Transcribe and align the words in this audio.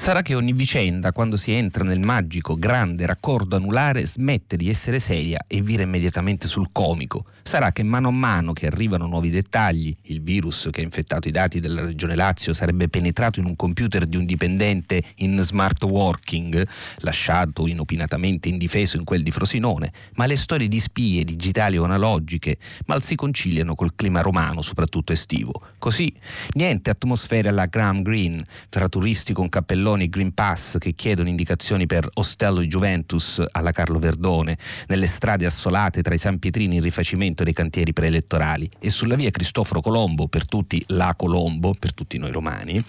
Sarà 0.00 0.22
che 0.22 0.34
ogni 0.34 0.54
vicenda, 0.54 1.12
quando 1.12 1.36
si 1.36 1.52
entra 1.52 1.84
nel 1.84 2.00
magico, 2.00 2.56
grande 2.56 3.04
raccordo 3.04 3.56
anulare, 3.56 4.06
smette 4.06 4.56
di 4.56 4.70
essere 4.70 4.98
seria 4.98 5.44
e 5.46 5.60
vira 5.60 5.82
immediatamente 5.82 6.46
sul 6.46 6.70
comico. 6.72 7.26
Sarà 7.42 7.72
che 7.72 7.82
mano 7.82 8.08
a 8.08 8.12
mano 8.12 8.52
che 8.52 8.66
arrivano 8.66 9.06
nuovi 9.06 9.30
dettagli, 9.30 9.94
il 10.02 10.22
virus 10.22 10.68
che 10.70 10.80
ha 10.80 10.84
infettato 10.84 11.28
i 11.28 11.30
dati 11.30 11.60
della 11.60 11.82
Regione 11.82 12.14
Lazio 12.14 12.52
sarebbe 12.54 12.88
penetrato 12.88 13.40
in 13.40 13.46
un 13.46 13.56
computer 13.56 14.06
di 14.06 14.16
un 14.16 14.24
dipendente 14.24 15.02
in 15.16 15.38
smart 15.40 15.82
working, 15.84 16.66
lasciato 16.98 17.66
inopinatamente 17.66 18.48
indifeso 18.48 18.96
in 18.96 19.04
quel 19.04 19.22
di 19.22 19.30
Frosinone, 19.30 19.92
ma 20.14 20.26
le 20.26 20.36
storie 20.36 20.68
di 20.68 20.80
spie 20.80 21.24
digitali 21.24 21.76
o 21.76 21.84
analogiche 21.84 22.58
mal 22.86 23.02
si 23.02 23.16
conciliano 23.16 23.74
col 23.74 23.94
clima 23.94 24.20
romano, 24.20 24.62
soprattutto 24.62 25.12
estivo. 25.12 25.52
Così, 25.78 26.12
niente 26.52 26.90
atmosfere 26.90 27.48
alla 27.48 27.66
Graham 27.66 28.02
Green, 28.02 28.42
fra 28.68 28.88
turisti 28.88 29.32
con 29.32 29.48
cappelloni 29.48 29.78
palloni 29.80 30.08
Green 30.08 30.32
Pass 30.32 30.78
che 30.78 30.92
chiedono 30.94 31.28
indicazioni 31.28 31.86
per 31.86 32.08
Ostello 32.14 32.62
Juventus 32.62 33.42
alla 33.50 33.72
Carlo 33.72 33.98
Verdone, 33.98 34.56
nelle 34.86 35.06
strade 35.06 35.46
assolate 35.46 36.02
tra 36.02 36.14
i 36.14 36.18
San 36.18 36.38
Pietrini 36.38 36.76
in 36.76 36.82
rifacimento 36.82 37.29
dei 37.34 37.52
cantieri 37.52 37.92
preelettorali 37.92 38.68
e 38.78 38.90
sulla 38.90 39.14
via 39.14 39.30
Cristoforo 39.30 39.80
Colombo, 39.80 40.28
per 40.28 40.46
tutti 40.46 40.82
la 40.88 41.14
Colombo, 41.16 41.74
per 41.78 41.94
tutti 41.94 42.18
noi 42.18 42.32
romani, 42.32 42.82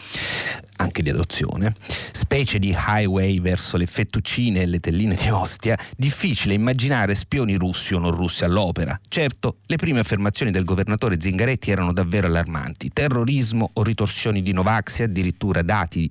anche 0.77 1.01
di 1.01 1.09
adozione, 1.09 1.75
specie 2.11 2.59
di 2.59 2.75
highway 2.75 3.39
verso 3.39 3.77
le 3.77 3.85
fettuccine 3.85 4.61
e 4.61 4.65
le 4.65 4.79
telline 4.79 5.15
di 5.15 5.29
Ostia, 5.29 5.77
difficile 5.95 6.53
immaginare 6.53 7.15
spioni 7.15 7.55
russi 7.55 7.93
o 7.93 7.99
non 7.99 8.11
russi 8.11 8.43
all'opera. 8.43 8.99
Certo, 9.07 9.57
le 9.67 9.75
prime 9.75 9.99
affermazioni 9.99 10.51
del 10.51 10.65
governatore 10.65 11.19
Zingaretti 11.19 11.71
erano 11.71 11.93
davvero 11.93 12.27
allarmanti. 12.27 12.89
Terrorismo 12.91 13.69
o 13.73 13.83
ritorsioni 13.83 14.41
di 14.41 14.53
Novax 14.53 14.99
e 14.99 15.03
addirittura 15.03 15.61
dati 15.61 16.09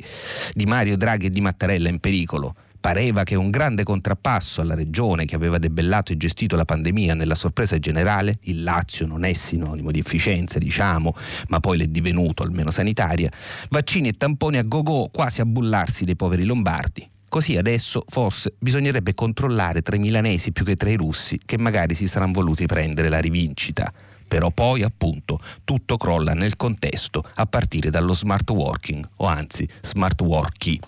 di 0.53 0.67
Mario 0.67 0.97
Draghi 0.97 1.27
e 1.27 1.31
di 1.31 1.41
Mattarella 1.41 1.89
in 1.89 1.99
pericolo. 1.99 2.55
Pareva 2.81 3.25
che 3.25 3.35
un 3.35 3.51
grande 3.51 3.83
contrappasso 3.83 4.63
alla 4.63 4.75
regione 4.75 5.27
che 5.27 5.35
aveva 5.35 5.59
debellato 5.59 6.13
e 6.13 6.17
gestito 6.17 6.57
la 6.57 6.65
pandemia 6.65 7.15
nella 7.15 7.35
sorpresa 7.35 7.79
generale, 7.79 8.39
il 8.45 8.63
Lazio 8.63 9.07
non 9.07 9.25
è 9.25 9.33
sinonimo 9.35 9.91
di 9.91 9.99
efficienza, 9.99 10.59
diciamo, 10.59 11.15
ma 11.49 11.61
poi 11.61 11.77
l'è 11.77 11.87
divenuto, 11.87 12.43
almeno 12.43 12.71
sanitaria, 12.71 13.31
vaccini 13.69 14.09
e 14.09 14.13
tamponi 14.13 14.57
a 14.57 14.63
go-go 14.63 15.11
quasi 15.13 15.43
a 15.43 15.45
bullarsi 15.45 16.05
dei 16.05 16.17
poveri 16.17 16.45
lombardi. 16.45 17.07
Così 17.29 17.57
adesso 17.57 18.03
forse 18.09 18.55
bisognerebbe 18.59 19.15
controllare 19.15 19.83
tra 19.83 19.95
i 19.95 20.01
milanesi 20.01 20.51
più 20.51 20.65
che 20.65 20.75
tra 20.75 20.91
i 20.91 20.97
russi 20.97 21.39
che 21.45 21.59
magari 21.59 21.95
si 21.95 22.09
saranno 22.09 22.33
voluti 22.33 22.67
prendere 22.67 23.09
la 23.09 23.21
rivincita 23.21 23.93
però 24.31 24.53
poi 24.53 24.85
appunto 24.85 25.41
tutto 25.65 25.97
crolla 25.97 26.35
nel 26.35 26.55
contesto 26.55 27.25
a 27.35 27.47
partire 27.47 27.91
dallo 27.91 28.15
smart 28.15 28.49
working 28.51 29.05
o 29.17 29.27
anzi 29.27 29.69
smart 29.81 30.21
worky. 30.21 30.79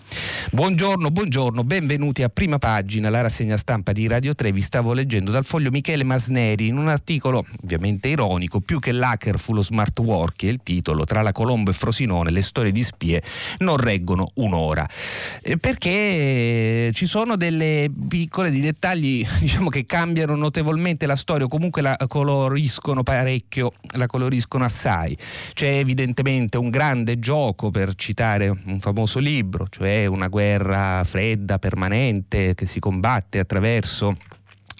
Buongiorno, 0.49 1.11
buongiorno, 1.11 1.65
benvenuti 1.65 2.23
a 2.23 2.29
prima 2.29 2.57
pagina, 2.57 3.09
la 3.09 3.19
rassegna 3.19 3.57
stampa 3.57 3.91
di 3.91 4.07
Radio 4.07 4.33
3. 4.33 4.53
Vi 4.53 4.61
stavo 4.61 4.93
leggendo 4.93 5.29
dal 5.29 5.43
foglio 5.43 5.71
Michele 5.71 6.05
Masneri 6.05 6.67
in 6.67 6.77
un 6.77 6.87
articolo 6.87 7.45
ovviamente 7.61 8.07
ironico, 8.07 8.61
più 8.61 8.79
che 8.79 8.93
l'hacker 8.93 9.37
fu 9.37 9.53
lo 9.53 9.61
smart 9.61 9.99
worky, 9.99 10.47
il 10.47 10.61
titolo 10.63 11.03
Tra 11.03 11.21
la 11.21 11.33
Colombo 11.33 11.69
e 11.69 11.73
Frosinone 11.73 12.31
le 12.31 12.41
storie 12.41 12.71
di 12.71 12.81
spie 12.81 13.21
non 13.57 13.75
reggono 13.75 14.31
un'ora. 14.35 14.87
Eh, 15.41 15.57
perché 15.57 16.91
ci 16.93 17.05
sono 17.05 17.35
delle 17.35 17.91
piccole 18.07 18.49
di 18.51 18.61
dettagli 18.61 19.27
diciamo 19.37 19.67
che 19.67 19.85
cambiano 19.85 20.33
notevolmente 20.35 21.05
la 21.05 21.17
storia 21.17 21.43
o 21.43 21.49
comunque 21.49 21.81
la 21.81 21.97
coloriscono 22.07 23.03
parecchio 23.03 23.31
parecchio, 23.33 23.73
la 23.95 24.05
coloriscono 24.05 24.63
assai. 24.63 25.17
C'è 25.53 25.77
evidentemente 25.77 26.57
un 26.57 26.69
grande 26.69 27.19
gioco, 27.19 27.71
per 27.71 27.95
citare 27.95 28.49
un 28.49 28.79
famoso 28.79 29.19
libro, 29.19 29.67
cioè 29.69 30.05
una 30.05 30.27
guerra 30.27 31.03
fredda, 31.03 31.57
permanente, 31.57 32.53
che 32.53 32.65
si 32.65 32.79
combatte 32.79 33.39
attraverso 33.39 34.15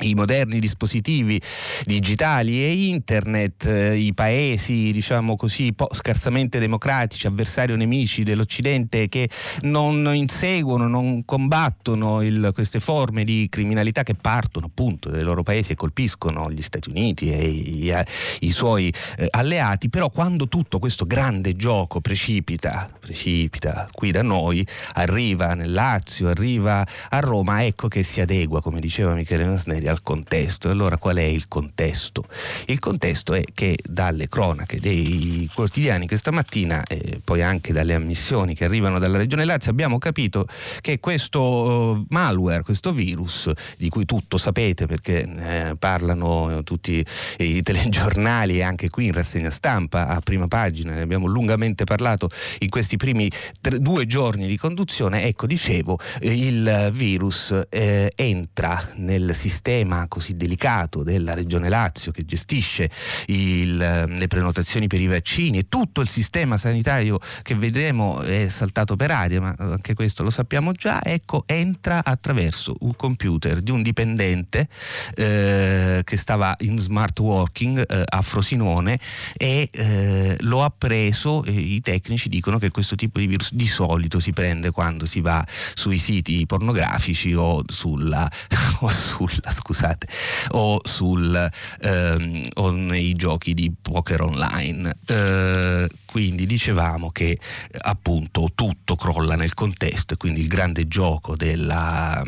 i 0.01 0.15
moderni 0.15 0.59
dispositivi 0.59 1.39
digitali 1.85 2.63
e 2.63 2.89
internet, 2.89 3.65
eh, 3.65 3.95
i 3.95 4.13
paesi, 4.13 4.91
diciamo 4.91 5.35
così, 5.35 5.73
po- 5.73 5.89
scarsamente 5.91 6.59
democratici, 6.59 7.27
avversari 7.27 7.71
o 7.71 7.75
nemici 7.75 8.23
dell'Occidente 8.23 9.07
che 9.07 9.29
non 9.61 10.09
inseguono, 10.13 10.87
non 10.87 11.23
combattono 11.25 12.21
il, 12.21 12.51
queste 12.53 12.79
forme 12.79 13.23
di 13.23 13.47
criminalità 13.49 14.03
che 14.03 14.15
partono 14.15 14.67
appunto 14.67 15.09
dai 15.09 15.23
loro 15.23 15.43
paesi 15.43 15.73
e 15.73 15.75
colpiscono 15.75 16.49
gli 16.51 16.61
Stati 16.61 16.89
Uniti 16.89 17.31
e 17.31 17.45
i, 17.45 17.85
i, 17.85 17.93
i 18.39 18.51
suoi 18.51 18.93
eh, 19.17 19.27
alleati, 19.29 19.89
però 19.89 20.09
quando 20.09 20.47
tutto 20.47 20.79
questo 20.79 21.05
grande 21.05 21.55
gioco 21.55 22.01
precipita, 22.01 22.89
precipita 22.99 23.89
qui 23.91 24.11
da 24.11 24.23
noi, 24.23 24.65
arriva 24.93 25.53
nel 25.53 25.71
Lazio, 25.71 26.29
arriva 26.29 26.85
a 27.09 27.19
Roma, 27.19 27.63
ecco 27.65 27.87
che 27.87 28.03
si 28.03 28.21
adegua, 28.21 28.61
come 28.61 28.79
diceva 28.79 29.13
Michele 29.13 29.45
Nasneri, 29.83 29.87
al 29.87 30.01
contesto. 30.01 30.69
Allora 30.69 30.97
qual 30.97 31.17
è 31.17 31.23
il 31.23 31.47
contesto? 31.47 32.25
Il 32.67 32.79
contesto 32.79 33.33
è 33.33 33.43
che 33.53 33.77
dalle 33.83 34.27
cronache 34.29 34.79
dei 34.79 35.49
quotidiani 35.53 36.07
questa 36.07 36.31
mattina 36.31 36.83
e 36.83 37.19
poi 37.23 37.41
anche 37.41 37.73
dalle 37.73 37.93
ammissioni 37.93 38.55
che 38.55 38.65
arrivano 38.65 38.99
dalla 38.99 39.17
Regione 39.17 39.45
Lazio 39.45 39.71
abbiamo 39.71 39.97
capito 39.97 40.47
che 40.81 40.99
questo 40.99 41.95
eh, 41.95 42.05
malware, 42.09 42.63
questo 42.63 42.91
virus 42.93 43.51
di 43.77 43.89
cui 43.89 44.05
tutto 44.05 44.37
sapete 44.37 44.85
perché 44.85 45.21
eh, 45.23 45.75
parlano 45.77 46.61
tutti 46.63 47.05
i 47.39 47.61
telegiornali 47.63 48.57
e 48.57 48.63
anche 48.63 48.89
qui 48.89 49.07
in 49.07 49.13
rassegna 49.13 49.49
stampa 49.49 50.07
a 50.07 50.19
prima 50.21 50.47
pagina, 50.47 50.93
ne 50.93 51.01
abbiamo 51.01 51.27
lungamente 51.27 51.83
parlato 51.83 52.29
in 52.59 52.69
questi 52.69 52.97
primi 52.97 53.29
tre, 53.59 53.79
due 53.79 54.05
giorni 54.05 54.47
di 54.47 54.57
conduzione, 54.57 55.23
ecco 55.23 55.45
dicevo 55.47 55.99
il 56.21 56.89
virus 56.93 57.65
eh, 57.69 58.11
entra 58.15 58.81
nel 58.95 59.33
sistema 59.33 59.72
sistema 59.73 60.07
così 60.07 60.35
delicato 60.35 61.01
della 61.01 61.33
Regione 61.33 61.67
Lazio 61.67 62.11
che 62.11 62.23
gestisce 62.25 62.89
il, 63.27 63.75
le 63.75 64.27
prenotazioni 64.27 64.87
per 64.87 65.01
i 65.01 65.07
vaccini 65.07 65.59
e 65.59 65.65
tutto 65.67 66.01
il 66.01 66.07
sistema 66.07 66.57
sanitario 66.57 67.19
che 67.41 67.55
vedremo 67.55 68.21
è 68.21 68.47
saltato 68.47 68.95
per 68.95 69.09
aria, 69.09 69.41
ma 69.41 69.55
anche 69.57 69.95
questo 69.95 70.21
lo 70.23 70.29
sappiamo 70.29 70.73
già, 70.73 71.01
ecco, 71.03 71.43
entra 71.47 72.03
attraverso 72.03 72.75
un 72.81 72.95
computer 72.95 73.61
di 73.61 73.71
un 73.71 73.81
dipendente 73.81 74.67
eh, 75.15 76.01
che 76.03 76.17
stava 76.17 76.55
in 76.59 76.77
smart 76.77 77.17
working 77.19 77.83
eh, 77.89 78.03
a 78.05 78.21
Frosinone 78.21 78.99
e 79.35 79.69
eh, 79.71 80.35
lo 80.41 80.63
ha 80.63 80.73
preso, 80.75 81.43
i 81.47 81.81
tecnici 81.81 82.29
dicono 82.29 82.59
che 82.59 82.69
questo 82.69 82.95
tipo 82.95 83.17
di 83.19 83.25
virus 83.25 83.53
di 83.53 83.67
solito 83.67 84.19
si 84.19 84.33
prende 84.33 84.71
quando 84.71 85.05
si 85.05 85.21
va 85.21 85.43
sui 85.73 85.97
siti 85.97 86.45
pornografici 86.45 87.33
o 87.33 87.63
sulla, 87.65 88.29
o 88.81 88.89
sulla 88.89 89.49
scusate, 89.63 90.07
o, 90.51 90.79
sul, 90.83 91.49
ehm, 91.81 92.45
o 92.55 92.71
nei 92.71 93.13
giochi 93.13 93.53
di 93.53 93.71
poker 93.81 94.21
online. 94.21 94.93
Eh, 95.05 95.89
quindi 96.05 96.45
dicevamo 96.45 97.11
che 97.11 97.39
appunto 97.79 98.51
tutto 98.53 98.95
crolla 98.95 99.35
nel 99.35 99.53
contesto 99.53 100.13
e 100.13 100.17
quindi 100.17 100.41
il 100.41 100.47
grande 100.47 100.85
gioco 100.85 101.35
della 101.35 102.21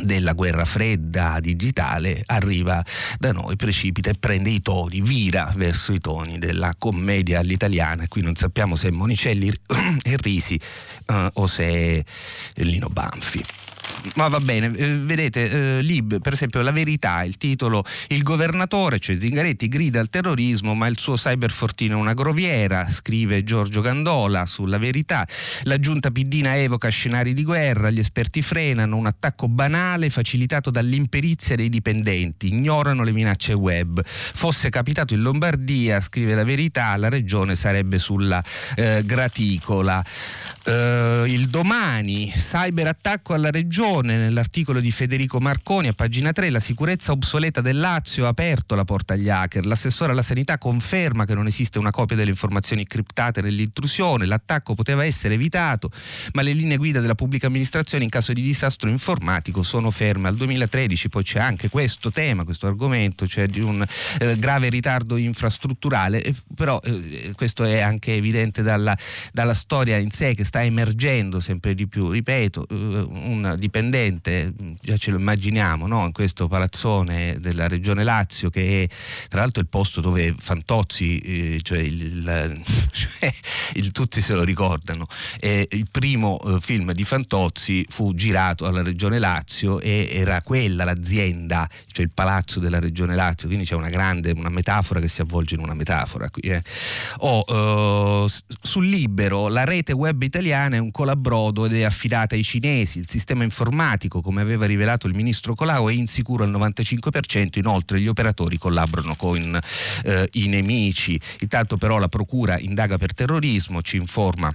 della 0.00 0.32
guerra 0.32 0.64
fredda 0.64 1.38
digitale 1.40 2.22
arriva 2.26 2.84
da 3.18 3.32
noi, 3.32 3.56
precipita 3.56 4.10
e 4.10 4.14
prende 4.14 4.50
i 4.50 4.62
toni, 4.62 5.00
vira 5.00 5.52
verso 5.56 5.92
i 5.92 5.98
toni 5.98 6.38
della 6.38 6.74
commedia 6.78 7.40
all'italiana. 7.40 8.06
Qui 8.06 8.22
non 8.22 8.36
sappiamo 8.36 8.76
se 8.76 8.88
è 8.88 8.90
Monicelli 8.90 9.48
e 10.02 10.16
Risi 10.18 10.60
uh, 11.06 11.26
o 11.32 11.46
se 11.46 11.64
è 11.64 12.04
Lino 12.62 12.88
Banfi. 12.88 13.44
Ma 14.14 14.28
va 14.28 14.40
bene, 14.40 14.72
eh, 14.74 14.96
vedete, 14.96 15.78
eh, 15.78 15.82
Lib, 15.82 16.20
per 16.20 16.32
esempio, 16.32 16.60
La 16.60 16.70
Verità, 16.70 17.22
il 17.24 17.36
titolo 17.36 17.84
Il 18.08 18.22
governatore, 18.22 18.98
cioè 18.98 19.18
Zingaretti, 19.18 19.68
grida 19.68 20.00
al 20.00 20.08
terrorismo, 20.08 20.74
ma 20.74 20.86
il 20.86 20.98
suo 20.98 21.14
cyberfortino 21.14 21.96
è 21.96 22.00
una 22.00 22.14
groviera, 22.14 22.88
scrive 22.90 23.44
Giorgio 23.44 23.80
Gandola 23.80 24.46
sulla 24.46 24.78
Verità. 24.78 25.26
La 25.62 25.78
giunta 25.78 26.10
piddina 26.10 26.56
evoca 26.56 26.88
scenari 26.88 27.34
di 27.34 27.44
guerra, 27.44 27.90
gli 27.90 27.98
esperti 27.98 28.42
frenano, 28.42 28.96
un 28.96 29.06
attacco 29.06 29.48
banale 29.48 30.10
facilitato 30.10 30.70
dall'imperizia 30.70 31.56
dei 31.56 31.68
dipendenti, 31.68 32.48
ignorano 32.48 33.02
le 33.02 33.12
minacce 33.12 33.52
web. 33.52 34.02
Fosse 34.04 34.70
capitato 34.70 35.14
in 35.14 35.22
Lombardia, 35.22 36.00
scrive 36.00 36.34
La 36.34 36.44
Verità, 36.44 36.96
la 36.96 37.08
regione 37.08 37.56
sarebbe 37.56 37.98
sulla 37.98 38.42
eh, 38.76 39.02
graticola. 39.04 40.04
Uh, 40.68 41.24
il 41.24 41.48
domani, 41.48 42.30
cyberattacco 42.30 43.32
alla 43.32 43.50
regione, 43.50 44.18
nell'articolo 44.18 44.80
di 44.80 44.90
Federico 44.90 45.40
Marconi 45.40 45.88
a 45.88 45.94
pagina 45.94 46.30
3, 46.30 46.50
la 46.50 46.60
sicurezza 46.60 47.12
obsoleta 47.12 47.62
del 47.62 47.78
Lazio 47.78 48.26
ha 48.26 48.28
aperto 48.28 48.74
la 48.74 48.84
porta 48.84 49.14
agli 49.14 49.30
hacker, 49.30 49.64
l'assessore 49.64 50.12
alla 50.12 50.20
sanità 50.20 50.58
conferma 50.58 51.24
che 51.24 51.32
non 51.32 51.46
esiste 51.46 51.78
una 51.78 51.90
copia 51.90 52.16
delle 52.16 52.28
informazioni 52.28 52.84
criptate 52.84 53.40
nell'intrusione, 53.40 54.26
l'attacco 54.26 54.74
poteva 54.74 55.06
essere 55.06 55.34
evitato, 55.34 55.90
ma 56.34 56.42
le 56.42 56.52
linee 56.52 56.76
guida 56.76 57.00
della 57.00 57.14
pubblica 57.14 57.46
amministrazione 57.46 58.04
in 58.04 58.10
caso 58.10 58.34
di 58.34 58.42
disastro 58.42 58.90
informatico 58.90 59.62
sono 59.62 59.90
ferme. 59.90 60.28
Al 60.28 60.36
2013, 60.36 61.08
poi 61.08 61.22
c'è 61.22 61.40
anche 61.40 61.70
questo 61.70 62.10
tema, 62.10 62.44
questo 62.44 62.66
argomento, 62.66 63.26
cioè 63.26 63.46
di 63.46 63.60
un 63.60 63.82
eh, 64.18 64.38
grave 64.38 64.68
ritardo 64.68 65.16
infrastrutturale, 65.16 66.22
eh, 66.22 66.34
però 66.54 66.78
eh, 66.84 67.32
questo 67.34 67.64
è 67.64 67.80
anche 67.80 68.14
evidente 68.14 68.60
dalla, 68.60 68.94
dalla 69.32 69.54
storia 69.54 69.96
in 69.96 70.10
sé 70.10 70.34
che 70.34 70.44
sta 70.44 70.56
sta 70.58 70.64
emergendo 70.64 71.38
sempre 71.40 71.74
di 71.74 71.86
più, 71.86 72.10
ripeto, 72.10 72.66
eh, 72.68 72.74
un 72.74 73.54
dipendente, 73.56 74.52
già 74.80 74.96
ce 74.96 75.12
lo 75.12 75.18
immaginiamo, 75.18 75.86
no? 75.86 76.04
in 76.06 76.12
questo 76.12 76.48
palazzone 76.48 77.36
della 77.38 77.68
regione 77.68 78.02
Lazio 78.02 78.50
che 78.50 78.82
è 78.82 78.94
tra 79.28 79.40
l'altro 79.40 79.62
il 79.62 79.68
posto 79.68 80.00
dove 80.00 80.34
Fantozzi, 80.36 81.18
eh, 81.18 81.60
cioè, 81.62 81.78
il, 81.78 82.60
cioè 82.90 83.32
il, 83.74 83.92
tutti 83.92 84.20
se 84.20 84.34
lo 84.34 84.42
ricordano, 84.42 85.06
eh, 85.38 85.66
il 85.70 85.86
primo 85.90 86.38
eh, 86.40 86.58
film 86.60 86.92
di 86.92 87.04
Fantozzi 87.04 87.84
fu 87.88 88.14
girato 88.14 88.66
alla 88.66 88.82
regione 88.82 89.18
Lazio 89.18 89.80
e 89.80 90.08
era 90.10 90.42
quella 90.42 90.84
l'azienda, 90.84 91.68
cioè 91.86 92.04
il 92.04 92.10
palazzo 92.12 92.58
della 92.58 92.80
regione 92.80 93.14
Lazio, 93.14 93.46
quindi 93.46 93.64
c'è 93.64 93.74
una 93.74 93.88
grande, 93.88 94.32
una 94.32 94.50
metafora 94.50 94.98
che 94.98 95.08
si 95.08 95.20
avvolge 95.20 95.54
in 95.54 95.60
una 95.60 95.74
metafora 95.74 96.28
qui. 96.30 96.42
Eh. 96.42 96.62
Oh, 97.18 98.26
sul 98.60 98.86
libero, 98.86 99.48
la 99.48 99.64
rete 99.64 99.92
web 99.92 100.20
italiana 100.22 100.47
italiana 100.48 100.76
è 100.76 100.78
un 100.78 100.90
colabrodo 100.90 101.66
ed 101.66 101.74
è 101.74 101.82
affidata 101.82 102.34
ai 102.34 102.42
cinesi. 102.42 102.98
Il 102.98 103.08
sistema 103.08 103.44
informatico, 103.44 104.22
come 104.22 104.40
aveva 104.40 104.66
rivelato 104.66 105.06
il 105.06 105.14
ministro 105.14 105.54
Colau, 105.54 105.88
è 105.88 105.92
insicuro 105.92 106.44
al 106.44 106.50
95%. 106.50 107.58
Inoltre 107.58 108.00
gli 108.00 108.08
operatori 108.08 108.56
collaborano 108.58 109.14
con 109.14 109.58
eh, 110.04 110.28
i 110.32 110.48
nemici. 110.48 111.20
Intanto 111.40 111.76
però 111.76 111.98
la 111.98 112.08
procura 112.08 112.58
indaga 112.58 112.96
per 112.96 113.14
terrorismo, 113.14 113.82
ci 113.82 113.96
informa 113.96 114.52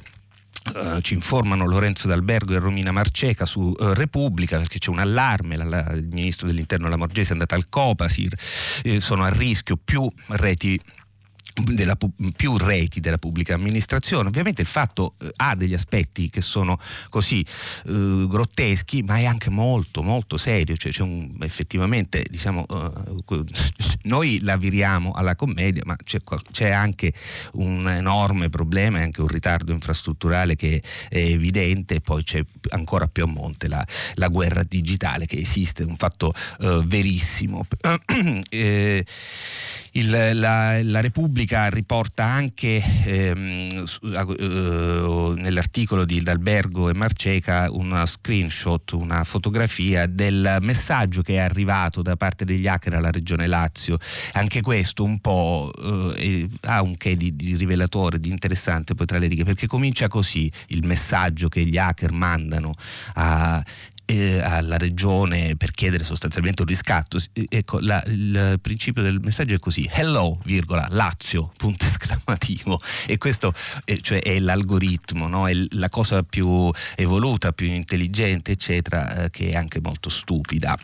Uh, 0.66 1.01
ci 1.01 1.13
informano 1.13 1.66
Lorenzo 1.66 2.07
D'Albergo 2.07 2.54
e 2.54 2.57
Romina 2.57 2.94
Marceca 2.94 3.44
su 3.44 3.60
uh, 3.60 3.75
Repubblica 3.92 4.57
perché 4.57 4.80
c'è 4.80 4.92
un 4.92 5.00
allarme, 5.00 5.57
la, 5.57 5.66
la, 5.66 5.92
il 5.92 6.07
ministro 6.10 6.48
dell'interno 6.48 6.88
Lamorgese 6.88 7.30
è 7.30 7.31
andato 7.34 7.56
al 7.56 7.68
Copasir, 7.68 8.34
eh, 8.84 9.01
sono 9.01 9.25
a 9.25 9.30
rischio 9.30 9.75
più 9.75 10.10
reti 10.28 10.80
della, 11.62 11.98
più 12.36 12.58
reti 12.58 13.00
della 13.00 13.18
pubblica 13.18 13.54
amministrazione. 13.54 14.30
Ovviamente 14.30 14.62
il 14.62 14.68
fatto 14.68 15.16
eh, 15.22 15.32
ha 15.38 15.56
degli 15.56 15.74
aspetti 15.74 16.30
che 16.30 16.42
sono 16.42 16.80
così 17.10 17.46
eh, 17.86 18.26
grotteschi, 18.28 19.04
ma 19.04 19.18
è 19.18 19.26
anche 19.26 19.50
molto 19.50 20.02
molto 20.02 20.38
serio, 20.38 20.76
cioè 20.76 20.92
c'è 20.92 21.04
un, 21.04 21.36
effettivamente 21.42 22.24
diciamo 22.30 22.66
eh, 22.70 23.46
noi 24.04 24.40
la 24.42 24.58
viriamo 24.58 25.12
alla 25.12 25.36
commedia, 25.36 25.84
ma 25.86 25.96
c'è, 25.96 26.20
c'è, 26.52 26.72
anche 26.72 27.14
un 27.54 27.88
enorme 27.88 28.50
problema 28.50 29.00
e 29.00 29.04
anche 29.04 29.22
un 29.22 29.28
ritardo 29.28 29.72
infrastrutturale 29.72 30.56
che 30.56 30.82
è 31.10 31.18
evidente 31.18 32.02
poi 32.02 32.24
c'è 32.24 32.44
ancora 32.70 33.08
più 33.08 33.24
a 33.24 33.28
monte 33.28 33.68
la, 33.68 33.86
la 34.16 34.28
guerra 34.28 34.64
digitale 34.64 35.26
che 35.26 35.38
esiste, 35.38 35.84
un 35.84 35.96
fatto 35.96 36.34
eh, 36.60 36.82
verissimo. 36.86 37.66
Eh, 38.50 39.06
il, 39.94 40.10
la, 40.10 40.82
la, 40.82 41.02
Repubblica 41.02 41.43
riporta 41.69 42.24
anche 42.24 42.81
ehm, 43.06 43.86
uh, 44.01 45.34
nell'articolo 45.34 46.06
di 46.06 46.22
D'Albergo 46.22 46.90
e 46.90 46.94
Marceca 46.94 47.69
una 47.72 48.06
screenshot, 48.06 48.92
una 48.94 49.24
fotografia 49.24 50.06
del 50.06 50.57
messaggio 50.62 51.22
che 51.22 51.36
è 51.36 51.40
arrivato 51.40 52.01
da 52.01 52.16
parte 52.16 52.45
degli 52.45 52.68
hacker 52.68 52.94
alla 52.95 53.12
regione 53.12 53.48
Lazio. 53.48 53.98
Anche 54.34 54.62
questo 54.62 55.04
un 55.04 55.19
po' 55.19 55.72
uh, 55.75 56.50
ha 56.62 56.81
un 56.81 56.95
che 56.95 57.16
di, 57.16 57.36
di, 57.36 57.56
rivelatore, 57.56 58.19
di 58.19 58.30
interessante 58.30 58.94
poi 58.94 59.06
tra 59.06 59.18
le 59.18 59.28
righe, 59.28 59.44
perché 59.44 59.68
comincia 59.68 60.07
così 60.07 60.51
il 60.68 60.86
messaggio 60.86 61.50
che 61.50 61.66
gli 61.66 61.78
hacker 61.78 62.12
mandano 62.12 62.72
a, 63.16 63.63
eh, 64.06 64.40
alla 64.40 64.78
regione 64.78 65.56
per 65.56 65.72
chiedere 65.72 66.04
sostanzialmente 66.04 66.62
un 66.62 66.68
riscatto. 66.68 67.18
Ecco, 67.34 67.80
la, 67.80 68.04
il 68.08 68.60
principio 68.62 69.02
del 69.02 69.20
messaggio 69.22 69.56
è 69.56 69.60
così: 69.60 69.90
hello, 69.92 70.40
virgola, 70.46 70.88
Lazio, 70.90 71.52
punto 71.58 71.86
esclamativo. 71.86 72.80
E 73.08 73.18
questo 73.18 73.54
eh, 73.86 74.00
cioè 74.02 74.22
è 74.22 74.40
l'algoritmo, 74.40 75.28
no? 75.28 75.48
è 75.48 75.54
la 75.72 75.90
cosa 75.90 76.24
più 76.24 76.72
evoluta, 76.96 77.52
più 77.52 77.68
intelligente, 77.68 78.52
eccetera, 78.52 79.24
eh, 79.24 79.30
che 79.30 79.52
è 79.52 79.56
anche 79.56 79.80
molto 79.82 80.10
stupida. 80.10 80.78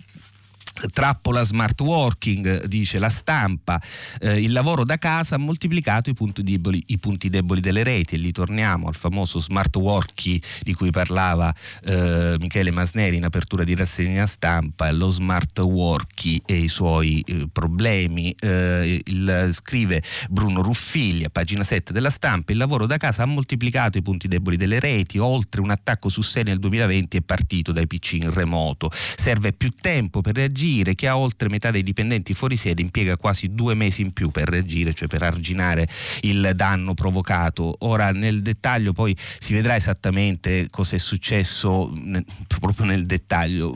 Trappola 0.92 1.44
smart 1.44 1.80
working, 1.82 2.66
dice 2.66 3.00
la 3.00 3.10
stampa, 3.10 3.82
eh, 4.20 4.42
il 4.42 4.52
lavoro 4.52 4.84
da 4.84 4.98
casa 4.98 5.36
ha 5.36 5.38
moltiplicato 5.38 6.10
i 6.10 6.14
punti, 6.14 6.44
deboli, 6.44 6.82
i 6.88 6.98
punti 6.98 7.30
deboli 7.30 7.62
delle 7.62 7.84
reti. 7.84 8.16
E 8.16 8.18
lì 8.18 8.32
torniamo 8.32 8.88
al 8.88 8.96
famoso 8.96 9.40
smart 9.40 9.76
working 9.76 10.42
di 10.62 10.74
cui 10.74 10.92
parlava 10.92 11.54
eh, 11.84 12.36
Michele 12.40 12.72
Masneri 12.72 13.18
in 13.18 13.26
apertura 13.26 13.64
di 13.64 13.76
rassegna 13.76 14.26
stampa, 14.26 14.92
lo 14.92 15.10
smart 15.10 15.60
working 15.60 16.42
e 16.46 16.56
i 16.56 16.68
suoi 16.68 17.22
eh, 17.22 17.48
problemi. 17.52 18.34
Eh, 18.40 19.02
il, 19.06 19.50
scrive 19.52 20.02
Bruno 20.30 20.62
Ruffigli 20.62 21.24
a 21.26 21.30
pagina 21.30 21.64
7 21.64 21.92
della 21.94 22.10
stampa, 22.10 22.52
il 22.52 22.58
lavoro 22.58 22.86
da 22.86 22.98
casa 22.98 23.24
ha 23.24 23.26
moltiplicato 23.26 23.98
i 23.98 24.02
punti 24.02 24.28
deboli 24.28 24.56
delle 24.56 24.80
reti, 24.80 25.18
oltre 25.18 25.62
un 25.62 25.72
attacco 25.72 26.10
su 26.10 26.22
sé 26.22 26.44
nel 26.44 26.60
2020 26.60 27.18
è 27.18 27.22
partito 27.22 27.72
dai 27.72 27.88
PC 27.88 28.14
in 28.14 28.34
remoto, 28.34 28.90
serve 28.92 29.54
più 29.54 29.72
tempo 29.72 30.22
per 30.22 30.36
reagire 30.36 30.68
reagire, 30.70 30.96
chi 30.96 31.08
ha 31.08 31.18
oltre 31.18 31.50
metà 31.50 31.72
dei 31.72 31.84
dipendenti 31.84 32.34
fuori 32.34 32.56
sede 32.56 32.82
impiega 32.82 33.18
quasi 33.18 33.50
due 33.50 33.74
mesi 33.74 34.02
in 34.02 34.12
più 34.12 34.30
per 34.30 34.48
reagire, 34.48 34.94
cioè 34.94 35.08
per 35.08 35.24
arginare 35.24 35.88
il 36.22 36.52
danno 36.56 36.94
provocato. 36.94 37.76
Ora 37.80 38.12
nel 38.12 38.42
dettaglio 38.42 38.94
poi 38.94 39.16
si 39.40 39.54
vedrà 39.54 39.76
esattamente 39.76 40.68
cosa 40.70 40.96
è 40.96 41.00
successo 41.00 41.92
proprio 42.60 42.86
nel 42.86 43.06
dettaglio. 43.06 43.76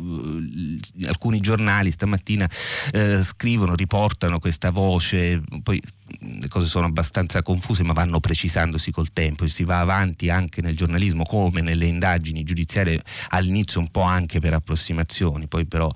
Alcuni 1.07 1.39
giornali 1.39 1.91
stamattina 1.91 2.49
eh, 2.91 3.23
scrivono, 3.23 3.75
riportano 3.75 4.39
questa 4.39 4.69
voce, 4.69 5.41
poi 5.63 5.81
le 6.19 6.47
cose 6.47 6.67
sono 6.67 6.85
abbastanza 6.85 7.41
confuse 7.41 7.83
ma 7.83 7.93
vanno 7.93 8.19
precisandosi 8.19 8.91
col 8.91 9.11
tempo, 9.11 9.47
si 9.47 9.63
va 9.63 9.79
avanti 9.79 10.29
anche 10.29 10.61
nel 10.61 10.75
giornalismo 10.75 11.23
come 11.23 11.61
nelle 11.61 11.85
indagini 11.85 12.43
giudiziarie 12.43 13.01
all'inizio 13.29 13.79
un 13.79 13.89
po' 13.89 14.01
anche 14.01 14.39
per 14.39 14.53
approssimazioni, 14.53 15.47
poi 15.47 15.65
però 15.65 15.89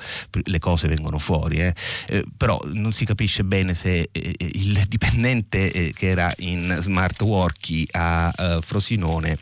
le 0.44 0.60
cose 0.60 0.88
vengono 0.88 1.18
fuori, 1.18 1.58
eh. 1.58 1.74
Eh, 2.08 2.24
però 2.36 2.60
non 2.74 2.92
si 2.92 3.06
capisce 3.06 3.44
bene 3.44 3.74
se 3.74 4.10
eh, 4.12 4.36
il 4.38 4.84
dipendente 4.88 5.72
eh, 5.72 5.94
che 5.94 6.08
era 6.08 6.32
in 6.38 6.78
smart 6.80 7.22
working 7.22 7.88
a 7.92 8.34
eh, 8.38 8.60
Frosinone 8.62 9.38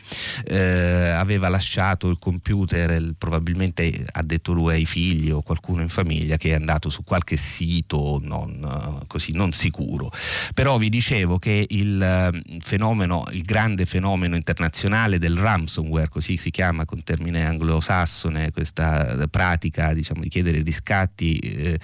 eh, 0.46 1.08
aveva 1.10 1.48
lasciato 1.48 2.08
il 2.08 2.18
computer, 2.18 2.90
il, 2.90 3.14
probabilmente 3.16 4.04
ha 4.12 4.22
detto 4.22 4.52
lui 4.52 4.74
ai 4.74 4.86
figli 4.86 5.30
o 5.30 5.42
qualcuno 5.42 5.82
in 5.82 5.88
famiglia 5.88 6.36
che 6.36 6.50
è 6.50 6.54
andato 6.54 6.90
su 6.90 7.04
qualche 7.04 7.36
sito 7.36 8.20
non, 8.22 9.04
così, 9.06 9.32
non 9.32 9.52
sicuro. 9.52 10.10
Però 10.56 10.78
vi 10.78 10.88
dicevo 10.88 11.38
che 11.38 11.66
il 11.68 12.00
ehm, 12.00 12.60
fenomeno, 12.60 13.26
il 13.32 13.42
grande 13.42 13.84
fenomeno 13.84 14.36
internazionale 14.36 15.18
del 15.18 15.36
ransomware, 15.36 16.08
così 16.08 16.38
si 16.38 16.50
chiama 16.50 16.86
con 16.86 17.02
termine 17.04 17.44
anglosassone, 17.44 18.52
questa 18.52 19.26
pratica 19.30 19.92
diciamo, 19.92 20.22
di 20.22 20.30
chiedere 20.30 20.62
riscatti 20.62 21.36
eh, 21.36 21.78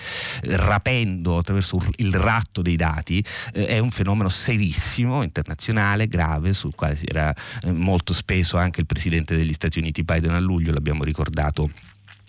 rapendo 0.57 1.37
attraverso 1.37 1.85
il 1.97 2.15
ratto 2.15 2.63
dei 2.63 2.77
dati, 2.77 3.23
eh, 3.53 3.67
è 3.67 3.79
un 3.79 3.91
fenomeno 3.91 4.31
serissimo, 4.31 5.23
internazionale, 5.23 6.09
grave, 6.09 6.55
sul 6.55 6.75
quale 6.75 6.97
si 6.97 7.05
era 7.07 7.31
eh, 7.65 7.73
molto 7.73 8.15
speso 8.15 8.57
anche 8.57 8.81
il 8.81 8.87
presidente 8.87 9.37
degli 9.37 9.53
Stati 9.53 9.81
Uniti 9.81 10.03
Biden 10.03 10.33
a 10.33 10.41
luglio, 10.41 10.73
l'abbiamo 10.73 11.05
ricordato 11.05 11.71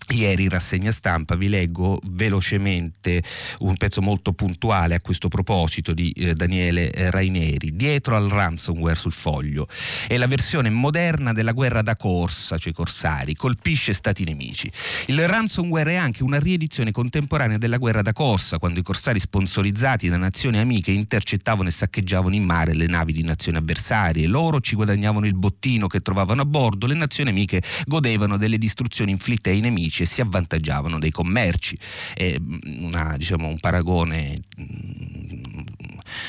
Ieri 0.10 0.50
rassegna 0.50 0.92
stampa 0.92 1.36
vi 1.36 1.48
leggo 1.48 1.98
velocemente 2.04 3.24
un 3.60 3.78
pezzo 3.78 4.02
molto 4.02 4.34
puntuale 4.34 4.96
a 4.96 5.02
questo 5.02 5.28
proposito 5.28 5.94
di 5.94 6.12
eh, 6.12 6.34
Daniele 6.34 6.92
eh, 6.92 7.10
Raineri. 7.10 7.76
Dietro 7.76 8.16
al 8.16 8.28
ransomware 8.28 8.96
sul 8.96 9.12
foglio 9.12 9.68
è 10.08 10.18
la 10.18 10.28
versione 10.28 10.70
moderna 10.70 11.32
della 11.32 11.54
guerra 11.54 11.82
da 11.82 11.96
corsa, 11.96 12.58
cioè 12.58 12.74
corsari, 12.74 13.34
colpisce 13.34 13.94
stati 13.94 14.24
nemici. 14.24 14.70
Il 15.08 15.28
ransomware 15.28 15.94
è 15.94 15.96
anche 15.96 16.24
una 16.24 16.40
riedizione 16.40 16.92
contemporanea 16.92 17.58
della 17.58 17.78
guerra 17.78 18.02
da 18.02 18.14
corsa, 18.14 18.60
quando 18.60 18.80
i 18.80 18.84
corsari 18.84 19.20
sponsorizzati 19.20 20.10
da 20.10 20.18
nazioni 20.18 20.60
amiche 20.60 20.92
intercettavano 20.92 21.70
e 21.70 21.72
saccheggiavano 21.72 22.36
in 22.36 22.44
mare 22.44 22.74
le 22.76 22.88
navi 22.88 23.14
di 23.14 23.24
nazioni 23.24 23.58
avversarie. 23.58 24.28
Loro 24.28 24.60
ci 24.60 24.76
guadagnavano 24.76 25.26
il 25.26 25.36
bottino 25.36 25.88
che 25.88 26.02
trovavano 26.02 26.42
a 26.42 26.46
bordo, 26.46 26.88
le 26.88 26.96
nazioni 26.96 27.30
amiche 27.30 27.62
godevano 27.86 28.38
delle 28.38 28.58
distruzioni 28.58 29.12
inflitte 29.12 29.50
ai 29.50 29.60
nemici 29.60 29.93
e 30.02 30.06
si 30.06 30.22
avvantaggiavano 30.22 30.98
dei 30.98 31.12
commerci. 31.12 31.78
È 32.14 32.36
una, 32.78 33.14
diciamo, 33.18 33.48
un 33.48 33.60
paragone 33.60 34.36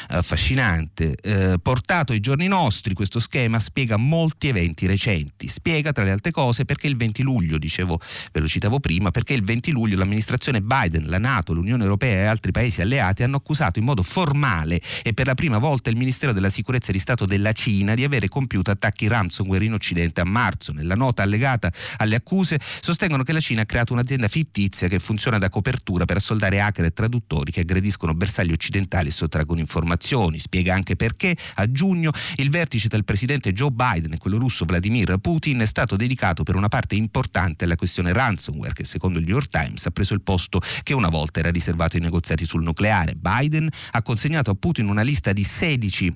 affascinante. 0.08 1.16
Eh, 1.20 1.58
portato 1.60 2.12
ai 2.12 2.20
giorni 2.20 2.46
nostri, 2.46 2.94
questo 2.94 3.18
schema 3.18 3.58
spiega 3.58 3.96
molti 3.96 4.48
eventi 4.48 4.86
recenti. 4.86 5.48
Spiega, 5.48 5.92
tra 5.92 6.04
le 6.04 6.10
altre 6.10 6.30
cose, 6.30 6.64
perché 6.64 6.86
il 6.86 6.96
20 6.96 7.22
luglio, 7.22 7.58
dicevo, 7.58 8.00
ve 8.32 8.40
lo 8.40 8.48
citavo 8.48 8.80
prima, 8.80 9.10
perché 9.10 9.34
il 9.34 9.44
20 9.44 9.70
luglio 9.70 9.96
l'amministrazione 9.96 10.60
Biden, 10.60 11.06
la 11.06 11.18
Nato, 11.18 11.52
l'Unione 11.52 11.82
Europea 11.82 12.22
e 12.22 12.26
altri 12.26 12.52
paesi 12.52 12.80
alleati 12.80 13.22
hanno 13.22 13.36
accusato 13.36 13.78
in 13.78 13.84
modo 13.84 14.02
formale 14.02 14.80
e 15.02 15.14
per 15.14 15.26
la 15.26 15.34
prima 15.34 15.58
volta 15.58 15.90
il 15.90 15.96
Ministero 15.96 16.32
della 16.32 16.48
Sicurezza 16.48 16.92
di 16.92 16.98
Stato 16.98 17.24
della 17.24 17.52
Cina 17.52 17.94
di 17.94 18.04
avere 18.04 18.28
compiuto 18.28 18.70
attacchi 18.70 19.06
ransomware 19.06 19.64
in 19.64 19.72
Occidente 19.72 20.20
a 20.20 20.24
marzo. 20.24 20.72
Nella 20.72 20.94
nota 20.94 21.22
allegata 21.22 21.72
alle 21.98 22.16
accuse 22.16 22.58
sostengono 22.80 23.22
che 23.22 23.32
la 23.32 23.40
Cina 23.40 23.53
ha 23.60 23.66
creato 23.66 23.92
un'azienda 23.92 24.28
fittizia 24.28 24.88
che 24.88 24.98
funziona 24.98 25.38
da 25.38 25.48
copertura 25.48 26.04
per 26.04 26.16
assoldare 26.16 26.60
hacker 26.60 26.86
e 26.86 26.92
traduttori 26.92 27.52
che 27.52 27.60
aggrediscono 27.60 28.14
bersagli 28.14 28.52
occidentali 28.52 29.08
e 29.08 29.12
sottraggono 29.12 29.60
informazioni. 29.60 30.38
Spiega 30.38 30.74
anche 30.74 30.96
perché 30.96 31.36
a 31.54 31.70
giugno 31.70 32.12
il 32.36 32.50
vertice 32.50 32.88
il 32.94 33.04
presidente 33.04 33.52
Joe 33.52 33.70
Biden 33.70 34.12
e 34.12 34.18
quello 34.18 34.38
russo 34.38 34.64
Vladimir 34.64 35.16
Putin 35.18 35.60
è 35.60 35.66
stato 35.66 35.96
dedicato 35.96 36.42
per 36.42 36.54
una 36.54 36.68
parte 36.68 36.94
importante 36.94 37.64
alla 37.64 37.76
questione 37.76 38.12
ransomware 38.12 38.72
che 38.72 38.84
secondo 38.84 39.18
il 39.18 39.24
New 39.24 39.34
York 39.34 39.48
Times 39.48 39.84
ha 39.86 39.90
preso 39.90 40.14
il 40.14 40.22
posto 40.22 40.60
che 40.82 40.94
una 40.94 41.08
volta 41.08 41.40
era 41.40 41.50
riservato 41.50 41.96
ai 41.96 42.02
negoziati 42.02 42.44
sul 42.44 42.62
nucleare. 42.62 43.14
Biden 43.14 43.68
ha 43.90 44.02
consegnato 44.02 44.50
a 44.50 44.54
Putin 44.54 44.88
una 44.88 45.02
lista 45.02 45.32
di 45.32 45.44
16 45.44 46.14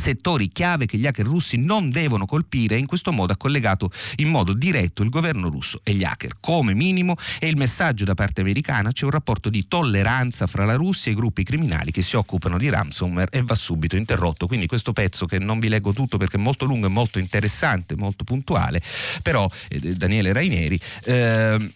settori 0.00 0.48
chiave 0.48 0.86
che 0.86 0.96
gli 0.96 1.06
hacker 1.06 1.26
russi 1.26 1.56
non 1.56 1.90
devono 1.90 2.26
colpire 2.26 2.76
e 2.76 2.78
in 2.78 2.86
questo 2.86 3.12
modo 3.12 3.32
ha 3.32 3.36
collegato 3.36 3.90
in 4.16 4.28
modo 4.28 4.52
diretto 4.52 5.02
il 5.02 5.10
governo 5.10 5.48
russo 5.48 5.80
e 5.84 5.92
gli 5.92 6.04
hacker. 6.04 6.36
Come 6.40 6.74
minimo 6.74 7.16
è 7.38 7.46
il 7.46 7.56
messaggio 7.56 8.04
da 8.04 8.14
parte 8.14 8.40
americana 8.40 8.92
c'è 8.92 9.04
un 9.04 9.10
rapporto 9.10 9.50
di 9.50 9.68
tolleranza 9.68 10.46
fra 10.46 10.64
la 10.64 10.74
Russia 10.74 11.10
e 11.10 11.14
i 11.14 11.16
gruppi 11.16 11.44
criminali 11.44 11.90
che 11.90 12.02
si 12.02 12.16
occupano 12.16 12.58
di 12.58 12.68
ransomware 12.68 13.30
e 13.30 13.42
va 13.42 13.54
subito 13.54 13.96
interrotto. 13.96 14.46
Quindi 14.46 14.66
questo 14.66 14.92
pezzo 14.92 15.26
che 15.26 15.38
non 15.38 15.58
vi 15.58 15.68
leggo 15.68 15.92
tutto 15.92 16.16
perché 16.16 16.36
è 16.36 16.40
molto 16.40 16.64
lungo 16.64 16.86
e 16.86 16.90
molto 16.90 17.18
interessante, 17.18 17.94
molto 17.96 18.24
puntuale, 18.24 18.80
però 19.22 19.46
eh, 19.68 19.96
Daniele 19.96 20.32
Raineri 20.32 20.80
eh, 21.04 21.70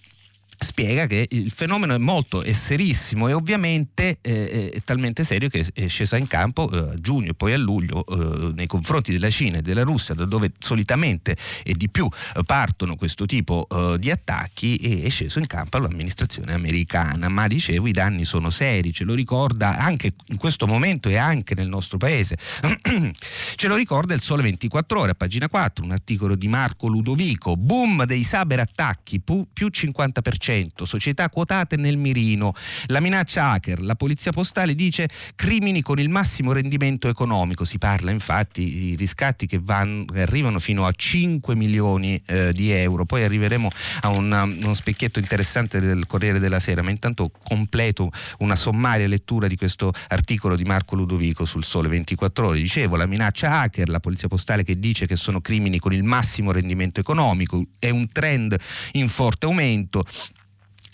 spiega 0.64 1.06
che 1.06 1.26
il 1.30 1.50
fenomeno 1.50 1.94
è 1.94 1.98
molto 1.98 2.42
è 2.42 2.52
serissimo 2.52 3.28
e 3.28 3.32
ovviamente 3.32 4.18
eh, 4.20 4.70
è 4.70 4.80
talmente 4.80 5.22
serio 5.22 5.48
che 5.48 5.64
è 5.72 5.86
scesa 5.86 6.16
in 6.16 6.26
campo 6.26 6.68
eh, 6.70 6.94
a 6.94 7.00
giugno 7.00 7.30
e 7.30 7.34
poi 7.34 7.52
a 7.52 7.58
luglio 7.58 8.04
eh, 8.06 8.52
nei 8.54 8.66
confronti 8.66 9.12
della 9.12 9.30
Cina 9.30 9.58
e 9.58 9.62
della 9.62 9.82
Russia 9.82 10.14
da 10.14 10.24
dove 10.24 10.50
solitamente 10.58 11.36
e 11.62 11.74
di 11.74 11.88
più 11.88 12.08
partono 12.44 12.96
questo 12.96 13.26
tipo 13.26 13.66
eh, 13.70 13.98
di 13.98 14.10
attacchi 14.10 14.76
e 14.76 15.02
è 15.04 15.08
sceso 15.08 15.38
in 15.38 15.46
campo 15.46 15.78
l'amministrazione 15.78 16.52
americana. 16.52 17.28
Ma 17.28 17.46
dicevo 17.46 17.86
i 17.86 17.92
danni 17.92 18.24
sono 18.24 18.50
seri 18.50 18.92
ce 18.92 19.04
lo 19.04 19.14
ricorda 19.14 19.76
anche 19.76 20.14
in 20.28 20.36
questo 20.36 20.66
momento 20.66 21.08
e 21.08 21.16
anche 21.16 21.54
nel 21.54 21.68
nostro 21.68 21.98
paese. 21.98 22.36
Ce 23.56 23.68
lo 23.68 23.76
ricorda 23.76 24.14
il 24.14 24.20
Sole 24.20 24.42
24 24.42 25.00
ore 25.00 25.10
a 25.10 25.14
pagina 25.14 25.48
4 25.48 25.84
un 25.84 25.90
articolo 25.90 26.34
di 26.34 26.48
Marco 26.48 26.86
Ludovico. 26.86 27.56
Boom 27.56 28.04
dei 28.04 28.22
cyber 28.22 28.60
attacchi 28.60 29.20
più 29.20 29.46
50% 29.56 30.22
10%, 30.54 30.84
società 30.84 31.28
quotate 31.28 31.76
nel 31.76 31.96
mirino. 31.96 32.52
La 32.86 33.00
minaccia 33.00 33.50
hacker, 33.50 33.80
la 33.80 33.94
polizia 33.94 34.32
postale 34.32 34.74
dice 34.74 35.08
crimini 35.34 35.82
con 35.82 35.98
il 35.98 36.08
massimo 36.08 36.52
rendimento 36.52 37.08
economico. 37.08 37.64
Si 37.64 37.78
parla 37.78 38.10
infatti 38.10 38.64
di 38.64 38.96
riscatti 38.96 39.46
che, 39.46 39.60
che 39.62 40.20
arrivano 40.20 40.58
fino 40.58 40.86
a 40.86 40.92
5 40.92 41.54
milioni 41.54 42.20
eh, 42.26 42.52
di 42.52 42.70
euro. 42.70 43.04
Poi 43.04 43.24
arriveremo 43.24 43.68
a 44.02 44.08
una, 44.08 44.42
uno 44.42 44.74
specchietto 44.74 45.18
interessante 45.18 45.80
del 45.80 46.06
Corriere 46.06 46.38
della 46.38 46.60
Sera, 46.60 46.82
ma 46.82 46.90
intanto 46.90 47.30
completo 47.42 48.10
una 48.38 48.56
sommaria 48.56 49.06
lettura 49.06 49.46
di 49.46 49.56
questo 49.56 49.92
articolo 50.08 50.56
di 50.56 50.64
Marco 50.64 50.94
Ludovico 50.94 51.44
sul 51.44 51.64
Sole 51.64 51.88
24 51.88 52.48
ore. 52.48 52.58
Dicevo, 52.58 52.96
la 52.96 53.06
minaccia 53.06 53.60
hacker, 53.60 53.88
la 53.88 54.00
polizia 54.00 54.28
postale 54.28 54.62
che 54.64 54.78
dice 54.78 55.06
che 55.06 55.16
sono 55.16 55.40
crimini 55.40 55.78
con 55.78 55.92
il 55.92 56.04
massimo 56.04 56.52
rendimento 56.52 57.00
economico, 57.00 57.64
è 57.78 57.90
un 57.90 58.08
trend 58.08 58.56
in 58.92 59.08
forte 59.08 59.46
aumento. 59.46 60.02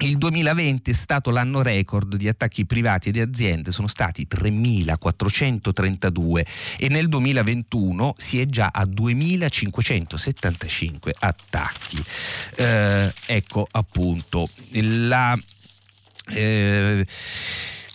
Il 0.02 0.16
2020 0.16 0.90
è 0.90 0.94
stato 0.94 1.30
l'anno 1.30 1.60
record 1.60 2.16
di 2.16 2.26
attacchi 2.26 2.64
privati 2.64 3.10
e 3.10 3.12
di 3.12 3.20
aziende, 3.20 3.70
sono 3.70 3.86
stati 3.86 4.26
3.432 4.30 6.42
e 6.78 6.88
nel 6.88 7.06
2021 7.08 8.14
si 8.16 8.40
è 8.40 8.46
già 8.46 8.70
a 8.72 8.84
2.575 8.84 11.10
attacchi. 11.18 12.02
Eh, 12.56 13.12
ecco 13.26 13.68
appunto 13.70 14.48
la... 14.72 15.38
Eh, 16.28 17.06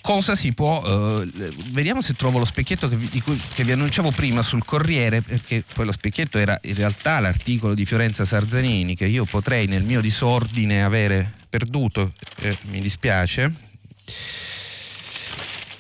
cosa 0.02 0.36
si 0.36 0.54
può 0.54 0.84
eh, 0.86 1.28
vediamo 1.72 2.02
se 2.02 2.14
trovo 2.14 2.38
lo 2.38 2.46
specchietto 2.46 2.88
che 2.88 2.96
vi, 2.96 3.20
cui, 3.22 3.42
che 3.56 3.64
vi, 3.64 3.72
annunciavo 3.72 4.12
prima 4.12 4.44
sul 4.44 4.64
Corriere 4.64 5.24
perché 5.24 5.64
poi 5.74 5.86
lo 5.86 5.92
specchietto 5.92 6.38
era 6.38 6.60
in 6.64 6.76
realtà 6.76 7.20
l'articolo 7.20 7.74
di 7.74 7.86
Fiorenza 7.86 8.24
Sarzanini 8.24 8.96
che 8.96 9.08
io 9.08 9.26
potrei 9.26 9.66
nel 9.66 9.84
mio 9.84 10.02
disordine 10.02 10.84
avere 10.84 11.45
perduto 11.58 12.12
eh, 12.40 12.58
mi 12.64 12.82
dispiace. 12.82 13.54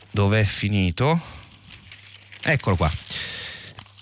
Dove 0.09 0.39
è 0.39 0.43
finito? 0.45 1.19
Eccolo 2.43 2.77
qua. 2.77 2.89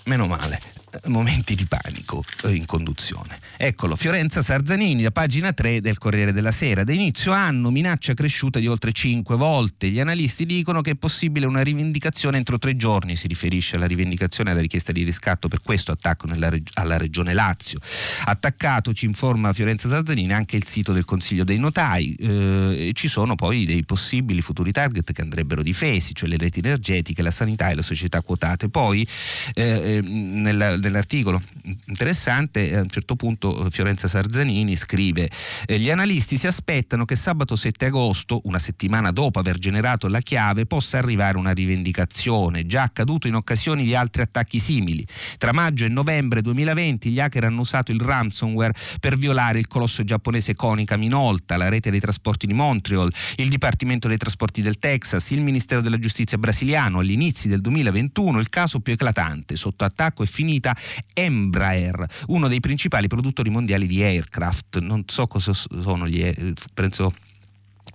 Meno 0.04 0.28
male 0.28 0.73
momenti 1.06 1.56
di 1.56 1.66
panico 1.66 2.24
in 2.46 2.66
conduzione. 2.66 3.40
Eccolo, 3.58 3.96
Fiorenza 3.96 4.42
Sarzanini, 4.42 5.04
la 5.04 5.12
pagina 5.12 5.54
3 5.54 5.82
del 5.82 5.98
Corriere 5.98 6.32
della 6.32 6.52
Sera. 6.52 6.84
Da 6.84 6.92
inizio 6.92 7.32
anno 7.32 7.72
minaccia 7.72 8.14
cresciuta 8.14 8.60
di 8.60 8.68
oltre 8.68 8.92
5 8.92 9.36
volte. 9.36 9.90
Gli 9.90 10.00
analisti 10.00 10.46
dicono 10.46 10.82
che 10.82 10.92
è 10.92 10.96
possibile 10.96 11.46
una 11.46 11.62
rivendicazione 11.62 12.38
entro 12.38 12.58
tre 12.58 12.76
giorni, 12.76 13.16
si 13.16 13.28
riferisce 13.28 13.76
alla 13.76 13.86
rivendicazione 13.86 14.50
e 14.50 14.54
alla 14.54 14.62
richiesta 14.62 14.92
di 14.92 15.04
riscatto 15.04 15.48
per 15.48 15.62
questo 15.62 15.92
attacco 15.92 16.28
reg- 16.28 16.70
alla 16.74 16.98
regione 16.98 17.34
Lazio. 17.34 17.80
Attaccato, 18.26 18.94
ci 18.94 19.06
informa 19.06 19.54
Fiorenza 19.54 19.88
Sarzanini, 19.88 20.34
anche 20.34 20.56
il 20.56 20.66
sito 20.66 20.94
del 20.94 21.06
Consiglio 21.06 21.44
dei 21.44 21.58
Notai. 21.58 22.16
Eh, 22.16 22.92
ci 22.94 23.08
sono 23.08 23.36
poi 23.36 23.66
dei 23.66 23.84
possibili 23.86 24.42
futuri 24.42 24.72
target 24.72 25.12
che 25.12 25.22
andrebbero 25.22 25.62
difesi, 25.64 26.14
cioè 26.14 26.30
le 26.30 26.38
reti 26.38 26.60
energetiche, 26.60 27.22
la 27.22 27.32
sanità 27.32 27.70
e 27.70 27.76
le 27.76 27.82
società 27.82 28.22
quotate. 28.22 28.70
Poi 28.70 29.08
eh, 29.54 30.02
nella 30.02 30.78
dell'articolo 30.84 31.42
interessante, 31.86 32.70
eh, 32.70 32.76
a 32.76 32.82
un 32.82 32.90
certo 32.90 33.16
punto 33.16 33.66
eh, 33.66 33.72
Fiorenza 33.72 34.08
Sarzanini 34.08 34.76
scrive 34.76 35.30
eh, 35.66 35.80
gli 35.80 35.90
analisti 35.90 36.38
si 36.38 36.48
aspettano 36.48 37.06
che 37.06 37.16
sabato 37.16 37.56
7 37.56 37.86
agosto, 37.86 38.42
una 38.44 38.60
settimana 38.60 39.12
dopo 39.12 39.40
aver 39.40 39.58
generato 39.58 40.08
la 40.08 40.20
chiave, 40.20 40.66
possa 40.66 40.98
arrivare 40.98 41.38
una 41.38 41.52
rivendicazione, 41.52 42.66
già 42.66 42.84
accaduto 42.84 43.28
in 43.28 43.36
occasioni 43.36 43.84
di 43.84 43.96
altri 43.96 44.22
attacchi 44.22 44.60
simili. 44.60 45.06
Tra 45.38 45.54
maggio 45.54 45.86
e 45.86 45.90
novembre 45.90 46.42
2020 46.42 47.10
gli 47.10 47.20
hacker 47.20 47.46
hanno 47.46 47.62
usato 47.62 47.92
il 47.92 48.00
ransomware 48.00 48.74
per 49.00 49.18
violare 49.18 49.60
il 49.60 49.68
colosso 49.68 50.04
giapponese 50.04 50.56
Konica 50.56 50.98
Minolta, 50.98 51.58
la 51.58 51.70
rete 51.70 51.90
dei 51.90 52.00
trasporti 52.00 52.46
di 52.46 52.54
Montreal, 52.54 53.12
il 53.38 53.50
Dipartimento 53.50 54.08
dei 54.08 54.18
Trasporti 54.18 54.62
del 54.62 54.78
Texas, 54.78 55.32
il 55.32 55.42
Ministero 55.42 55.82
della 55.82 56.00
Giustizia 56.00 56.38
brasiliano. 56.38 57.00
Agli 57.00 57.12
inizi 57.12 57.48
del 57.48 57.62
2021 57.62 58.40
il 58.40 58.50
caso 58.50 58.80
più 58.80 58.94
eclatante, 58.94 59.56
sotto 59.56 59.86
attacco 59.86 60.24
è 60.24 60.26
finita 60.26 60.73
Embraer, 61.14 62.06
uno 62.28 62.48
dei 62.48 62.60
principali 62.60 63.08
produttori 63.08 63.50
mondiali 63.50 63.86
di 63.88 64.02
aircraft. 64.04 64.80
Non 64.80 65.04
so 65.08 65.28
cosa 65.28 65.54
sono 65.54 66.08
gli 66.08 66.32
penso 66.74 67.14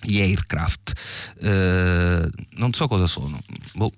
gli 0.00 0.20
aircraft. 0.20 0.92
Eh, 1.40 2.28
non 2.56 2.72
so 2.72 2.86
cosa 2.86 3.06
sono. 3.06 3.38
Boh. 3.74 3.92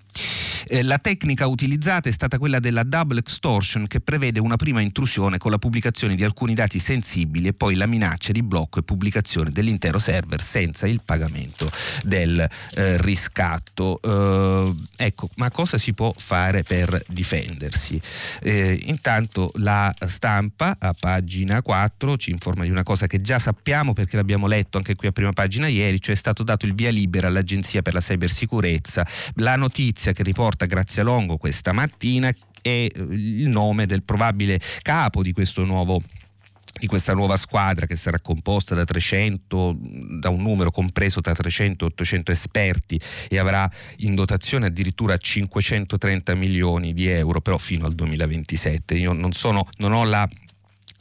Eh, 0.66 0.82
la 0.82 0.99
tecnica 0.99 1.47
utilizzata 1.47 2.09
è 2.09 2.12
stata 2.12 2.38
quella 2.38 2.61
della 2.61 2.82
double 2.82 3.18
extortion 3.18 3.87
che 3.87 4.00
prevede 4.00 4.40
una 4.40 4.56
prima 4.56 4.80
intrusione 4.80 5.38
con 5.38 5.50
la 5.50 5.59
pubblicazione 5.59 6.14
di 6.14 6.25
alcuni 6.25 6.54
dati 6.54 6.78
sensibili 6.78 7.49
e 7.49 7.52
poi 7.52 7.75
la 7.75 7.87
minaccia 7.87 8.32
di 8.32 8.42
blocco 8.42 8.78
e 8.78 8.82
pubblicazione 8.82 9.50
dell'intero 9.50 9.99
server 9.99 10.40
senza 10.40 10.87
il 10.87 11.00
pagamento 11.04 11.70
del 12.04 12.47
eh, 12.75 13.02
riscatto. 13.02 14.00
Eh, 14.02 14.75
ecco, 14.97 15.30
ma 15.37 15.50
cosa 15.50 15.78
si 15.78 15.94
può 15.94 16.12
fare 16.16 16.62
per 16.62 17.02
difendersi? 17.09 18.00
Eh, 18.42 18.78
intanto 18.85 19.50
la 19.54 19.92
stampa 20.06 20.76
a 20.78 20.94
pagina 20.99 21.62
4 21.62 22.16
ci 22.16 22.30
informa 22.30 22.64
di 22.64 22.70
una 22.70 22.82
cosa 22.82 23.06
che 23.06 23.20
già 23.20 23.38
sappiamo 23.38 23.92
perché 23.92 24.16
l'abbiamo 24.16 24.47
letto 24.47 24.76
anche 24.76 24.94
qui 24.94 25.09
a 25.09 25.12
prima 25.12 25.32
pagina 25.32 25.66
ieri, 25.66 25.79
cioè 25.99 26.14
è 26.14 26.18
stato 26.18 26.42
dato 26.42 26.66
il 26.66 26.75
via 26.75 26.90
libera 26.90 27.28
all'Agenzia 27.28 27.82
per 27.82 27.94
la 27.94 28.00
Cybersicurezza. 28.00 29.06
La 29.34 29.56
notizia 29.56 30.12
che 30.12 30.22
riporta 30.22 30.66
Grazia 30.66 31.02
Longo 31.02 31.37
questa 31.37 31.72
mattina 31.72 32.28
è 32.28 32.68
eh, 32.68 32.92
il 32.94 33.49
nome 33.49 33.87
del 33.87 34.04
probabile 34.04 34.60
capo 34.82 35.22
di 35.22 35.32
questo 35.32 35.64
nuovo 35.64 36.02
di 36.78 36.87
questa 36.87 37.14
nuova 37.14 37.37
squadra 37.37 37.84
che 37.84 37.96
sarà 37.96 38.18
composta 38.20 38.75
da 38.75 38.84
300, 38.84 39.76
da 40.18 40.30
un 40.30 40.40
numero 40.40 40.70
compreso 40.70 41.20
tra 41.20 41.34
300 41.34 41.84
e 41.84 41.88
800 41.88 42.32
esperti 42.32 42.99
e 43.28 43.38
avrà 43.38 43.70
in 43.99 44.14
dotazione 44.14 44.66
addirittura 44.66 45.16
530 45.16 46.34
milioni 46.37 46.94
di 46.94 47.06
euro, 47.08 47.40
però 47.40 47.58
fino 47.58 47.84
al 47.84 47.94
2027. 47.94 48.94
Io 48.94 49.12
non, 49.12 49.32
sono, 49.32 49.66
non 49.78 49.92
ho 49.92 50.04
la 50.04 50.26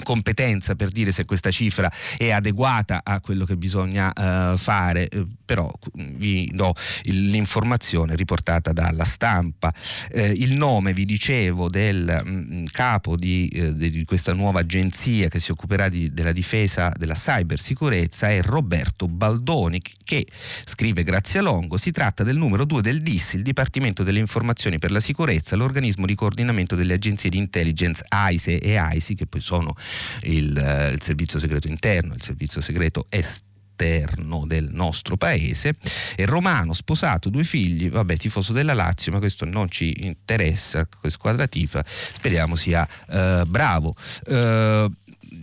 competenza 0.04 0.76
per 0.76 0.90
dire 0.90 1.12
se 1.12 1.26
questa 1.26 1.52
cifra 1.52 1.92
è 2.18 2.32
adeguata 2.32 3.02
a 3.04 3.20
quello 3.20 3.46
che 3.46 3.56
bisogna 3.58 4.12
uh, 4.16 4.58
fare, 4.58 5.08
uh, 5.14 5.28
però 5.46 5.72
vi 5.96 6.50
do 6.54 6.74
l'informazione 7.04 8.16
riportata 8.16 8.72
dalla 8.72 9.04
stampa. 9.04 9.74
Uh, 10.12 10.32
il 10.36 10.56
nome, 10.56 10.94
vi 10.94 11.06
dicevo, 11.06 11.70
del 11.70 12.22
mh, 12.24 12.30
mm, 12.30 12.66
capo 12.72 13.16
di, 13.16 13.74
di, 13.76 14.06
questa 14.06 14.34
nuova 14.34 14.60
agenzia 14.62 15.28
che 15.28 15.40
si 15.40 15.52
occuperà 15.52 15.90
di, 15.90 16.12
della 16.14 16.32
difesa 16.32 16.92
della 16.96 17.14
cybersicurezza 17.14 18.30
è 18.30 18.42
Roberto 18.42 19.08
Baldoni, 19.08 19.82
che 20.04 20.26
scrive 20.64 21.04
Grazia 21.04 21.42
Longo, 21.42 21.78
si 21.78 21.92
tratta 21.92 22.24
del 22.24 22.38
numero 22.38 22.66
2 22.66 22.82
del 22.82 23.02
DIS, 23.02 23.34
il 23.34 23.42
Dipartimento 23.42 24.04
delle 24.04 24.20
Informazioni 24.20 24.80
per 24.80 24.92
la 24.92 25.00
Sicurezza, 25.00 25.56
l'organismo 25.56 26.06
di 26.06 26.16
coordinamento 26.16 26.76
delle 26.76 26.94
agenzie 26.94 27.30
di 27.30 27.38
intelligence 27.38 28.04
AISE 28.08 28.60
e 28.60 28.78
AISI, 28.78 29.16
che 29.16 29.26
poi 29.26 29.42
sono 29.42 29.76
il, 30.24 30.58
eh, 30.58 30.92
il 30.92 31.02
servizio 31.02 31.40
segreto 31.40 31.68
interno, 31.68 32.14
il 32.14 32.22
servizio 32.22 32.62
segreto 32.62 33.06
esterno 33.10 34.46
del 34.46 34.70
nostro 34.72 35.16
paese. 35.18 35.76
È 36.16 36.26
romano, 36.26 36.74
sposato, 36.74 37.30
due 37.30 37.44
figli, 37.44 37.90
vabbè, 37.90 38.18
tifoso 38.18 38.54
della 38.54 38.74
Lazio, 38.74 39.12
ma 39.12 39.20
questo 39.20 39.46
non 39.46 39.70
ci 39.70 40.06
interessa, 40.06 40.88
squadra 41.08 41.48
tifa, 41.48 41.84
speriamo 41.86 42.56
sia 42.56 42.88
uh, 43.08 43.46
bravo. 43.46 43.96
Uh, 44.26 44.92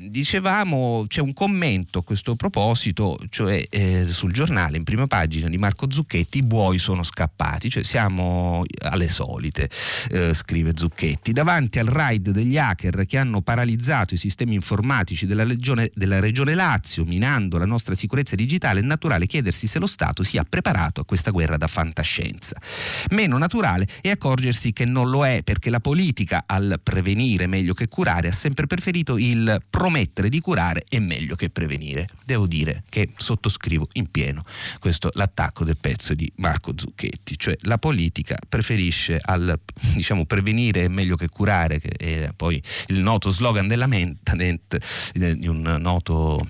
dicevamo, 0.09 1.05
c'è 1.09 1.21
un 1.21 1.33
commento 1.33 1.99
a 1.99 2.05
questo 2.05 2.35
proposito, 2.35 3.19
cioè 3.29 3.65
eh, 3.69 4.07
sul 4.07 4.33
giornale 4.33 4.77
in 4.77 4.85
prima 4.85 5.07
pagina 5.07 5.49
di 5.49 5.59
Marco 5.59 5.91
Zucchetti, 5.91 6.39
i 6.39 6.43
buoi 6.43 6.79
sono 6.79 7.03
scappati, 7.03 7.69
cioè 7.71 7.83
siamo 7.83 8.65
alle 8.83 9.09
solite, 9.09 9.69
eh, 10.11 10.35
scrive 10.35 10.73
Zucchetti. 10.75 11.33
Davanti 11.33 11.79
al 11.79 11.87
raid 11.87 12.31
degli 12.31 12.57
hacker 12.57 13.07
che 13.07 13.19
hanno 13.19 13.41
paralizzato 13.41 14.15
i 14.15 14.17
sistemi 14.17 14.55
informatici 14.55 15.27
della 15.27 15.45
regione, 15.45 15.91
della 15.95 16.21
regione 16.21 16.55
Lazio, 16.55 17.05
minando 17.05 17.59
la 17.59 17.67
nostra 17.67 17.95
sicurezza 17.95 18.37
digitale, 18.37 18.81
è 18.81 18.83
naturale 18.83 19.27
chiedersi 19.27 19.67
se 19.67 19.79
lo 19.79 19.87
Stato 19.87 20.23
sia 20.23 20.45
preparato 20.49 21.01
a 21.01 21.05
questa 21.05 21.31
guerra 21.31 21.57
da 21.57 21.67
fantascienza. 21.67 22.57
Meno 23.11 23.39
naturale 23.39 23.87
è 24.01 24.11
accorgersi 24.11 24.73
che 24.73 24.85
non 24.85 25.11
lo 25.11 25.27
è, 25.27 25.43
perché 25.43 25.71
la 25.71 25.81
politica 25.81 26.45
al 26.47 26.81
prevenire 26.83 27.47
meglio 27.47 27.75
che 27.75 27.89
curare 27.89 28.29
ha 28.29 28.33
sempre 28.33 28.67
preferito 28.67 29.17
il 29.19 29.61
promettere 29.69 29.96
di 30.29 30.41
curare 30.41 30.85
è 30.89 30.99
meglio 30.99 31.37
che 31.37 31.49
prevenire. 31.49 32.07
Devo 32.25 32.47
dire 32.47 32.83
che 32.89 33.11
sottoscrivo 33.17 33.89
in 33.95 34.11
pieno 34.11 34.45
questo 34.79 35.11
l'attacco 35.15 35.65
del 35.65 35.79
pezzo 35.79 36.15
di 36.15 36.31
Marco 36.37 36.73
Zucchetti, 36.77 37.39
cioè 37.39 37.57
la 37.63 37.79
politica 37.79 38.37
preferisce 38.49 39.19
al 39.23 39.59
diciamo 39.95 40.27
prevenire 40.27 40.85
è 40.85 40.89
meglio 40.89 41.17
che 41.17 41.29
curare, 41.29 41.81
che 41.81 41.91
è 41.91 42.31
poi 42.37 42.63
il 42.89 42.99
noto 43.01 43.31
slogan 43.31 43.67
della 43.67 43.87
Mentadent 43.87 45.13
di 45.15 45.47
un 45.49 45.77
noto 45.81 46.47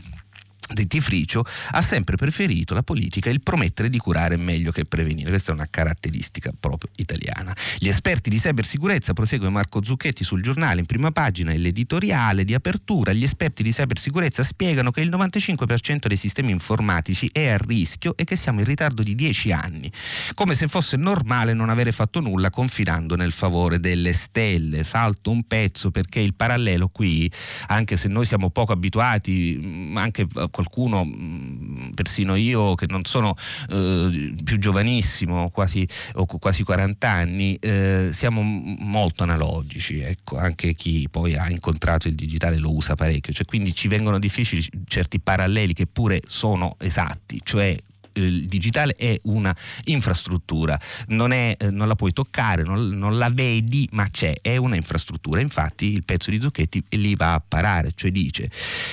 dentifricio 0.72 1.44
ha 1.70 1.82
sempre 1.82 2.16
preferito 2.16 2.74
la 2.74 2.82
politica 2.82 3.30
il 3.30 3.40
promettere 3.40 3.88
di 3.88 3.98
curare 3.98 4.36
meglio 4.36 4.72
che 4.72 4.84
prevenire. 4.84 5.30
Questa 5.30 5.52
è 5.52 5.54
una 5.54 5.66
caratteristica 5.68 6.52
proprio 6.58 6.90
italiana. 6.96 7.54
Gli 7.78 7.88
esperti 7.88 8.30
di 8.30 8.38
cybersicurezza, 8.38 9.12
prosegue 9.12 9.48
Marco 9.48 9.82
Zucchetti 9.82 10.24
sul 10.24 10.42
giornale 10.42 10.80
in 10.80 10.86
prima 10.86 11.10
pagina 11.12 11.52
e 11.52 11.58
l'editoriale 11.58 12.44
di 12.44 12.54
apertura, 12.54 13.12
gli 13.12 13.22
esperti 13.22 13.62
di 13.62 13.70
cybersicurezza 13.70 14.42
spiegano 14.42 14.90
che 14.90 15.00
il 15.00 15.10
95% 15.10 16.06
dei 16.06 16.16
sistemi 16.16 16.52
informatici 16.52 17.28
è 17.32 17.48
a 17.48 17.58
rischio 17.58 18.16
e 18.16 18.24
che 18.24 18.36
siamo 18.36 18.60
in 18.60 18.66
ritardo 18.66 19.02
di 19.02 19.14
10 19.14 19.52
anni, 19.52 19.90
come 20.34 20.54
se 20.54 20.68
fosse 20.68 20.96
normale 20.96 21.52
non 21.52 21.68
avere 21.68 21.92
fatto 21.92 22.20
nulla 22.20 22.50
confidando 22.50 23.16
nel 23.16 23.32
favore 23.32 23.80
delle 23.80 24.12
stelle. 24.12 24.82
Salto 24.82 25.30
un 25.30 25.44
pezzo 25.44 25.90
perché 25.90 26.20
il 26.20 26.34
parallelo 26.34 26.88
qui, 26.88 27.30
anche 27.68 27.96
se 27.96 28.08
noi 28.08 28.24
siamo 28.26 28.50
poco 28.50 28.72
abituati, 28.72 29.92
anche 29.94 30.26
qualcuno, 30.56 31.04
mm, 31.04 31.90
persino 31.90 32.34
io 32.34 32.74
che 32.74 32.86
non 32.88 33.04
sono 33.04 33.34
eh, 33.68 34.32
più 34.42 34.58
giovanissimo, 34.58 35.50
quasi, 35.50 35.86
ho 36.14 36.24
quasi 36.24 36.62
40 36.62 37.10
anni, 37.10 37.56
eh, 37.56 38.08
siamo 38.10 38.40
molto 38.42 39.22
analogici, 39.22 40.00
ecco, 40.00 40.38
anche 40.38 40.72
chi 40.72 41.08
poi 41.10 41.36
ha 41.36 41.50
incontrato 41.50 42.08
il 42.08 42.14
digitale 42.14 42.56
lo 42.56 42.72
usa 42.74 42.94
parecchio, 42.94 43.34
cioè, 43.34 43.44
quindi 43.44 43.74
ci 43.74 43.88
vengono 43.88 44.18
difficili 44.18 44.64
certi 44.86 45.20
paralleli 45.20 45.74
che 45.74 45.86
pure 45.86 46.22
sono 46.26 46.76
esatti, 46.78 47.40
cioè 47.44 47.76
il 48.20 48.46
digitale 48.46 48.92
è 48.92 49.18
una 49.24 49.54
infrastruttura, 49.84 50.78
non, 51.08 51.32
è, 51.32 51.54
eh, 51.58 51.70
non 51.70 51.88
la 51.88 51.94
puoi 51.94 52.12
toccare, 52.12 52.62
non, 52.62 52.88
non, 52.88 53.18
la 53.18 53.30
vedi, 53.30 53.88
ma 53.92 54.06
c'è, 54.08 54.34
è 54.40 54.56
una 54.56 54.76
infrastruttura. 54.76 55.40
Infatti 55.40 55.92
il 55.92 56.04
pezzo 56.04 56.30
di 56.30 56.40
Zucchetti 56.40 56.82
lì 56.90 57.14
va 57.14 57.34
a 57.34 57.42
parare, 57.46 57.92
cioè 57.94 58.10
dice 58.10 58.50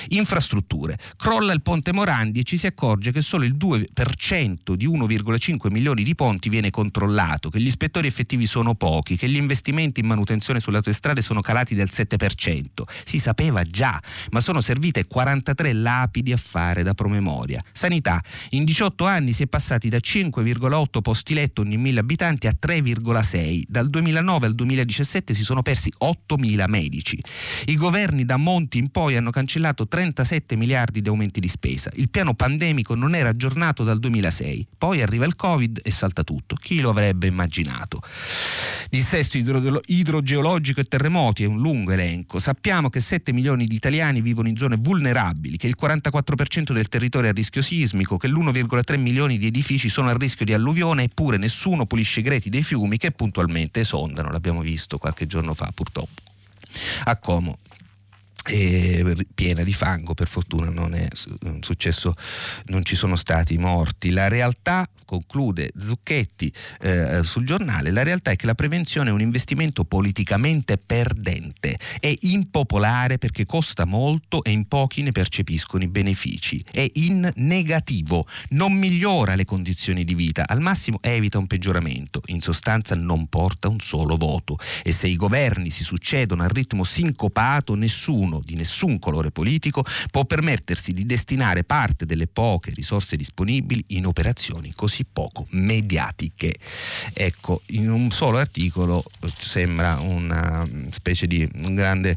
infrastrutture, 0.08 0.98
crolla 1.16 1.52
il 1.52 1.62
ponte 1.62 1.92
Morandi 1.92 2.40
e 2.40 2.42
ci 2.44 2.56
si 2.56 2.66
accorge 2.66 3.12
che 3.12 3.20
solo 3.20 3.44
il 3.44 3.56
2% 3.56 4.74
di 4.74 4.86
1,5 4.86 5.70
milioni 5.70 6.02
di 6.02 6.14
ponti 6.14 6.48
viene 6.48 6.70
controllato, 6.70 7.50
che 7.50 7.60
gli 7.60 7.66
ispettori 7.66 8.06
effettivi 8.06 8.46
sono 8.46 8.74
pochi, 8.74 9.16
che 9.16 9.28
gli 9.28 9.36
investimenti 9.36 10.00
in 10.00 10.06
manutenzione 10.06 10.60
sulle 10.60 10.76
autostrade 10.76 11.22
sono 11.22 11.40
calati 11.40 11.74
del 11.74 11.88
7%. 11.90 12.82
Si 13.04 13.18
sapeva 13.18 13.62
già, 13.64 14.00
ma 14.30 14.40
sono 14.40 14.60
servite 14.60 15.06
43 15.06 15.72
lapidi 15.72 16.32
a 16.32 16.36
fare 16.36 16.82
da 16.82 16.94
promemoria. 16.94 17.62
Sanità, 17.72 18.22
in 18.50 18.64
18 18.64 19.04
anni 19.04 19.13
anni 19.14 19.32
si 19.32 19.44
è 19.44 19.46
passati 19.46 19.88
da 19.88 19.98
5,8 19.98 21.00
posti 21.00 21.34
letto 21.34 21.62
ogni 21.62 21.76
1000 21.76 22.00
abitanti 22.00 22.46
a 22.46 22.54
3,6. 22.54 23.62
Dal 23.66 23.88
2009 23.88 24.46
al 24.46 24.54
2017 24.54 25.34
si 25.34 25.42
sono 25.42 25.62
persi 25.62 25.92
8.000 25.98 26.68
medici. 26.68 27.18
I 27.66 27.76
governi 27.76 28.24
da 28.24 28.36
Monti 28.36 28.78
in 28.78 28.90
poi 28.90 29.16
hanno 29.16 29.30
cancellato 29.30 29.86
37 29.86 30.56
miliardi 30.56 31.00
di 31.00 31.08
aumenti 31.08 31.40
di 31.40 31.48
spesa. 31.48 31.90
Il 31.94 32.10
piano 32.10 32.34
pandemico 32.34 32.94
non 32.94 33.14
era 33.14 33.30
aggiornato 33.30 33.84
dal 33.84 33.98
2006. 33.98 34.66
Poi 34.76 35.00
arriva 35.02 35.24
il 35.24 35.36
Covid 35.36 35.80
e 35.82 35.90
salta 35.90 36.24
tutto. 36.24 36.56
Chi 36.56 36.80
lo 36.80 36.90
avrebbe 36.90 37.26
immaginato? 37.26 38.00
Dissesto 38.90 39.38
idro- 39.38 39.80
idrogeologico 39.86 40.80
e 40.80 40.84
terremoti 40.84 41.44
è 41.44 41.46
un 41.46 41.58
lungo 41.58 41.92
elenco. 41.92 42.38
Sappiamo 42.38 42.90
che 42.90 43.00
7 43.00 43.32
milioni 43.32 43.66
di 43.66 43.74
italiani 43.74 44.20
vivono 44.20 44.48
in 44.48 44.56
zone 44.56 44.76
vulnerabili, 44.76 45.56
che 45.56 45.66
il 45.66 45.76
44% 45.80 46.72
del 46.72 46.88
territorio 46.88 47.28
è 47.28 47.32
a 47.32 47.34
rischio 47.34 47.62
sismico, 47.62 48.16
che 48.16 48.28
l'1,3 48.28 48.98
milioni 49.04 49.38
di 49.38 49.46
edifici 49.46 49.88
sono 49.88 50.08
a 50.08 50.16
rischio 50.16 50.44
di 50.44 50.54
alluvione 50.54 51.04
eppure 51.04 51.36
nessuno 51.36 51.86
pulisce 51.86 52.20
i 52.20 52.22
greti 52.22 52.50
dei 52.50 52.62
fiumi 52.62 52.96
che 52.96 53.12
puntualmente 53.12 53.80
esondano, 53.80 54.30
l'abbiamo 54.30 54.62
visto 54.62 54.98
qualche 54.98 55.26
giorno 55.26 55.54
fa 55.54 55.70
purtroppo. 55.72 56.22
A 57.04 57.16
Como 57.16 57.58
piena 58.44 59.62
di 59.62 59.72
fango, 59.72 60.12
per 60.12 60.28
fortuna 60.28 60.68
non 60.68 60.94
è 60.94 61.08
successo, 61.60 62.14
non 62.66 62.84
ci 62.84 62.94
sono 62.94 63.16
stati 63.16 63.56
morti. 63.56 64.10
La 64.10 64.28
realtà, 64.28 64.86
conclude 65.06 65.70
Zucchetti 65.76 66.52
eh, 66.80 67.22
sul 67.22 67.46
giornale, 67.46 67.90
la 67.90 68.02
realtà 68.02 68.32
è 68.32 68.36
che 68.36 68.46
la 68.46 68.54
prevenzione 68.54 69.10
è 69.10 69.12
un 69.12 69.20
investimento 69.20 69.84
politicamente 69.84 70.76
perdente, 70.76 71.78
è 72.00 72.14
impopolare 72.20 73.16
perché 73.18 73.46
costa 73.46 73.86
molto 73.86 74.42
e 74.44 74.50
in 74.50 74.66
pochi 74.68 75.02
ne 75.02 75.12
percepiscono 75.12 75.84
i 75.84 75.88
benefici, 75.88 76.62
è 76.70 76.86
in 76.94 77.30
negativo, 77.36 78.26
non 78.50 78.74
migliora 78.74 79.34
le 79.34 79.44
condizioni 79.44 80.04
di 80.04 80.14
vita, 80.14 80.44
al 80.46 80.60
massimo 80.60 80.98
evita 81.00 81.38
un 81.38 81.46
peggioramento, 81.46 82.20
in 82.26 82.40
sostanza 82.40 82.94
non 82.94 83.26
porta 83.28 83.68
un 83.68 83.80
solo 83.80 84.16
voto. 84.16 84.58
E 84.82 84.92
se 84.92 85.08
i 85.08 85.16
governi 85.16 85.70
si 85.70 85.84
succedono 85.84 86.42
a 86.42 86.48
ritmo 86.48 86.84
sincopato 86.84 87.74
nessuno 87.74 88.33
nessuno 88.34 88.42
di 88.44 88.54
nessun 88.56 88.98
colore 88.98 89.30
politico 89.30 89.84
può 90.10 90.24
permettersi 90.24 90.92
di 90.92 91.04
destinare 91.04 91.64
parte 91.64 92.06
delle 92.06 92.26
poche 92.26 92.72
risorse 92.74 93.16
disponibili 93.16 93.84
in 93.88 94.06
operazioni 94.06 94.72
così 94.74 95.04
poco 95.10 95.46
mediatiche. 95.50 96.54
Ecco, 97.12 97.62
in 97.68 97.90
un 97.90 98.10
solo 98.10 98.38
articolo 98.38 99.04
eh, 99.20 99.28
sembra 99.38 99.98
una 100.00 100.64
mm, 100.66 100.88
specie 100.88 101.26
di 101.26 101.48
un 101.64 101.74
grande 101.74 102.16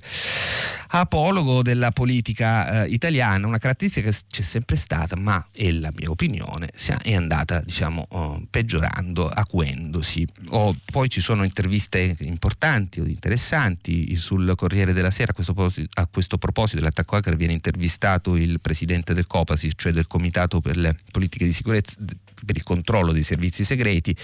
apologo 0.90 1.62
della 1.62 1.92
politica 1.92 2.86
eh, 2.86 2.90
italiana, 2.90 3.48
una 3.48 3.58
caratteristica 3.58 4.10
che 4.10 4.18
c'è 4.28 4.42
sempre 4.42 4.78
stata, 4.78 5.16
ma 5.16 5.46
è 5.54 5.70
la 5.72 5.92
mia 5.96 6.10
opinione, 6.10 6.70
è 7.04 7.14
andata 7.14 7.62
diciamo 7.62 8.06
oh, 8.10 8.42
peggiorando, 8.50 9.28
acuendosi. 9.28 10.26
Oh, 10.50 10.76
poi 10.92 11.10
ci 11.10 11.22
sono 11.22 11.44
interviste 11.44 12.16
importanti 12.22 13.00
o 13.00 13.06
interessanti 13.06 14.16
sul 14.16 14.54
Corriere 14.56 14.94
della 14.94 15.12
Sera, 15.12 15.32
a 15.32 15.34
questo 15.34 15.54
proposito, 15.54 15.90
a 16.08 16.10
questo 16.12 16.38
proposito 16.38 16.78
dell'attacco 16.78 17.18
hacker 17.18 17.36
viene 17.36 17.54
intervistato 17.54 18.36
il 18.36 18.60
presidente 18.62 19.14
del 19.14 19.28
COPASI, 19.28 19.72
cioè 19.76 19.92
del 19.92 20.08
Comitato 20.08 20.62
per 20.62 20.78
le 20.78 20.96
politiche 21.12 21.46
di 21.46 21.54
sicurezza 21.54 21.98
per 22.46 22.56
il 22.56 22.64
controllo 22.64 23.12
dei 23.12 23.24
servizi 23.24 23.64
segreti 23.64 24.16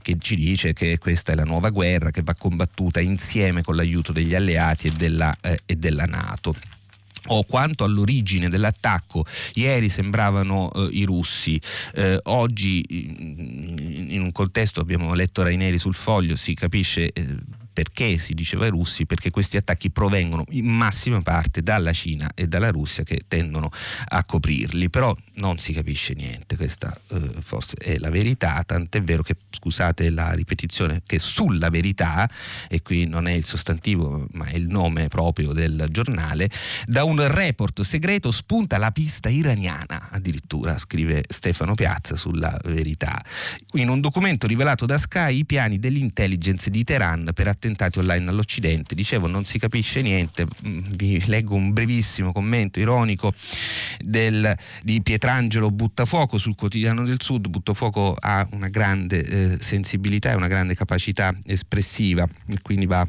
che 0.00 0.16
ci 0.18 0.36
dice 0.36 0.72
che 0.72 0.98
questa 0.98 1.32
è 1.32 1.34
la 1.34 1.44
nuova 1.44 1.68
guerra 1.68 2.10
che 2.10 2.22
va 2.22 2.34
combattuta 2.34 2.98
insieme 2.98 3.62
con 3.62 3.76
l'aiuto 3.76 4.10
degli 4.10 4.34
alleati 4.34 4.88
e 4.88 4.90
della, 4.90 5.36
eh, 5.40 5.60
e 5.64 5.76
della 5.76 6.04
Nato 6.04 6.54
o 7.26 7.44
quanto 7.44 7.84
all'origine 7.84 8.48
dell'attacco. 8.48 9.26
Ieri 9.54 9.90
sembravano 9.90 10.72
eh, 10.72 10.88
i 10.92 11.04
russi, 11.04 11.60
eh, 11.94 12.18
oggi 12.24 12.84
in, 12.88 14.06
in, 14.08 14.22
un 14.22 14.32
contesto, 14.32 14.80
abbiamo 14.80 15.12
letto 15.12 15.42
Raineri 15.42 15.78
sul 15.78 15.94
foglio, 15.94 16.36
si 16.36 16.54
capisce 16.54 17.12
eh, 17.12 17.26
perché 17.78 18.18
si 18.18 18.34
diceva 18.34 18.64
ai 18.64 18.70
russi? 18.70 19.06
Perché 19.06 19.30
questi 19.30 19.56
attacchi 19.56 19.92
provengono 19.92 20.42
in 20.50 20.66
massima 20.66 21.22
parte 21.22 21.62
dalla 21.62 21.92
Cina 21.92 22.28
e 22.34 22.48
dalla 22.48 22.70
Russia 22.70 23.04
che 23.04 23.20
tendono 23.28 23.70
a 24.08 24.24
coprirli, 24.24 24.90
però 24.90 25.16
non 25.34 25.58
si 25.58 25.72
capisce 25.72 26.14
niente, 26.14 26.56
questa 26.56 26.92
eh, 27.12 27.34
forse 27.38 27.76
è 27.76 27.98
la 27.98 28.10
verità, 28.10 28.60
tant'è 28.66 29.00
vero 29.00 29.22
che, 29.22 29.36
scusate 29.50 30.10
la 30.10 30.32
ripetizione, 30.32 31.02
che 31.06 31.20
sulla 31.20 31.70
verità, 31.70 32.28
e 32.68 32.82
qui 32.82 33.06
non 33.06 33.28
è 33.28 33.32
il 33.32 33.44
sostantivo 33.44 34.26
ma 34.32 34.46
è 34.46 34.56
il 34.56 34.66
nome 34.66 35.06
proprio 35.06 35.52
del 35.52 35.86
giornale, 35.90 36.50
da 36.84 37.04
un 37.04 37.24
report 37.32 37.82
segreto 37.82 38.32
spunta 38.32 38.76
la 38.76 38.90
pista 38.90 39.28
iraniana, 39.28 40.08
addirittura 40.10 40.76
scrive 40.78 41.22
Stefano 41.28 41.74
Piazza 41.74 42.16
sulla 42.16 42.58
verità. 42.64 43.24
In 43.74 43.88
un 43.88 44.00
documento 44.00 44.48
rivelato 44.48 44.84
da 44.84 44.98
Sky 44.98 45.38
i 45.38 45.44
piani 45.44 45.78
dell'intelligence 45.78 46.70
di 46.70 46.82
Teheran 46.82 47.30
per 47.32 47.46
attendere 47.46 47.66
attentati 47.68 47.98
online 47.98 48.30
all'Occidente. 48.30 48.94
Dicevo, 48.94 49.26
non 49.26 49.44
si 49.44 49.58
capisce 49.58 50.00
niente. 50.00 50.46
Mm, 50.66 50.78
vi 50.96 51.22
leggo 51.26 51.54
un 51.54 51.72
brevissimo 51.72 52.32
commento 52.32 52.80
ironico 52.80 53.32
del, 53.98 54.56
di 54.82 55.02
Pietrangelo 55.02 55.70
Buttafuoco 55.70 56.38
sul 56.38 56.54
quotidiano 56.54 57.04
del 57.04 57.20
Sud. 57.20 57.48
Buttafuoco 57.48 58.16
ha 58.18 58.46
una 58.52 58.68
grande 58.68 59.24
eh, 59.24 59.56
sensibilità 59.60 60.32
e 60.32 60.34
una 60.34 60.48
grande 60.48 60.74
capacità 60.74 61.34
espressiva, 61.44 62.26
quindi 62.62 62.86
va 62.86 63.06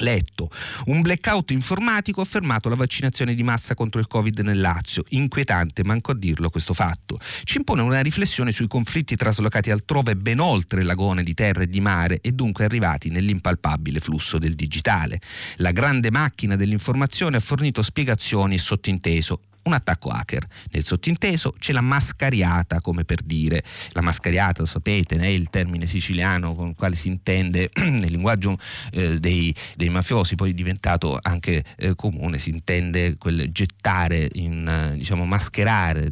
letto. 0.00 0.50
Un 0.86 1.00
blackout 1.02 1.50
informatico 1.50 2.20
ha 2.20 2.24
fermato 2.24 2.68
la 2.68 2.74
vaccinazione 2.74 3.34
di 3.34 3.42
massa 3.42 3.74
contro 3.74 4.00
il 4.00 4.06
Covid 4.06 4.40
nel 4.40 4.60
Lazio. 4.60 5.02
Inquietante, 5.10 5.84
manco 5.84 6.12
a 6.12 6.14
dirlo 6.14 6.50
questo 6.50 6.74
fatto. 6.74 7.18
Ci 7.44 7.58
impone 7.58 7.82
una 7.82 8.00
riflessione 8.00 8.52
sui 8.52 8.66
conflitti 8.66 9.16
traslocati 9.16 9.70
altrove 9.70 10.16
ben 10.16 10.40
oltre 10.40 10.82
l'agone 10.82 11.22
di 11.22 11.34
terra 11.34 11.62
e 11.62 11.68
di 11.68 11.80
mare 11.80 12.20
e 12.20 12.32
dunque 12.32 12.64
arrivati 12.64 13.10
nell'impalpabile 13.10 14.00
flusso 14.00 14.38
del 14.38 14.54
digitale. 14.54 15.20
La 15.56 15.72
grande 15.72 16.10
macchina 16.10 16.56
dell'informazione 16.56 17.36
ha 17.36 17.40
fornito 17.40 17.82
spiegazioni 17.82 18.54
e 18.54 18.58
sottinteso 18.58 19.40
un 19.62 19.72
attacco 19.72 20.08
hacker. 20.08 20.46
Nel 20.72 20.84
sottinteso 20.84 21.52
c'è 21.58 21.72
la 21.72 21.80
mascariata, 21.80 22.80
come 22.80 23.04
per 23.04 23.22
dire. 23.22 23.62
La 23.90 24.00
mascariata, 24.00 24.60
lo 24.60 24.66
sapete, 24.66 25.16
è 25.16 25.26
il 25.26 25.50
termine 25.50 25.86
siciliano 25.86 26.54
con 26.54 26.68
il 26.68 26.74
quale 26.74 26.96
si 26.96 27.08
intende 27.08 27.70
nel 27.80 28.10
linguaggio 28.10 28.58
eh, 28.92 29.18
dei, 29.18 29.54
dei, 29.76 29.90
mafiosi, 29.90 30.34
poi 30.34 30.54
diventato 30.54 31.18
anche 31.20 31.64
eh, 31.76 31.94
comune, 31.94 32.38
si 32.38 32.50
intende 32.50 33.16
quel 33.18 33.50
gettare, 33.50 34.28
in, 34.34 34.94
diciamo, 34.96 35.26
mascherare, 35.26 36.10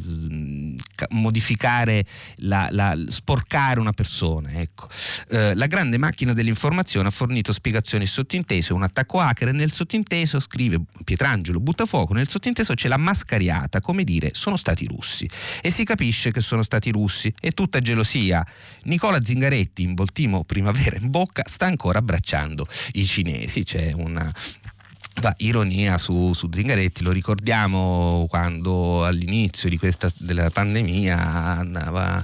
modificare, 1.09 2.05
la, 2.37 2.67
la, 2.71 2.97
sporcare 3.07 3.79
una 3.79 3.93
persona. 3.93 4.51
Ecco. 4.53 4.87
Eh, 5.29 5.55
la 5.55 5.67
grande 5.67 5.97
macchina 5.97 6.33
dell'informazione 6.33 7.07
ha 7.07 7.11
fornito 7.11 7.51
spiegazioni 7.51 8.05
sottintese, 8.05 8.73
un 8.73 8.83
attacco 8.83 9.19
hacker 9.19 9.49
e 9.49 9.51
nel 9.51 9.71
sottinteso, 9.71 10.39
scrive 10.39 10.79
Pietrangelo 11.03 11.59
Buttafuoco, 11.59 12.13
nel 12.13 12.29
sottinteso 12.29 12.73
c'è 12.73 12.87
la 12.87 12.97
mascariata 12.97 13.47
svariata, 13.49 13.81
come 13.81 14.03
dire 14.03 14.31
sono 14.33 14.55
stati 14.55 14.85
russi. 14.85 15.27
E 15.61 15.71
si 15.71 15.83
capisce 15.83 16.31
che 16.31 16.41
sono 16.41 16.63
stati 16.63 16.91
russi, 16.91 17.33
è 17.39 17.51
tutta 17.51 17.79
gelosia. 17.79 18.45
Nicola 18.83 19.23
Zingaretti 19.23 19.81
in 19.81 19.95
Voltimo 19.95 20.43
Primavera 20.43 20.97
in 20.97 21.09
bocca 21.09 21.43
sta 21.45 21.65
ancora 21.65 21.99
abbracciando 21.99 22.67
i 22.93 23.05
cinesi, 23.05 23.63
c'è 23.63 23.91
una 23.93 24.31
Va, 25.15 25.33
ironia 25.39 25.97
su, 25.97 26.31
su, 26.33 26.47
Zingaretti, 26.49 27.03
lo 27.03 27.11
ricordiamo 27.11 28.25
quando 28.29 29.03
all'inizio 29.03 29.67
di 29.67 29.77
questa, 29.77 30.09
della 30.17 30.49
pandemia 30.49 31.17
andava 31.57 32.23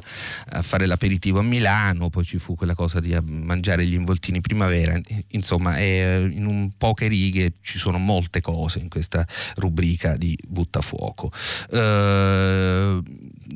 a 0.49 0.61
fare 0.61 0.85
l'aperitivo 0.85 1.39
a 1.39 1.41
Milano, 1.41 2.09
poi 2.09 2.23
ci 2.23 2.37
fu 2.37 2.55
quella 2.55 2.73
cosa 2.73 3.01
di 3.01 3.13
mangiare 3.21 3.83
gli 3.83 3.95
involtini 3.95 4.39
primavera, 4.39 4.97
insomma 5.31 5.75
è, 5.75 6.25
in 6.31 6.45
un 6.45 6.71
poche 6.77 7.07
righe 7.07 7.55
ci 7.61 7.77
sono 7.77 7.97
molte 7.97 8.39
cose 8.39 8.79
in 8.79 8.87
questa 8.87 9.27
rubrica 9.55 10.15
di 10.15 10.37
Buttafuoco. 10.47 11.33
Eh, 11.71 13.01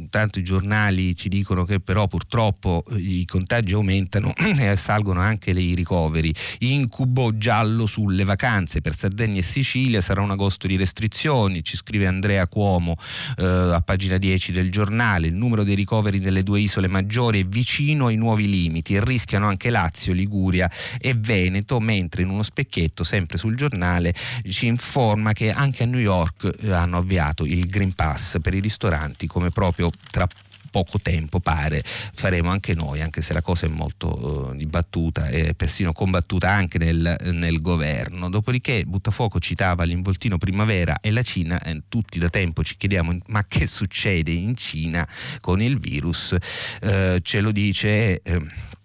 tanto 0.09 0.41
giornali 0.41 1.15
ci 1.15 1.29
dicono 1.29 1.63
che 1.63 1.79
però 1.79 2.07
purtroppo 2.07 2.83
i 2.97 3.25
contagi 3.25 3.73
aumentano 3.73 4.33
e 4.59 4.75
salgono 4.75 5.21
anche 5.21 5.51
i 5.51 5.75
ricoveri. 5.75 6.33
Incubo 6.59 7.37
giallo 7.37 7.85
sulle 7.85 8.25
vacanze 8.25 8.81
per 8.81 8.93
Sardegna 8.93 9.27
e 9.37 9.41
Sicilia 9.41 10.01
sarà 10.01 10.21
un 10.21 10.31
agosto 10.31 10.67
di 10.67 10.75
restrizioni, 10.75 11.63
ci 11.63 11.77
scrive 11.77 12.07
Andrea 12.07 12.47
Cuomo 12.47 12.95
eh, 13.37 13.45
a 13.45 13.81
pagina 13.81 14.17
10 14.17 14.51
del 14.51 14.71
giornale. 14.71 15.27
Il 15.27 15.35
numero 15.35 15.63
dei 15.63 15.75
ricoveri 15.75 16.19
nelle 16.19 16.43
due 16.43 16.59
isole 16.59 16.87
maggiori 16.87 17.41
è 17.41 17.45
vicino 17.45 18.07
ai 18.07 18.15
nuovi 18.15 18.49
limiti 18.49 18.95
e 18.95 19.03
rischiano 19.03 19.47
anche 19.47 19.69
Lazio, 19.69 20.13
Liguria 20.13 20.69
e 20.99 21.13
Veneto, 21.13 21.79
mentre 21.79 22.23
in 22.23 22.29
uno 22.29 22.43
specchietto 22.43 23.03
sempre 23.03 23.37
sul 23.37 23.55
giornale 23.55 24.13
ci 24.49 24.67
informa 24.67 25.33
che 25.33 25.51
anche 25.51 25.83
a 25.83 25.85
New 25.85 25.99
York 25.99 26.49
eh, 26.61 26.71
hanno 26.71 26.97
avviato 26.97 27.45
il 27.45 27.65
Green 27.67 27.93
Pass 27.93 28.37
per 28.41 28.53
i 28.53 28.59
ristoranti 28.59 29.27
come 29.27 29.49
proprio 29.49 29.89
tra 30.11 30.27
poco 30.69 30.99
tempo 30.99 31.39
pare 31.39 31.84
faremo 31.84 32.49
anche 32.49 32.73
noi, 32.73 33.01
anche 33.01 33.21
se 33.21 33.34
la 33.34 33.41
cosa 33.41 33.65
è 33.65 33.69
molto 33.69 34.49
uh, 34.51 34.55
dibattuta 34.55 35.27
e 35.29 35.53
persino 35.53 35.91
combattuta 35.91 36.49
anche 36.49 36.77
nel, 36.77 37.15
nel, 37.34 37.62
governo. 37.62 38.29
Dopodiché 38.29 38.84
Buttafuoco 38.86 39.39
citava 39.39 39.84
l'involtino 39.84 40.38
primavera 40.38 40.99
e 41.01 41.12
la 41.12 41.23
Cina, 41.23 41.62
eh, 41.62 41.84
tutti 41.88 42.19
da 42.19 42.29
tempo 42.29 42.63
ci 42.63 42.77
chiediamo 42.77 43.17
ma 43.27 43.43
che 43.47 43.67
succede 43.67 44.32
in 44.32 44.55
Cina 44.55 45.08
con 45.41 45.62
il 45.62 45.79
virus? 45.79 46.36
Uh, 46.82 47.19
ce 47.21 47.39
lo 47.41 47.51
dice... 47.51 48.21
Uh, 48.25 48.77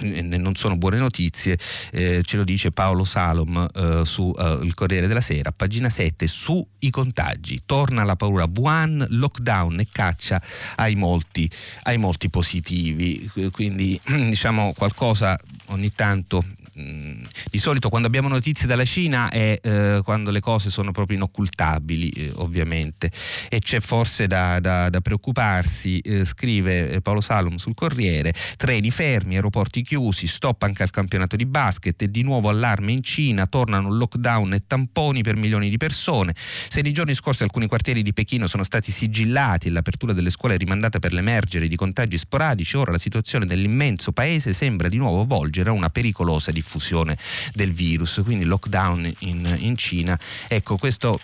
non 0.00 0.54
sono 0.54 0.76
buone 0.76 0.96
notizie, 0.96 1.58
eh, 1.90 2.22
ce 2.24 2.36
lo 2.36 2.44
dice 2.44 2.70
Paolo 2.70 3.04
Salom 3.04 3.68
eh, 3.74 4.02
su 4.04 4.32
eh, 4.38 4.58
il 4.62 4.74
Corriere 4.74 5.06
della 5.06 5.20
Sera, 5.20 5.52
pagina 5.52 5.90
7, 5.90 6.26
sui 6.26 6.90
contagi, 6.90 7.60
torna 7.66 8.02
la 8.04 8.16
paura. 8.16 8.48
Wuhan, 8.52 9.06
lockdown 9.10 9.80
e 9.80 9.86
caccia 9.92 10.40
ai 10.76 10.94
molti, 10.94 11.48
ai 11.82 11.98
molti 11.98 12.30
positivi, 12.30 13.30
quindi 13.50 14.00
diciamo 14.06 14.72
qualcosa 14.74 15.38
ogni 15.66 15.92
tanto 15.94 16.44
Mm, 16.80 17.20
di 17.50 17.58
solito 17.58 17.90
quando 17.90 18.06
abbiamo 18.06 18.28
notizie 18.28 18.66
dalla 18.66 18.86
Cina 18.86 19.28
è 19.28 19.58
eh, 19.62 20.00
quando 20.02 20.30
le 20.30 20.40
cose 20.40 20.70
sono 20.70 20.90
proprio 20.90 21.18
inoccultabili, 21.18 22.08
eh, 22.08 22.32
ovviamente, 22.36 23.10
e 23.50 23.58
c'è 23.58 23.78
forse 23.80 24.26
da, 24.26 24.58
da, 24.58 24.88
da 24.88 25.02
preoccuparsi, 25.02 25.98
eh, 25.98 26.24
scrive 26.24 26.90
eh, 26.90 27.00
Paolo 27.02 27.20
Salom 27.20 27.56
sul 27.56 27.74
Corriere, 27.74 28.32
treni 28.56 28.90
fermi, 28.90 29.34
aeroporti 29.34 29.82
chiusi, 29.82 30.26
stop 30.26 30.62
anche 30.62 30.82
al 30.82 30.88
campionato 30.88 31.36
di 31.36 31.44
basket 31.44 32.00
e 32.00 32.10
di 32.10 32.22
nuovo 32.22 32.48
allarme 32.48 32.92
in 32.92 33.02
Cina, 33.02 33.46
tornano 33.46 33.90
lockdown 33.90 34.54
e 34.54 34.62
tamponi 34.66 35.22
per 35.22 35.36
milioni 35.36 35.68
di 35.68 35.76
persone. 35.76 36.34
Se 36.34 36.80
nei 36.80 36.92
giorni 36.92 37.12
scorsi 37.12 37.42
alcuni 37.42 37.66
quartieri 37.66 38.00
di 38.00 38.14
Pechino 38.14 38.46
sono 38.46 38.62
stati 38.62 38.90
sigillati 38.90 39.68
e 39.68 39.72
l'apertura 39.72 40.14
delle 40.14 40.30
scuole 40.30 40.54
è 40.54 40.58
rimandata 40.58 40.98
per 41.00 41.12
l'emergere 41.12 41.66
di 41.66 41.76
contagi 41.76 42.16
sporadici, 42.16 42.78
ora 42.78 42.92
la 42.92 42.98
situazione 42.98 43.44
dell'immenso 43.44 44.12
paese 44.12 44.54
sembra 44.54 44.88
di 44.88 44.96
nuovo 44.96 45.26
volgere 45.26 45.68
a 45.68 45.72
una 45.74 45.90
pericolosa 45.90 46.44
diffusione 46.46 46.60
diffusione 46.62 47.18
del 47.52 47.72
virus, 47.72 48.20
quindi 48.24 48.44
lockdown 48.44 49.12
in, 49.20 49.56
in 49.58 49.76
Cina. 49.76 50.18
Ecco, 50.48 50.76
questo 50.76 51.20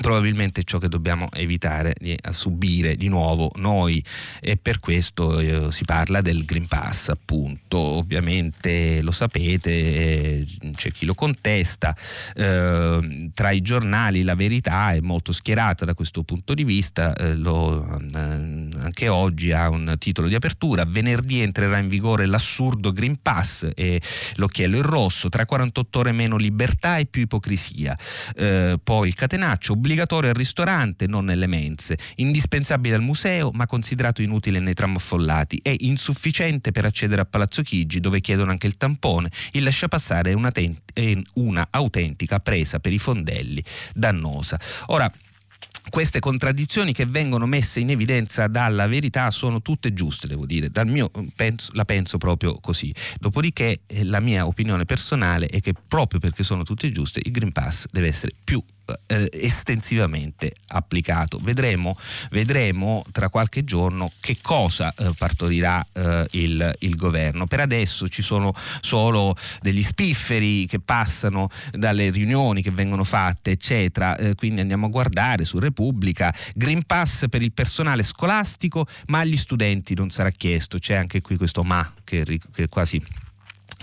probabilmente 0.00 0.62
ciò 0.62 0.78
che 0.78 0.88
dobbiamo 0.88 1.28
evitare 1.32 1.94
di 1.98 2.16
subire 2.30 2.96
di 2.96 3.08
nuovo 3.08 3.50
noi. 3.56 4.02
E 4.40 4.56
per 4.56 4.78
questo 4.80 5.38
eh, 5.38 5.72
si 5.72 5.84
parla 5.84 6.20
del 6.20 6.44
Green 6.44 6.66
Pass 6.66 7.08
appunto. 7.08 7.78
Ovviamente 7.78 9.00
lo 9.02 9.10
sapete 9.10 9.70
eh, 9.70 10.46
c'è 10.74 10.90
chi 10.92 11.06
lo 11.06 11.14
contesta. 11.14 11.96
Eh, 12.34 13.28
tra 13.32 13.50
i 13.50 13.62
giornali 13.62 14.22
la 14.22 14.34
verità 14.34 14.92
è 14.92 15.00
molto 15.00 15.32
schierata 15.32 15.84
da 15.84 15.94
questo 15.94 16.22
punto 16.22 16.54
di 16.54 16.64
vista 16.64 17.14
eh, 17.14 17.34
lo, 17.34 17.98
eh, 18.14 18.68
anche 18.80 19.08
oggi 19.08 19.52
ha 19.52 19.68
un 19.68 19.94
titolo 19.98 20.28
di 20.28 20.34
apertura 20.34 20.84
venerdì 20.84 21.40
entrerà 21.40 21.78
in 21.78 21.88
vigore 21.88 22.26
l'assurdo 22.26 22.92
Green 22.92 23.20
Pass 23.20 23.70
e 23.74 24.00
l'occhiello 24.36 24.76
in 24.76 24.82
rosso 24.82 25.28
tra 25.28 25.44
48 25.44 25.98
ore 25.98 26.12
meno 26.12 26.36
libertà 26.36 26.96
e 26.98 27.06
più 27.06 27.22
ipocrisia 27.22 27.96
eh, 28.34 28.78
poi 28.82 29.08
il 29.08 29.14
catenaccio 29.14 29.72
obbligatorio 29.72 30.30
al 30.30 30.36
ristorante, 30.36 31.06
non 31.06 31.24
nelle 31.24 31.46
mense, 31.46 31.98
indispensabile 32.16 32.94
al 32.94 33.02
museo, 33.02 33.50
ma 33.52 33.66
considerato 33.66 34.22
inutile 34.22 34.60
nei 34.60 34.74
tram 34.74 34.96
affollati 34.96 35.58
e 35.62 35.76
insufficiente 35.80 36.72
per 36.72 36.84
accedere 36.84 37.22
a 37.22 37.24
Palazzo 37.24 37.62
Chigi, 37.62 38.00
dove 38.00 38.20
chiedono 38.20 38.50
anche 38.50 38.66
il 38.66 38.76
tampone. 38.76 39.30
Il 39.52 39.62
lasciapassare 39.62 40.30
è 40.30 40.34
una, 40.34 40.52
è 40.52 41.18
una 41.34 41.68
presa 42.42 42.78
per 42.78 42.92
i 42.92 42.98
fondelli, 42.98 43.62
dannosa. 43.94 44.58
Ora, 44.86 45.10
queste 45.90 46.20
contraddizioni 46.20 46.92
che 46.92 47.06
vengono 47.06 47.46
messe 47.46 47.80
in 47.80 47.90
evidenza 47.90 48.46
dalla 48.46 48.86
verità 48.86 49.30
sono 49.30 49.62
tutte 49.62 49.92
giuste, 49.92 50.26
devo 50.26 50.46
dire, 50.46 50.70
mio 50.84 51.10
penso, 51.34 51.70
la 51.74 51.84
penso 51.84 52.18
proprio 52.18 52.58
così. 52.60 52.94
Dopodiché 53.18 53.80
eh, 53.86 54.04
la 54.04 54.20
mia 54.20 54.46
opinione 54.46 54.84
personale 54.84 55.46
è 55.46 55.60
che 55.60 55.74
proprio 55.74 56.20
perché 56.20 56.42
sono 56.42 56.62
tutte 56.62 56.90
giuste 56.92 57.20
il 57.22 57.30
Green 57.30 57.52
Pass 57.52 57.86
deve 57.90 58.08
essere 58.08 58.32
più 58.42 58.62
eh, 59.06 59.28
estensivamente 59.32 60.52
applicato. 60.68 61.38
Vedremo, 61.42 61.98
vedremo, 62.30 63.04
tra 63.12 63.28
qualche 63.28 63.64
giorno 63.64 64.10
che 64.20 64.38
cosa 64.40 64.92
eh, 64.96 65.10
partorirà 65.16 65.84
eh, 65.92 66.26
il, 66.32 66.74
il, 66.80 66.96
governo. 66.96 67.46
Per 67.46 67.60
adesso 67.60 68.08
ci 68.08 68.22
sono 68.22 68.54
solo 68.80 69.36
degli 69.60 69.82
spifferi 69.82 70.66
che 70.66 70.80
passano 70.80 71.50
dalle 71.72 72.10
riunioni 72.10 72.62
che 72.62 72.70
vengono 72.70 73.04
fatte, 73.04 73.52
eccetera. 73.52 74.16
Eh, 74.16 74.34
quindi 74.34 74.60
andiamo 74.60 74.86
a 74.86 74.90
guardare 74.90 75.44
su 75.44 75.58
Repubblica. 75.58 76.34
Green 76.54 76.84
Pass 76.84 77.26
per 77.28 77.42
il 77.42 77.52
personale 77.52 78.02
scolastico, 78.02 78.86
ma 79.06 79.20
agli 79.20 79.36
studenti 79.36 79.94
non 79.94 80.10
sarà 80.10 80.30
chiesto. 80.30 80.78
C'è 80.78 80.94
anche 80.94 81.20
qui 81.20 81.36
questo 81.36 81.62
ma 81.62 81.92
che, 82.04 82.38
che 82.52 82.68
quasi 82.68 83.02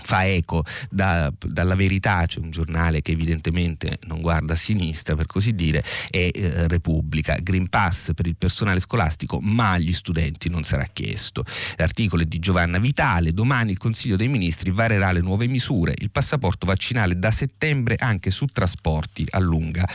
fa 0.04 0.26
eco 0.26 0.64
da, 0.90 1.32
dalla 1.38 1.74
verità, 1.74 2.24
c'è 2.26 2.38
un 2.38 2.50
giornale 2.50 3.00
che 3.00 3.12
evidentemente 3.12 3.98
non 4.06 4.20
guarda 4.20 4.52
a 4.52 4.56
sinistra 4.56 5.16
per 5.16 5.26
così 5.26 5.54
dire, 5.54 5.82
è 6.10 6.30
eh, 6.32 6.68
Repubblica, 6.68 7.36
Green 7.40 7.68
Pass 7.68 8.12
per 8.14 8.26
il 8.26 8.36
personale 8.36 8.80
scolastico 8.80 9.40
ma 9.40 9.72
agli 9.72 9.92
studenti 9.92 10.48
non 10.48 10.62
sarà 10.62 10.84
chiesto. 10.92 11.44
L'articolo 11.76 12.22
è 12.22 12.26
di 12.26 12.38
Giovanna 12.38 12.78
Vitale, 12.78 13.32
domani 13.32 13.72
il 13.72 13.78
Consiglio 13.78 14.16
dei 14.16 14.28
Ministri 14.28 14.70
varerà 14.70 15.12
le 15.12 15.20
nuove 15.20 15.48
misure, 15.48 15.94
il 15.96 16.10
passaporto 16.10 16.66
vaccinale 16.66 17.18
da 17.18 17.30
settembre 17.30 17.96
anche 17.98 18.30
su 18.30 18.44
trasporti 18.46 19.26
a 19.30 19.38
lunga 19.38 19.86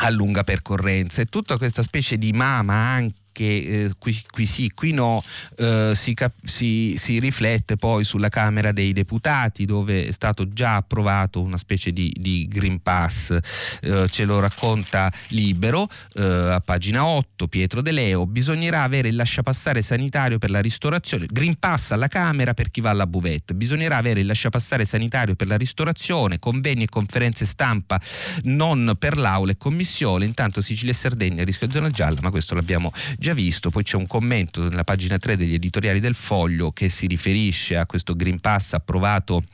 a 0.00 0.10
lunga 0.10 0.44
percorrenza. 0.44 1.22
E 1.22 1.24
tutta 1.26 1.56
questa 1.56 1.82
specie 1.82 2.18
di 2.18 2.32
mama 2.32 2.74
anche 2.74 3.27
che 3.32 3.84
eh, 3.84 3.90
qui, 3.98 4.16
qui, 4.30 4.46
sì, 4.46 4.70
qui 4.74 4.92
no, 4.92 5.22
eh, 5.56 5.92
si, 5.94 6.14
cap- 6.14 6.44
si, 6.44 6.94
si, 6.96 7.18
riflette 7.18 7.76
poi 7.76 8.04
sulla 8.04 8.28
Camera 8.28 8.72
dei 8.72 8.92
Deputati 8.92 9.64
dove 9.64 10.06
è 10.06 10.10
stato 10.10 10.52
già 10.52 10.76
approvato 10.76 11.40
una 11.40 11.56
specie 11.56 11.92
di, 11.92 12.12
di 12.18 12.46
Green 12.48 12.82
Pass, 12.82 13.36
eh, 13.80 14.08
ce 14.08 14.24
lo 14.24 14.40
racconta 14.40 15.12
Libero 15.28 15.88
eh, 16.14 16.22
a 16.22 16.60
pagina 16.60 17.04
8, 17.04 17.48
Pietro 17.48 17.80
De 17.80 17.92
Leo, 17.92 18.26
bisognerà 18.26 18.82
avere 18.82 19.08
il 19.08 19.16
lasciapassare 19.16 19.82
sanitario 19.82 20.38
per 20.38 20.50
la 20.50 20.60
ristorazione, 20.60 21.26
Green 21.30 21.58
Pass 21.58 21.92
alla 21.92 22.08
Camera 22.08 22.54
per 22.54 22.70
chi 22.70 22.80
va 22.80 22.90
alla 22.90 23.06
buvette, 23.06 23.54
bisognerà 23.54 23.96
avere 23.96 24.20
il 24.20 24.26
lasciapassare 24.26 24.84
sanitario 24.84 25.34
per 25.34 25.46
la 25.46 25.56
ristorazione, 25.56 26.38
convegni 26.38 26.84
e 26.84 26.88
conferenze 26.88 27.44
stampa 27.44 28.00
non 28.44 28.94
per 28.98 29.16
l'aula 29.16 29.52
e 29.52 29.56
commissione, 29.56 30.24
intanto 30.24 30.60
Sicilia 30.60 30.92
e 30.92 30.96
Sardegna 30.96 31.44
rischio 31.44 31.70
zona 31.70 31.90
gialla, 31.90 32.18
ma 32.22 32.30
questo 32.30 32.54
l'abbiamo 32.54 32.92
già 33.18 33.27
già 33.28 33.34
visto, 33.34 33.68
poi 33.68 33.82
c'è 33.82 33.96
un 33.96 34.06
commento 34.06 34.66
nella 34.66 34.84
pagina 34.84 35.18
3 35.18 35.36
degli 35.36 35.52
editoriali 35.52 36.00
del 36.00 36.14
Foglio 36.14 36.72
che 36.72 36.88
si 36.88 37.06
riferisce 37.06 37.76
a 37.76 37.84
questo 37.84 38.16
Green 38.16 38.40
Pass 38.40 38.72
approvato 38.72 39.44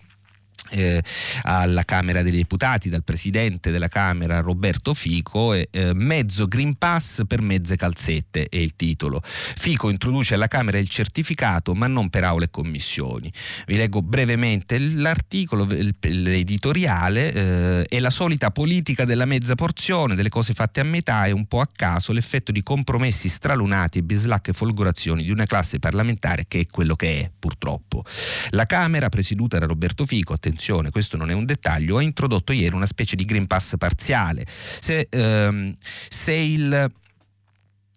eh, 0.70 1.02
alla 1.42 1.84
Camera 1.84 2.22
dei 2.22 2.32
Deputati 2.32 2.88
dal 2.88 3.04
presidente 3.04 3.70
della 3.70 3.88
Camera 3.88 4.40
Roberto 4.40 4.94
Fico 4.94 5.52
eh, 5.54 5.68
mezzo 5.94 6.46
Green 6.46 6.76
Pass 6.76 7.22
per 7.26 7.42
mezze 7.42 7.76
calzette 7.76 8.48
è 8.48 8.56
il 8.56 8.74
titolo. 8.76 9.20
Fico 9.22 9.88
introduce 9.90 10.34
alla 10.34 10.48
Camera 10.48 10.78
il 10.78 10.88
certificato 10.88 11.74
ma 11.74 11.86
non 11.86 12.10
per 12.10 12.24
aule 12.24 12.46
e 12.46 12.50
commissioni. 12.50 13.32
Vi 13.66 13.76
leggo 13.76 14.02
brevemente 14.02 14.78
l'articolo 14.78 15.66
l'editoriale 16.00 17.32
eh, 17.32 17.84
è 17.84 18.00
la 18.00 18.10
solita 18.10 18.50
politica 18.50 19.04
della 19.04 19.24
mezza 19.24 19.54
porzione 19.54 20.14
delle 20.14 20.28
cose 20.28 20.52
fatte 20.52 20.80
a 20.80 20.84
metà 20.84 21.26
e 21.26 21.32
un 21.32 21.46
po' 21.46 21.60
a 21.60 21.68
caso 21.74 22.12
l'effetto 22.12 22.52
di 22.52 22.62
compromessi 22.62 23.28
stralunati 23.28 23.98
e 23.98 24.02
bislacche 24.02 24.52
folgorazioni 24.52 25.24
di 25.24 25.30
una 25.30 25.46
classe 25.46 25.78
parlamentare 25.78 26.44
che 26.48 26.60
è 26.60 26.66
quello 26.66 26.96
che 26.96 27.20
è 27.20 27.30
purtroppo 27.38 28.04
la 28.50 28.66
Camera 28.66 29.08
presieduta 29.08 29.58
da 29.58 29.66
Roberto 29.66 30.06
Fico 30.06 30.32
attenzione 30.44 30.90
questo 30.90 31.16
non 31.16 31.30
è 31.30 31.32
un 31.32 31.46
dettaglio, 31.46 31.96
ha 31.96 32.02
introdotto 32.02 32.52
ieri 32.52 32.74
una 32.74 32.86
specie 32.86 33.16
di 33.16 33.24
Green 33.24 33.46
Pass 33.46 33.76
parziale. 33.78 34.44
Se, 34.46 35.06
ehm, 35.10 35.74
se 36.08 36.34
il 36.34 36.92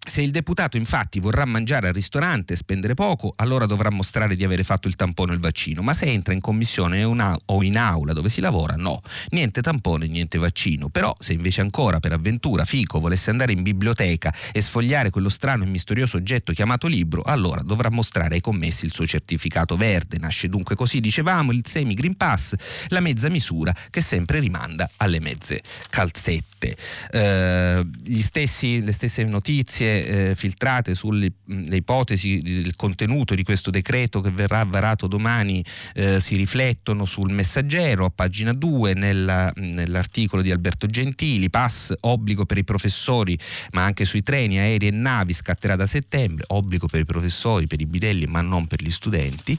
se 0.08 0.22
il 0.22 0.30
deputato 0.30 0.76
infatti 0.76 1.20
vorrà 1.20 1.44
mangiare 1.44 1.88
al 1.88 1.92
ristorante 1.92 2.54
e 2.54 2.56
spendere 2.56 2.94
poco, 2.94 3.34
allora 3.36 3.66
dovrà 3.66 3.90
mostrare 3.90 4.34
di 4.34 4.44
avere 4.44 4.64
fatto 4.64 4.88
il 4.88 4.96
tampone 4.96 5.32
o 5.32 5.34
il 5.34 5.40
vaccino, 5.40 5.82
ma 5.82 5.92
se 5.92 6.06
entra 6.06 6.32
in 6.32 6.40
commissione 6.40 7.04
o 7.04 7.62
in 7.62 7.76
aula 7.76 8.12
dove 8.12 8.28
si 8.28 8.40
lavora, 8.40 8.74
no, 8.74 9.02
niente 9.30 9.60
tampone, 9.60 10.06
niente 10.06 10.38
vaccino. 10.38 10.88
Però 10.88 11.14
se 11.18 11.34
invece 11.34 11.60
ancora 11.60 12.00
per 12.00 12.12
avventura 12.12 12.64
Fico 12.64 13.00
volesse 13.00 13.30
andare 13.30 13.52
in 13.52 13.62
biblioteca 13.62 14.32
e 14.52 14.60
sfogliare 14.60 15.10
quello 15.10 15.28
strano 15.28 15.64
e 15.64 15.66
misterioso 15.66 16.16
oggetto 16.16 16.52
chiamato 16.52 16.86
libro, 16.86 17.22
allora 17.22 17.60
dovrà 17.62 17.90
mostrare 17.90 18.36
ai 18.36 18.40
commessi 18.40 18.86
il 18.86 18.92
suo 18.92 19.06
certificato 19.06 19.76
verde. 19.76 20.16
Nasce 20.18 20.48
dunque 20.48 20.74
così, 20.74 21.00
dicevamo, 21.00 21.52
il 21.52 21.66
semi 21.66 21.94
Green 21.94 22.16
Pass, 22.16 22.54
la 22.88 23.00
mezza 23.00 23.28
misura 23.28 23.74
che 23.90 24.00
sempre 24.00 24.40
rimanda 24.40 24.88
alle 24.96 25.20
mezze 25.20 25.60
calzette. 25.90 26.76
Eh, 27.10 27.86
stessi, 28.20 28.82
le 28.82 28.92
stesse 28.92 29.24
notizie 29.24 29.97
eh, 30.06 30.34
filtrate 30.34 30.94
sulle 30.94 31.32
ipotesi 31.70 32.40
del 32.40 32.74
contenuto 32.76 33.34
di 33.34 33.42
questo 33.42 33.70
decreto 33.70 34.20
che 34.20 34.30
verrà 34.30 34.64
varato 34.64 35.06
domani 35.06 35.64
eh, 35.94 36.20
si 36.20 36.36
riflettono 36.36 37.04
sul 37.04 37.32
messaggero 37.32 38.04
a 38.04 38.10
pagina 38.14 38.52
2 38.52 38.94
nella, 38.94 39.52
nell'articolo 39.56 40.42
di 40.42 40.50
Alberto 40.50 40.86
Gentili, 40.86 41.50
pass 41.50 41.92
obbligo 42.00 42.44
per 42.44 42.58
i 42.58 42.64
professori 42.64 43.38
ma 43.72 43.84
anche 43.84 44.04
sui 44.04 44.22
treni, 44.22 44.58
aerei 44.58 44.88
e 44.88 44.92
navi 44.92 45.32
scatterà 45.32 45.76
da 45.76 45.86
settembre, 45.86 46.44
obbligo 46.48 46.86
per 46.86 47.00
i 47.00 47.04
professori, 47.04 47.66
per 47.66 47.80
i 47.80 47.86
bidelli 47.86 48.26
ma 48.26 48.40
non 48.40 48.66
per 48.66 48.82
gli 48.82 48.90
studenti. 48.90 49.58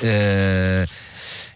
Eh, 0.00 0.86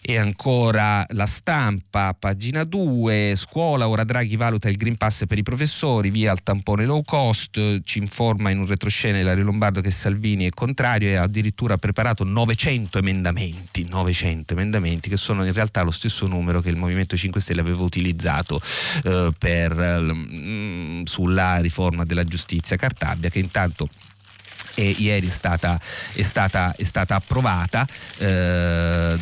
e 0.08 0.18
ancora 0.18 1.04
la 1.14 1.26
stampa, 1.26 2.14
pagina 2.16 2.62
2, 2.62 3.32
scuola, 3.34 3.88
ora 3.88 4.04
Draghi 4.04 4.36
valuta 4.36 4.68
il 4.68 4.76
Green 4.76 4.96
Pass 4.96 5.26
per 5.26 5.36
i 5.36 5.42
professori, 5.42 6.10
via 6.10 6.30
al 6.30 6.44
tampone 6.44 6.84
low 6.84 7.02
cost, 7.02 7.80
ci 7.82 7.98
informa 7.98 8.50
in 8.50 8.60
un 8.60 8.66
retroscena 8.66 9.18
Ilario 9.18 9.42
Lombardo 9.42 9.80
che 9.80 9.90
Salvini 9.90 10.46
è 10.46 10.50
contrario 10.50 11.08
e 11.08 11.14
ha 11.16 11.22
addirittura 11.22 11.76
preparato 11.76 12.22
900 12.22 12.98
emendamenti, 12.98 13.88
900 13.88 14.52
emendamenti 14.52 15.08
che 15.08 15.16
sono 15.16 15.44
in 15.44 15.52
realtà 15.52 15.82
lo 15.82 15.90
stesso 15.90 16.28
numero 16.28 16.60
che 16.60 16.68
il 16.68 16.76
Movimento 16.76 17.16
5 17.16 17.40
Stelle 17.40 17.62
aveva 17.62 17.82
utilizzato 17.82 18.60
eh, 19.02 19.30
per, 19.36 19.72
eh, 19.72 21.02
sulla 21.02 21.56
riforma 21.56 22.04
della 22.04 22.22
giustizia 22.22 22.76
Cartabia 22.76 23.28
che 23.28 23.40
intanto 23.40 23.88
e 24.76 24.94
ieri 24.98 25.28
è 25.28 25.30
stata, 25.30 25.80
è 26.12 26.22
stata, 26.22 26.74
è 26.76 26.84
stata 26.84 27.16
approvata. 27.16 27.86
Eh, 28.18 29.16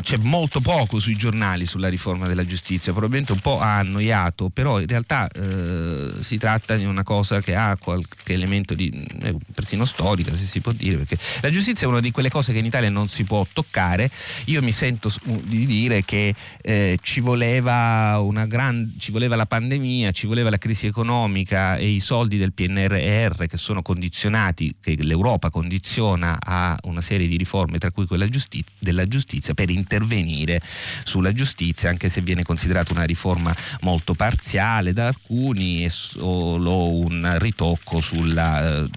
c'è 0.00 0.16
molto 0.18 0.60
poco 0.60 0.98
sui 0.98 1.16
giornali 1.16 1.64
sulla 1.64 1.88
riforma 1.88 2.26
della 2.26 2.44
giustizia, 2.44 2.92
probabilmente 2.92 3.32
un 3.32 3.38
po' 3.38 3.60
ha 3.60 3.76
annoiato, 3.76 4.50
però 4.50 4.80
in 4.80 4.86
realtà 4.86 5.28
eh, 5.28 6.12
si 6.20 6.36
tratta 6.36 6.74
di 6.76 6.84
una 6.84 7.04
cosa 7.04 7.40
che 7.40 7.54
ha 7.54 7.76
qualche 7.78 8.32
elemento 8.32 8.74
di 8.74 8.90
eh, 9.22 9.34
persino 9.54 9.84
storica, 9.84 10.36
se 10.36 10.44
si 10.44 10.60
può 10.60 10.72
dire, 10.72 10.96
perché 10.96 11.16
la 11.40 11.50
giustizia 11.50 11.86
è 11.86 11.90
una 11.90 12.00
di 12.00 12.10
quelle 12.10 12.28
cose 12.28 12.52
che 12.52 12.58
in 12.58 12.64
Italia 12.64 12.90
non 12.90 13.06
si 13.08 13.24
può 13.24 13.46
toccare. 13.50 14.10
Io 14.46 14.60
mi 14.62 14.72
sento 14.72 15.12
di 15.44 15.66
dire 15.66 16.04
che 16.04 16.34
eh, 16.62 16.98
ci, 17.00 17.20
voleva 17.20 18.20
gran, 18.46 18.92
ci 18.98 19.12
voleva 19.12 19.36
la 19.36 19.46
pandemia, 19.46 20.10
ci 20.10 20.26
voleva 20.26 20.50
la 20.50 20.58
crisi 20.58 20.86
economica 20.86 21.76
e 21.76 21.88
i 21.88 22.00
soldi 22.00 22.38
del 22.38 22.52
PNRR 22.52 23.46
che 23.46 23.56
sono 23.56 23.82
condizionati, 23.82 24.74
che 24.80 24.95
l'Europa 25.02 25.50
condiziona 25.50 26.38
a 26.40 26.76
una 26.84 27.00
serie 27.00 27.28
di 27.28 27.36
riforme, 27.36 27.78
tra 27.78 27.90
cui 27.90 28.06
quella 28.06 28.28
giusti- 28.28 28.64
della 28.78 29.06
giustizia, 29.06 29.54
per 29.54 29.70
intervenire 29.70 30.60
sulla 31.04 31.32
giustizia, 31.32 31.88
anche 31.88 32.08
se 32.08 32.20
viene 32.20 32.42
considerata 32.42 32.92
una 32.92 33.04
riforma 33.04 33.54
molto 33.80 34.14
parziale 34.14 34.92
da 34.92 35.08
alcuni 35.08 35.84
e 35.84 35.90
solo 35.90 36.90
un 36.90 37.36
ritocco 37.38 38.00
sulla, 38.00 38.82
eh, 38.82 38.88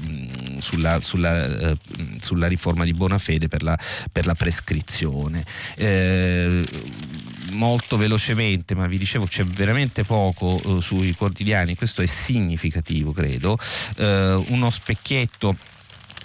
sulla, 0.59 1.01
sulla, 1.01 1.71
eh, 1.71 1.77
sulla 2.19 2.47
riforma 2.47 2.83
di 2.83 2.93
buona 2.93 3.17
fede 3.17 3.47
per 3.47 3.63
la, 3.63 3.77
per 4.11 4.25
la 4.25 4.35
prescrizione. 4.35 5.45
Eh, 5.75 6.63
molto 7.51 7.97
velocemente, 7.97 8.75
ma 8.75 8.87
vi 8.87 8.97
dicevo 8.97 9.25
c'è 9.25 9.43
veramente 9.43 10.03
poco 10.03 10.77
eh, 10.77 10.81
sui 10.81 11.13
quotidiani, 11.13 11.75
questo 11.75 12.01
è 12.01 12.05
significativo 12.05 13.11
credo, 13.11 13.57
eh, 13.97 14.43
uno 14.49 14.69
specchietto 14.69 15.55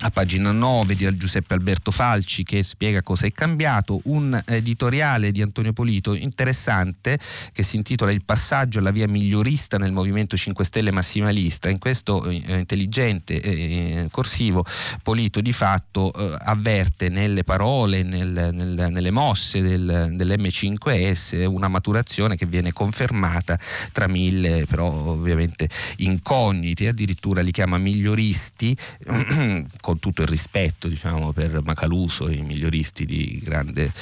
a 0.00 0.10
pagina 0.10 0.50
9 0.50 0.94
di 0.94 1.16
Giuseppe 1.16 1.54
Alberto 1.54 1.90
Falci 1.90 2.42
che 2.42 2.62
spiega 2.62 3.02
cosa 3.02 3.26
è 3.26 3.32
cambiato, 3.32 4.00
un 4.04 4.40
editoriale 4.46 5.30
di 5.30 5.40
Antonio 5.40 5.72
Polito 5.72 6.14
interessante 6.14 7.18
che 7.52 7.62
si 7.62 7.76
intitola 7.76 8.10
Il 8.10 8.24
passaggio 8.24 8.80
alla 8.80 8.90
via 8.90 9.06
migliorista 9.06 9.78
nel 9.78 9.92
Movimento 9.92 10.36
5 10.36 10.64
Stelle 10.64 10.90
massimalista. 10.90 11.68
In 11.68 11.78
questo 11.78 12.24
eh, 12.24 12.58
intelligente 12.58 13.40
eh, 13.40 14.08
corsivo 14.10 14.64
Polito 15.02 15.40
di 15.40 15.52
fatto 15.52 16.12
eh, 16.12 16.36
avverte 16.40 17.08
nelle 17.08 17.44
parole, 17.44 18.02
nel, 18.02 18.50
nel, 18.52 18.88
nelle 18.90 19.10
mosse 19.10 19.60
del, 19.60 20.10
dell'M5S 20.12 21.44
una 21.46 21.68
maturazione 21.68 22.36
che 22.36 22.46
viene 22.46 22.72
confermata 22.72 23.58
tra 23.92 24.08
mille 24.08 24.66
però 24.66 24.86
ovviamente 24.86 25.68
incogniti, 25.98 26.86
addirittura 26.86 27.42
li 27.42 27.52
chiama 27.52 27.78
miglioristi 27.78 28.76
con 29.84 29.98
tutto 29.98 30.22
il 30.22 30.28
rispetto 30.28 30.88
diciamo, 30.88 31.32
per 31.32 31.60
Macaluso, 31.62 32.30
i 32.30 32.40
miglioristi 32.40 33.04
di 33.04 33.38
grande 33.44 33.92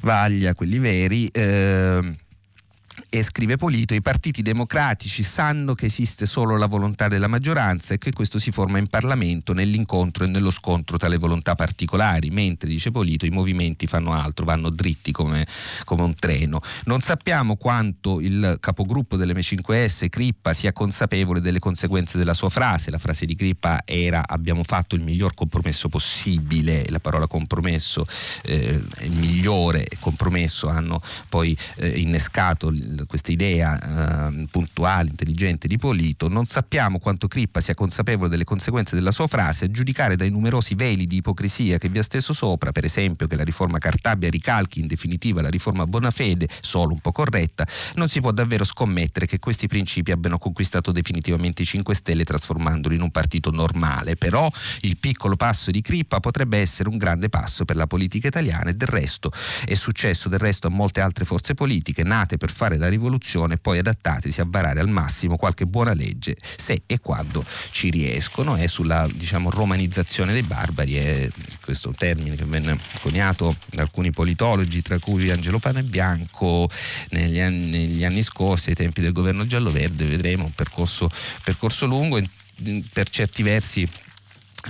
vaglia, 0.00 0.54
quelli 0.54 0.78
veri. 0.78 1.26
Eh, 1.26 2.16
e 3.10 3.22
scrive 3.22 3.56
Polito, 3.56 3.94
i 3.94 4.02
partiti 4.02 4.42
democratici 4.42 5.22
sanno 5.22 5.74
che 5.74 5.86
esiste 5.86 6.26
solo 6.26 6.56
la 6.58 6.66
volontà 6.66 7.08
della 7.08 7.26
maggioranza 7.26 7.94
e 7.94 7.98
che 7.98 8.12
questo 8.12 8.38
si 8.38 8.50
forma 8.50 8.78
in 8.78 8.86
Parlamento 8.86 9.54
nell'incontro 9.54 10.24
e 10.24 10.26
nello 10.26 10.50
scontro 10.50 10.98
tra 10.98 11.08
le 11.08 11.16
volontà 11.16 11.54
particolari, 11.54 12.28
mentre, 12.30 12.68
dice 12.68 12.90
Polito, 12.90 13.24
i 13.24 13.30
movimenti 13.30 13.86
fanno 13.86 14.12
altro, 14.12 14.44
vanno 14.44 14.68
dritti 14.68 15.10
come, 15.10 15.46
come 15.84 16.02
un 16.02 16.14
treno. 16.14 16.60
Non 16.84 17.00
sappiamo 17.00 17.56
quanto 17.56 18.20
il 18.20 18.58
capogruppo 18.60 19.16
dell'M5S, 19.16 20.08
Crippa, 20.10 20.52
sia 20.52 20.72
consapevole 20.72 21.40
delle 21.40 21.58
conseguenze 21.60 22.18
della 22.18 22.34
sua 22.34 22.50
frase. 22.50 22.90
La 22.90 22.98
frase 22.98 23.24
di 23.24 23.34
Crippa 23.34 23.80
era 23.84 24.26
abbiamo 24.26 24.62
fatto 24.64 24.94
il 24.94 25.02
miglior 25.02 25.34
compromesso 25.34 25.88
possibile, 25.88 26.84
la 26.88 27.00
parola 27.00 27.26
compromesso, 27.26 28.06
eh, 28.42 28.80
il 29.00 29.12
migliore 29.12 29.86
compromesso 29.98 30.68
hanno 30.68 31.00
poi 31.28 31.56
eh, 31.76 31.88
innescato 31.88 32.70
questa 33.06 33.30
idea 33.30 34.28
eh, 34.28 34.46
puntuale, 34.50 35.10
intelligente 35.10 35.66
di 35.66 35.78
Polito, 35.78 36.28
non 36.28 36.44
sappiamo 36.44 36.98
quanto 36.98 37.28
Crippa 37.28 37.60
sia 37.60 37.74
consapevole 37.74 38.28
delle 38.28 38.44
conseguenze 38.44 38.94
della 38.94 39.10
sua 39.10 39.26
frase, 39.26 39.66
a 39.66 39.70
giudicare 39.70 40.16
dai 40.16 40.30
numerosi 40.30 40.74
veli 40.74 41.06
di 41.06 41.16
ipocrisia 41.16 41.78
che 41.78 41.88
vi 41.88 41.98
ha 41.98 42.02
steso 42.02 42.32
sopra, 42.32 42.72
per 42.72 42.84
esempio 42.84 43.26
che 43.26 43.36
la 43.36 43.44
riforma 43.44 43.78
Cartabia 43.78 44.30
ricalchi 44.30 44.80
in 44.80 44.86
definitiva 44.86 45.42
la 45.42 45.48
riforma 45.48 45.86
Bonafede, 45.86 46.48
solo 46.60 46.92
un 46.92 47.00
po' 47.00 47.12
corretta, 47.12 47.66
non 47.94 48.08
si 48.08 48.20
può 48.20 48.32
davvero 48.32 48.64
scommettere 48.64 49.26
che 49.26 49.38
questi 49.38 49.66
principi 49.66 50.10
abbiano 50.10 50.38
conquistato 50.38 50.92
definitivamente 50.92 51.62
i 51.62 51.66
5 51.66 51.94
Stelle 51.94 52.24
trasformandoli 52.24 52.94
in 52.94 53.02
un 53.02 53.10
partito 53.10 53.50
normale, 53.50 54.16
però 54.16 54.50
il 54.80 54.96
piccolo 54.98 55.36
passo 55.36 55.70
di 55.70 55.80
Crippa 55.80 56.20
potrebbe 56.20 56.58
essere 56.58 56.88
un 56.88 56.96
grande 56.96 57.28
passo 57.28 57.64
per 57.64 57.76
la 57.76 57.86
politica 57.86 58.28
italiana 58.28 58.70
e 58.70 58.74
del 58.74 58.88
resto 58.88 59.30
è 59.64 59.74
successo 59.74 60.28
del 60.28 60.38
resto 60.38 60.66
a 60.66 60.70
molte 60.70 61.00
altre 61.00 61.24
forze 61.24 61.54
politiche 61.54 62.02
nate 62.02 62.36
per 62.36 62.50
fare 62.50 62.76
la 62.76 62.87
rivoluzione 62.88 63.54
e 63.54 63.58
poi 63.58 63.78
adattatisi 63.78 64.40
a 64.40 64.46
varare 64.46 64.80
al 64.80 64.88
massimo 64.88 65.36
qualche 65.36 65.66
buona 65.66 65.92
legge 65.92 66.36
se 66.56 66.82
e 66.86 66.98
quando 67.00 67.44
ci 67.70 67.90
riescono. 67.90 68.56
E 68.56 68.68
sulla 68.68 69.06
diciamo, 69.12 69.50
romanizzazione 69.50 70.32
dei 70.32 70.42
barbari 70.42 70.94
è 70.96 71.28
questo 71.60 71.92
termine 71.96 72.36
che 72.36 72.44
venne 72.44 72.78
coniato 73.00 73.56
da 73.66 73.82
alcuni 73.82 74.12
politologi 74.12 74.82
tra 74.82 74.98
cui 74.98 75.30
Angelo 75.30 75.58
Pane 75.58 75.82
Bianco 75.82 76.68
negli 77.10 77.40
anni, 77.40 77.70
negli 77.70 78.04
anni 78.04 78.22
scorsi 78.22 78.70
ai 78.70 78.74
tempi 78.74 79.00
del 79.00 79.12
governo 79.12 79.46
giallo-verde 79.46 80.04
vedremo 80.04 80.44
un 80.44 80.52
percorso, 80.52 81.10
percorso 81.42 81.86
lungo 81.86 82.20
per 82.92 83.08
certi 83.08 83.42
versi 83.42 83.88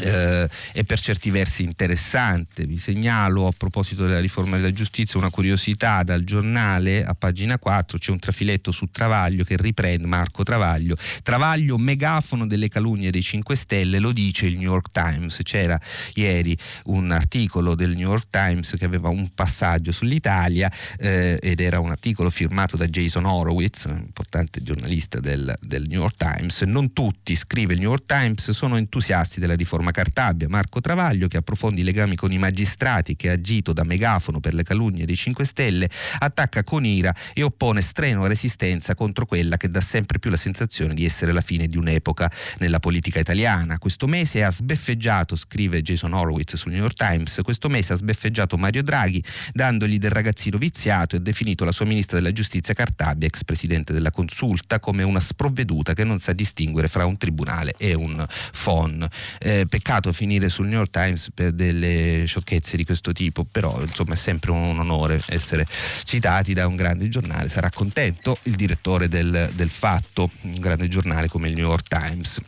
eh, 0.00 0.48
è 0.72 0.84
per 0.84 1.00
certi 1.00 1.30
versi 1.30 1.62
interessante. 1.62 2.66
Vi 2.66 2.78
segnalo 2.78 3.46
a 3.46 3.52
proposito 3.56 4.06
della 4.06 4.20
riforma 4.20 4.56
della 4.56 4.72
giustizia 4.72 5.18
una 5.18 5.30
curiosità 5.30 6.02
dal 6.02 6.22
giornale 6.22 7.04
a 7.04 7.14
pagina 7.14 7.58
4 7.58 7.98
c'è 7.98 8.10
un 8.10 8.18
trafiletto 8.18 8.70
su 8.70 8.86
Travaglio 8.90 9.44
che 9.44 9.56
riprende 9.56 10.06
Marco 10.06 10.42
Travaglio. 10.42 10.96
Travaglio 11.22 11.78
megafono 11.78 12.46
delle 12.46 12.68
calunnie 12.68 13.10
dei 13.10 13.22
5 13.22 13.56
Stelle, 13.56 13.98
lo 13.98 14.12
dice 14.12 14.46
il 14.46 14.54
New 14.54 14.70
York 14.70 14.90
Times. 14.92 15.40
C'era 15.42 15.80
ieri 16.14 16.56
un 16.84 17.10
articolo 17.10 17.74
del 17.74 17.90
New 17.90 18.08
York 18.08 18.28
Times 18.30 18.74
che 18.78 18.84
aveva 18.84 19.08
un 19.08 19.28
passaggio 19.34 19.92
sull'Italia 19.92 20.70
eh, 20.98 21.38
ed 21.40 21.60
era 21.60 21.80
un 21.80 21.90
articolo 21.90 22.30
firmato 22.30 22.76
da 22.76 22.86
Jason 22.86 23.24
Horowitz, 23.24 23.86
importante 23.86 24.62
giornalista 24.62 25.18
del, 25.18 25.54
del 25.60 25.86
New 25.88 26.00
York 26.00 26.16
Times. 26.16 26.62
Non 26.62 26.92
tutti, 26.92 27.34
scrive 27.34 27.72
il 27.74 27.80
New 27.80 27.90
York 27.90 28.06
Times, 28.06 28.50
sono 28.50 28.76
entusiasti 28.76 29.40
della 29.40 29.54
riforma 29.54 29.77
riforma 29.78 29.90
Cartabia, 29.92 30.48
Marco 30.48 30.80
Travaglio 30.80 31.28
che 31.28 31.36
approfondi 31.36 31.80
i 31.80 31.84
legami 31.84 32.16
con 32.16 32.32
i 32.32 32.38
magistrati, 32.38 33.16
che 33.16 33.30
ha 33.30 33.32
agito 33.32 33.72
da 33.72 33.84
megafono 33.84 34.40
per 34.40 34.54
le 34.54 34.62
calunnie 34.62 35.06
dei 35.06 35.16
5 35.16 35.44
Stelle, 35.44 35.88
attacca 36.18 36.64
con 36.64 36.84
ira 36.84 37.14
e 37.32 37.42
oppone 37.42 37.80
strenua 37.80 38.28
resistenza 38.28 38.94
contro 38.94 39.24
quella 39.26 39.56
che 39.56 39.70
dà 39.70 39.80
sempre 39.80 40.18
più 40.18 40.30
la 40.30 40.36
sensazione 40.36 40.94
di 40.94 41.04
essere 41.04 41.32
la 41.32 41.40
fine 41.40 41.66
di 41.66 41.76
un'epoca 41.76 42.30
nella 42.58 42.80
politica 42.80 43.20
italiana. 43.20 43.78
Questo 43.78 44.06
mese 44.06 44.42
ha 44.42 44.50
sbeffeggiato, 44.50 45.36
scrive 45.36 45.82
Jason 45.82 46.12
Horowitz 46.12 46.56
sul 46.56 46.72
New 46.72 46.80
York 46.80 46.96
Times, 46.96 47.40
questo 47.42 47.68
mese 47.68 47.92
ha 47.92 47.96
sbeffeggiato 47.96 48.56
Mario 48.56 48.82
Draghi 48.82 49.22
dandogli 49.52 49.98
del 49.98 50.10
ragazzino 50.10 50.58
viziato 50.58 51.14
e 51.14 51.18
ha 51.18 51.22
definito 51.22 51.64
la 51.64 51.72
sua 51.72 51.86
ministra 51.86 52.18
della 52.18 52.32
giustizia 52.32 52.74
Cartabia, 52.74 53.28
ex 53.28 53.44
presidente 53.44 53.92
della 53.92 54.10
consulta, 54.10 54.80
come 54.80 55.02
una 55.02 55.20
sprovveduta 55.20 55.94
che 55.94 56.04
non 56.04 56.18
sa 56.18 56.32
distinguere 56.32 56.88
fra 56.88 57.04
un 57.04 57.16
tribunale 57.16 57.74
e 57.76 57.94
un 57.94 58.26
phon. 58.62 59.06
Eh, 59.38 59.66
peccato 59.68 60.12
finire 60.12 60.48
sul 60.48 60.66
New 60.66 60.78
York 60.78 60.90
Times 60.90 61.30
per 61.32 61.52
delle 61.52 62.24
sciocchezze 62.26 62.76
di 62.76 62.84
questo 62.84 63.12
tipo, 63.12 63.44
però 63.44 63.80
insomma 63.80 64.14
è 64.14 64.16
sempre 64.16 64.50
un 64.50 64.78
onore 64.78 65.20
essere 65.28 65.66
citati 66.04 66.52
da 66.52 66.66
un 66.66 66.76
grande 66.76 67.08
giornale, 67.08 67.48
sarà 67.48 67.70
contento 67.70 68.38
il 68.44 68.54
direttore 68.54 69.08
del, 69.08 69.50
del 69.54 69.70
Fatto, 69.70 70.30
un 70.42 70.58
grande 70.58 70.88
giornale 70.88 71.28
come 71.28 71.48
il 71.48 71.54
New 71.54 71.68
York 71.68 71.86
Times. 71.88 72.40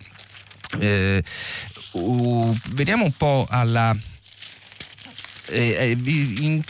Eh, 0.79 1.23
uh, 1.93 2.59
vediamo 2.71 3.05
un 3.05 3.13
po' 3.13 3.47
alla 3.49 3.97
eh, 5.51 5.97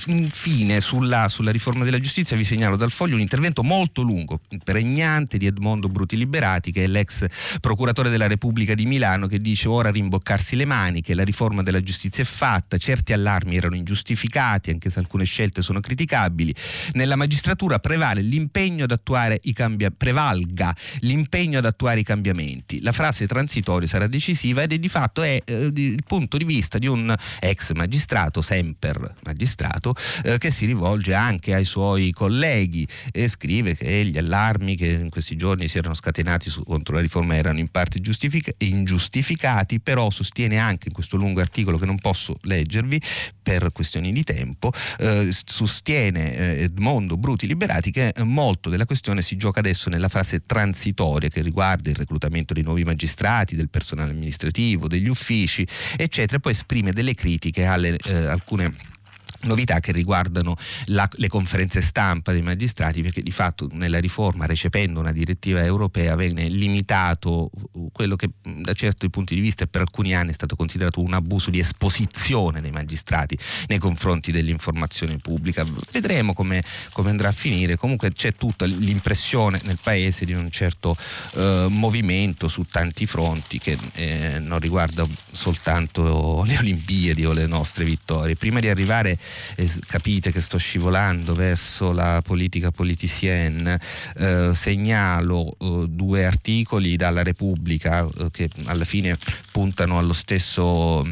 infine 0.07 0.81
sulla, 0.81 1.29
sulla, 1.29 1.51
riforma 1.51 1.85
della 1.85 2.01
giustizia 2.01 2.37
vi 2.37 2.45
segnalo 2.45 2.77
dal 2.77 2.91
foglio 2.91 3.15
un 3.15 3.21
intervento 3.21 3.63
molto 3.63 4.03
lungo, 4.03 4.41
pregnante 4.65 5.39
di 5.39 5.47
Edmondo 5.47 5.89
Bruti 5.89 6.17
Liberati 6.17 6.73
che 6.73 6.85
è 6.85 6.87
l'ex 6.87 7.27
procuratore 7.61 8.11
della 8.11 8.27
Repubblica 8.27 8.75
di 8.75 8.87
Milano 8.87 9.27
che 9.27 9.39
dice 9.39 9.69
ora 9.69 9.91
rimboccarsi 9.91 10.57
le 10.57 10.65
mani, 10.65 11.03
che 11.03 11.15
la 11.15 11.25
riforma 11.25 11.63
della 11.63 11.83
giustizia 11.83 12.23
è 12.23 12.27
fatta, 12.27 12.77
certi 12.79 13.13
allarmi 13.13 13.57
erano 13.57 13.77
ingiustificati 13.77 14.71
anche 14.71 14.91
se 14.91 14.99
alcune 14.99 15.25
scelte 15.25 15.63
sono 15.63 15.81
criticabili, 15.81 16.55
nella 16.93 17.17
magistratura 17.17 17.79
prevale 17.79 18.23
l'impegno 18.23 18.85
ad 18.85 18.91
attuare 18.91 19.39
i 19.43 19.53
cambiamenti, 19.53 19.97
prevalga 19.97 20.75
l'impegno 21.01 21.59
ad 21.59 21.67
attuare 21.67 22.01
i 22.01 22.05
cambiamenti. 22.05 22.81
La 22.83 22.93
frase 22.93 23.27
transitoria 23.27 23.89
sarà 23.89 24.07
decisiva 24.07 24.63
ed 24.63 24.73
è 24.73 24.79
di 24.79 24.89
fatto 24.89 25.23
è 25.23 25.41
eh, 25.45 25.71
il 25.75 26.03
punto 26.07 26.37
di 26.37 26.45
vista 26.45 26.79
di 26.79 26.87
un 26.87 27.15
ex 27.41 27.73
magistrato 27.73 28.41
sempre 28.41 28.70
Semper, 28.71 29.15
magistrato, 29.25 29.95
eh, 30.23 30.39
che 30.39 30.51
si 30.51 30.67
rivolge 30.67 31.15
anche 31.15 31.55
ai 31.55 31.65
suoi 31.65 32.13
colleghi 32.13 32.87
e 33.11 33.29
scrive 33.29 33.75
che 33.75 34.05
gli 34.05 34.17
allarmi 34.17 34.77
che 34.77 34.87
in 34.87 35.11
questi 35.11 35.37
giorni 35.37 35.67
si 35.67 35.79
erano 35.79 35.95
scatenati 35.95 36.49
su, 36.49 36.63
contro 36.63 36.95
la 36.95 37.01
riforma 37.01 37.35
erano 37.35 37.59
in 37.59 37.69
parte 37.69 38.01
giustific- 38.01 38.55
ingiustificati, 38.59 39.81
però 39.81 40.11
sostiene 40.11 40.59
anche 40.59 40.89
in 40.89 40.95
questo 40.95 41.17
lungo 41.17 41.41
articolo 41.41 41.79
che 41.79 41.87
non 41.87 41.99
posso 41.99 42.37
leggervi 42.43 43.01
per 43.43 43.73
questioni 43.73 44.13
di 44.13 44.23
tempo, 44.23 44.71
eh, 44.99 45.29
sostiene 45.31 46.37
eh, 46.37 46.63
Edmondo 46.63 47.17
Bruti 47.17 47.47
Liberati 47.47 47.91
che 47.91 48.13
molto 48.23 48.69
della 48.71 48.85
questione 48.85 49.23
si 49.23 49.37
gioca 49.37 49.59
adesso 49.59 49.91
nella 49.91 50.09
fase 50.09 50.45
transitoria 50.47 51.29
che 51.29 51.43
riguarda 51.43 51.91
il 51.91 51.97
reclutamento 51.97 52.55
dei 52.55 52.63
nuovi 52.63 52.85
magistrati, 52.85 53.57
del 53.57 53.69
personale 53.69 54.13
amministrativo, 54.13 54.87
degli 54.87 55.09
uffici, 55.09 55.67
eccetera, 55.97 56.37
e 56.37 56.41
poi 56.41 56.53
esprime 56.53 56.93
delle 56.93 57.15
critiche 57.15 57.65
alle 57.65 57.97
eh, 57.97 58.27
alcune 58.27 58.60
Comune 58.61 59.00
novità 59.43 59.81
che 59.81 59.93
riguardano 59.93 60.57
la, 60.87 61.09
le 61.13 61.29
conferenze 61.29 61.81
stampa 61.81 62.33
dei 62.33 62.43
magistrati 62.43 63.03
perché 63.03 63.23
di 63.23 63.31
fatto 63.31 63.69
nella 63.73 63.99
riforma 63.99 64.47
recependo 64.47 65.01
una 65.01 65.13
direttiva 65.13 65.65
europea 65.65 66.15
viene 66.17 66.49
limitato 66.49 67.51
quello 67.93 68.17
che 68.17 68.31
da 68.43 68.73
certi 68.73 69.09
punti 69.11 69.35
di 69.35 69.41
vista 69.41 69.67
per 69.67 69.83
alcuni 69.83 70.15
anni 70.15 70.31
è 70.31 70.35
stato 70.35 70.57
considerato 70.57 71.01
un 71.01 71.15
abuso 71.15 71.51
di 71.51 71.59
esposizione 71.59 72.61
dei 72.61 72.71
magistrati 72.71 73.37
nei 73.69 73.79
confronti 73.79 74.33
dell'informazione 74.33 75.17
pubblica. 75.19 75.65
Vedremo 75.93 76.33
come, 76.33 76.63
come 76.93 77.11
andrà 77.11 77.29
a 77.29 77.33
finire. 77.33 77.77
Comunque 77.77 78.13
c'è 78.13 78.33
tutta 78.33 78.65
l'impressione 78.65 79.61
nel 79.65 79.79
paese 79.83 80.25
di 80.25 80.33
un 80.33 80.51
certo 80.51 80.97
eh, 81.37 81.67
movimento 81.71 82.49
su 82.49 82.65
tanti 82.65 83.07
fronti 83.07 83.59
che 83.59 83.77
eh, 83.95 84.39
non 84.41 84.59
riguarda 84.59 85.07
soltanto 85.33 86.45
le 86.45 86.59
Olimpiadi 86.59 87.25
o 87.25 87.33
le 87.33 87.47
nostre 87.47 87.85
vittorie. 87.85 88.37
Prima 88.37 88.61
di 88.61 88.69
arrivare 88.69 89.19
eh, 89.57 89.71
capite 89.87 90.33
che 90.33 90.41
sto 90.41 90.59
scivolando 90.59 91.35
verso 91.35 91.93
la 91.93 92.23
politica 92.25 92.71
politicienne, 92.71 93.81
eh, 94.17 94.51
segnalo 94.55 95.57
eh, 95.59 95.85
due 95.89 96.25
articoli 96.25 96.97
dalla 96.97 97.23
Repubblica 97.23 98.07
eh, 98.07 98.31
che 98.31 98.49
alla 98.65 98.85
fine 98.85 99.17
puntano 99.51 99.99
allo 99.99 100.13
stesso 100.13 101.07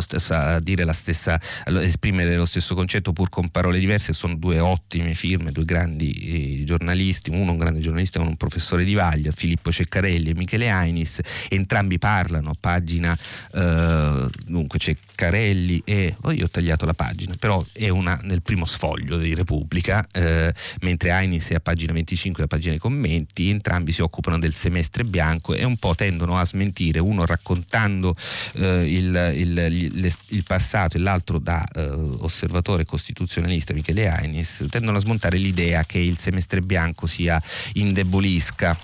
Stessa, 0.00 0.58
dire 0.58 0.84
la 0.84 0.92
stessa, 0.92 1.38
esprimere 1.66 2.34
lo 2.34 2.46
stesso 2.46 2.74
concetto 2.74 3.12
pur 3.12 3.28
con 3.28 3.50
parole 3.50 3.78
diverse. 3.78 4.12
Sono 4.12 4.34
due 4.34 4.58
ottime 4.58 5.14
firme, 5.14 5.52
due 5.52 5.64
grandi 5.64 6.60
eh, 6.60 6.64
giornalisti, 6.64 7.30
uno 7.30 7.52
un 7.52 7.58
grande 7.58 7.80
giornalista 7.80 8.18
e 8.18 8.22
uno 8.22 8.30
un 8.30 8.36
professore 8.36 8.84
di 8.84 8.94
Vaglia, 8.94 9.30
Filippo 9.30 9.70
Ceccarelli 9.70 10.30
e 10.30 10.34
Michele 10.34 10.70
Ainis, 10.70 11.20
entrambi 11.48 11.98
parlano 11.98 12.50
a 12.50 12.56
pagina, 12.58 13.16
eh, 13.54 14.26
dunque 14.46 14.78
Ceccarelli 14.78 15.82
e, 15.84 16.16
oh 16.22 16.32
io 16.32 16.46
ho 16.46 16.50
tagliato 16.50 16.86
la 16.86 16.94
pagina, 16.94 17.34
però 17.38 17.62
è 17.72 17.88
una 17.88 18.18
nel 18.22 18.42
primo 18.42 18.64
sfoglio 18.64 19.18
di 19.18 19.34
Repubblica, 19.34 20.06
eh, 20.10 20.52
mentre 20.80 21.10
Ainis 21.10 21.50
è 21.50 21.54
a 21.56 21.60
pagina 21.60 21.92
25, 21.92 22.42
la 22.42 22.48
pagina 22.48 22.70
dei 22.70 22.80
commenti, 22.80 23.50
entrambi 23.50 23.92
si 23.92 24.00
occupano 24.00 24.38
del 24.38 24.54
semestre 24.54 25.04
bianco 25.04 25.54
e 25.54 25.64
un 25.64 25.76
po' 25.76 25.94
tendono 25.94 26.38
a 26.38 26.46
smentire, 26.46 26.98
uno 26.98 27.26
raccontando 27.26 28.14
eh, 28.54 28.82
il, 28.86 29.38
il 29.50 29.90
il, 29.92 30.12
il 30.28 30.44
passato 30.44 30.96
e 30.96 31.00
l'altro 31.00 31.38
da 31.38 31.66
eh, 31.74 31.80
osservatore 31.80 32.84
costituzionalista 32.84 33.72
Michele 33.72 34.08
Ainis 34.08 34.66
tendono 34.70 34.96
a 34.98 35.00
smontare 35.00 35.36
l'idea 35.36 35.84
che 35.84 35.98
il 35.98 36.18
semestre 36.18 36.60
bianco 36.60 37.06
sia 37.06 37.40
indebolisca 37.74 38.76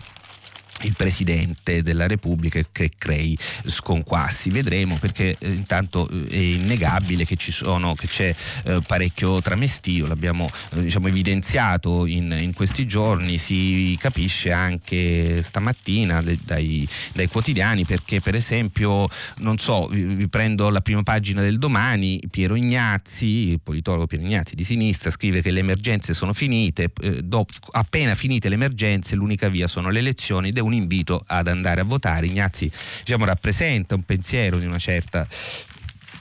il 0.82 0.94
Presidente 0.94 1.82
della 1.82 2.06
Repubblica 2.06 2.60
che 2.70 2.90
crei 2.96 3.36
sconquassi. 3.64 4.50
Vedremo 4.50 4.96
perché 5.00 5.36
eh, 5.38 5.48
intanto 5.48 6.08
eh, 6.08 6.26
è 6.28 6.36
innegabile 6.36 7.24
che, 7.24 7.36
ci 7.36 7.52
sono, 7.52 7.94
che 7.94 8.06
c'è 8.06 8.34
eh, 8.64 8.80
parecchio 8.86 9.40
tramestio, 9.40 10.06
l'abbiamo 10.06 10.50
eh, 10.74 10.82
diciamo, 10.82 11.08
evidenziato 11.08 12.06
in, 12.06 12.36
in, 12.38 12.52
questi 12.52 12.86
giorni, 12.86 13.38
si 13.38 13.96
capisce 14.00 14.52
anche 14.52 15.42
stamattina 15.42 16.20
de, 16.22 16.38
dai, 16.44 16.86
dai, 17.12 17.28
quotidiani 17.28 17.84
perché 17.84 18.20
per 18.20 18.34
esempio, 18.34 19.08
non 19.38 19.58
so, 19.58 19.86
vi 19.88 20.28
prendo 20.28 20.68
la 20.68 20.80
prima 20.80 21.02
pagina 21.02 21.42
del 21.42 21.58
domani, 21.58 22.20
Piero 22.30 22.54
Ignazzi, 22.54 23.50
il 23.50 23.60
politologo 23.62 24.06
Piero 24.06 24.24
Ignazzi 24.24 24.54
di 24.54 24.64
sinistra, 24.64 25.10
scrive 25.10 25.40
che 25.40 25.50
le 25.50 25.60
emergenze 25.60 26.12
sono 26.12 26.32
finite, 26.32 26.90
eh, 27.00 27.22
dopo, 27.22 27.52
appena 27.72 28.14
finite 28.14 28.48
le 28.48 28.54
emergenze 28.54 29.14
l'unica 29.14 29.48
via 29.48 29.66
sono 29.66 29.90
le 29.90 29.98
elezioni 30.00 30.52
è 30.52 30.65
un 30.66 30.74
invito 30.74 31.22
ad 31.26 31.48
andare 31.48 31.80
a 31.80 31.84
votare. 31.84 32.26
Ignazzi 32.26 32.70
diciamo, 33.04 33.24
rappresenta 33.24 33.94
un 33.94 34.02
pensiero 34.02 34.58
di 34.58 34.66
una 34.66 34.78
certa 34.78 35.26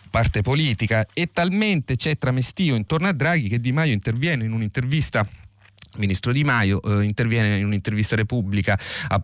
parte 0.09 0.41
politica 0.41 1.05
e 1.13 1.29
talmente 1.33 1.97
c'è 1.97 2.17
tramestio 2.17 2.75
intorno 2.75 3.07
a 3.07 3.11
Draghi 3.11 3.49
che 3.49 3.59
Di 3.59 3.73
Maio 3.73 3.91
interviene 3.91 4.45
in 4.45 4.53
un'intervista 4.53 5.27
ministro 5.97 6.31
Di 6.31 6.43
Maio 6.43 6.81
eh, 6.81 7.03
interviene 7.03 7.57
in 7.57 7.65
un'intervista 7.65 8.15
Repubblica 8.15 8.77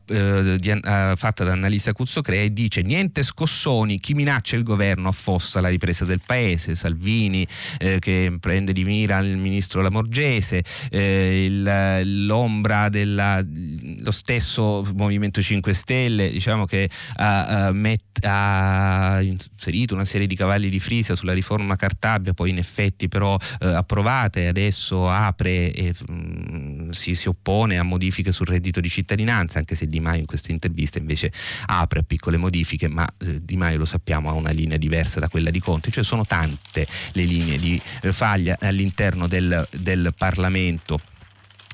eh, 0.07 0.55
di, 0.57 0.69
eh, 0.69 1.13
fatta 1.15 1.43
da 1.43 1.51
Annalisa 1.51 1.93
Cuzzocrea 1.93 2.41
e 2.41 2.53
dice 2.53 2.81
niente 2.81 3.23
scossoni, 3.23 3.99
chi 3.99 4.13
minaccia 4.13 4.55
il 4.55 4.63
governo 4.63 5.07
affossa 5.07 5.61
la 5.61 5.69
ripresa 5.69 6.05
del 6.05 6.21
paese, 6.25 6.75
Salvini 6.75 7.47
eh, 7.79 7.99
che 7.99 8.35
prende 8.39 8.73
di 8.73 8.83
mira 8.83 9.19
il 9.19 9.37
ministro 9.37 9.81
Lamorgese, 9.81 10.63
eh, 10.89 11.45
il, 11.45 12.25
l'ombra 12.25 12.89
dello 12.89 14.11
stesso 14.11 14.85
Movimento 14.95 15.41
5 15.41 15.73
Stelle 15.73 16.29
diciamo 16.31 16.65
che 16.65 16.89
ha, 17.15 17.71
met, 17.71 18.23
ha, 18.25 19.19
inserito 19.21 19.93
una 19.93 20.05
serie 20.05 20.27
di 20.27 20.35
cavalli 20.35 20.69
di 20.69 20.79
frisa 20.79 21.15
sulla 21.15 21.33
riforma 21.33 21.75
Cartabia, 21.75 22.33
poi 22.33 22.49
in 22.49 22.57
effetti 22.57 23.07
però 23.07 23.37
eh, 23.59 23.67
approvata 23.67 24.39
e 24.39 24.47
adesso 24.47 25.09
apre 25.09 25.71
e, 25.71 25.93
mm, 26.11 26.60
si, 26.91 27.15
si, 27.15 27.27
oppone 27.27 27.77
a 27.77 27.83
modifiche 27.83 28.31
sul 28.31 28.47
reddito 28.47 28.79
di 28.79 28.89
cittadinanza, 28.89 29.59
anche 29.59 29.75
se 29.75 29.87
Di 29.87 29.99
Maio 29.99 30.19
in 30.19 30.25
questa 30.25 30.51
intervista 30.51 30.99
invece 30.99 31.31
apre 31.67 31.99
a 31.99 32.03
piccole 32.03 32.37
modifiche, 32.37 32.87
ma 32.87 33.07
eh, 33.19 33.43
Di 33.43 33.57
Maio 33.57 33.77
lo 33.77 33.85
sappiamo 33.85 34.29
ha 34.29 34.33
una 34.33 34.51
linea 34.51 34.77
diversa 34.77 35.19
da 35.19 35.29
quella 35.29 35.49
di 35.49 35.59
Conte, 35.59 35.91
cioè 35.91 36.03
sono 36.03 36.25
tante 36.25 36.87
le 37.13 37.23
linee 37.23 37.57
di 37.57 37.81
eh, 38.03 38.11
faglia 38.11 38.57
all'interno 38.59 39.27
del, 39.27 39.67
del 39.71 40.13
Parlamento 40.17 40.99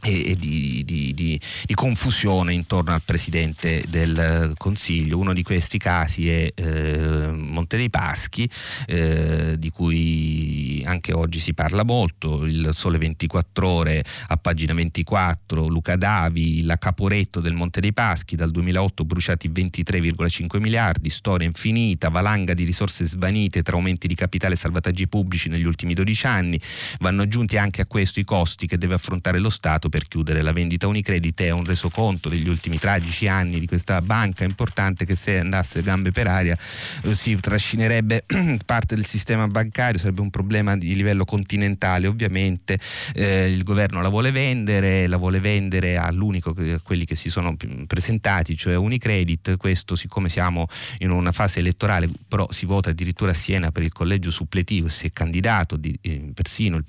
e, 0.07 0.35
di, 0.35 0.83
di, 0.85 1.13
di, 1.13 1.39
di, 1.65 1.73
confusione 1.73 2.53
intorno 2.53 2.93
al 2.93 3.01
Presidente 3.03 3.83
del 3.87 4.53
Consiglio. 4.57 5.17
Uno 5.17 5.33
di 5.33 5.43
questi 5.43 5.77
casi 5.77 6.29
è 6.29 6.51
eh, 6.55 7.31
Monte 7.31 7.77
dei 7.77 7.89
Paschi, 7.89 8.49
eh, 8.87 9.55
di 9.57 9.69
cui 9.69 10.81
anche 10.85 11.13
oggi 11.13 11.39
si 11.39 11.53
parla 11.53 11.83
molto, 11.83 12.45
il 12.45 12.69
Sole 12.71 12.97
24 12.97 13.67
ore 13.67 14.03
a 14.27 14.37
pagina 14.37 14.73
24, 14.73 15.67
Luca 15.67 15.97
Davi, 15.97 16.63
la 16.63 16.77
Caporetto 16.77 17.41
del 17.41 17.53
Monte 17.53 17.81
dei 17.81 17.93
Paschi, 17.93 18.35
dal 18.35 18.49
2008 18.51 19.03
bruciati 19.03 19.49
23,5 19.49 20.59
miliardi, 20.59 21.09
storia 21.09 21.47
infinita, 21.47 22.09
valanga 22.09 22.53
di 22.53 22.63
risorse 22.63 23.03
svanite 23.03 23.61
tra 23.61 23.75
aumenti 23.75 24.07
di 24.07 24.15
capitale 24.15 24.53
e 24.53 24.57
salvataggi 24.57 25.07
pubblici 25.07 25.49
negli 25.49 25.65
ultimi 25.65 25.93
12 25.93 26.25
anni, 26.25 26.59
vanno 26.99 27.23
aggiunti 27.23 27.57
anche 27.57 27.81
a 27.81 27.85
questo 27.85 28.19
i 28.19 28.23
costi 28.23 28.67
che 28.67 28.77
deve 28.77 28.93
affrontare 28.93 29.39
lo 29.39 29.49
Stato 29.49 29.89
per 29.97 30.07
chiudere. 30.07 30.43
La 30.43 30.53
vendita 30.53 30.85
Unicredit 30.85 31.41
è 31.41 31.49
un 31.49 31.63
resoconto 31.63 32.29
degli 32.29 32.47
ultimi 32.47 32.77
tragici 32.77 33.27
anni 33.27 33.59
di 33.59 33.65
questa 33.65 33.99
banca. 34.01 34.43
Importante 34.43 35.05
che 35.05 35.15
se 35.15 35.39
andasse 35.39 35.81
gambe 35.81 36.11
per 36.11 36.27
aria 36.27 36.55
eh, 37.03 37.13
si 37.15 37.35
trascinerebbe 37.35 38.23
parte 38.65 38.93
del 38.93 39.05
sistema 39.05 39.47
bancario, 39.47 39.97
sarebbe 39.97 40.21
un 40.21 40.29
problema 40.29 40.77
di 40.77 40.93
livello 40.95 41.25
continentale 41.25 42.05
ovviamente, 42.05 42.79
eh, 43.15 43.51
il 43.51 43.63
governo 43.63 44.01
la 44.01 44.09
vuole 44.09 44.29
vendere, 44.29 45.07
la 45.07 45.17
vuole 45.17 45.39
vendere 45.39 45.97
all'unico, 45.97 46.51
a 46.51 46.79
quelli 46.83 47.05
che 47.05 47.15
si 47.15 47.29
sono 47.29 47.57
presentati, 47.87 48.55
cioè 48.55 48.75
Unicredit, 48.75 49.57
questo 49.57 49.95
siccome 49.95 50.29
siamo 50.29 50.67
in 50.99 51.09
una 51.09 51.31
fase 51.31 51.59
elettorale, 51.59 52.07
però 52.27 52.47
si 52.51 52.67
vota 52.67 52.91
addirittura 52.91 53.31
a 53.31 53.33
Siena 53.33 53.71
per 53.71 53.81
il 53.81 53.91
collegio 53.91 54.29
suppletivo, 54.29 54.89
si 54.89 55.07
è 55.07 55.11
candidato 55.11 55.75
di, 55.75 55.97
eh, 56.01 56.29
persino 56.35 56.77
il, 56.77 56.85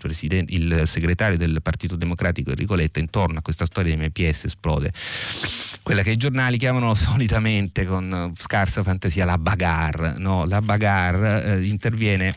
il 0.48 0.82
segretario 0.84 1.38
del 1.38 1.60
Partito 1.62 1.96
Democratico 1.96 2.50
Enrico 2.50 2.74
Letta 2.74 2.87
virgolette, 2.88 3.00
intorno 3.00 3.38
a 3.38 3.42
questa 3.42 3.66
storia 3.66 3.94
di 3.94 4.02
MPS 4.02 4.44
esplode 4.44 4.92
quella 5.82 6.02
che 6.02 6.10
i 6.10 6.16
giornali 6.16 6.56
chiamano 6.58 6.94
solitamente 6.94 7.84
con 7.84 8.32
scarsa 8.36 8.82
fantasia 8.82 9.24
la 9.24 9.38
bagarre. 9.38 10.14
No? 10.18 10.44
La 10.44 10.60
bagarre 10.60 11.44
eh, 11.44 11.66
interviene 11.66 12.34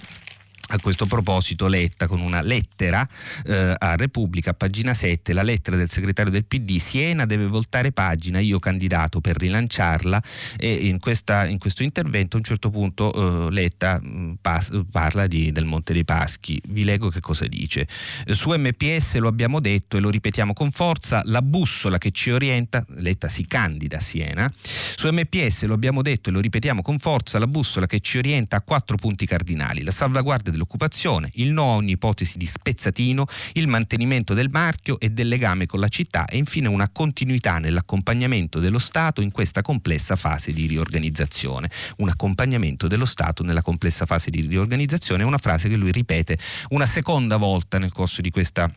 a 0.71 0.79
questo 0.79 1.05
proposito 1.05 1.67
Letta 1.67 2.07
con 2.07 2.21
una 2.21 2.41
lettera 2.41 3.07
eh, 3.45 3.75
a 3.77 3.95
Repubblica, 3.95 4.53
pagina 4.53 4.93
7, 4.93 5.33
la 5.33 5.43
lettera 5.43 5.75
del 5.75 5.89
segretario 5.89 6.31
del 6.31 6.45
PD, 6.45 6.77
Siena 6.77 7.25
deve 7.25 7.47
voltare 7.47 7.91
pagina, 7.91 8.39
io 8.39 8.59
candidato 8.59 9.19
per 9.19 9.37
rilanciarla 9.37 10.21
e 10.57 10.87
in, 10.87 10.99
questa, 10.99 11.45
in 11.45 11.57
questo 11.57 11.83
intervento 11.83 12.35
a 12.35 12.39
un 12.39 12.45
certo 12.45 12.69
punto 12.69 13.47
eh, 13.47 13.51
Letta 13.51 13.99
mm, 14.01 14.33
pas, 14.41 14.71
parla 14.89 15.27
di, 15.27 15.51
del 15.51 15.65
Monte 15.65 15.93
dei 15.93 16.05
Paschi, 16.05 16.61
vi 16.69 16.83
leggo 16.83 17.09
che 17.09 17.19
cosa 17.19 17.45
dice. 17.47 17.87
Su 18.27 18.51
MPS 18.51 19.17
lo 19.17 19.27
abbiamo 19.27 19.59
detto 19.59 19.97
e 19.97 19.99
lo 19.99 20.09
ripetiamo 20.09 20.53
con 20.53 20.71
forza, 20.71 21.21
la 21.25 21.41
bussola 21.41 21.97
che 21.97 22.11
ci 22.11 22.31
orienta, 22.31 22.85
Letta 22.95 23.27
si 23.27 23.45
candida 23.45 23.97
a 23.97 24.01
Siena, 24.01 24.51
su 24.95 25.09
MPS 25.11 25.65
lo 25.65 25.73
abbiamo 25.73 26.01
detto 26.01 26.29
e 26.29 26.31
lo 26.31 26.39
ripetiamo 26.39 26.81
con 26.81 26.97
forza, 26.97 27.39
la 27.39 27.47
bussola 27.47 27.87
che 27.87 27.99
ci 27.99 28.17
orienta 28.17 28.55
a 28.55 28.61
quattro 28.61 28.95
punti 28.95 29.25
cardinali, 29.25 29.83
la 29.83 29.91
salvaguardia 29.91 30.51
del 30.51 30.60
dell'occupazione, 30.61 31.29
il 31.33 31.51
no 31.51 31.71
a 31.71 31.75
ogni 31.75 31.91
ipotesi 31.91 32.37
di 32.37 32.45
spezzatino, 32.45 33.25
il 33.53 33.67
mantenimento 33.67 34.33
del 34.33 34.49
marchio 34.49 34.99
e 34.99 35.09
del 35.09 35.27
legame 35.27 35.65
con 35.65 35.79
la 35.79 35.87
città 35.87 36.25
e 36.25 36.37
infine 36.37 36.67
una 36.67 36.89
continuità 36.89 37.57
nell'accompagnamento 37.57 38.59
dello 38.59 38.79
Stato 38.79 39.21
in 39.21 39.31
questa 39.31 39.61
complessa 39.61 40.15
fase 40.15 40.51
di 40.53 40.67
riorganizzazione. 40.67 41.69
Un 41.97 42.09
accompagnamento 42.09 42.87
dello 42.87 43.05
Stato 43.05 43.43
nella 43.43 43.61
complessa 43.61 44.05
fase 44.05 44.29
di 44.29 44.41
riorganizzazione 44.41 45.23
è 45.23 45.25
una 45.25 45.37
frase 45.37 45.67
che 45.67 45.75
lui 45.75 45.91
ripete 45.91 46.37
una 46.69 46.85
seconda 46.85 47.37
volta 47.37 47.77
nel 47.77 47.91
corso 47.91 48.21
di 48.21 48.29
questa 48.29 48.71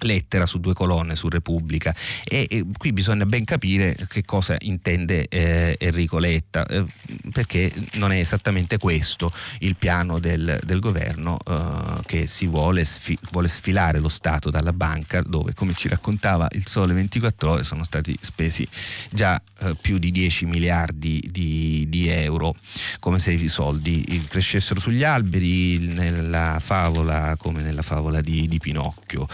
lettera 0.00 0.46
su 0.46 0.60
due 0.60 0.74
colonne 0.74 1.16
su 1.16 1.28
Repubblica. 1.28 1.94
E, 2.24 2.46
e, 2.48 2.64
qui 2.76 2.92
bisogna 2.92 3.26
ben 3.26 3.44
capire 3.44 3.96
che 4.08 4.24
cosa 4.24 4.56
intende 4.60 5.26
eh, 5.28 5.76
Enrico 5.78 6.18
Letta 6.18 6.66
eh, 6.66 6.84
perché 7.32 7.72
non 7.94 8.12
è 8.12 8.18
esattamente 8.18 8.78
questo 8.78 9.30
il 9.60 9.76
piano 9.76 10.18
del, 10.18 10.58
del 10.64 10.80
governo 10.80 11.38
eh, 11.46 12.02
che 12.06 12.26
si 12.26 12.46
vuole, 12.46 12.84
sfi- 12.84 13.18
vuole, 13.30 13.48
sfilare 13.48 13.98
lo 13.98 14.08
Stato 14.08 14.50
dalla 14.50 14.72
banca 14.72 15.22
dove 15.22 15.54
come 15.54 15.74
ci 15.74 15.88
raccontava 15.88 16.48
il 16.52 16.66
Sole 16.66 16.92
24 16.94 17.50
ore 17.50 17.64
sono 17.64 17.84
stati 17.84 18.16
spesi 18.20 18.66
già 19.10 19.40
eh, 19.60 19.74
più 19.80 19.98
di 19.98 20.10
10 20.10 20.46
miliardi 20.46 21.26
di, 21.30 21.86
di, 21.88 22.08
euro 22.08 22.54
come 22.98 23.18
se 23.18 23.32
i 23.32 23.48
soldi 23.48 24.04
crescessero 24.28 24.80
sugli 24.80 25.04
alberi 25.04 25.78
nella 25.78 26.58
favola 26.60 27.36
come 27.38 27.62
nella 27.62 27.82
favola 27.82 28.20
di, 28.20 28.48
di 28.48 28.58
Pinocchio. 28.58 29.26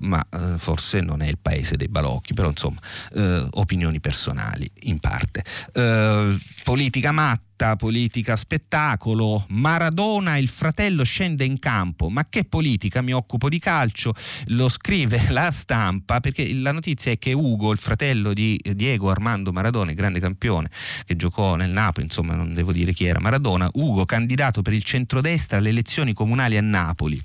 ma 0.00 0.13
eh, 0.20 0.58
forse 0.58 1.00
non 1.00 1.22
è 1.22 1.26
il 1.26 1.38
paese 1.38 1.76
dei 1.76 1.88
balocchi, 1.88 2.34
però 2.34 2.48
insomma 2.48 2.80
eh, 3.14 3.46
opinioni 3.52 4.00
personali 4.00 4.70
in 4.82 4.98
parte. 5.00 5.44
Eh, 5.72 6.36
politica 6.62 7.12
matta, 7.12 7.76
politica 7.76 8.36
spettacolo, 8.36 9.44
Maradona 9.48 10.36
il 10.36 10.48
fratello 10.48 11.04
scende 11.04 11.44
in 11.44 11.58
campo, 11.58 12.08
ma 12.08 12.24
che 12.28 12.44
politica? 12.44 13.02
Mi 13.02 13.12
occupo 13.12 13.48
di 13.48 13.58
calcio, 13.58 14.14
lo 14.46 14.68
scrive 14.68 15.26
la 15.30 15.50
stampa 15.50 16.20
perché 16.20 16.52
la 16.54 16.72
notizia 16.72 17.12
è 17.12 17.18
che 17.18 17.32
Ugo, 17.32 17.72
il 17.72 17.78
fratello 17.78 18.32
di 18.32 18.60
Diego 18.74 19.10
Armando 19.10 19.52
Maradona, 19.52 19.90
il 19.90 19.96
grande 19.96 20.20
campione 20.20 20.70
che 21.04 21.16
giocò 21.16 21.54
nel 21.54 21.70
Napoli, 21.70 22.06
insomma 22.06 22.34
non 22.34 22.52
devo 22.52 22.72
dire 22.72 22.92
chi 22.92 23.04
era 23.04 23.20
Maradona, 23.20 23.68
Ugo 23.72 24.04
candidato 24.04 24.62
per 24.62 24.72
il 24.72 24.82
centrodestra 24.82 25.58
alle 25.58 25.70
elezioni 25.70 26.12
comunali 26.12 26.56
a 26.56 26.62
Napoli 26.62 27.20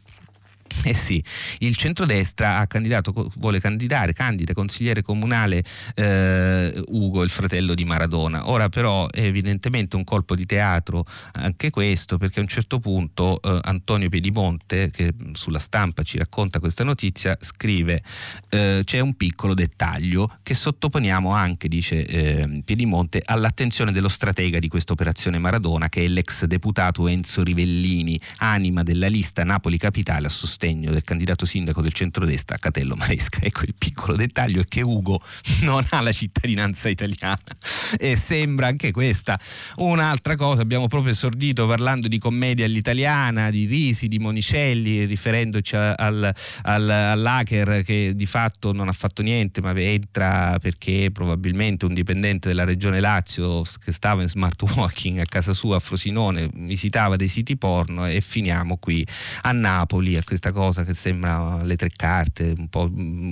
eh 0.83 0.93
sì, 0.93 1.23
il 1.59 1.75
centrodestra 1.75 2.67
vuole 3.35 3.59
candidare, 3.59 4.13
candida 4.13 4.53
consigliere 4.53 5.01
comunale 5.01 5.63
eh, 5.95 6.81
Ugo, 6.87 7.23
il 7.23 7.29
fratello 7.29 7.73
di 7.73 7.85
Maradona. 7.85 8.49
Ora 8.49 8.69
però 8.69 9.07
è 9.09 9.23
evidentemente 9.23 9.95
un 9.95 10.03
colpo 10.03 10.35
di 10.35 10.45
teatro 10.45 11.05
anche 11.33 11.69
questo, 11.69 12.17
perché 12.17 12.39
a 12.39 12.43
un 12.43 12.47
certo 12.47 12.79
punto 12.79 13.41
eh, 13.41 13.59
Antonio 13.63 14.09
Piedimonte, 14.09 14.89
che 14.91 15.13
sulla 15.33 15.59
stampa 15.59 16.03
ci 16.03 16.17
racconta 16.17 16.59
questa 16.59 16.83
notizia, 16.83 17.35
scrive 17.39 18.01
eh, 18.49 18.81
c'è 18.83 18.99
un 18.99 19.15
piccolo 19.15 19.53
dettaglio 19.53 20.37
che 20.43 20.53
sottoponiamo 20.53 21.31
anche, 21.31 21.67
dice 21.67 22.05
eh, 22.05 22.61
Piedimonte, 22.63 23.21
all'attenzione 23.25 23.91
dello 23.91 24.09
stratega 24.09 24.59
di 24.59 24.67
questa 24.67 24.93
operazione 24.93 25.39
Maradona, 25.39 25.89
che 25.89 26.05
è 26.05 26.07
l'ex 26.07 26.45
deputato 26.45 27.07
Enzo 27.07 27.43
Rivellini, 27.43 28.19
anima 28.37 28.83
della 28.83 29.07
lista 29.07 29.43
Napoli 29.43 29.77
Capitale 29.77 30.27
a 30.27 30.29
sostegno 30.29 30.58
sostegno 30.59 30.91
del 30.91 31.03
candidato 31.05 31.45
sindaco 31.45 31.81
del 31.81 31.93
centrodestra 31.93 32.57
Catello 32.57 32.95
Maresca. 32.95 33.39
Ecco 33.41 33.61
il 33.61 33.73
piccolo 33.77 34.17
dettaglio 34.17 34.59
è 34.59 34.65
che 34.67 34.81
Ugo 34.81 35.21
non 35.63 35.85
ha 35.91 36.01
la 36.01 36.11
cittadinanza 36.11 36.89
italiana 36.89 37.39
e 37.97 38.17
sembra 38.17 38.67
anche 38.67 38.91
questa 38.91 39.39
un'altra 39.77 40.35
cosa. 40.35 40.61
Abbiamo 40.61 40.87
proprio 40.87 41.13
esordito 41.13 41.65
parlando 41.65 42.09
di 42.09 42.19
commedia 42.19 42.65
all'italiana, 42.65 43.49
di 43.49 43.65
Risi, 43.65 44.09
di 44.09 44.19
Monicelli, 44.19 45.05
riferendoci 45.05 45.77
al, 45.77 46.33
al, 46.63 46.89
all'hacker 46.89 47.83
che 47.83 48.11
di 48.13 48.25
fatto 48.25 48.73
non 48.73 48.89
ha 48.89 48.93
fatto 48.93 49.21
niente 49.21 49.61
ma 49.61 49.71
entra 49.79 50.57
perché 50.59 51.09
probabilmente 51.13 51.85
un 51.85 51.93
dipendente 51.93 52.49
della 52.49 52.65
regione 52.65 52.99
Lazio 52.99 53.61
che 53.83 53.93
stava 53.93 54.21
in 54.23 54.27
smart 54.27 54.61
walking 54.75 55.19
a 55.19 55.25
casa 55.25 55.53
sua 55.53 55.77
a 55.77 55.79
Frosinone 55.79 56.49
visitava 56.53 57.15
dei 57.15 57.29
siti 57.29 57.55
porno 57.55 58.05
e 58.05 58.19
finiamo 58.19 58.77
qui 58.77 59.05
a 59.43 59.51
Napoli 59.53 60.17
a 60.17 60.23
questa 60.23 60.48
questa 60.49 60.51
cosa 60.51 60.83
che 60.83 60.93
sembra 60.93 61.63
le 61.63 61.75
tre 61.75 61.89
carte, 61.95 62.53
un 62.57 62.67
po' 62.67 62.89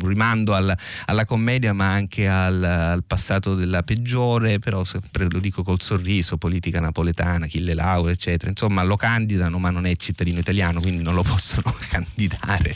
rimando 0.07 0.53
al, 0.53 0.75
alla 1.05 1.25
commedia 1.25 1.73
ma 1.73 1.91
anche 1.91 2.27
al, 2.27 2.63
al, 2.63 3.03
passato 3.03 3.55
della 3.55 3.83
peggiore, 3.83 4.59
però 4.59 4.83
sempre 4.83 5.27
lo 5.29 5.39
dico 5.39 5.63
col 5.63 5.81
sorriso, 5.81 6.37
politica 6.37 6.79
napoletana, 6.79 7.45
Achille 7.45 7.73
Lauro, 7.73 8.09
eccetera. 8.09 8.49
Insomma, 8.49 8.83
lo 8.83 8.95
candidano 8.95 9.59
ma 9.59 9.69
non 9.69 9.85
è 9.85 9.95
cittadino 9.95 10.39
italiano, 10.39 10.79
quindi 10.79 11.03
non 11.03 11.15
lo 11.15 11.23
possono 11.23 11.73
candidare. 11.89 12.75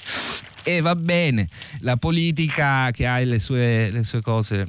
E 0.63 0.81
va 0.81 0.95
bene, 0.95 1.47
la 1.79 1.97
politica 1.97 2.91
che 2.91 3.05
ha 3.07 3.17
le 3.19 3.39
sue, 3.39 3.89
le 3.89 4.03
sue 4.03 4.21
cose 4.21 4.67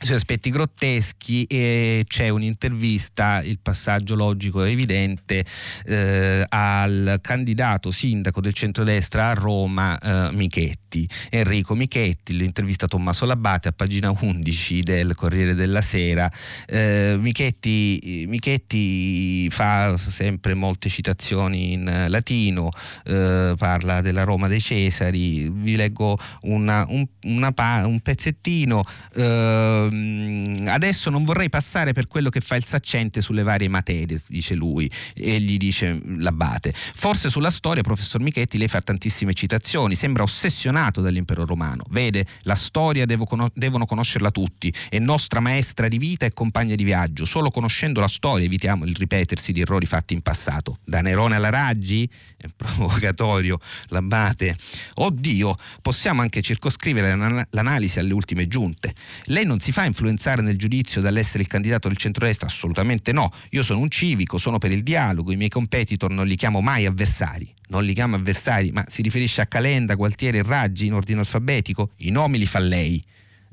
sui 0.00 0.14
aspetti 0.14 0.50
grotteschi 0.50 1.44
e 1.44 2.04
c'è 2.06 2.28
un'intervista, 2.28 3.42
il 3.42 3.58
passaggio 3.60 4.14
logico 4.14 4.62
è 4.62 4.70
evidente, 4.70 5.44
eh, 5.86 6.44
al 6.48 7.18
candidato 7.20 7.90
sindaco 7.90 8.40
del 8.40 8.52
centrodestra 8.52 9.30
a 9.30 9.34
Roma, 9.34 9.98
eh, 9.98 10.32
Michetti, 10.32 11.08
Enrico 11.30 11.74
Michetti, 11.74 12.36
l'intervista 12.36 12.86
Tommaso 12.86 13.26
Labate 13.26 13.68
a 13.68 13.72
pagina 13.72 14.14
11 14.16 14.82
del 14.82 15.14
Corriere 15.16 15.54
della 15.54 15.80
Sera. 15.80 16.30
Eh, 16.66 17.16
Michetti, 17.18 18.24
Michetti, 18.28 19.50
fa 19.50 19.96
sempre 19.96 20.54
molte 20.54 20.88
citazioni 20.88 21.72
in 21.72 22.04
latino, 22.08 22.70
eh, 23.04 23.54
parla 23.58 24.00
della 24.00 24.22
Roma 24.22 24.46
dei 24.46 24.60
Cesari, 24.60 25.48
vi 25.48 25.74
leggo 25.74 26.16
una, 26.42 26.86
un, 26.88 27.04
una, 27.22 27.52
un 27.84 28.00
pezzettino 28.00 28.84
eh, 29.14 29.87
Ehm, 29.90 30.64
adesso 30.68 31.10
non 31.10 31.24
vorrei 31.24 31.48
passare 31.48 31.92
per 31.92 32.06
quello 32.06 32.30
che 32.30 32.40
fa 32.40 32.56
il 32.56 32.64
saccente 32.64 33.20
sulle 33.20 33.42
varie 33.42 33.68
materie, 33.68 34.20
dice 34.28 34.54
lui, 34.54 34.90
e 35.14 35.40
gli 35.40 35.56
dice 35.56 36.00
l'abate. 36.18 36.72
Forse 36.74 37.28
sulla 37.28 37.50
storia, 37.50 37.82
professor 37.82 38.20
Michetti, 38.20 38.58
lei 38.58 38.68
fa 38.68 38.80
tantissime 38.80 39.34
citazioni, 39.34 39.94
sembra 39.94 40.22
ossessionato 40.22 41.00
dall'impero 41.00 41.44
romano. 41.44 41.84
Vede, 41.90 42.26
la 42.42 42.54
storia 42.54 43.06
con- 43.24 43.50
devono 43.54 43.86
conoscerla 43.86 44.30
tutti, 44.30 44.72
è 44.88 44.98
nostra 44.98 45.40
maestra 45.40 45.88
di 45.88 45.98
vita 45.98 46.26
e 46.26 46.32
compagna 46.32 46.74
di 46.74 46.84
viaggio. 46.84 47.24
Solo 47.24 47.50
conoscendo 47.50 48.00
la 48.00 48.08
storia 48.08 48.46
evitiamo 48.46 48.84
il 48.84 48.94
ripetersi 48.94 49.52
di 49.52 49.60
errori 49.60 49.86
fatti 49.86 50.14
in 50.14 50.22
passato. 50.22 50.78
Da 50.84 51.00
Nerone 51.00 51.36
alla 51.36 51.50
Raggi? 51.50 52.08
È 52.36 52.46
provocatorio, 52.54 53.58
l'abate. 53.88 54.56
Oddio, 54.94 55.54
possiamo 55.82 56.20
anche 56.20 56.40
circoscrivere 56.40 57.46
l'analisi 57.50 57.98
alle 57.98 58.12
ultime 58.12 58.46
giunte. 58.46 58.94
Lei 59.24 59.44
non 59.44 59.60
si 59.60 59.72
fa 59.72 59.77
influenzare 59.84 60.42
nel 60.42 60.56
giudizio 60.56 61.00
dall'essere 61.00 61.42
il 61.42 61.48
candidato 61.48 61.88
del 61.88 61.96
centrodestra? 61.96 62.46
Assolutamente 62.46 63.12
no. 63.12 63.30
Io 63.50 63.62
sono 63.62 63.80
un 63.80 63.90
civico, 63.90 64.38
sono 64.38 64.58
per 64.58 64.72
il 64.72 64.82
dialogo, 64.82 65.32
i 65.32 65.36
miei 65.36 65.48
competitor 65.48 66.10
non 66.10 66.26
li 66.26 66.36
chiamo 66.36 66.60
mai 66.60 66.86
avversari. 66.86 67.52
Non 67.68 67.84
li 67.84 67.92
chiamo 67.92 68.16
avversari, 68.16 68.70
ma 68.72 68.84
si 68.86 69.02
riferisce 69.02 69.40
a 69.42 69.46
Calenda, 69.46 69.94
Gualtieri 69.94 70.38
e 70.38 70.42
Raggi 70.42 70.86
in 70.86 70.94
ordine 70.94 71.20
alfabetico? 71.20 71.90
I 71.98 72.10
nomi 72.10 72.38
li 72.38 72.46
fa 72.46 72.58
lei 72.58 73.04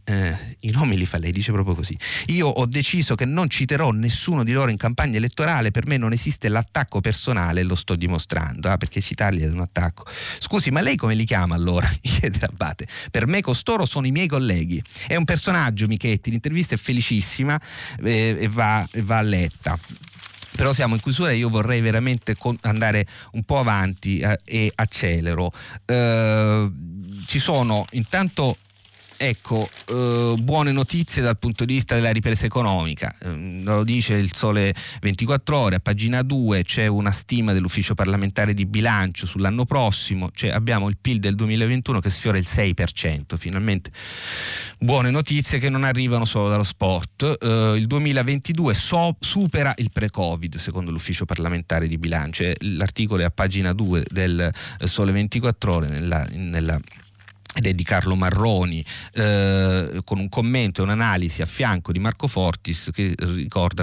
eh, 0.06 0.58
i 0.62 0.72
nomi 0.72 0.98
li 0.98 1.06
fa 1.06 1.18
lei, 1.18 1.32
dice 1.32 1.52
proprio 1.52 1.76
così. 1.76 1.98
Io 2.28 2.48
ho 2.48 2.66
deciso 2.66 3.16
che 3.16 3.26
non 3.26 3.50
citerò 3.50 3.92
nessuno 3.92 4.44
di 4.44 4.52
loro 4.52 4.72
in 4.72 4.78
campagna 4.78 5.18
elettorale, 5.18 5.72
per 5.72 5.88
me 5.88 5.98
non 5.98 6.12
esiste 6.12 6.48
l'attacco 6.48 7.02
personale, 7.02 7.64
lo 7.64 7.76
sto 7.76 7.96
dimostrando, 7.96 8.70
ah, 8.70 8.78
perché 8.78 9.02
citarli 9.02 9.42
è 9.42 9.50
un 9.50 9.62
attacco. 9.62 10.06
Scusi, 10.40 10.72
ma 10.72 10.82
lei 10.82 10.96
come 10.96 11.16
li 11.16 11.26
chiama 11.26 11.56
allora? 11.56 11.88
chiede 12.02 12.38
l'abate. 12.40 12.88
Per 13.12 13.28
me 13.28 13.42
costoro 13.42 13.86
sono 13.86 14.08
i 14.08 14.12
miei 14.12 14.28
colleghi. 14.28 14.82
È 15.08 15.16
un 15.16 15.26
personaggio, 15.26 15.88
Michetti, 15.88 16.30
l'intervista 16.30 16.76
è 16.76 16.78
felicissima 16.78 17.60
eh, 18.04 18.36
e, 18.40 18.48
va, 18.48 18.88
e 18.92 19.02
va 19.02 19.22
letta 19.22 19.78
però 20.56 20.72
siamo 20.72 20.96
in 20.96 21.02
chiusura 21.02 21.32
e 21.32 21.36
io 21.36 21.50
vorrei 21.50 21.82
veramente 21.82 22.34
andare 22.62 23.06
un 23.34 23.44
po' 23.44 23.60
avanti 23.60 24.20
eh, 24.20 24.40
e 24.46 24.72
accelero. 24.74 25.52
Eh, 25.86 26.72
ci 27.28 27.40
sono 27.40 27.84
intanto 27.92 28.58
ecco, 29.18 29.68
eh, 29.90 30.36
buone 30.38 30.72
notizie 30.72 31.22
dal 31.22 31.38
punto 31.38 31.66
di 31.66 31.74
vista 31.74 31.96
della 31.96 32.12
ripresa 32.12 32.46
economica. 32.46 33.14
Eh, 33.22 33.62
lo 33.64 33.84
dice 33.84 34.16
il 34.16 34.34
Sole 34.34 34.74
24 35.02 35.58
Ore, 35.58 35.76
a 35.76 35.80
pagina 35.80 36.22
2 36.22 36.64
c'è 36.64 36.88
una 36.88 37.12
stima 37.12 37.54
dell'ufficio 37.54 37.94
parlamentare 37.94 38.54
di 38.54 38.66
bilancio 38.66 39.26
sull'anno 39.26 39.66
prossimo, 39.66 40.30
cioè 40.34 40.52
abbiamo 40.52 40.90
il 40.90 40.98
PIL 41.00 41.20
del 41.20 41.36
2021 41.36 42.00
che 42.00 42.10
sfiora 42.10 42.38
il 42.38 42.46
6%, 42.48 43.36
finalmente 43.38 43.92
buone 44.80 45.10
notizie 45.10 45.60
che 45.60 45.70
non 45.70 45.84
arrivano 45.84 46.26
solo 46.26 46.50
dallo 46.50 46.64
sport. 46.64 47.38
Eh, 47.42 47.74
il 47.78 47.88
2022 47.88 48.74
so, 48.74 49.16
supera 49.20 49.74
il 49.78 49.90
pre-Covid, 49.92 50.56
secondo 50.56 50.92
l'ufficio 50.92 51.26
parlamentare 51.26 51.88
di 51.88 51.98
bilancio. 51.98 52.52
L'articolo 52.60 53.22
è 53.22 53.26
a 53.26 53.32
pagina 53.32 53.74
2 53.74 54.06
del 54.10 54.52
Sole 54.84 55.12
24 55.12 55.74
Ore 55.74 55.88
nella, 55.88 56.28
nella 56.34 56.80
ed 57.56 57.68
è 57.68 57.74
di 57.74 57.84
Carlo 57.84 58.16
Marroni, 58.16 58.84
eh, 59.14 60.02
con 60.04 60.20
un 60.20 60.28
commento 60.28 60.82
e 60.82 60.84
un'analisi 60.84 61.42
a 61.42 61.46
fianco 61.46 61.94
di 61.94 62.00
Marco 62.00 62.28
Fortis 62.28 62.90
che 62.92 63.16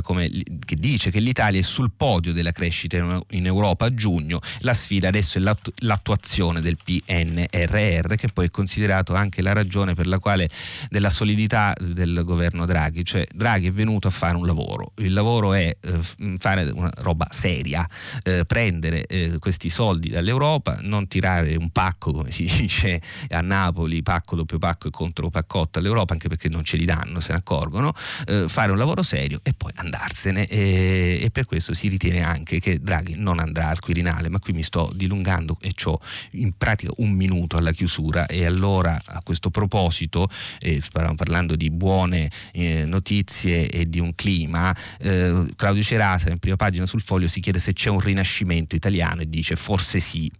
come, 0.02 0.30
che 0.64 0.76
dice 0.76 1.10
che 1.10 1.20
l'Italia 1.20 1.58
è 1.58 1.62
sul 1.62 1.90
podio 1.96 2.34
della 2.34 2.52
crescita 2.52 3.22
in 3.30 3.46
Europa 3.46 3.86
a 3.86 3.94
giugno, 3.94 4.40
la 4.60 4.74
sfida 4.74 5.08
adesso 5.08 5.38
è 5.38 5.40
l'attu- 5.40 5.72
l'attuazione 5.80 6.60
del 6.60 6.76
PNRR 6.84 8.14
che 8.16 8.28
poi 8.28 8.46
è 8.46 8.50
considerato 8.50 9.14
anche 9.14 9.40
la 9.40 9.54
ragione 9.54 9.94
per 9.94 10.06
la 10.06 10.18
quale 10.18 10.50
della 10.90 11.10
solidità 11.10 11.72
del 11.80 12.22
governo 12.24 12.66
Draghi, 12.66 13.06
cioè 13.06 13.26
Draghi 13.34 13.68
è 13.68 13.72
venuto 13.72 14.06
a 14.08 14.10
fare 14.10 14.36
un 14.36 14.44
lavoro, 14.44 14.92
il 14.96 15.14
lavoro 15.14 15.54
è 15.54 15.74
eh, 15.80 16.36
fare 16.38 16.70
una 16.74 16.92
roba 16.96 17.26
seria, 17.30 17.88
eh, 18.22 18.44
prendere 18.44 19.06
eh, 19.06 19.38
questi 19.38 19.70
soldi 19.70 20.10
dall'Europa, 20.10 20.78
non 20.82 21.08
tirare 21.08 21.56
un 21.56 21.70
pacco 21.70 22.12
come 22.12 22.30
si 22.30 22.44
dice 22.54 23.00
a 23.30 23.40
Napoli 23.40 23.60
Napoli, 23.62 24.02
pacco 24.02 24.36
doppio 24.36 24.58
pacco 24.58 24.88
e 24.88 24.90
contro 24.90 25.30
paccotta 25.30 25.78
all'Europa, 25.78 26.12
anche 26.12 26.28
perché 26.28 26.48
non 26.48 26.62
ce 26.62 26.76
li 26.76 26.84
danno, 26.84 27.20
se 27.20 27.32
ne 27.32 27.38
accorgono, 27.38 27.94
eh, 28.26 28.48
fare 28.48 28.72
un 28.72 28.78
lavoro 28.78 29.02
serio 29.02 29.40
e 29.42 29.52
poi 29.52 29.72
andarsene. 29.76 30.46
E, 30.46 31.20
e, 31.22 31.30
per 31.30 31.46
questo 31.46 31.72
si 31.72 31.88
ritiene 31.88 32.22
anche 32.22 32.58
che 32.58 32.80
Draghi 32.80 33.14
non 33.16 33.38
andrà 33.38 33.68
al 33.68 33.80
Quirinale, 33.80 34.28
ma 34.28 34.38
qui 34.38 34.52
mi 34.52 34.62
sto 34.62 34.90
dilungando 34.94 35.56
e 35.60 35.72
ho 35.84 36.00
in 36.32 36.52
pratica 36.56 36.92
un 36.96 37.10
minuto 37.12 37.56
alla 37.56 37.72
chiusura 37.72 38.26
e 38.26 38.44
allora 38.44 39.00
a 39.04 39.20
questo 39.22 39.50
proposito, 39.50 40.28
eh, 40.60 40.82
parlando 40.90 41.56
di 41.56 41.70
buone 41.70 42.30
eh, 42.52 42.84
notizie 42.84 43.68
e 43.68 43.88
di 43.88 44.00
un 44.00 44.14
clima, 44.14 44.74
eh, 44.98 45.46
Claudio 45.56 45.82
Cerasa 45.82 46.30
in 46.30 46.38
prima 46.38 46.56
pagina 46.56 46.86
sul 46.86 47.00
foglio 47.00 47.28
si 47.28 47.40
chiede 47.40 47.58
se 47.58 47.72
c'è 47.72 47.90
un 47.90 48.00
rinascimento 48.00 48.74
italiano 48.74 49.22
e 49.22 49.28
dice 49.28 49.56
forse 49.56 50.00
sì 50.00 50.30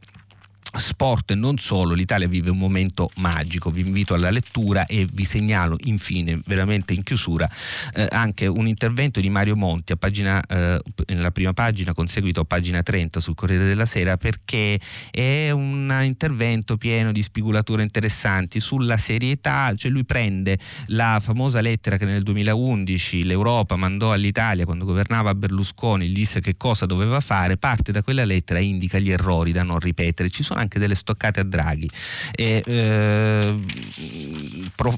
sport 0.78 1.32
e 1.32 1.34
non 1.34 1.58
solo, 1.58 1.94
l'Italia 1.94 2.28
vive 2.28 2.50
un 2.50 2.58
momento 2.58 3.10
magico, 3.16 3.70
vi 3.70 3.82
invito 3.82 4.14
alla 4.14 4.30
lettura 4.30 4.86
e 4.86 5.06
vi 5.10 5.24
segnalo 5.24 5.76
infine, 5.84 6.40
veramente 6.46 6.94
in 6.94 7.02
chiusura, 7.02 7.48
eh, 7.94 8.06
anche 8.10 8.46
un 8.46 8.66
intervento 8.66 9.20
di 9.20 9.28
Mario 9.28 9.56
Monti 9.56 9.92
a 9.92 9.96
pagina, 9.96 10.40
eh, 10.40 10.80
nella 11.08 11.30
prima 11.30 11.52
pagina, 11.52 11.92
con 11.92 12.06
seguito 12.06 12.40
a 12.40 12.44
pagina 12.44 12.82
30 12.82 13.20
sul 13.20 13.34
Corriere 13.34 13.66
della 13.66 13.86
Sera, 13.86 14.16
perché 14.16 14.80
è 15.10 15.50
un 15.50 16.00
intervento 16.02 16.76
pieno 16.76 17.12
di 17.12 17.22
spigolature 17.22 17.82
interessanti 17.82 18.60
sulla 18.60 18.96
serietà, 18.96 19.74
cioè 19.76 19.90
lui 19.90 20.04
prende 20.04 20.58
la 20.86 21.18
famosa 21.20 21.60
lettera 21.60 21.96
che 21.96 22.04
nel 22.04 22.22
2011 22.22 23.24
l'Europa 23.24 23.76
mandò 23.76 24.12
all'Italia 24.12 24.64
quando 24.64 24.84
governava 24.84 25.34
Berlusconi, 25.34 26.08
gli 26.08 26.14
disse 26.14 26.40
che 26.40 26.56
cosa 26.56 26.86
doveva 26.86 27.20
fare, 27.20 27.56
parte 27.56 27.92
da 27.92 28.02
quella 28.02 28.24
lettera 28.24 28.58
e 28.58 28.64
indica 28.64 28.98
gli 28.98 29.10
errori 29.10 29.52
da 29.52 29.62
non 29.62 29.78
ripetere. 29.78 30.30
Ci 30.30 30.42
sono 30.42 30.60
anche 30.62 30.78
delle 30.78 30.94
stoccate 30.94 31.40
a 31.40 31.44
Draghi. 31.44 31.88
E, 32.34 32.62
eh, 32.64 33.58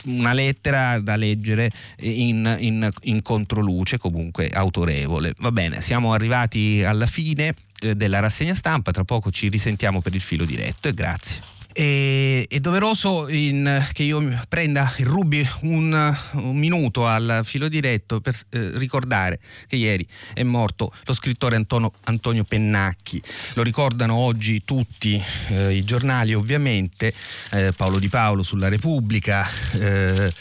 una 0.05 0.33
lettera 0.33 1.01
da 1.01 1.17
leggere 1.17 1.71
in, 2.01 2.57
in, 2.59 2.91
in 3.03 3.23
controluce, 3.23 3.99
comunque 3.99 4.49
autorevole. 4.49 5.35
Va 5.39 5.53
bene, 5.53 5.81
siamo 5.81 6.13
arrivati 6.13 6.83
alla 6.85 7.07
fine 7.07 7.55
eh, 7.81 7.95
della 7.95 8.21
rassegna 8.21 8.55
stampa, 8.55 8.93
tra 8.93 9.05
poco 9.05 9.31
ci 9.31 9.49
risentiamo 9.49 10.01
per 10.01 10.15
il 10.15 10.21
filo 10.21 10.45
diretto 10.45 10.89
e 10.89 10.95
grazie. 10.95 11.54
E, 11.77 12.47
è 12.49 12.61
doveroso 12.61 13.29
in, 13.29 13.85
che 13.93 14.05
io 14.05 14.45
prenda 14.49 14.95
e 14.95 15.03
rubi 15.03 15.45
un, 15.63 16.17
un, 16.35 16.57
minuto 16.57 17.05
al 17.05 17.41
filo 17.43 17.67
diretto 17.67 18.21
per 18.21 18.39
eh, 18.51 18.71
ricordare 18.79 19.41
che 19.67 19.75
ieri 19.75 20.07
è 20.35 20.45
morto 20.45 20.93
lo 21.03 21.13
scrittore 21.13 21.57
Antonio, 21.57 21.93
Antonio 22.05 22.45
Pennacchi. 22.45 23.21
Lo 23.55 23.63
ricordano 23.65 24.15
oggi 24.15 24.63
tutti 24.65 25.21
eh, 25.49 25.73
i 25.73 25.83
giornali, 25.83 26.33
ovviamente, 26.33 27.13
eh, 27.51 27.73
Paolo 27.77 27.99
Di 27.99 28.09
Paolo 28.09 28.45
sulla 28.45 28.69
Repubblica 28.69 29.45
eh, 29.73 30.33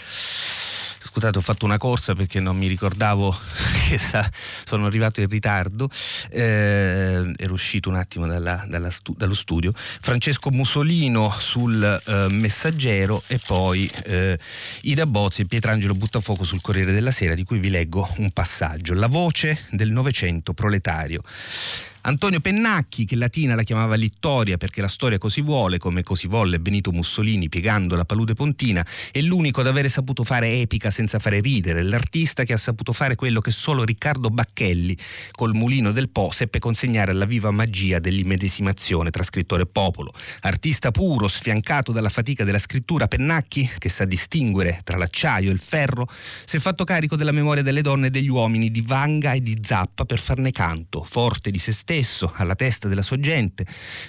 scusate 1.13 1.37
ho 1.37 1.41
fatto 1.41 1.65
una 1.65 1.77
corsa 1.77 2.15
perché 2.15 2.39
non 2.39 2.57
mi 2.57 2.65
ricordavo 2.65 3.35
che 3.87 3.99
sa, 3.99 4.27
sono 4.63 4.87
arrivato 4.87 5.21
in 5.21 5.29
ritardo, 5.29 5.87
eh, 6.31 7.31
ero 7.37 7.53
uscito 7.53 7.89
un 7.89 7.95
attimo 7.95 8.25
dalla, 8.25 8.65
dalla 8.67 8.89
stu, 8.89 9.13
dallo 9.15 9.35
studio, 9.35 9.71
Francesco 9.75 10.49
Musolino 10.49 11.29
sul 11.29 11.83
eh, 11.83 12.27
Messaggero 12.31 13.21
e 13.27 13.39
poi 13.45 13.87
eh, 14.05 14.39
Ida 14.81 15.05
Bozzi 15.05 15.41
e 15.41 15.45
Pietrangelo 15.45 15.93
Buttafuoco 15.93 16.43
sul 16.43 16.61
Corriere 16.61 16.93
della 16.93 17.11
Sera 17.11 17.35
di 17.35 17.43
cui 17.43 17.59
vi 17.59 17.69
leggo 17.69 18.09
un 18.17 18.31
passaggio. 18.31 18.95
La 18.95 19.07
voce 19.07 19.65
del 19.69 19.91
Novecento 19.91 20.53
proletario. 20.53 21.21
Antonio 22.05 22.41
Pennacchi, 22.41 23.05
che 23.05 23.15
Latina 23.15 23.55
la 23.55 23.63
chiamava 23.63 23.95
Littoria 23.95 24.57
perché 24.57 24.81
la 24.81 24.89
storia 24.89 25.17
così 25.17 25.39
vuole, 25.39 25.77
come 25.77 26.03
così 26.03 26.27
volle 26.27 26.59
Benito 26.59 26.91
Mussolini 26.91 27.47
piegando 27.47 27.95
la 27.95 28.03
palude 28.03 28.33
pontina, 28.33 28.85
è 29.09 29.21
l'unico 29.21 29.61
ad 29.61 29.67
avere 29.67 29.87
saputo 29.87 30.25
fare 30.25 30.51
epica 30.59 30.91
senza 30.91 31.17
fare 31.19 31.39
ridere, 31.39 31.81
l'artista 31.81 32.43
che 32.43 32.51
ha 32.51 32.57
saputo 32.57 32.91
fare 32.91 33.15
quello 33.15 33.39
che 33.39 33.51
solo 33.51 33.85
Riccardo 33.85 34.29
Bacchelli, 34.29 34.97
col 35.31 35.53
mulino 35.53 35.93
del 35.93 36.09
Po, 36.09 36.29
seppe 36.29 36.59
consegnare 36.59 37.11
alla 37.11 37.23
viva 37.23 37.51
magia 37.51 37.99
dell'immedesimazione 37.99 39.09
tra 39.09 39.23
scrittore 39.23 39.61
e 39.61 39.67
popolo. 39.67 40.11
Artista 40.41 40.91
puro, 40.91 41.29
sfiancato 41.29 41.93
dalla 41.93 42.09
fatica 42.09 42.43
della 42.43 42.59
scrittura, 42.59 43.07
Pennacchi, 43.07 43.69
che 43.77 43.87
sa 43.87 44.03
distinguere 44.03 44.81
tra 44.83 44.97
l'acciaio 44.97 45.49
e 45.49 45.53
il 45.53 45.59
ferro, 45.59 46.09
si 46.43 46.57
è 46.57 46.59
fatto 46.59 46.83
carico 46.83 47.15
della 47.15 47.31
memoria 47.31 47.63
delle 47.63 47.81
donne 47.81 48.07
e 48.07 48.09
degli 48.09 48.29
uomini 48.29 48.71
di 48.71 48.81
Vanga 48.81 49.31
e 49.31 49.41
di 49.41 49.57
Zappa 49.61 50.03
per 50.03 50.19
farne 50.19 50.51
canto, 50.51 51.05
forte 51.07 51.49
di 51.49 51.59
se 51.59 51.71
stesso 51.71 51.91
stesso 51.93 52.31
alla 52.35 52.55
testa 52.55 52.87
della 52.87 53.03
sua 53.03 53.19
gente, 53.19 53.67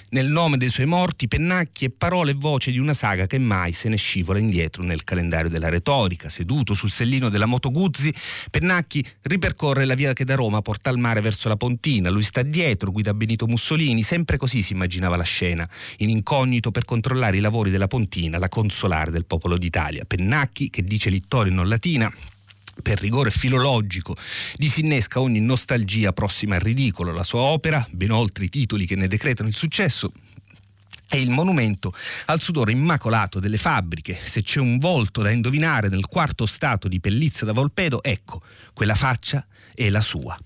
nel 0.09 0.25
nome 0.25 0.57
dei 0.57 0.69
suoi 0.69 0.87
morti, 0.87 1.27
pennacchi 1.27 1.85
e 1.85 1.89
parole 1.91 2.31
e 2.31 2.33
voce 2.33 2.71
di 2.71 2.79
una 2.79 2.95
saga 2.95 3.27
che 3.27 3.37
mai 3.37 3.73
se 3.73 3.89
ne 3.89 3.95
scivola 3.95 4.39
indietro 4.39 4.81
nel 4.81 5.03
calendario 5.03 5.49
della 5.49 5.69
retorica. 5.69 6.27
Seduto 6.27 6.73
sul 6.73 6.89
sellino 6.89 7.29
della 7.29 7.45
moto 7.45 7.69
Guzzi, 7.69 8.11
Pennacchi 8.49 9.05
ripercorre 9.21 9.85
la 9.85 9.93
via 9.93 10.13
che 10.13 10.25
da 10.25 10.33
Roma 10.33 10.63
porta 10.63 10.89
al 10.89 10.97
mare 10.97 11.21
verso 11.21 11.47
la 11.47 11.57
Pontina. 11.57 12.09
Lui 12.09 12.23
sta 12.23 12.41
dietro, 12.41 12.91
guida 12.91 13.13
Benito 13.13 13.45
Mussolini, 13.45 14.01
sempre 14.01 14.37
così 14.37 14.63
si 14.63 14.73
immaginava 14.73 15.15
la 15.15 15.23
scena, 15.23 15.69
in 15.97 16.09
incognito 16.09 16.71
per 16.71 16.85
controllare 16.85 17.37
i 17.37 17.41
lavori 17.41 17.69
della 17.69 17.87
Pontina, 17.87 18.39
la 18.39 18.49
consolare 18.49 19.11
del 19.11 19.25
popolo 19.25 19.59
d'Italia. 19.59 20.05
Pennacchi, 20.05 20.71
che 20.71 20.83
dice 20.83 21.11
Littorio 21.11 21.53
non 21.53 21.67
latina, 21.67 22.11
per 22.81 22.99
rigore 22.99 23.31
filologico, 23.31 24.15
disinnesca 24.55 25.19
ogni 25.19 25.39
nostalgia 25.39 26.13
prossima 26.13 26.55
al 26.55 26.61
ridicolo. 26.61 27.11
La 27.11 27.23
sua 27.23 27.41
opera, 27.41 27.85
ben 27.91 28.11
oltre 28.11 28.45
i 28.45 28.49
titoli 28.49 28.85
che 28.85 28.95
ne 28.95 29.07
decretano 29.07 29.49
il 29.49 29.55
successo, 29.55 30.11
è 31.07 31.17
il 31.17 31.29
monumento 31.29 31.93
al 32.25 32.41
sudore 32.41 32.71
immacolato 32.71 33.39
delle 33.39 33.57
fabbriche. 33.57 34.17
Se 34.23 34.41
c'è 34.41 34.59
un 34.59 34.77
volto 34.77 35.21
da 35.21 35.29
indovinare 35.29 35.89
nel 35.89 36.07
quarto 36.07 36.45
stato 36.45 36.87
di 36.87 36.99
Pellizza 36.99 37.45
da 37.45 37.53
Volpedo, 37.53 38.03
ecco, 38.03 38.41
quella 38.73 38.95
faccia 38.95 39.45
è 39.73 39.89
la 39.89 40.01
sua 40.01 40.37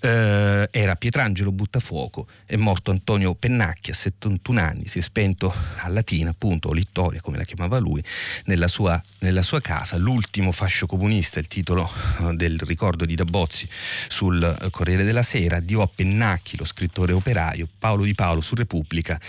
eh, 0.00 0.68
era 0.70 0.94
Pietrangelo 0.94 1.52
Buttafuoco, 1.52 2.26
è 2.46 2.56
morto 2.56 2.90
Antonio 2.90 3.34
Pennacchi 3.34 3.90
a 3.90 3.94
71 3.94 4.60
anni, 4.60 4.86
si 4.86 4.98
è 4.98 5.02
spento 5.02 5.52
a 5.78 5.88
Latina, 5.88 6.30
appunto, 6.30 6.68
o 6.68 6.72
Littoria 6.72 7.20
come 7.20 7.36
la 7.36 7.44
chiamava 7.44 7.78
lui, 7.78 8.02
nella 8.44 8.68
sua, 8.68 9.00
nella 9.20 9.42
sua 9.42 9.60
casa, 9.60 9.96
l'ultimo 9.96 10.52
fascio 10.52 10.86
comunista, 10.86 11.38
il 11.38 11.48
titolo 11.48 11.90
eh, 12.20 12.34
del 12.34 12.58
ricordo 12.60 13.04
di 13.04 13.14
Dabozzi 13.14 13.68
sul 14.08 14.42
eh, 14.42 14.70
Corriere 14.70 15.04
della 15.04 15.22
Sera, 15.22 15.60
Dio 15.60 15.82
a 15.82 15.88
Pennacchi, 15.92 16.56
lo 16.56 16.64
scrittore 16.64 17.12
operaio, 17.12 17.68
Paolo 17.78 18.04
Di 18.04 18.14
Paolo 18.14 18.40
su 18.40 18.54
Repubblica, 18.54 19.20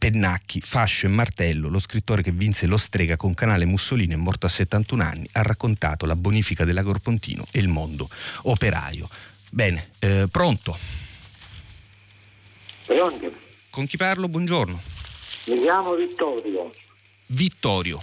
Pennacchi, 0.00 0.62
Fascio 0.62 1.04
e 1.04 1.10
Martello, 1.10 1.68
lo 1.68 1.78
scrittore 1.78 2.22
che 2.22 2.32
vinse 2.32 2.64
lo 2.66 2.78
strega 2.78 3.18
con 3.18 3.34
Canale 3.34 3.66
Mussolini, 3.66 4.14
è 4.14 4.16
morto 4.16 4.46
a 4.46 4.48
71 4.48 5.02
anni, 5.02 5.28
ha 5.32 5.42
raccontato 5.42 6.06
la 6.06 6.16
bonifica 6.16 6.64
dell'Agorpontino 6.64 7.44
e 7.50 7.58
il 7.58 7.68
mondo 7.68 8.08
operaio. 8.44 9.06
Bene, 9.52 9.90
eh, 9.98 10.28
pronto? 10.30 10.78
Pronto? 12.86 13.32
Con 13.70 13.84
chi 13.86 13.96
parlo? 13.96 14.28
Buongiorno. 14.28 14.80
Mi 15.46 15.58
chiamo 15.58 15.94
Vittorio. 15.94 16.70
Vittorio. 17.26 18.00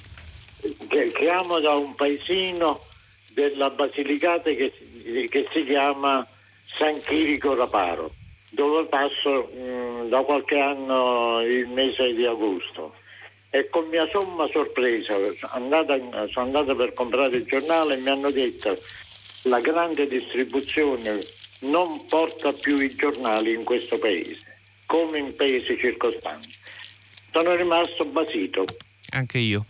chiamo 1.14 1.60
da 1.62 1.76
un 1.76 1.95
paesino 1.95 2.82
della 3.30 3.70
Basilicata 3.70 4.50
che, 4.52 4.74
che 5.30 5.48
si 5.54 5.64
chiama 5.64 6.28
San 6.66 7.00
Chirico 7.02 7.56
Raparo, 7.56 8.12
dove 8.52 8.86
passo 8.88 9.50
mh, 9.54 9.58
mm, 9.58 10.10
da 10.10 10.24
qualche 10.24 10.60
anno 10.60 11.41
il 11.43 11.70
mese 11.70 12.14
di 12.14 12.26
agosto. 12.26 12.93
E 13.52 13.70
con 13.70 13.88
mia 13.88 14.06
somma 14.08 14.48
sorpresa 14.48 15.16
andata, 15.52 15.98
sono 16.28 16.45
andato 16.45 16.76
per 16.76 16.91
comprare 16.93 17.38
il 17.38 17.45
giornale 17.45 17.95
e 17.95 18.00
mi 18.00 18.10
hanno 18.10 18.32
detto 18.32 18.78
la 19.43 19.62
grande 19.62 20.08
distribuzione 20.08 21.36
non 21.62 22.05
porta 22.05 22.51
più 22.51 22.80
i 22.80 22.93
giornali 22.95 23.53
in 23.53 23.64
questo 23.64 23.97
paese, 23.97 24.60
come 24.86 25.20
in 25.20 25.36
paesi 25.36 25.78
circostanti. 25.78 26.53
Sono 27.32 27.55
rimasto 27.55 28.05
basito. 28.05 28.66
Anche 29.10 29.38
io. 29.38 29.66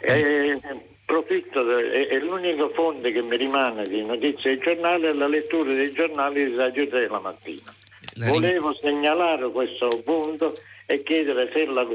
E, 0.00 0.58
profitto, 1.04 1.78
è, 1.78 2.08
è 2.08 2.18
l'unica 2.18 2.68
fonte 2.70 3.12
che 3.12 3.22
mi 3.22 3.36
rimane 3.36 3.84
di 3.84 4.04
notizie 4.04 4.56
dei 4.56 4.58
giornali 4.58 5.04
è 5.04 5.12
la 5.12 5.28
lettura 5.28 5.72
dei 5.72 5.90
giornali 5.92 6.44
di 6.44 6.54
Radio 6.54 6.88
3 6.88 7.08
la 7.08 7.20
mattina. 7.20 7.74
La 8.14 8.28
Volevo 8.28 8.74
segnalare 8.74 9.50
questo 9.50 9.88
punto 10.04 10.58
e 10.86 11.02
chiedere 11.02 11.50
se 11.50 11.64
la, 11.66 11.86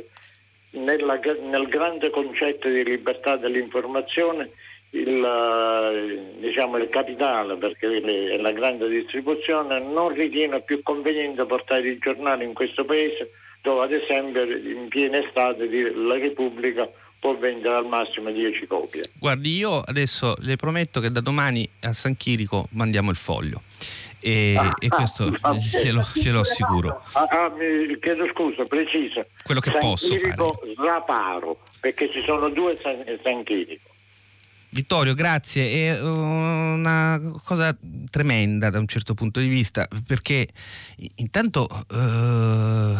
nella, 0.72 1.20
nel 1.42 1.68
grande 1.68 2.10
concetto 2.10 2.68
di 2.68 2.84
libertà 2.84 3.38
dell'informazione 3.38 4.50
il, 4.92 5.24
eh, 5.24 6.40
diciamo, 6.40 6.78
il 6.78 6.90
capitale, 6.90 7.56
perché 7.56 7.88
è 7.88 8.38
la 8.38 8.52
grande 8.52 8.88
distribuzione, 8.90 9.80
non 9.80 10.14
ritiene 10.14 10.62
più 10.62 10.82
conveniente 10.84 11.46
portare 11.46 11.90
i 11.90 11.98
giornali 11.98 12.46
in 12.46 12.54
questo 12.54 12.86
paese 12.86 13.32
dove 13.62 13.84
ad 13.84 13.92
esempio 13.92 14.44
in 14.44 14.88
piena 14.88 15.24
estate 15.24 15.68
la 15.94 16.18
Repubblica 16.18 16.90
può 17.20 17.38
vendere 17.38 17.76
al 17.76 17.86
massimo 17.86 18.32
10 18.32 18.66
copie. 18.66 19.04
Guardi, 19.14 19.56
io 19.56 19.80
adesso 19.80 20.34
le 20.40 20.56
prometto 20.56 21.00
che 21.00 21.12
da 21.12 21.22
domani 21.22 21.70
a 21.82 21.94
San 21.94 22.18
Chirico 22.18 22.68
mandiamo 22.72 23.12
il 23.12 23.16
foglio 23.16 23.62
e, 24.20 24.56
ah, 24.58 24.74
e 24.80 24.88
questo 24.88 25.32
ah, 25.42 25.54
glielo, 25.54 26.04
glielo 26.16 26.40
assicuro. 26.40 27.04
Ah, 27.14 27.28
ah, 27.30 27.52
chiedo 28.02 28.28
scusa, 28.34 28.66
preciso. 28.66 29.24
Quello 29.44 29.60
che 29.60 29.70
San 29.70 29.80
posso 29.80 30.16
Chirico, 30.16 30.54
fare. 30.54 30.90
Raparo, 30.90 31.60
perché 31.80 32.10
ci 32.10 32.24
sono 32.24 32.50
due 32.50 32.76
San, 32.82 33.04
San 33.24 33.44
Chirico. 33.44 33.90
Vittorio, 34.74 35.14
grazie. 35.14 35.90
È 35.90 36.02
una 36.02 37.20
cosa 37.44 37.78
tremenda 38.10 38.70
da 38.70 38.80
un 38.80 38.88
certo 38.88 39.14
punto 39.14 39.42
di 39.42 39.50
vista, 39.50 39.86
perché 40.08 40.48
intanto 41.16 41.68
eh, 41.92 42.96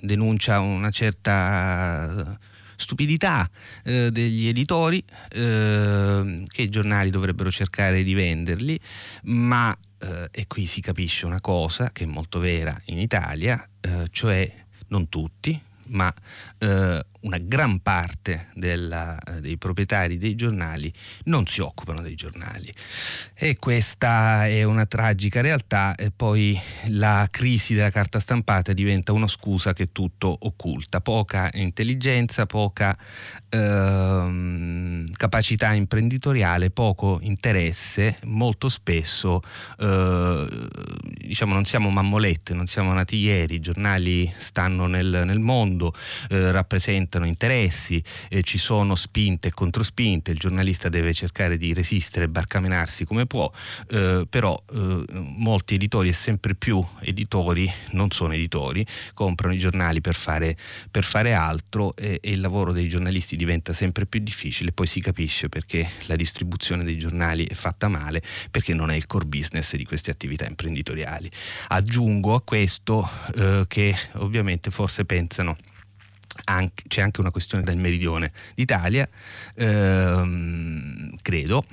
denuncia 0.00 0.60
una 0.60 0.90
certa 0.90 2.38
stupidità 2.76 3.46
eh, 3.84 4.10
degli 4.10 4.46
editori 4.46 5.04
eh, 5.32 6.44
che 6.48 6.62
i 6.62 6.70
giornali 6.70 7.10
dovrebbero 7.10 7.50
cercare 7.50 8.02
di 8.02 8.14
venderli, 8.14 8.80
ma 9.24 9.76
eh, 9.98 10.28
e 10.30 10.46
qui 10.46 10.64
si 10.64 10.80
capisce 10.80 11.26
una 11.26 11.42
cosa 11.42 11.90
che 11.92 12.04
è 12.04 12.06
molto 12.06 12.38
vera 12.38 12.74
in 12.86 12.98
Italia, 12.98 13.62
eh, 13.82 14.08
cioè 14.10 14.50
non 14.88 15.10
tutti, 15.10 15.60
ma 15.88 16.12
eh, 16.60 17.04
una 17.22 17.38
gran 17.38 17.80
parte 17.80 18.48
della, 18.54 19.18
eh, 19.18 19.40
dei 19.40 19.58
proprietari 19.58 20.16
dei 20.16 20.34
giornali 20.34 20.92
non 21.24 21.46
si 21.46 21.60
occupano 21.60 22.00
dei 22.00 22.14
giornali. 22.14 22.72
E 23.34 23.56
questa 23.58 24.46
è 24.46 24.62
una 24.62 24.86
tragica 24.86 25.40
realtà 25.40 25.94
e 25.94 26.10
poi 26.10 26.58
la 26.88 27.26
crisi 27.30 27.74
della 27.74 27.90
carta 27.90 28.20
stampata 28.20 28.72
diventa 28.72 29.12
una 29.12 29.26
scusa 29.26 29.72
che 29.72 29.92
tutto 29.92 30.36
occulta, 30.40 31.00
poca 31.00 31.50
intelligenza, 31.54 32.46
poca 32.46 32.96
ehm, 33.48 35.10
capacità 35.12 35.72
imprenditoriale, 35.72 36.70
poco 36.70 37.18
interesse, 37.22 38.16
molto 38.24 38.68
spesso 38.68 39.42
eh, 39.78 40.68
diciamo 41.16 41.54
non 41.54 41.64
siamo 41.64 41.90
mammolette, 41.90 42.54
non 42.54 42.66
siamo 42.66 42.92
nati 42.92 43.16
ieri, 43.16 43.56
i 43.56 43.60
giornali 43.60 44.30
stanno 44.38 44.86
nel, 44.86 45.22
nel 45.24 45.38
mondo, 45.38 45.94
eh, 46.28 46.49
rappresentano 46.52 47.26
interessi, 47.26 48.02
ci 48.42 48.58
sono 48.58 48.94
spinte 48.94 49.48
e 49.48 49.52
controspinte, 49.52 50.30
il 50.30 50.38
giornalista 50.38 50.88
deve 50.88 51.12
cercare 51.12 51.56
di 51.56 51.72
resistere 51.72 52.28
barcamenarsi 52.28 53.04
come 53.04 53.26
può, 53.26 53.50
eh, 53.90 54.26
però 54.28 54.60
eh, 54.72 55.04
molti 55.12 55.74
editori 55.74 56.08
e 56.08 56.12
sempre 56.12 56.54
più 56.54 56.84
editori 57.00 57.70
non 57.92 58.10
sono 58.10 58.34
editori, 58.34 58.84
comprano 59.14 59.54
i 59.54 59.58
giornali 59.58 60.00
per 60.00 60.14
fare, 60.14 60.56
per 60.90 61.04
fare 61.04 61.32
altro 61.32 61.94
e, 61.96 62.18
e 62.22 62.30
il 62.30 62.40
lavoro 62.40 62.72
dei 62.72 62.88
giornalisti 62.88 63.36
diventa 63.36 63.72
sempre 63.72 64.06
più 64.06 64.20
difficile, 64.20 64.72
poi 64.72 64.86
si 64.86 65.00
capisce 65.00 65.48
perché 65.48 65.88
la 66.06 66.16
distribuzione 66.16 66.84
dei 66.84 66.98
giornali 66.98 67.44
è 67.46 67.54
fatta 67.54 67.88
male, 67.88 68.22
perché 68.50 68.74
non 68.74 68.90
è 68.90 68.94
il 68.94 69.06
core 69.06 69.26
business 69.26 69.76
di 69.76 69.84
queste 69.84 70.10
attività 70.10 70.46
imprenditoriali. 70.46 71.30
Aggiungo 71.68 72.34
a 72.34 72.42
questo 72.42 73.08
eh, 73.36 73.64
che 73.66 73.94
ovviamente 74.14 74.70
forse 74.70 75.04
pensano 75.04 75.56
anche, 76.44 76.84
c'è 76.88 77.00
anche 77.00 77.20
una 77.20 77.30
questione 77.30 77.62
del 77.64 77.76
meridione 77.76 78.32
d'Italia, 78.54 79.08
ehm, 79.54 81.16
credo, 81.22 81.64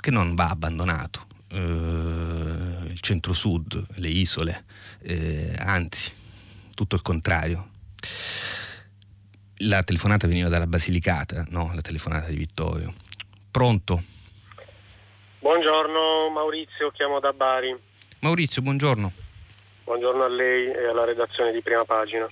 che 0.00 0.10
non 0.10 0.34
va 0.34 0.48
abbandonato. 0.48 1.26
Eh, 1.52 1.58
il 1.58 3.00
centro-sud, 3.00 3.84
le 3.96 4.08
isole, 4.08 4.64
eh, 5.02 5.54
anzi, 5.58 6.12
tutto 6.74 6.94
il 6.94 7.02
contrario. 7.02 7.68
La 9.64 9.82
telefonata 9.82 10.26
veniva 10.26 10.48
dalla 10.48 10.66
Basilicata, 10.66 11.44
no? 11.50 11.70
La 11.74 11.82
telefonata 11.82 12.28
di 12.28 12.36
Vittorio. 12.36 12.94
Pronto? 13.50 14.02
Buongiorno 15.40 16.30
Maurizio, 16.30 16.90
chiamo 16.90 17.18
da 17.18 17.32
Bari. 17.32 17.76
Maurizio, 18.20 18.62
buongiorno. 18.62 19.12
Buongiorno 19.84 20.22
a 20.22 20.28
lei 20.28 20.70
e 20.70 20.86
alla 20.86 21.04
redazione 21.04 21.52
di 21.52 21.62
prima 21.62 21.84
pagina. 21.84 22.28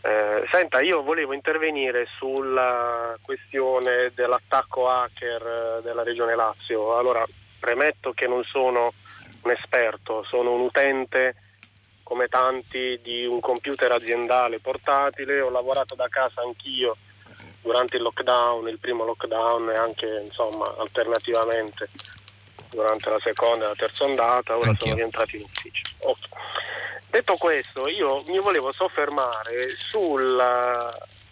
Eh, 0.00 0.46
senta, 0.50 0.80
io 0.80 1.02
volevo 1.02 1.32
intervenire 1.32 2.06
sulla 2.16 3.16
questione 3.20 4.12
dell'attacco 4.14 4.88
hacker 4.88 5.42
eh, 5.78 5.82
della 5.82 6.02
Regione 6.02 6.36
Lazio. 6.36 6.96
Allora, 6.96 7.24
premetto 7.58 8.12
che 8.12 8.26
non 8.26 8.44
sono 8.44 8.92
un 9.42 9.50
esperto, 9.50 10.24
sono 10.28 10.52
un 10.52 10.60
utente 10.60 11.34
come 12.02 12.26
tanti 12.28 12.98
di 13.02 13.26
un 13.26 13.38
computer 13.40 13.92
aziendale 13.92 14.60
portatile, 14.60 15.42
ho 15.42 15.50
lavorato 15.50 15.94
da 15.94 16.08
casa 16.08 16.40
anch'io 16.40 16.96
durante 17.60 17.96
il 17.96 18.02
lockdown, 18.02 18.66
il 18.68 18.78
primo 18.78 19.04
lockdown 19.04 19.70
e 19.70 19.74
anche 19.74 20.22
insomma 20.24 20.74
alternativamente 20.78 21.90
durante 22.70 23.10
la 23.10 23.18
seconda 23.20 23.66
e 23.66 23.68
la 23.68 23.74
terza 23.74 24.04
ondata, 24.04 24.56
ora 24.56 24.70
anch'io. 24.70 24.86
sono 24.86 24.94
rientrato 24.94 25.36
in 25.36 25.42
ufficio. 25.42 25.82
Okay. 25.98 26.28
Detto 27.18 27.34
questo, 27.34 27.88
io 27.88 28.22
mi 28.28 28.38
volevo 28.38 28.70
soffermare 28.70 29.70
sulla, 29.70 30.88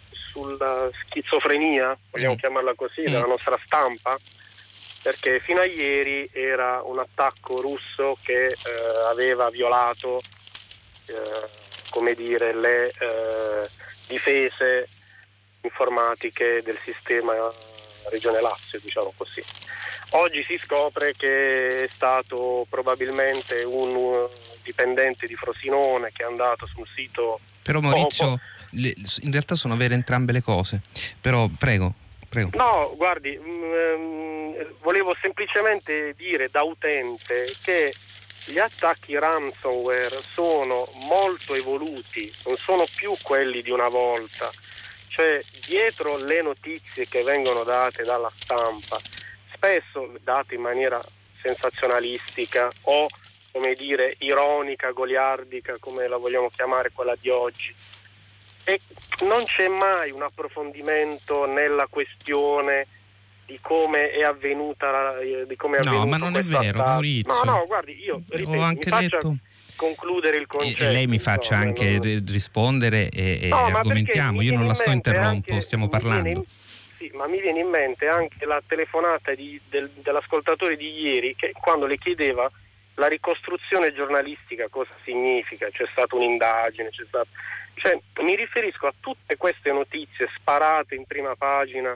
sulla 0.09 0.89
schizofrenia, 1.05 1.97
vogliamo 2.11 2.33
mm. 2.33 2.37
chiamarla 2.37 2.73
così, 2.75 3.03
mm. 3.03 3.05
della 3.05 3.23
nostra 3.25 3.57
stampa, 3.63 4.17
perché 5.01 5.39
fino 5.39 5.61
a 5.61 5.63
ieri 5.63 6.29
era 6.33 6.81
un 6.83 6.99
attacco 6.99 7.61
russo 7.61 8.17
che 8.21 8.47
eh, 8.47 8.55
aveva 9.09 9.49
violato 9.49 10.19
eh, 11.05 11.49
come 11.89 12.15
dire, 12.15 12.53
le 12.53 12.87
eh, 12.89 13.69
difese 14.07 14.89
informatiche 15.61 16.61
del 16.63 16.77
sistema 16.79 17.33
Regione 18.09 18.41
Lazio, 18.41 18.79
diciamo 18.81 19.11
così. 19.15 19.43
Oggi 20.11 20.43
si 20.43 20.57
scopre 20.57 21.11
che 21.11 21.83
è 21.83 21.87
stato 21.87 22.65
probabilmente 22.69 23.63
un 23.63 24.27
dipendente 24.63 25.27
di 25.27 25.35
Frosinone 25.35 26.11
che 26.13 26.23
è 26.23 26.25
andato 26.25 26.65
sul 26.67 26.87
sito. 26.95 27.39
Però 27.61 27.79
Maurizio, 27.79 28.39
le, 28.71 28.93
in 29.21 29.31
realtà 29.31 29.55
sono 29.55 29.75
vere 29.75 29.93
entrambe 29.93 30.31
le 30.31 30.41
cose. 30.41 30.81
Però 31.19 31.47
prego, 31.57 31.93
prego. 32.29 32.51
No, 32.53 32.93
guardi, 32.95 33.37
mh, 33.37 33.49
mm, 33.49 34.53
volevo 34.81 35.15
semplicemente 35.19 36.13
dire 36.15 36.49
da 36.49 36.63
utente 36.63 37.51
che 37.61 37.93
gli 38.45 38.59
attacchi 38.59 39.17
ransomware 39.17 40.21
sono 40.31 40.87
molto 41.07 41.53
evoluti, 41.53 42.31
non 42.45 42.55
sono 42.55 42.85
più 42.95 43.13
quelli 43.21 43.61
di 43.61 43.71
una 43.71 43.89
volta. 43.89 44.49
Cioè, 45.17 45.41
dietro 45.65 46.15
le 46.17 46.43
notizie 46.43 47.07
che 47.07 47.23
vengono 47.23 47.63
date 47.63 48.03
dalla 48.03 48.31
stampa 48.31 48.99
spesso 49.51 50.11
date 50.21 50.53
in 50.53 50.61
maniera 50.61 51.01
sensazionalistica 51.41 52.69
o 52.83 53.07
come 53.51 53.73
dire 53.73 54.13
ironica, 54.19 54.91
goliardica, 54.91 55.73
come 55.79 56.07
la 56.07 56.17
vogliamo 56.17 56.51
chiamare 56.53 56.91
quella 56.93 57.15
di 57.19 57.29
oggi. 57.29 57.73
E 58.65 58.79
non 59.21 59.43
c'è 59.45 59.67
mai 59.67 60.11
un 60.11 60.21
approfondimento 60.21 61.47
nella 61.47 61.87
questione 61.89 62.85
di 63.47 63.57
come 63.59 64.11
è 64.11 64.21
avvenuta 64.21 65.17
di 65.47 65.55
come 65.55 65.77
è 65.77 65.83
No, 65.83 66.05
ma 66.05 66.17
non 66.17 66.35
è 66.35 66.43
vero. 66.43 66.77
Maurizio. 66.77 67.33
No, 67.33 67.53
no, 67.53 67.65
guardi, 67.65 67.99
io 68.03 68.21
ripeto, 68.27 68.55
Ho 68.55 68.61
anche 68.61 68.89
detto 68.91 69.37
concludere 69.77 70.35
il 70.35 70.47
concetto. 70.47 70.83
E 70.83 70.91
lei 70.91 71.07
mi 71.07 71.19
faccia 71.19 71.63
insomma, 71.63 71.89
anche 71.89 72.15
non... 72.15 72.25
rispondere 72.27 73.07
e, 73.09 73.39
e 73.43 73.47
no, 73.47 73.65
argomentiamo, 73.65 74.41
io 74.41 74.53
non 74.53 74.67
la 74.67 74.73
sto 74.73 74.91
interrompendo, 74.91 75.61
stiamo 75.61 75.87
parlando. 75.87 76.27
In, 76.27 76.43
sì, 76.97 77.09
ma 77.13 77.27
mi 77.27 77.39
viene 77.39 77.61
in 77.61 77.69
mente 77.69 78.07
anche 78.07 78.45
la 78.45 78.61
telefonata 78.65 79.33
di, 79.33 79.57
del, 79.69 79.89
dell'ascoltatore 80.01 80.75
di 80.75 80.99
ieri 80.99 81.33
che 81.35 81.53
quando 81.53 81.85
le 81.85 81.97
chiedeva 81.97 82.51
la 82.95 83.07
ricostruzione 83.07 83.93
giornalistica 83.93 84.67
cosa 84.69 84.91
significa, 85.03 85.69
c'è 85.69 85.85
stata 85.91 86.15
un'indagine, 86.15 86.89
c'è 86.89 87.05
stato... 87.05 87.27
cioè, 87.75 87.97
mi 88.23 88.35
riferisco 88.35 88.87
a 88.87 88.93
tutte 88.99 89.37
queste 89.37 89.71
notizie 89.71 90.27
sparate 90.35 90.95
in 90.95 91.05
prima 91.05 91.35
pagina 91.35 91.95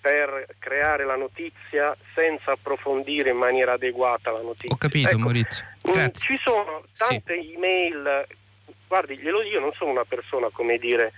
per 0.00 0.46
creare 0.58 1.04
la 1.04 1.16
notizia 1.16 1.94
senza 2.14 2.52
approfondire 2.52 3.30
in 3.30 3.36
maniera 3.36 3.72
adeguata 3.72 4.30
la 4.30 4.40
notizia. 4.40 4.72
Ho 4.72 4.76
capito 4.76 5.08
ecco, 5.08 5.18
Maurizio. 5.18 5.64
Mm, 5.88 5.92
Grazie. 5.92 6.26
Ci 6.26 6.40
sono 6.42 6.84
tante 6.96 7.40
sì. 7.40 7.54
email, 7.54 8.26
guardi, 8.86 9.18
glielo 9.18 9.42
dico, 9.42 9.54
io 9.54 9.60
non 9.60 9.72
sono 9.74 9.90
una 9.90 10.04
persona 10.04 10.48
come 10.50 10.78
dire 10.78 11.12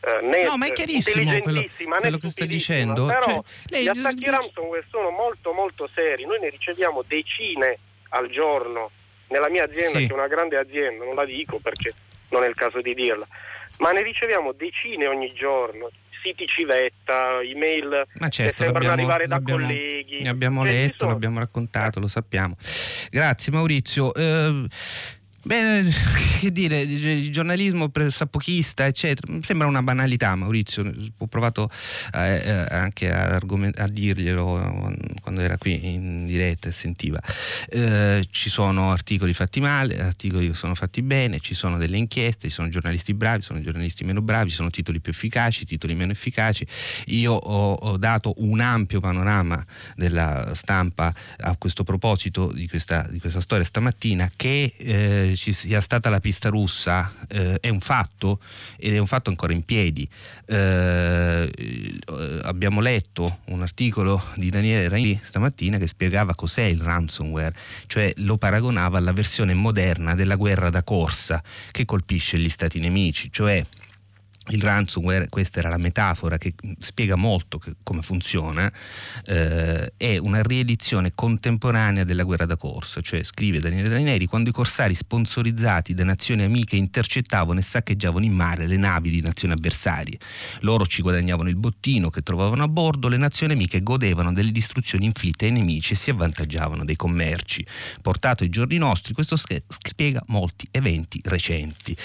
eh, 0.00 0.20
net, 0.24 0.46
no, 0.46 0.56
ma 0.56 0.66
è 0.66 0.72
chiarissimo 0.72 1.40
quello, 1.40 1.64
quello 2.00 2.18
che 2.18 2.28
sta 2.28 2.44
dicendo. 2.44 3.06
Però 3.06 3.24
cioè, 3.24 3.42
lei... 3.66 3.82
gli 3.84 3.88
attacchi 3.88 4.30
ransomware 4.30 4.84
sono 4.88 5.10
molto 5.10 5.52
molto 5.52 5.86
seri, 5.86 6.24
noi 6.24 6.38
ne 6.38 6.50
riceviamo 6.50 7.02
decine 7.06 7.78
al 8.10 8.28
giorno 8.28 8.90
nella 9.28 9.48
mia 9.48 9.64
azienda, 9.64 9.98
sì. 9.98 10.06
che 10.06 10.12
è 10.12 10.16
una 10.16 10.28
grande 10.28 10.56
azienda, 10.56 11.04
non 11.04 11.14
la 11.14 11.24
dico 11.24 11.58
perché 11.58 11.92
non 12.28 12.44
è 12.44 12.48
il 12.48 12.54
caso 12.54 12.80
di 12.80 12.94
dirla, 12.94 13.26
ma 13.78 13.92
ne 13.92 14.02
riceviamo 14.02 14.52
decine 14.52 15.06
ogni 15.06 15.32
giorno, 15.32 15.90
siti 16.22 16.46
civetta, 16.46 17.40
email 17.42 18.06
ma 18.14 18.28
certo, 18.28 18.56
che 18.56 18.64
sembrano 18.64 18.92
arrivare 18.92 19.26
da 19.26 19.40
colleghi. 19.40 20.20
Ne 20.22 20.28
abbiamo 20.28 20.64
cioè, 20.64 20.72
letto, 20.72 21.06
l'abbiamo 21.06 21.38
raccontato, 21.38 22.00
lo 22.00 22.08
sappiamo. 22.08 22.56
Grazie 23.10 23.52
Maurizio. 23.52 24.12
Eh, 24.14 24.66
Beh, 25.48 25.82
che 26.40 26.52
dire, 26.52 26.82
il 26.82 27.32
giornalismo 27.32 27.88
pressapochista, 27.88 28.84
eccetera, 28.84 29.32
sembra 29.40 29.66
una 29.66 29.82
banalità, 29.82 30.34
Maurizio. 30.34 30.92
Ho 31.16 31.26
provato 31.26 31.70
eh, 32.12 32.42
eh 32.44 32.66
anche 32.68 33.10
a, 33.10 33.36
argoment- 33.36 33.78
a, 33.78 33.88
dirglielo 33.88 34.94
quando 35.22 35.40
era 35.40 35.56
qui 35.56 35.94
in 35.94 36.26
diretta 36.26 36.68
e 36.68 36.72
sentiva. 36.72 37.18
Eh, 37.70 38.26
ci 38.30 38.50
sono 38.50 38.92
articoli 38.92 39.32
fatti 39.32 39.60
male, 39.60 39.98
articoli 40.02 40.48
che 40.48 40.54
sono 40.54 40.74
fatti 40.74 41.00
bene, 41.00 41.40
ci 41.40 41.54
sono 41.54 41.78
delle 41.78 41.96
inchieste, 41.96 42.48
ci 42.48 42.54
sono 42.54 42.68
giornalisti 42.68 43.14
bravi, 43.14 43.40
ci 43.40 43.46
sono 43.46 43.62
giornalisti 43.62 44.04
meno 44.04 44.20
bravi, 44.20 44.50
ci 44.50 44.56
sono 44.56 44.68
titoli 44.68 45.00
più 45.00 45.12
efficaci, 45.12 45.64
titoli 45.64 45.94
meno 45.94 46.12
efficaci. 46.12 46.66
Io 47.06 47.32
ho, 47.32 47.72
ho 47.72 47.96
dato 47.96 48.34
un 48.36 48.60
ampio 48.60 49.00
panorama 49.00 49.64
della 49.96 50.50
stampa 50.52 51.10
a 51.38 51.56
questo 51.56 51.84
proposito 51.84 52.52
di 52.52 52.68
questa, 52.68 53.06
di 53.08 53.18
questa 53.18 53.40
storia 53.40 53.64
stamattina 53.64 54.30
che 54.36 54.74
eh, 54.76 55.36
ci 55.38 55.52
sia 55.52 55.80
stata 55.80 56.10
la 56.10 56.20
pista 56.20 56.48
russa 56.48 57.12
eh, 57.28 57.58
è 57.60 57.68
un 57.68 57.80
fatto 57.80 58.40
ed 58.76 58.94
è 58.94 58.98
un 58.98 59.06
fatto 59.06 59.30
ancora 59.30 59.52
in 59.52 59.64
piedi. 59.64 60.08
Eh, 60.46 61.50
abbiamo 62.42 62.80
letto 62.80 63.40
un 63.46 63.62
articolo 63.62 64.22
di 64.34 64.50
Daniele 64.50 64.88
Raini 64.88 65.18
stamattina 65.22 65.78
che 65.78 65.86
spiegava 65.86 66.34
cos'è 66.34 66.64
il 66.64 66.80
ransomware, 66.80 67.54
cioè 67.86 68.12
lo 68.16 68.36
paragonava 68.36 68.98
alla 68.98 69.12
versione 69.12 69.54
moderna 69.54 70.14
della 70.14 70.36
guerra 70.36 70.70
da 70.70 70.82
corsa 70.82 71.42
che 71.70 71.84
colpisce 71.84 72.38
gli 72.38 72.48
stati 72.48 72.78
nemici, 72.80 73.30
cioè 73.32 73.64
il 74.50 74.62
ransomware, 74.62 75.28
questa 75.28 75.58
era 75.60 75.68
la 75.68 75.76
metafora 75.76 76.38
che 76.38 76.54
spiega 76.78 77.16
molto 77.16 77.58
che, 77.58 77.74
come 77.82 78.02
funziona, 78.02 78.70
eh, 79.26 79.92
è 79.96 80.16
una 80.16 80.42
riedizione 80.42 81.12
contemporanea 81.14 82.04
della 82.04 82.22
guerra 82.22 82.46
da 82.46 82.56
corsa, 82.56 83.00
cioè 83.00 83.22
scrive 83.22 83.58
Daniele 83.60 83.88
Ranieri, 83.88 84.26
quando 84.26 84.50
i 84.50 84.52
corsari 84.52 84.94
sponsorizzati 84.94 85.94
da 85.94 86.04
nazioni 86.04 86.44
amiche 86.44 86.76
intercettavano 86.76 87.58
e 87.58 87.62
saccheggiavano 87.62 88.24
in 88.24 88.32
mare 88.32 88.66
le 88.66 88.76
navi 88.76 89.10
di 89.10 89.20
nazioni 89.20 89.54
avversarie. 89.54 90.18
Loro 90.60 90.86
ci 90.86 91.02
guadagnavano 91.02 91.48
il 91.48 91.56
bottino 91.56 92.10
che 92.10 92.22
trovavano 92.22 92.62
a 92.62 92.68
bordo, 92.68 93.08
le 93.08 93.16
nazioni 93.16 93.52
amiche 93.52 93.82
godevano 93.82 94.32
delle 94.32 94.52
distruzioni 94.52 95.04
inflitte 95.04 95.46
ai 95.46 95.52
nemici 95.52 95.92
e 95.92 95.96
si 95.96 96.10
avvantaggiavano 96.10 96.84
dei 96.84 96.96
commerci. 96.96 97.66
Portato 98.00 98.42
ai 98.42 98.50
giorni 98.50 98.78
nostri, 98.78 99.14
questo 99.14 99.36
spiega 99.36 100.22
molti 100.26 100.66
eventi 100.70 101.20
recenti 101.24 101.96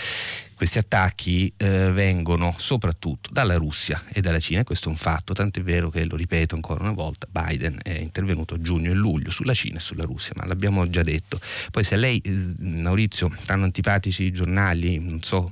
questi 0.64 0.78
attacchi 0.78 1.54
eh, 1.58 1.92
vengono 1.92 2.56
soprattutto 2.58 3.30
dalla 3.34 3.56
Russia 3.56 4.02
e 4.14 4.22
dalla 4.22 4.40
Cina, 4.40 4.64
questo 4.64 4.88
è 4.88 4.92
un 4.92 4.96
fatto, 4.96 5.34
tant'è 5.34 5.62
vero 5.62 5.90
che, 5.90 6.06
lo 6.06 6.16
ripeto 6.16 6.56
ancora 6.56 6.84
una 6.84 6.94
volta, 6.94 7.28
Biden 7.30 7.80
è 7.84 7.92
intervenuto 7.98 8.54
a 8.54 8.62
giugno 8.62 8.90
e 8.90 8.94
luglio 8.94 9.30
sulla 9.30 9.54
Cina 9.54 9.76
e 9.76 9.80
sulla 9.82 10.06
Russia, 10.06 10.32
ma 10.38 10.46
l'abbiamo 10.46 10.90
già 10.90 11.04
detto. 11.04 11.38
Poi 11.70 11.84
se 11.84 11.98
lei, 11.98 12.18
eh, 12.24 12.54
Maurizio, 12.60 13.30
stanno 13.42 13.66
antipatici 13.66 14.24
i 14.24 14.32
giornali, 14.32 15.00
non 15.00 15.22
so, 15.22 15.52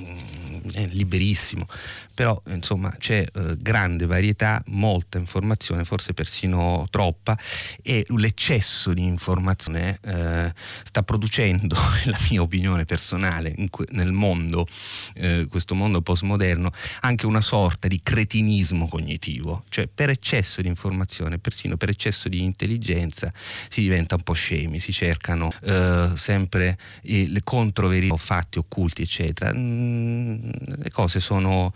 mm, 0.00 0.70
è 0.72 0.86
liberissimo, 0.86 1.66
però 2.14 2.40
insomma 2.48 2.94
c'è 2.98 3.26
eh, 3.32 3.56
grande 3.58 4.06
varietà, 4.06 4.62
molta 4.66 5.18
informazione, 5.18 5.84
forse 5.84 6.14
persino 6.14 6.86
troppa 6.90 7.36
e 7.82 8.04
l'eccesso 8.08 8.92
di 8.92 9.04
informazione 9.04 9.98
eh, 10.02 10.52
sta 10.84 11.02
producendo, 11.02 11.76
la 12.06 12.18
mia 12.30 12.42
opinione 12.42 12.84
personale, 12.84 13.54
que- 13.70 13.86
nel 13.90 14.12
mondo, 14.12 14.66
eh, 15.14 15.46
questo 15.48 15.74
mondo 15.74 16.02
postmoderno, 16.02 16.70
anche 17.00 17.26
una 17.26 17.40
sorta 17.40 17.88
di 17.88 18.00
cretinismo 18.02 18.86
cognitivo, 18.86 19.64
cioè 19.68 19.86
per 19.86 20.10
eccesso 20.10 20.62
di 20.62 20.68
informazione, 20.68 21.38
persino 21.38 21.76
per 21.76 21.88
eccesso 21.88 22.28
di 22.28 22.42
intelligenza 22.42 23.32
si 23.68 23.80
diventa 23.80 24.14
un 24.14 24.22
po' 24.22 24.32
scemi, 24.34 24.78
si 24.78 24.92
cercano 24.92 25.52
eh, 25.62 26.10
sempre 26.14 26.78
le 27.02 27.40
controverie 27.42 28.12
fatti 28.16 28.58
occulti, 28.58 29.02
eccetera. 29.02 29.52
Mm, 29.54 30.40
le 30.76 30.90
cose 30.90 31.20
sono 31.20 31.72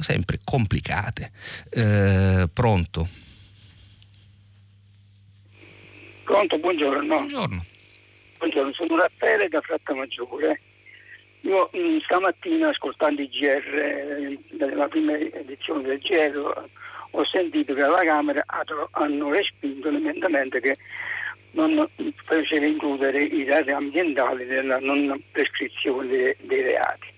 sempre 0.00 0.40
complicate. 0.44 1.32
Eh, 1.70 2.48
pronto? 2.52 3.08
Pronto, 6.24 6.58
buongiorno. 6.58 7.06
Buongiorno. 7.06 7.64
Buongiorno, 8.38 8.72
sono 8.72 8.96
Raffaele 8.96 9.48
da 9.48 9.60
Frattamaggiore. 9.60 10.60
Io 11.42 11.70
mh, 11.72 11.78
mm, 11.78 11.98
stamattina 12.04 12.68
ascoltando 12.68 13.20
i 13.20 13.28
GR, 13.28 14.38
nella 14.56 14.88
prima 14.88 15.16
edizione 15.16 15.82
del 15.82 15.98
GR, 15.98 16.68
ho 17.10 17.24
sentito 17.24 17.74
che 17.74 17.82
alla 17.82 18.02
Camera 18.02 18.44
hanno 18.92 19.30
respinto 19.30 19.90
l'emendamento 19.90 20.58
che 20.60 20.76
non 21.52 21.86
faceva 22.24 22.66
includere 22.66 23.24
i 23.24 23.44
dati 23.44 23.70
ambientali 23.70 24.44
nella 24.44 24.78
non 24.78 25.20
prescrizione 25.32 26.36
dei 26.40 26.62
reati. 26.62 27.08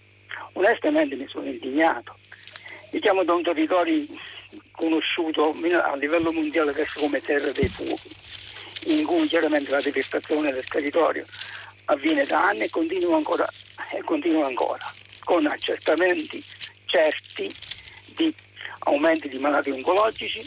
Onestamente 0.55 1.17
mi 1.17 1.27
sono 1.29 1.47
indignato 1.47 2.17
Diciamo 2.93 3.25
da 3.25 3.33
un 3.33 3.43
territorio 3.43 4.05
conosciuto 4.73 5.57
a 5.81 5.97
livello 5.97 6.31
mondiale 6.31 6.73
adesso 6.73 7.01
come 7.01 7.23
terra 7.23 7.51
dei 7.51 7.67
fuochi, 7.67 8.11
in 8.93 9.07
cui 9.07 9.27
chiaramente 9.27 9.71
la 9.71 9.81
devastazione 9.81 10.53
del 10.53 10.67
territorio 10.67 11.25
avviene 11.87 12.27
da 12.27 12.49
anni 12.49 12.65
e 12.65 12.69
continua 12.69 13.17
ancora, 13.17 13.49
e 13.95 14.03
continua 14.03 14.45
ancora 14.45 14.93
con 15.21 15.47
accertamenti 15.47 16.45
certi 16.85 17.51
di 18.15 18.35
aumenti 18.81 19.31
di 19.31 19.39
malati 19.39 19.71
oncologici. 19.71 20.47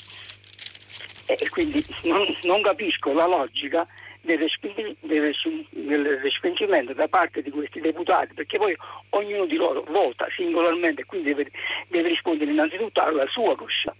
E 1.25 1.49
quindi 1.49 1.83
non, 2.03 2.23
non 2.43 2.61
capisco 2.61 3.11
la 3.11 3.25
logica 3.25 3.87
del 4.25 6.19
respingimento 6.21 6.93
da 6.93 7.07
parte 7.07 7.41
di 7.41 7.51
questi 7.51 7.79
deputati, 7.79 8.33
perché 8.33 8.57
poi 8.57 8.75
ognuno 9.09 9.45
di 9.45 9.55
loro 9.55 9.83
vota 9.87 10.27
singolarmente 10.35 11.01
e 11.01 11.05
quindi 11.05 11.33
deve, 11.33 11.51
deve 11.87 12.09
rispondere 12.09 12.51
innanzitutto 12.51 13.01
alla 13.01 13.27
sua 13.27 13.55
coscienza. 13.55 13.95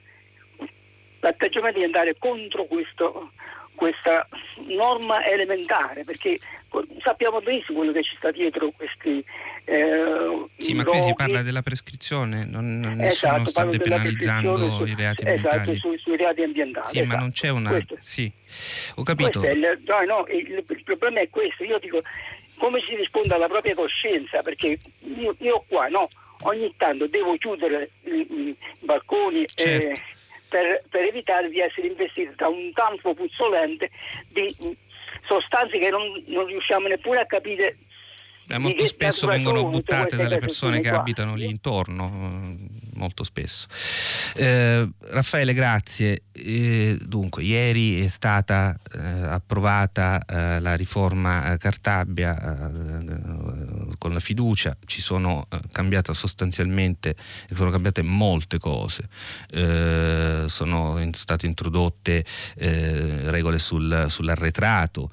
L'atteggiamento 1.19 1.80
di 1.80 1.86
andare 1.86 2.15
contro 2.17 2.65
questo, 2.65 3.32
questa 3.76 4.28
norma 4.67 5.26
elementare, 5.26 6.03
perché 6.03 6.39
sappiamo 7.01 7.41
benissimo 7.41 7.80
quello 7.80 7.91
che 7.91 8.03
ci 8.03 8.15
sta 8.17 8.32
dietro 8.32 8.71
questi... 8.76 9.23
Eh, 9.67 10.45
sì, 10.57 10.73
ma 10.73 10.84
qui 10.84 11.01
si 11.01 11.13
parla 11.15 11.41
della 11.41 11.63
prescrizione, 11.63 12.45
non, 12.45 12.80
non 12.80 13.01
esatto, 13.01 13.34
nessuno 13.34 13.45
sta 13.47 13.65
depenalizzando 13.65 14.86
i 14.86 14.93
reati 14.95 15.23
ambientali. 15.23 15.71
Esatto, 15.71 15.76
sui, 15.76 15.97
sui 15.97 16.17
reati 16.17 16.43
ambientali. 16.43 16.88
Sì, 16.88 16.99
esatto. 16.99 17.15
ma 17.15 17.19
non 17.19 17.32
c'è 17.32 17.49
una... 17.49 17.69
Questo. 17.71 17.97
Sì, 18.01 18.32
ho 18.95 19.03
capito. 19.03 19.43
Il, 19.43 19.82
no, 19.86 20.01
no, 20.05 20.26
il, 20.28 20.63
il, 20.67 20.84
problema 20.84 21.19
è 21.19 21.30
questo, 21.30 21.63
io 21.63 21.80
dico 21.80 22.01
come 22.57 22.82
si 22.86 22.95
risponde 22.95 23.34
alla 23.34 23.47
propria 23.47 23.73
coscienza, 23.73 24.41
perché 24.41 24.78
io, 24.99 25.36
io 25.39 25.65
qua 25.67 25.88
no, 25.88 26.07
ogni 26.43 26.73
tanto 26.78 27.07
devo 27.07 27.36
chiudere 27.38 27.91
i, 28.03 28.55
balconi 28.80 29.45
certo. 29.47 29.88
eh, 29.88 30.01
per, 30.47 30.84
per, 30.89 31.03
evitare 31.03 31.49
di 31.49 31.59
essere 31.59 31.88
investiti 31.88 32.34
da 32.36 32.47
un 32.47 32.71
tanfo 32.73 33.13
puzzolente 33.13 33.89
di 34.30 34.55
sostanze 35.28 35.78
che 35.78 35.89
non, 35.89 36.23
non 36.28 36.45
riusciamo 36.45 36.88
neppure 36.88 37.21
a 37.21 37.26
capire 37.26 37.78
eh, 38.47 38.59
molto 38.59 38.86
spesso 38.86 39.26
vengono 39.26 39.65
buttate 39.65 40.15
dalle 40.15 40.38
persone 40.38 40.80
che 40.80 40.89
abitano 40.89 41.34
lì 41.34 41.45
intorno, 41.45 42.55
molto 42.96 43.24
spesso. 43.24 43.68
Eh, 44.36 44.89
Raffaele, 45.00 45.54
grazie. 45.54 46.24
Eh, 46.32 46.98
dunque, 47.02 47.43
ieri 47.43 48.04
è 48.04 48.08
stata 48.08 48.78
eh, 48.93 49.00
approvata 49.00 50.24
eh, 50.26 50.60
la 50.60 50.76
riforma 50.76 51.54
eh, 51.54 51.58
Cartabia 51.58 52.34
con 53.98 54.14
la 54.14 54.20
fiducia, 54.20 54.76
ci 54.86 55.02
sono 55.02 55.48
cambiate 55.72 56.14
sostanzialmente, 56.14 57.16
sono 57.54 57.70
cambiate 57.70 58.02
molte 58.02 58.60
cose, 58.60 59.08
sono 60.48 61.00
in, 61.00 61.14
state 61.14 61.46
introdotte 61.46 62.26
regole 62.56 63.60
sul, 63.60 64.06
sull'arretrato, 64.10 65.10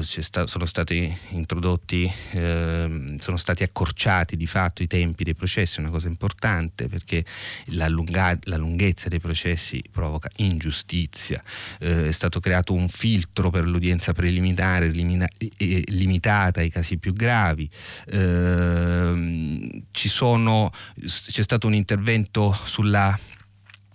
sta, 0.00 0.46
sono 0.46 0.64
stati 0.64 1.16
introdotti 1.30 2.10
eh, 2.32 3.16
sono 3.18 3.36
stati 3.36 3.62
accorciati 3.62 4.36
di 4.36 4.46
fatto 4.46 4.82
i 4.82 4.86
tempi 4.86 5.24
dei 5.24 5.34
processi, 5.34 5.80
una 5.80 5.90
cosa 5.90 6.08
importante 6.08 6.81
perché 6.88 7.24
la, 7.66 7.88
lunga, 7.88 8.38
la 8.44 8.56
lunghezza 8.56 9.08
dei 9.08 9.20
processi 9.20 9.82
provoca 9.90 10.30
ingiustizia, 10.36 11.42
eh, 11.80 12.08
è 12.08 12.12
stato 12.12 12.40
creato 12.40 12.72
un 12.72 12.88
filtro 12.88 13.50
per 13.50 13.66
l'udienza 13.66 14.12
preliminare 14.12 14.88
limina, 14.88 15.26
eh, 15.56 15.82
limitata 15.86 16.60
ai 16.60 16.70
casi 16.70 16.98
più 16.98 17.12
gravi, 17.12 17.68
ehm, 18.08 19.82
sono, 19.92 20.70
c'è 21.00 21.42
stato 21.42 21.66
un 21.66 21.74
intervento 21.74 22.52
sulla 22.52 23.18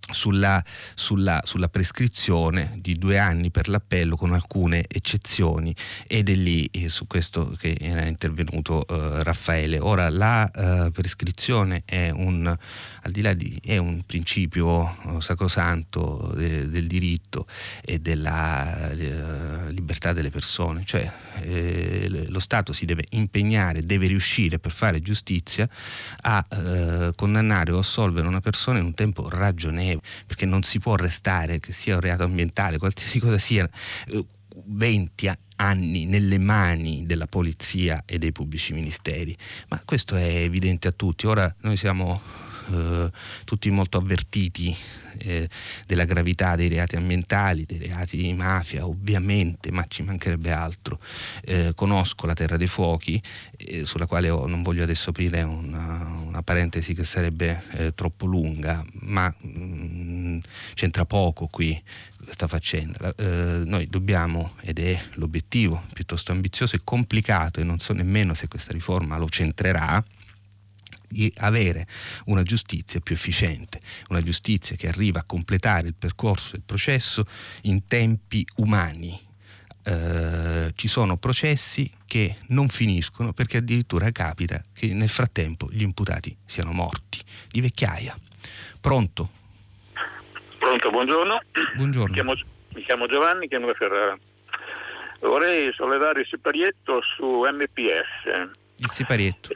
sulla, 0.09 0.63
sulla, 0.93 1.41
sulla, 1.43 1.67
prescrizione 1.69 2.75
di 2.79 2.97
due 2.97 3.17
anni 3.17 3.51
per 3.51 3.67
l'appello 3.67 4.15
con 4.15 4.33
alcune 4.33 4.85
eccezioni. 4.87 5.75
Ed 6.07 6.29
è 6.29 6.33
lì 6.33 6.65
eh, 6.71 6.89
su 6.89 7.07
questo 7.07 7.55
che 7.57 7.77
era 7.79 8.05
intervenuto 8.05 8.85
eh, 8.87 9.23
Raffaele. 9.23 9.79
Ora 9.79 10.09
la 10.09 10.49
eh, 10.49 10.91
prescrizione 10.91 11.83
è 11.85 12.09
un, 12.09 12.45
al 12.47 13.11
di 13.11 13.21
là 13.21 13.33
di, 13.33 13.59
è 13.63 13.77
un 13.77 14.03
principio 14.05 14.97
eh, 15.05 15.21
sacrosanto 15.21 16.31
de, 16.35 16.69
del 16.69 16.87
diritto 16.87 17.47
e 17.83 17.99
della 17.99 18.91
eh, 18.91 19.71
libertà 19.71 20.13
delle 20.13 20.29
persone, 20.29 20.83
cioè 20.85 21.11
eh, 21.41 22.25
lo 22.29 22.39
Stato 22.39 22.71
si 22.71 22.85
deve 22.85 23.05
impegnare, 23.09 23.81
deve 23.81 24.07
riuscire 24.07 24.59
per 24.59 24.71
fare 24.71 25.01
giustizia 25.01 25.67
a 26.21 26.45
condannare 27.15 27.71
o 27.71 27.79
assolvere 27.79 28.27
una 28.27 28.41
persona 28.41 28.79
in 28.79 28.85
un 28.85 28.93
tempo 28.93 29.27
ragionevole, 29.29 29.96
perché 30.25 30.45
non 30.45 30.63
si 30.63 30.79
può 30.79 30.95
restare, 30.95 31.59
che 31.59 31.73
sia 31.73 31.95
un 31.95 32.01
reato 32.01 32.23
ambientale, 32.23 32.77
qualsiasi 32.77 33.19
cosa 33.19 33.37
sia, 33.37 33.69
20 34.65 35.25
eh, 35.25 35.37
anni 35.57 36.05
nelle 36.05 36.39
mani 36.39 37.05
della 37.05 37.27
polizia 37.27 38.03
e 38.05 38.17
dei 38.17 38.31
pubblici 38.31 38.73
ministeri, 38.73 39.35
ma 39.69 39.81
questo 39.83 40.15
è 40.15 40.37
evidente 40.37 40.87
a 40.87 40.91
tutti. 40.91 41.27
Ora 41.27 41.53
noi 41.61 41.77
siamo 41.77 42.21
eh, 42.71 43.11
tutti 43.43 43.69
molto 43.69 43.97
avvertiti 43.97 44.75
eh, 45.19 45.49
della 45.85 46.05
gravità 46.05 46.55
dei 46.55 46.67
reati 46.67 46.95
ambientali, 46.95 47.65
dei 47.65 47.79
reati 47.79 48.17
di 48.17 48.33
mafia, 48.33 48.85
ovviamente, 48.85 49.71
ma 49.71 49.85
ci 49.87 50.03
mancherebbe 50.03 50.51
altro. 50.51 50.99
Eh, 51.43 51.73
conosco 51.75 52.25
la 52.25 52.33
Terra 52.33 52.57
dei 52.57 52.67
Fuochi, 52.67 53.21
eh, 53.57 53.85
sulla 53.85 54.05
quale 54.05 54.29
ho, 54.29 54.47
non 54.47 54.61
voglio 54.61 54.83
adesso 54.83 55.09
aprire 55.09 55.41
una, 55.41 56.15
una 56.23 56.43
parentesi 56.43 56.93
che 56.93 57.03
sarebbe 57.03 57.63
eh, 57.73 57.95
troppo 57.95 58.25
lunga, 58.25 58.85
ma 59.01 59.33
mh, 59.37 59.49
mm, 59.49 60.39
c'entra 60.73 61.05
poco 61.05 61.47
qui 61.47 61.81
questa 62.23 62.47
faccenda. 62.47 63.13
Eh, 63.15 63.61
noi 63.65 63.87
dobbiamo, 63.87 64.53
ed 64.61 64.79
è 64.79 64.99
l'obiettivo 65.13 65.83
piuttosto 65.93 66.31
ambizioso 66.33 66.75
e 66.75 66.81
complicato, 66.83 67.61
e 67.61 67.63
non 67.63 67.79
so 67.79 67.93
nemmeno 67.93 68.33
se 68.33 68.47
questa 68.47 68.73
riforma 68.73 69.17
lo 69.17 69.29
centrerà, 69.29 70.03
avere 71.37 71.87
una 72.25 72.43
giustizia 72.43 72.99
più 72.99 73.15
efficiente, 73.15 73.79
una 74.09 74.21
giustizia 74.21 74.75
che 74.75 74.87
arriva 74.87 75.19
a 75.19 75.23
completare 75.23 75.87
il 75.87 75.95
percorso 75.97 76.51
del 76.51 76.63
processo 76.65 77.25
in 77.63 77.85
tempi 77.87 78.45
umani. 78.57 79.19
Eh, 79.83 80.73
ci 80.75 80.87
sono 80.89 81.15
processi 81.15 81.89
che 82.05 82.35
non 82.47 82.67
finiscono 82.67 83.31
perché 83.31 83.57
addirittura 83.57 84.11
capita 84.11 84.61
che 84.73 84.93
nel 84.93 85.07
frattempo 85.07 85.69
gli 85.71 85.81
imputati 85.81 86.35
siano 86.45 86.71
morti 86.71 87.19
di 87.49 87.61
vecchiaia. 87.61 88.17
Pronto? 88.81 89.29
Pronto, 90.59 90.89
buongiorno. 90.89 91.41
Buongiorno. 91.75 92.07
Mi 92.07 92.13
chiamo, 92.13 92.33
mi 92.73 92.81
chiamo 92.83 93.07
Giovanni, 93.07 93.47
chiamo 93.47 93.67
da 93.67 93.73
Ferrara. 93.73 94.17
Vorrei 95.21 95.71
sollevare 95.73 96.21
il 96.21 96.27
siparietto 96.27 97.01
su 97.01 97.43
MPS. 97.43 98.49
Il 98.79 98.89
siparietto? 98.89 99.49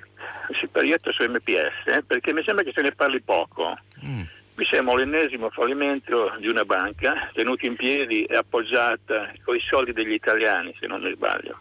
Siparietto 0.55 1.11
su 1.11 1.23
MPS, 1.23 1.87
eh, 1.87 2.03
perché 2.03 2.33
mi 2.33 2.43
sembra 2.43 2.63
che 2.63 2.71
se 2.73 2.81
ne 2.81 2.91
parli 2.91 3.21
poco. 3.21 3.77
Mm. 4.03 4.21
Mi 4.55 4.65
sembra 4.65 4.95
l'ennesimo 4.95 5.49
fallimento 5.49 6.35
di 6.39 6.47
una 6.47 6.65
banca 6.65 7.29
tenuta 7.33 7.65
in 7.65 7.75
piedi 7.75 8.25
e 8.25 8.35
appoggiata 8.35 9.31
con 9.43 9.55
i 9.55 9.61
soldi 9.61 9.93
degli 9.93 10.13
italiani, 10.13 10.75
se 10.79 10.87
non 10.87 11.01
mi 11.01 11.11
sbaglio. 11.13 11.59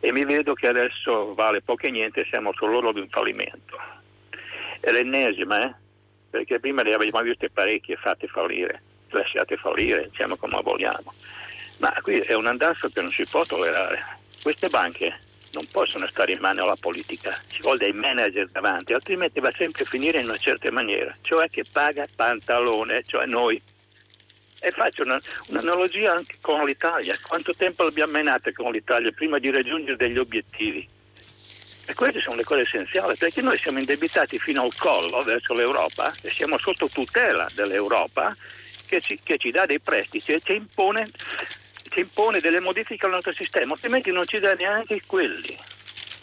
E 0.00 0.12
mi 0.12 0.24
vedo 0.24 0.54
che 0.54 0.66
adesso 0.66 1.34
vale 1.34 1.60
poco 1.60 1.86
e 1.86 1.90
niente, 1.90 2.26
siamo 2.28 2.52
sull'orlo 2.54 2.92
di 2.92 3.00
un 3.00 3.08
fallimento. 3.08 3.78
È 4.80 4.90
l'ennesima, 4.90 5.62
eh? 5.62 5.74
perché 6.30 6.58
prima 6.58 6.82
ne 6.82 6.94
avevamo 6.94 7.24
viste 7.24 7.50
parecchie 7.50 7.96
fatte 7.96 8.26
fallire, 8.26 8.82
lasciate 9.10 9.56
fallire, 9.56 10.08
diciamo 10.08 10.36
come 10.36 10.58
vogliamo. 10.62 11.12
Ma 11.80 11.94
qui 12.02 12.18
è 12.18 12.34
un 12.34 12.46
andazzo 12.46 12.88
che 12.88 13.00
non 13.02 13.10
si 13.10 13.24
può 13.28 13.44
tollerare. 13.44 14.02
Queste 14.42 14.68
banche 14.68 15.18
non 15.52 15.66
possono 15.70 16.06
stare 16.06 16.32
in 16.32 16.40
mano 16.40 16.62
alla 16.62 16.76
politica, 16.78 17.38
ci 17.48 17.62
vuole 17.62 17.78
dei 17.78 17.92
manager 17.92 18.48
davanti, 18.48 18.92
altrimenti 18.92 19.40
va 19.40 19.52
sempre 19.52 19.84
a 19.84 19.86
finire 19.86 20.20
in 20.20 20.26
una 20.26 20.36
certa 20.36 20.70
maniera, 20.70 21.14
cioè 21.22 21.48
che 21.48 21.64
paga 21.70 22.04
pantalone, 22.14 23.02
cioè 23.06 23.26
noi. 23.26 23.60
E 24.62 24.70
faccio 24.72 25.02
una, 25.02 25.18
un'analogia 25.48 26.12
anche 26.12 26.36
con 26.40 26.64
l'Italia, 26.64 27.16
quanto 27.26 27.54
tempo 27.54 27.82
l'abbiamo 27.82 28.12
menata 28.12 28.52
con 28.52 28.72
l'Italia 28.72 29.10
prima 29.10 29.38
di 29.38 29.50
raggiungere 29.50 29.96
degli 29.96 30.18
obiettivi? 30.18 30.86
E 31.86 31.94
queste 31.94 32.20
sono 32.20 32.36
le 32.36 32.44
cose 32.44 32.60
essenziali, 32.60 33.16
perché 33.16 33.40
noi 33.40 33.58
siamo 33.58 33.78
indebitati 33.78 34.38
fino 34.38 34.62
al 34.62 34.74
collo 34.76 35.22
verso 35.22 35.54
l'Europa 35.54 36.12
e 36.22 36.30
siamo 36.30 36.56
sotto 36.58 36.88
tutela 36.88 37.48
dell'Europa 37.54 38.36
che 38.86 39.00
ci, 39.00 39.18
che 39.22 39.38
ci 39.38 39.50
dà 39.50 39.66
dei 39.66 39.80
prestiti 39.80 40.32
e 40.32 40.40
ci 40.40 40.54
impone 40.54 41.10
che 41.90 42.00
impone 42.00 42.38
delle 42.40 42.60
modifiche 42.60 43.04
al 43.04 43.12
nostro 43.12 43.32
sistema, 43.32 43.72
altrimenti 43.72 44.12
non 44.12 44.24
ci 44.24 44.38
dà 44.38 44.54
neanche 44.54 45.02
quelli. 45.04 45.56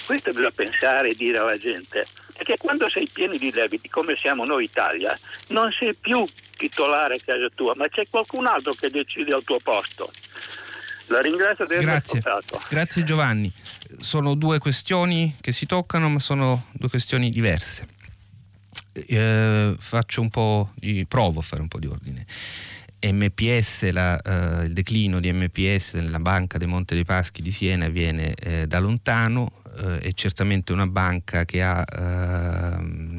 Questo 0.05 0.31
bisogna 0.31 0.51
pensare 0.51 1.09
e 1.09 1.15
dire 1.15 1.37
alla 1.37 1.57
gente, 1.57 2.07
perché 2.33 2.57
quando 2.57 2.89
sei 2.89 3.07
pieno 3.11 3.35
di 3.35 3.51
debiti, 3.51 3.89
come 3.89 4.15
siamo 4.15 4.45
noi 4.45 4.63
Italia, 4.63 5.15
non 5.49 5.69
sei 5.77 5.93
più 5.93 6.25
titolare 6.55 7.15
a 7.15 7.19
casa 7.23 7.49
tua, 7.53 7.73
ma 7.75 7.89
c'è 7.89 8.07
qualcun 8.09 8.47
altro 8.47 8.73
che 8.73 8.89
decide 8.89 9.33
al 9.33 9.43
tuo 9.43 9.59
posto. 9.59 10.09
La 11.07 11.19
ringrazio 11.19 11.65
di 11.65 11.73
aver 11.73 11.85
Grazie. 11.85 12.19
ascoltato. 12.19 12.61
Grazie 12.69 13.03
Giovanni. 13.03 13.51
Sono 13.99 14.35
due 14.35 14.59
questioni 14.59 15.35
che 15.41 15.51
si 15.51 15.65
toccano, 15.65 16.09
ma 16.09 16.19
sono 16.19 16.67
due 16.71 16.89
questioni 16.89 17.29
diverse. 17.29 17.87
Eh, 18.93 19.75
faccio 19.77 20.21
un 20.21 20.29
po' 20.29 20.71
di 20.75 21.05
provo 21.05 21.39
a 21.39 21.43
fare 21.43 21.61
un 21.61 21.67
po' 21.67 21.79
di 21.79 21.87
ordine. 21.87 22.25
MPS, 22.99 23.91
la, 23.91 24.19
uh, 24.23 24.63
il 24.63 24.73
declino 24.73 25.19
di 25.19 25.31
MPS 25.31 25.93
nella 25.93 26.19
banca 26.19 26.57
dei 26.57 26.67
Monte 26.67 26.95
dei 26.95 27.05
Paschi 27.05 27.41
di 27.41 27.51
Siena 27.51 27.87
viene 27.89 28.33
eh, 28.33 28.67
da 28.67 28.79
lontano, 28.79 29.61
eh, 29.77 29.99
è 29.99 30.11
certamente 30.13 30.73
una 30.73 30.87
banca 30.87 31.45
che 31.45 31.61
ha 31.61 31.83
eh, 31.85 33.16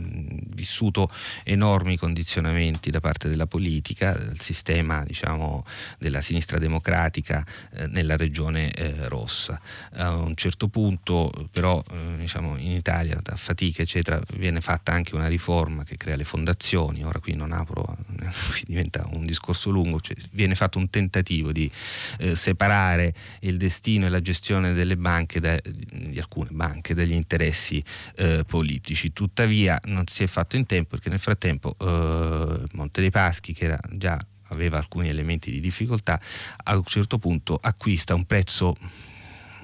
vissuto 0.59 1.09
enormi 1.45 1.97
condizionamenti 1.97 2.91
da 2.91 2.99
parte 2.99 3.29
della 3.29 3.47
politica, 3.47 4.13
del 4.13 4.41
sistema 4.41 5.05
diciamo, 5.05 5.65
della 5.99 6.21
sinistra 6.21 6.59
democratica 6.59 7.47
eh, 7.75 7.87
nella 7.87 8.17
regione 8.17 8.73
eh, 8.73 9.09
rossa. 9.09 9.61
A 9.93 10.17
un 10.17 10.35
certo 10.35 10.69
punto 10.69 11.31
però 11.53 11.83
eh, 11.91 12.17
diciamo, 12.19 12.57
in 12.57 12.73
Italia 12.73 13.19
da 13.23 13.37
fatica 13.37 13.83
eccetera 13.83 14.21
viene 14.35 14.61
fatta 14.61 14.93
anche 14.93 15.15
una 15.15 15.29
riforma 15.29 15.85
che 15.85 15.97
crea 15.97 16.17
le 16.17 16.25
fondazioni, 16.25 17.05
ora 17.05 17.21
qui 17.21 17.35
non 17.35 17.53
apro, 17.53 17.97
diventa 18.67 19.07
un 19.13 19.25
discorso 19.25 19.71
lungo, 19.71 20.01
cioè, 20.01 20.17
viene 20.33 20.57
fatto 20.57 20.79
un 20.79 20.91
tentativo 20.91 21.53
di 21.53 21.71
eh, 22.19 22.35
separare 22.35 23.15
il 23.41 23.57
destino 23.57 24.07
e 24.07 24.09
la 24.09 24.21
gestione 24.21 24.73
delle 24.73 24.97
banche 24.97 25.39
da, 25.39 25.57
di 25.63 26.19
alcune 26.19 26.51
banche 26.51 26.95
dagli 26.95 27.13
interessi 27.13 27.83
eh, 28.17 28.45
politici. 28.47 29.13
Tuttavia 29.13 29.79
non 29.85 30.07
si 30.07 30.25
è 30.25 30.27
fatto 30.27 30.48
in 30.57 30.67
tempo 30.67 30.91
perché 30.91 31.09
nel 31.09 31.19
frattempo 31.19 31.75
eh, 31.79 32.63
Monte 32.73 33.01
dei 33.01 33.11
Paschi, 33.11 33.53
che 33.53 33.65
era 33.65 33.79
già 33.91 34.19
aveva 34.49 34.79
alcuni 34.79 35.09
elementi 35.09 35.51
di 35.51 35.61
difficoltà, 35.61 36.21
a 36.65 36.77
un 36.77 36.85
certo 36.85 37.19
punto 37.19 37.59
acquista 37.61 38.15
un 38.15 38.25
prezzo 38.25 38.77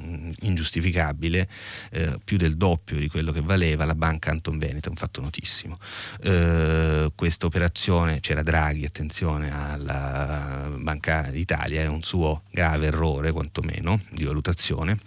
mm, 0.00 0.30
ingiustificabile, 0.42 1.48
eh, 1.90 2.18
più 2.22 2.36
del 2.36 2.56
doppio 2.56 2.96
di 2.96 3.08
quello 3.08 3.32
che 3.32 3.40
valeva 3.40 3.84
la 3.84 3.94
banca 3.94 4.30
Anton 4.30 4.58
Veneto, 4.58 4.90
un 4.90 4.96
fatto 4.96 5.20
notissimo. 5.20 5.78
Eh, 6.22 7.10
questa 7.14 7.46
operazione, 7.46 8.20
c'era 8.20 8.42
Draghi, 8.42 8.84
attenzione 8.84 9.54
alla 9.54 10.70
Banca 10.78 11.28
d'Italia, 11.30 11.82
è 11.82 11.86
un 11.86 12.02
suo 12.02 12.42
grave 12.50 12.86
errore 12.86 13.32
quantomeno 13.32 14.00
di 14.10 14.24
valutazione 14.24 14.98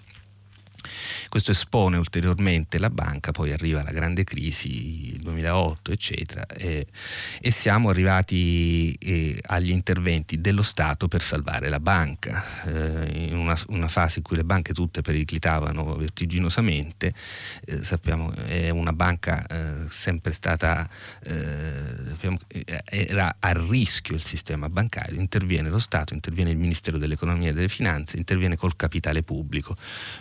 questo 1.37 1.51
espone 1.51 1.97
ulteriormente 1.97 2.79
la 2.79 2.89
banca, 2.89 3.29
poi 3.31 3.51
arriva 3.51 3.83
la 3.83 3.91
grande 3.91 4.23
crisi, 4.23 5.13
il 5.13 5.19
2008, 5.19 5.91
eccetera, 5.91 6.47
e, 6.47 6.87
e 7.39 7.51
siamo 7.51 7.89
arrivati 7.89 8.93
eh, 8.93 9.39
agli 9.45 9.69
interventi 9.69 10.41
dello 10.41 10.63
Stato 10.63 11.07
per 11.07 11.21
salvare 11.21 11.69
la 11.69 11.79
banca, 11.79 12.43
eh, 12.65 13.27
in 13.27 13.37
una, 13.37 13.55
una, 13.67 13.87
fase 13.87 14.17
in 14.17 14.23
cui 14.23 14.35
le 14.35 14.43
banche 14.43 14.73
tutte 14.73 15.03
periclitavano 15.03 15.95
vertiginosamente, 15.97 17.13
eh, 17.65 17.83
sappiamo 17.83 18.33
è 18.33 18.71
una 18.71 18.93
banca 18.93 19.45
eh, 19.45 19.87
sempre 19.89 20.31
stata, 20.33 20.89
eh, 21.21 22.65
era 22.89 23.35
a 23.37 23.51
rischio 23.51 24.15
il 24.15 24.21
sistema 24.21 24.69
bancario, 24.69 25.19
interviene 25.19 25.69
lo 25.69 25.77
Stato, 25.77 26.15
interviene 26.15 26.49
il 26.49 26.57
Ministero 26.57 26.97
dell'Economia 26.97 27.51
e 27.51 27.53
delle 27.53 27.69
Finanze, 27.69 28.17
interviene 28.17 28.55
col 28.55 28.75
capitale 28.75 29.21
pubblico. 29.21 29.75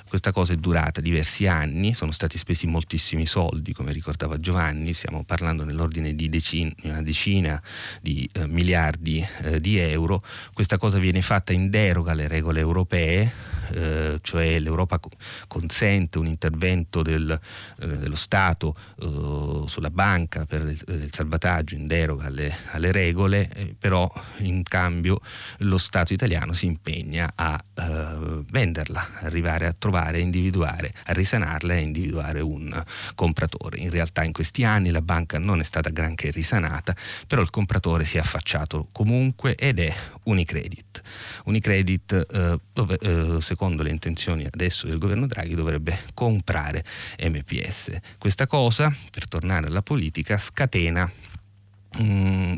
Questa 0.07 0.31
cosa 0.31 0.53
è 0.53 0.57
durata 0.57 1.01
diversi 1.07 1.47
anni, 1.47 1.95
sono 1.95 2.11
stati 2.11 2.37
spesi 2.37 2.67
moltissimi 2.67 3.27
soldi, 3.27 3.73
come 3.73 3.93
ricordava 3.93 4.41
Giovanni, 4.41 4.93
stiamo 4.93 5.23
parlando 5.23 5.65
nell'ordine 5.65 6.15
di 6.15 6.29
decine, 6.29 6.75
una 6.83 7.03
decina 7.03 7.63
di 8.03 8.29
eh, 8.33 8.47
miliardi 8.47 9.25
eh, 9.43 9.61
di 9.61 9.79
euro. 9.79 10.23
Questa 10.53 10.79
cosa 10.79 10.99
viene 10.99 11.23
fatta 11.23 11.53
in 11.53 11.71
deroga 11.71 12.11
alle 12.13 12.27
regole 12.27 12.59
europee, 12.59 13.31
eh, 13.73 14.19
cioè 14.21 14.59
l'Europa 14.59 14.99
consente 15.47 16.19
un 16.19 16.27
intervento 16.27 17.03
del, 17.03 17.39
eh, 17.81 17.87
dello 17.87 18.17
Stato 18.17 18.77
eh, 18.99 19.65
sulla 19.67 19.91
banca 19.91 20.45
per 20.45 20.63
il, 20.63 20.83
il, 20.89 21.09
salvataggio 21.13 21.77
in 21.77 21.87
deroga 21.87 22.27
alle, 22.27 22.53
alle 22.73 22.91
regole, 22.91 23.49
eh, 23.55 23.77
però 23.79 24.11
in 24.39 24.63
cambio 24.65 25.21
lo 25.59 25.79
Stato 25.79 26.13
italiano 26.13 26.53
si 26.53 26.67
impegna 26.67 27.33
a 27.35 27.63
eh, 27.75 28.43
venderla, 28.51 29.21
arrivare 29.21 29.67
a 29.67 29.73
trovare, 29.73 30.19
a 30.19 30.21
individuare, 30.21 30.86
a 31.05 31.12
risanarla 31.12 31.74
e 31.74 31.80
individuare 31.80 32.41
un 32.41 32.82
compratore. 33.14 33.78
In 33.78 33.91
realtà 33.91 34.24
in 34.24 34.32
questi 34.32 34.64
anni 34.64 34.91
la 34.91 35.03
banca 35.03 35.39
non 35.39 35.61
è 35.61 35.64
stata 35.64 35.91
granché 35.91 36.30
risanata, 36.30 36.95
però 37.26 37.43
il 37.43 37.51
compratore 37.51 38.05
si 38.05 38.16
è 38.16 38.20
affacciato 38.20 38.89
comunque 38.93 39.55
ed 39.55 39.78
è 39.78 39.95
Unicredit. 40.24 41.03
Unicredit, 41.45 42.26
eh, 42.30 42.59
dove, 42.72 42.99
eh, 42.99 43.41
secondo 43.41 43.82
le 43.82 43.91
intenzioni 43.91 44.45
adesso 44.45 44.87
del 44.87 44.99
governo 44.99 45.26
Draghi, 45.26 45.55
dovrebbe 45.55 45.99
comprare 46.14 46.84
MPS. 47.18 47.97
Questa 48.18 48.47
cosa, 48.47 48.93
per 49.11 49.28
tornare 49.28 49.66
alla 49.66 49.82
politica, 49.82 50.39
scatena 50.39 51.11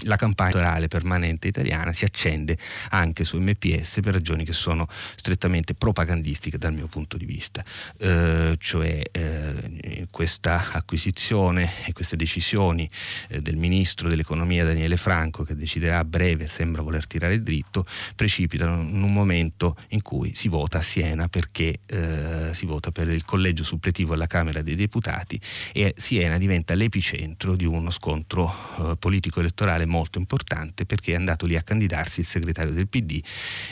la 0.04 0.16
campagna 0.16 0.46
elettorale 0.58 0.88
permanente 0.88 1.48
italiana 1.48 1.92
si 1.92 2.04
accende 2.04 2.56
anche 2.90 3.24
su 3.24 3.38
MPS 3.38 4.00
per 4.02 4.14
ragioni 4.14 4.44
che 4.44 4.52
sono 4.52 4.88
strettamente 5.14 5.74
propagandistiche 5.74 6.58
dal 6.58 6.72
mio 6.72 6.86
punto 6.86 7.16
di 7.16 7.24
vista, 7.24 7.64
eh, 7.98 8.56
cioè 8.58 9.02
eh, 9.10 10.06
questa 10.10 10.72
acquisizione 10.72 11.70
e 11.84 11.92
queste 11.92 12.16
decisioni 12.16 12.88
eh, 13.28 13.40
del 13.40 13.56
ministro 13.56 14.08
dell'economia 14.08 14.64
Daniele 14.64 14.96
Franco 14.96 15.44
che 15.44 15.54
deciderà 15.54 15.98
a 15.98 16.04
breve, 16.04 16.46
sembra 16.46 16.82
voler 16.82 17.06
tirare 17.06 17.42
dritto, 17.42 17.86
precipitano 18.16 18.82
in 18.82 19.02
un 19.02 19.12
momento 19.12 19.76
in 19.88 20.02
cui 20.02 20.34
si 20.34 20.48
vota 20.48 20.78
a 20.78 20.82
Siena 20.82 21.28
perché 21.28 21.80
eh, 21.86 22.50
si 22.52 22.66
vota 22.66 22.90
per 22.90 23.08
il 23.08 23.24
collegio 23.24 23.62
suppletivo 23.62 24.14
alla 24.14 24.26
Camera 24.26 24.62
dei 24.62 24.74
Deputati 24.74 25.38
e 25.72 25.94
Siena 25.96 26.38
diventa 26.38 26.74
l'epicentro 26.74 27.54
di 27.54 27.64
uno 27.64 27.90
scontro 27.90 28.52
eh, 28.78 28.96
politico 28.96 29.27
politico 29.28 29.40
elettorale 29.40 29.86
molto 29.86 30.18
importante 30.18 30.84
perché 30.84 31.12
è 31.12 31.16
andato 31.16 31.46
lì 31.46 31.56
a 31.56 31.62
candidarsi 31.62 32.20
il 32.20 32.26
segretario 32.26 32.72
del 32.72 32.88
PD 32.88 33.22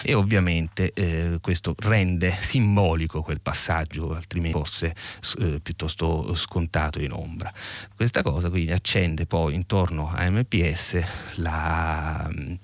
e 0.02 0.14
ovviamente 0.14 0.92
eh, 0.92 1.38
questo 1.40 1.74
rende 1.78 2.34
simbolico 2.40 3.22
quel 3.22 3.40
passaggio, 3.40 4.14
altrimenti 4.14 4.59
fosse 4.59 4.94
eh, 5.38 5.61
piuttosto 5.61 6.34
scontato 6.34 7.00
in 7.00 7.12
ombra. 7.12 7.52
Questa 7.94 8.22
cosa 8.22 8.50
quindi 8.50 8.72
accende 8.72 9.26
poi 9.26 9.54
intorno 9.54 10.12
a 10.14 10.28
MPS 10.30 11.02
la, 11.36 12.28
mm, 12.30 12.54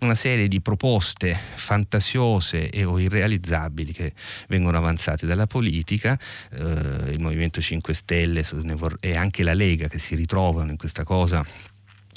una 0.00 0.14
serie 0.14 0.48
di 0.48 0.60
proposte 0.60 1.36
fantasiose 1.54 2.70
e 2.70 2.84
o 2.84 2.98
irrealizzabili 2.98 3.92
che 3.92 4.12
vengono 4.48 4.78
avanzate 4.78 5.26
dalla 5.26 5.46
politica, 5.46 6.18
eh, 6.52 7.10
il 7.10 7.20
Movimento 7.20 7.60
5 7.60 7.94
Stelle 7.94 8.44
e 9.00 9.16
anche 9.16 9.42
la 9.42 9.54
Lega 9.54 9.88
che 9.88 9.98
si 9.98 10.14
ritrovano 10.14 10.70
in 10.70 10.76
questa 10.76 11.04
cosa 11.04 11.44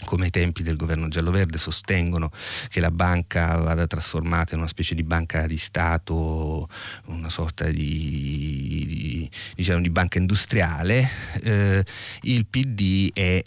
come 0.05 0.25
ai 0.25 0.29
tempi 0.29 0.63
del 0.63 0.75
governo 0.75 1.07
giallo-verde, 1.07 1.57
sostengono 1.57 2.31
che 2.67 2.79
la 2.79 2.91
banca 2.91 3.57
vada 3.57 3.87
trasformata 3.87 4.53
in 4.53 4.59
una 4.59 4.67
specie 4.67 4.95
di 4.95 5.03
banca 5.03 5.45
di 5.47 5.57
Stato, 5.57 6.67
una 7.05 7.29
sorta 7.29 7.65
di, 7.65 8.85
di, 8.87 9.29
diciamo, 9.55 9.81
di 9.81 9.89
banca 9.89 10.17
industriale, 10.17 11.09
eh, 11.43 11.83
il 12.21 12.45
PD 12.45 13.11
è 13.13 13.43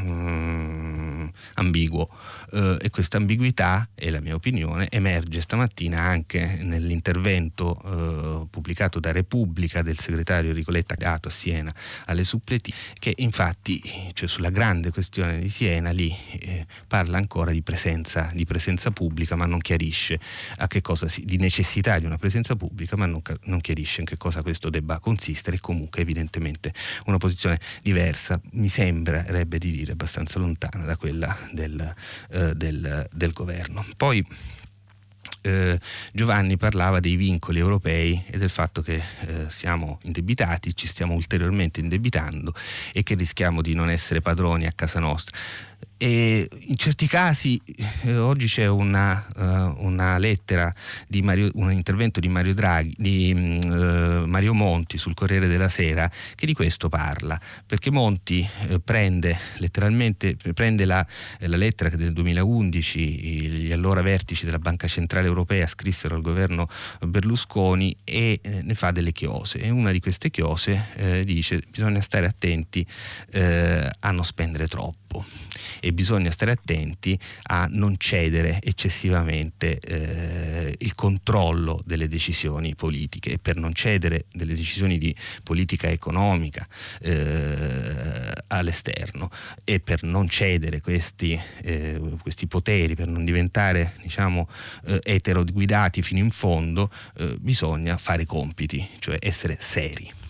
mm, 0.00 1.26
ambiguo 1.54 2.08
eh, 2.52 2.76
e 2.80 2.90
questa 2.90 3.16
ambiguità, 3.16 3.88
è 3.94 4.10
la 4.10 4.20
mia 4.20 4.34
opinione, 4.34 4.88
emerge 4.90 5.40
stamattina 5.40 6.00
anche 6.00 6.58
nell'intervento 6.60 7.80
eh, 7.84 8.46
pubblicato 8.50 9.00
da 9.00 9.12
Repubblica 9.12 9.82
del 9.82 9.98
segretario 9.98 10.52
Ricoletta 10.52 10.94
dato 10.94 11.28
a 11.28 11.30
Siena 11.30 11.72
alle 12.06 12.24
suppleti, 12.24 12.72
che 12.98 13.14
infatti 13.18 13.80
cioè 14.12 14.28
sulla 14.28 14.50
grande 14.50 14.90
questione 14.90 15.38
di 15.38 15.48
Siena 15.48 15.90
lì 15.90 16.14
eh, 16.40 16.66
parla 16.86 17.16
ancora 17.16 17.50
di 17.52 17.62
presenza, 17.62 18.30
di 18.34 18.44
presenza, 18.44 18.90
pubblica, 18.90 19.36
ma 19.36 19.46
non 19.46 19.60
chiarisce 19.60 20.20
a 20.56 20.66
che 20.66 20.80
cosa 20.82 21.08
si, 21.08 21.24
di 21.24 21.38
necessità 21.38 21.98
di 21.98 22.04
una 22.04 22.18
presenza 22.18 22.54
pubblica, 22.56 22.96
ma 22.96 23.06
non, 23.06 23.22
non 23.44 23.60
chiarisce 23.60 24.00
in 24.00 24.06
che 24.06 24.16
cosa 24.16 24.42
questo 24.42 24.68
debba 24.68 24.98
consistere. 24.98 25.56
E 25.56 25.60
comunque 25.60 26.02
evidentemente 26.02 26.72
una 27.06 27.16
posizione 27.16 27.58
diversa, 27.82 28.40
mi 28.52 28.68
sembrerebbe 28.68 29.58
di 29.58 29.70
dire 29.70 29.92
abbastanza 29.92 30.38
lontana 30.38 30.84
da 30.84 30.96
quella 30.96 31.36
del 31.52 31.94
eh, 32.30 32.41
eh, 32.50 32.54
del, 32.54 33.08
del 33.12 33.32
governo. 33.32 33.84
Poi 33.96 34.24
eh, 35.42 35.78
Giovanni 36.12 36.56
parlava 36.56 37.00
dei 37.00 37.16
vincoli 37.16 37.58
europei 37.58 38.24
e 38.30 38.38
del 38.38 38.50
fatto 38.50 38.80
che 38.80 38.94
eh, 38.94 39.44
siamo 39.48 39.98
indebitati, 40.02 40.74
ci 40.74 40.86
stiamo 40.86 41.14
ulteriormente 41.14 41.80
indebitando 41.80 42.54
e 42.92 43.02
che 43.02 43.14
rischiamo 43.14 43.60
di 43.60 43.74
non 43.74 43.90
essere 43.90 44.20
padroni 44.20 44.66
a 44.66 44.72
casa 44.72 45.00
nostra. 45.00 45.36
E 46.02 46.48
in 46.58 46.76
certi 46.76 47.06
casi 47.06 47.60
eh, 48.02 48.16
oggi 48.16 48.46
c'è 48.46 48.66
una, 48.66 49.24
uh, 49.36 49.86
una 49.86 50.18
lettera 50.18 50.74
di 51.06 51.22
Mario, 51.22 51.48
un 51.54 51.70
intervento 51.70 52.18
di 52.18 52.26
Mario, 52.26 52.54
Draghi, 52.54 52.92
di, 52.98 53.32
uh, 53.32 54.24
Mario 54.26 54.52
Monti 54.52 54.98
sul 54.98 55.14
Corriere 55.14 55.46
della 55.46 55.68
Sera 55.68 56.10
che 56.34 56.44
di 56.44 56.54
questo 56.54 56.88
parla, 56.88 57.40
perché 57.64 57.92
Monti 57.92 58.44
uh, 58.68 58.82
prende 58.82 59.38
letteralmente 59.58 60.34
prende 60.52 60.86
la, 60.86 61.06
la, 61.38 61.56
lettera 61.56 61.88
che 61.88 61.94
nel 61.94 62.12
2011 62.12 62.98
gli 62.98 63.70
allora 63.70 64.02
vertici 64.02 64.44
della 64.44 64.58
Banca 64.58 64.88
Centrale 64.88 65.28
Europea 65.28 65.68
scrissero 65.68 66.16
al 66.16 66.22
governo 66.22 66.68
Berlusconi 67.06 67.96
e 68.02 68.40
ne 68.42 68.74
fa 68.74 68.90
delle 68.90 69.12
chiose. 69.12 69.60
E 69.60 69.70
una 69.70 69.92
di 69.92 70.00
queste 70.00 70.30
chiose 70.30 71.22
dice 71.24 71.62
bisogna 71.70 72.00
stare 72.00 72.26
attenti 72.26 72.84
a 73.34 74.10
non 74.10 74.24
spendere 74.24 74.66
troppo 74.66 75.24
e 75.80 75.92
bisogna 75.92 76.30
stare 76.30 76.52
attenti 76.52 77.18
a 77.44 77.66
non 77.70 77.96
cedere 77.98 78.60
eccessivamente 78.62 79.78
eh, 79.78 80.74
il 80.78 80.94
controllo 80.94 81.80
delle 81.84 82.08
decisioni 82.08 82.74
politiche 82.74 83.32
e 83.32 83.38
per 83.38 83.56
non 83.56 83.72
cedere 83.72 84.26
delle 84.32 84.54
decisioni 84.54 84.98
di 84.98 85.14
politica 85.42 85.88
economica 85.88 86.66
eh, 87.00 88.32
all'esterno 88.48 89.30
e 89.64 89.80
per 89.80 90.02
non 90.02 90.28
cedere 90.28 90.80
questi, 90.80 91.38
eh, 91.62 92.00
questi, 92.20 92.46
poteri, 92.46 92.94
per 92.94 93.08
non 93.08 93.24
diventare 93.24 93.94
diciamo, 94.02 94.48
eh, 94.86 94.98
eteroguidati 95.02 96.02
fino 96.02 96.20
in 96.20 96.30
fondo, 96.30 96.90
eh, 97.18 97.36
bisogna 97.38 97.96
fare 97.96 98.24
compiti, 98.26 98.86
cioè 98.98 99.16
essere 99.20 99.56
seri. 99.58 100.21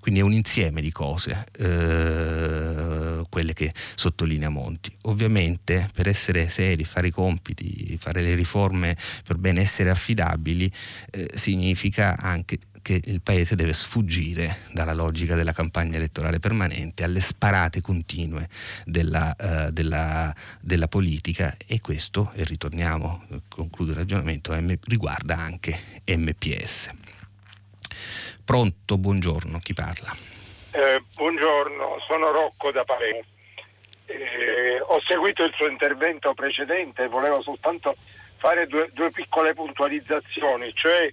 Quindi 0.00 0.20
è 0.20 0.22
un 0.22 0.32
insieme 0.32 0.80
di 0.80 0.90
cose, 0.90 1.46
eh, 1.58 3.22
quelle 3.28 3.52
che 3.52 3.72
sottolinea 3.94 4.48
Monti. 4.48 4.94
Ovviamente 5.02 5.90
per 5.92 6.08
essere 6.08 6.48
seri, 6.48 6.84
fare 6.84 7.08
i 7.08 7.10
compiti, 7.10 7.96
fare 7.98 8.20
le 8.20 8.34
riforme 8.34 8.96
per 9.24 9.36
bene 9.36 9.60
essere 9.60 9.90
affidabili, 9.90 10.70
eh, 11.10 11.30
significa 11.34 12.16
anche 12.18 12.58
che 12.88 13.00
il 13.04 13.20
Paese 13.20 13.54
deve 13.54 13.74
sfuggire 13.74 14.60
dalla 14.72 14.94
logica 14.94 15.34
della 15.34 15.52
campagna 15.52 15.96
elettorale 15.96 16.38
permanente, 16.38 17.04
alle 17.04 17.20
sparate 17.20 17.82
continue 17.82 18.48
della, 18.86 19.36
uh, 19.38 19.70
della, 19.70 20.34
della 20.62 20.88
politica 20.88 21.54
e 21.66 21.82
questo, 21.82 22.32
e 22.32 22.44
ritorniamo, 22.44 23.24
concludo 23.48 23.90
il 23.90 23.98
ragionamento, 23.98 24.54
riguarda 24.86 25.36
anche 25.36 25.78
MPS. 26.06 26.88
Pronto, 28.48 28.96
buongiorno, 28.96 29.58
chi 29.58 29.74
parla? 29.74 30.10
Eh, 30.72 31.04
buongiorno, 31.16 31.98
sono 32.06 32.30
Rocco 32.30 32.72
da 32.72 32.82
Palermo. 32.82 33.20
Eh, 34.06 34.80
ho 34.80 34.98
seguito 35.02 35.44
il 35.44 35.52
suo 35.54 35.68
intervento 35.68 36.32
precedente 36.32 37.02
e 37.02 37.08
volevo 37.08 37.42
soltanto 37.42 37.94
fare 38.38 38.66
due, 38.66 38.88
due 38.94 39.10
piccole 39.10 39.52
puntualizzazioni, 39.52 40.72
cioè 40.72 41.12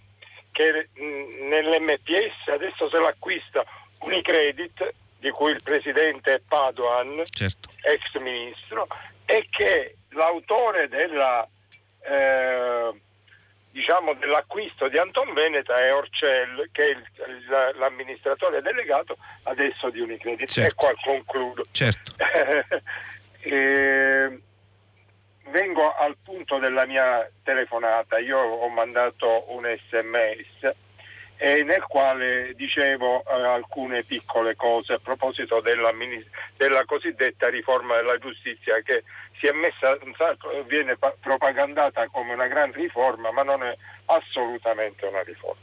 che 0.54 0.88
mh, 0.94 1.50
nell'MPS 1.50 2.48
adesso 2.54 2.88
se 2.88 3.00
l'acquista 3.00 3.66
Unicredit, 4.00 4.94
di 5.20 5.30
cui 5.32 5.52
il 5.52 5.62
presidente 5.62 6.36
è 6.36 6.42
Padoan, 6.48 7.22
certo. 7.26 7.68
ex 7.82 8.18
ministro, 8.22 8.88
e 9.26 9.46
che 9.50 9.98
l'autore 10.12 10.88
della 10.88 11.46
eh, 12.00 12.94
diciamo, 13.76 14.14
dell'acquisto 14.14 14.88
di 14.88 14.98
Anton 14.98 15.34
Veneta 15.34 15.76
è 15.76 15.94
Orcel, 15.94 16.70
che 16.72 16.84
è 16.84 16.90
il, 16.92 17.76
l'amministratore 17.78 18.62
delegato 18.62 19.18
adesso 19.44 19.90
di 19.90 20.00
Unicredit. 20.00 20.50
Certo. 20.50 20.72
E 20.72 20.74
qua 20.74 20.94
concludo. 21.04 21.62
Certo. 21.72 22.14
e, 23.42 24.40
vengo 25.50 25.94
al 25.94 26.16
punto 26.24 26.58
della 26.58 26.86
mia 26.86 27.30
telefonata. 27.44 28.18
Io 28.18 28.40
ho 28.40 28.70
mandato 28.70 29.52
un 29.52 29.64
sms 29.66 30.74
e 31.38 31.64
nel 31.64 31.84
quale 31.84 32.54
dicevo 32.56 33.22
eh, 33.26 33.44
alcune 33.44 34.04
piccole 34.04 34.56
cose 34.56 34.94
a 34.94 35.00
proposito 35.00 35.60
della, 35.60 35.92
della, 36.56 36.86
cosiddetta 36.86 37.50
riforma 37.50 37.98
della 37.98 38.18
giustizia 38.20 38.80
che 38.80 39.04
si 39.46 39.48
è 39.48 39.52
messa, 39.52 39.98
viene 40.66 40.98
propagandata 41.20 42.08
come 42.08 42.34
una 42.34 42.48
gran 42.48 42.72
riforma 42.72 43.32
ma 43.32 43.44
non 43.44 43.64
è 43.64 43.76
assolutamente 44.06 45.06
una 45.06 45.22
riforma. 45.22 45.62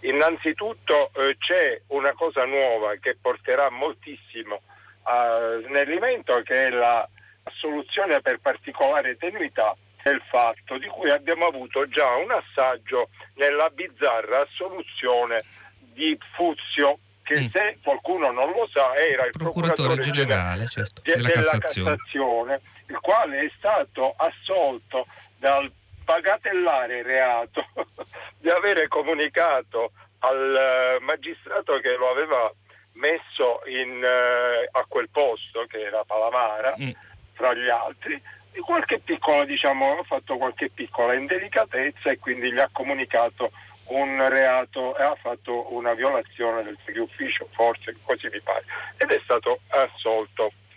Innanzitutto 0.00 1.10
eh, 1.14 1.36
c'è 1.38 1.80
una 1.88 2.12
cosa 2.12 2.44
nuova 2.44 2.94
che 3.00 3.16
porterà 3.20 3.70
moltissimo 3.70 4.62
a 5.02 5.60
snellimento 5.66 6.42
che 6.42 6.66
è 6.66 6.70
la 6.70 7.08
soluzione 7.52 8.20
per 8.20 8.38
particolare 8.40 9.16
tenuità 9.16 9.76
del 10.02 10.20
fatto 10.28 10.78
di 10.78 10.86
cui 10.86 11.10
abbiamo 11.10 11.46
avuto 11.46 11.86
già 11.88 12.16
un 12.16 12.30
assaggio 12.30 13.10
nella 13.34 13.68
bizzarra 13.68 14.46
soluzione 14.50 15.44
di 15.92 16.18
Fuzio 16.34 16.98
che 17.22 17.42
mm. 17.42 17.46
se 17.52 17.78
qualcuno 17.82 18.32
non 18.32 18.50
lo 18.50 18.68
sa 18.72 18.94
era 18.96 19.26
il 19.26 19.30
procuratore, 19.30 19.74
procuratore 19.74 20.02
generale, 20.02 20.64
generale 20.64 20.66
certo, 20.66 21.00
della, 21.04 21.28
della 21.28 21.32
Cassazione. 21.32 21.96
Cassazione, 21.96 22.60
il 22.90 22.98
quale 23.00 23.40
è 23.40 23.50
stato 23.56 24.14
assolto 24.16 25.06
dal 25.38 25.70
bagatellare 26.04 27.02
reato 27.02 27.64
di 28.38 28.50
avere 28.50 28.88
comunicato 28.88 29.92
al 30.20 30.56
eh, 30.56 31.00
magistrato 31.00 31.78
che 31.78 31.96
lo 31.96 32.10
aveva 32.10 32.52
messo 32.94 33.62
in, 33.66 34.02
uh, 34.02 34.78
a 34.78 34.84
quel 34.86 35.08
posto 35.10 35.64
che 35.66 35.80
era 35.80 36.04
Palamara 36.04 36.74
mm. 36.78 36.90
fra 37.32 37.54
gli 37.54 37.68
altri 37.68 38.20
qualche 38.58 38.98
piccola 38.98 39.44
diciamo 39.44 39.98
ha 39.98 40.02
fatto 40.02 40.36
qualche 40.36 40.68
piccola 40.70 41.14
indelicatezza 41.14 42.10
e 42.10 42.18
quindi 42.18 42.52
gli 42.52 42.58
ha 42.58 42.68
comunicato 42.70 43.52
un 43.86 44.28
reato 44.28 44.96
e 44.98 45.02
ha 45.02 45.14
fatto 45.14 45.72
una 45.72 45.94
violazione 45.94 46.64
del 46.64 46.76
segreto 46.84 47.04
ufficio 47.04 47.48
forse 47.52 47.96
così 48.02 48.28
mi 48.30 48.40
pare 48.40 48.64
ed 48.96 49.10
è 49.10 49.20
stato 49.22 49.60
assolto 49.68 50.46
eh, 50.46 50.69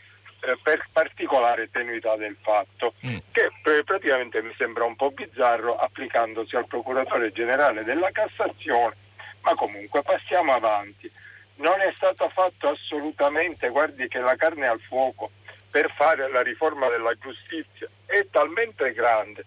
per 0.61 0.85
particolare 0.91 1.69
tenuità 1.71 2.15
del 2.17 2.35
fatto, 2.41 2.93
mm. 3.05 3.17
che 3.31 3.49
praticamente 3.83 4.41
mi 4.41 4.53
sembra 4.57 4.83
un 4.83 4.95
po' 4.95 5.11
bizzarro 5.11 5.75
applicandosi 5.77 6.55
al 6.55 6.67
procuratore 6.67 7.31
generale 7.31 7.83
della 7.83 8.11
Cassazione, 8.11 8.95
ma 9.41 9.55
comunque 9.55 10.01
passiamo 10.01 10.53
avanti. 10.53 11.09
Non 11.55 11.79
è 11.79 11.91
stato 11.93 12.27
fatto 12.29 12.69
assolutamente, 12.69 13.69
guardi 13.69 14.07
che 14.07 14.19
la 14.19 14.35
carne 14.35 14.67
al 14.67 14.81
fuoco 14.81 15.31
per 15.69 15.91
fare 15.91 16.29
la 16.29 16.41
riforma 16.41 16.89
della 16.89 17.13
giustizia 17.15 17.87
è 18.05 18.27
talmente 18.29 18.91
grande 18.93 19.45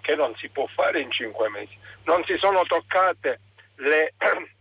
che 0.00 0.14
non 0.14 0.34
si 0.36 0.48
può 0.48 0.66
fare 0.66 1.00
in 1.00 1.10
cinque 1.10 1.48
mesi. 1.50 1.76
Non 2.04 2.24
si 2.24 2.36
sono 2.38 2.62
toccate 2.64 3.40
le 3.76 4.14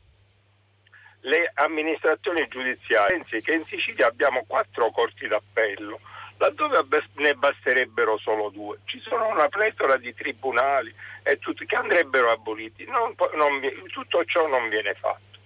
le 1.21 1.51
amministrazioni 1.55 2.47
giudiziarie. 2.47 3.17
Pensi 3.17 3.43
che 3.43 3.53
in 3.53 3.63
Sicilia 3.63 4.07
abbiamo 4.07 4.43
quattro 4.47 4.91
corti 4.91 5.27
d'appello, 5.27 5.99
laddove 6.37 6.85
ne 7.15 7.33
basterebbero 7.33 8.17
solo 8.17 8.49
due. 8.49 8.79
Ci 8.85 8.99
sono 9.01 9.27
una 9.27 9.47
pletora 9.49 9.97
di 9.97 10.13
tribunali 10.13 10.93
tutti, 11.37 11.65
che 11.65 11.75
andrebbero 11.75 12.31
aboliti. 12.31 12.85
Non, 12.85 13.13
non, 13.35 13.61
tutto 13.91 14.23
ciò 14.25 14.47
non 14.47 14.69
viene 14.69 14.93
fatto. 14.95 15.37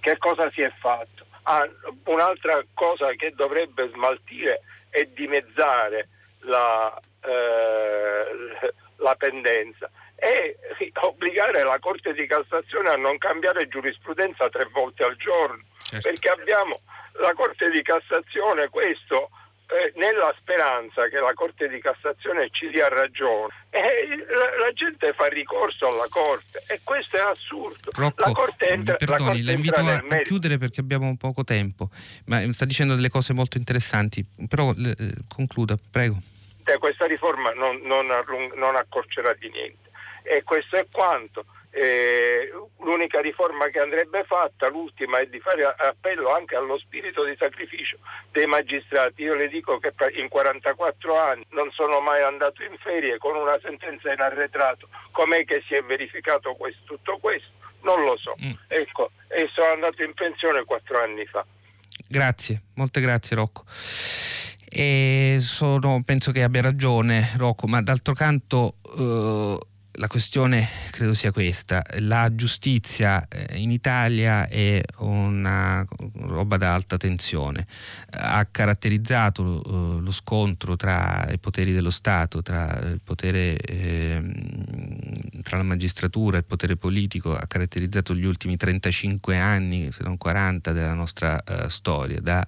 Che 0.00 0.18
cosa 0.18 0.50
si 0.50 0.60
è 0.60 0.72
fatto? 0.78 1.26
Ah, 1.44 1.66
un'altra 2.04 2.62
cosa 2.74 3.10
che 3.12 3.32
dovrebbe 3.34 3.88
smaltire 3.92 4.62
e 4.90 5.08
dimezzare 5.14 6.08
la, 6.40 6.98
eh, 7.22 8.72
la 8.96 9.14
pendenza 9.14 9.90
e 10.20 10.56
obbligare 11.00 11.64
la 11.64 11.78
Corte 11.78 12.12
di 12.12 12.26
Cassazione 12.26 12.90
a 12.90 12.96
non 12.96 13.16
cambiare 13.16 13.68
giurisprudenza 13.68 14.50
tre 14.50 14.68
volte 14.70 15.02
al 15.04 15.16
giorno, 15.16 15.62
certo. 15.78 16.08
perché 16.08 16.28
abbiamo 16.28 16.80
la 17.20 17.32
Corte 17.34 17.70
di 17.70 17.82
Cassazione 17.82 18.68
questo 18.68 19.30
eh, 19.70 19.92
nella 19.96 20.34
speranza 20.38 21.08
che 21.08 21.18
la 21.20 21.32
Corte 21.32 21.68
di 21.68 21.80
Cassazione 21.80 22.48
ci 22.50 22.68
dia 22.68 22.88
ragione 22.88 23.54
e 23.70 23.80
la, 24.28 24.66
la, 24.66 24.72
gente 24.74 25.12
fa 25.14 25.26
ricorso 25.26 25.86
alla 25.86 26.06
Corte 26.10 26.64
e 26.68 26.80
questo 26.84 27.16
è 27.16 27.20
assurdo. 27.20 27.90
Rocco, 27.94 28.24
la 28.24 28.32
Corte 28.32 28.68
entra, 28.68 28.96
perdoni, 28.96 29.18
la, 29.20 29.26
corte 29.26 29.42
la 29.42 29.52
invito 29.52 29.80
a, 29.80 30.16
a 30.16 30.22
chiudere 30.22 30.58
perché 30.58 30.80
abbiamo 30.80 31.16
poco 31.16 31.44
tempo, 31.44 31.88
ma 32.26 32.40
sta 32.52 32.66
dicendo 32.66 32.94
delle 32.94 33.08
cose 33.08 33.32
molto 33.32 33.56
interessanti, 33.56 34.24
però 34.48 34.72
eh, 34.72 34.96
concluda, 35.28 35.76
prego. 35.90 36.16
Questa 36.78 37.04
riforma 37.06 37.50
non, 37.50 37.80
non, 37.82 38.06
non 38.54 38.76
accorcerà 38.76 39.34
di 39.34 39.50
niente 39.50 39.89
e 40.22 40.42
questo 40.42 40.76
è 40.76 40.86
quanto. 40.90 41.44
Eh, 41.72 42.50
l'unica 42.80 43.20
riforma 43.20 43.68
che 43.68 43.78
andrebbe 43.78 44.24
fatta, 44.24 44.68
l'ultima, 44.68 45.20
è 45.20 45.26
di 45.26 45.38
fare 45.38 45.64
appello 45.64 46.34
anche 46.34 46.56
allo 46.56 46.76
spirito 46.78 47.24
di 47.24 47.36
sacrificio 47.36 47.98
dei 48.32 48.46
magistrati. 48.46 49.22
Io 49.22 49.34
le 49.34 49.48
dico 49.48 49.78
che 49.78 49.92
in 50.14 50.28
44 50.28 51.18
anni 51.18 51.46
non 51.50 51.70
sono 51.70 52.00
mai 52.00 52.22
andato 52.22 52.62
in 52.64 52.76
ferie 52.78 53.18
con 53.18 53.36
una 53.36 53.58
sentenza 53.62 54.12
in 54.12 54.20
arretrato. 54.20 54.88
Com'è 55.12 55.44
che 55.44 55.62
si 55.66 55.74
è 55.74 55.82
verificato 55.82 56.54
questo, 56.54 56.80
tutto 56.84 57.18
questo? 57.18 57.50
Non 57.82 58.02
lo 58.04 58.16
so. 58.16 58.34
Mm. 58.42 58.52
Ecco, 58.66 59.12
e 59.28 59.48
sono 59.52 59.72
andato 59.72 60.02
in 60.02 60.12
pensione 60.12 60.64
quattro 60.64 61.00
anni 61.00 61.24
fa. 61.26 61.46
Grazie, 62.08 62.62
molte 62.74 63.00
grazie 63.00 63.36
Rocco. 63.36 63.64
Sono, 65.38 66.02
penso 66.04 66.32
che 66.32 66.42
abbia 66.42 66.62
ragione 66.62 67.32
Rocco, 67.36 67.68
ma 67.68 67.80
d'altro 67.80 68.12
canto... 68.12 68.74
Uh, 68.82 69.58
la 70.00 70.08
questione 70.08 70.66
credo 70.90 71.12
sia 71.12 71.30
questa, 71.30 71.84
la 71.98 72.34
giustizia 72.34 73.28
eh, 73.28 73.58
in 73.58 73.70
Italia 73.70 74.48
è 74.48 74.80
una 75.00 75.86
roba 76.22 76.56
da 76.56 76.72
alta 76.72 76.96
tensione, 76.96 77.66
ha 78.12 78.46
caratterizzato 78.50 79.42
uh, 79.42 80.00
lo 80.00 80.10
scontro 80.10 80.74
tra 80.76 81.28
i 81.30 81.38
poteri 81.38 81.72
dello 81.72 81.90
Stato, 81.90 82.40
tra, 82.40 82.96
potere, 83.04 83.58
eh, 83.58 84.22
tra 85.42 85.58
la 85.58 85.64
magistratura 85.64 86.36
e 86.36 86.40
il 86.40 86.46
potere 86.46 86.76
politico, 86.76 87.36
ha 87.36 87.46
caratterizzato 87.46 88.14
gli 88.14 88.24
ultimi 88.24 88.56
35 88.56 89.36
anni, 89.36 89.92
se 89.92 90.02
non 90.02 90.16
40 90.16 90.72
della 90.72 90.94
nostra 90.94 91.42
uh, 91.46 91.68
storia, 91.68 92.20
da 92.20 92.46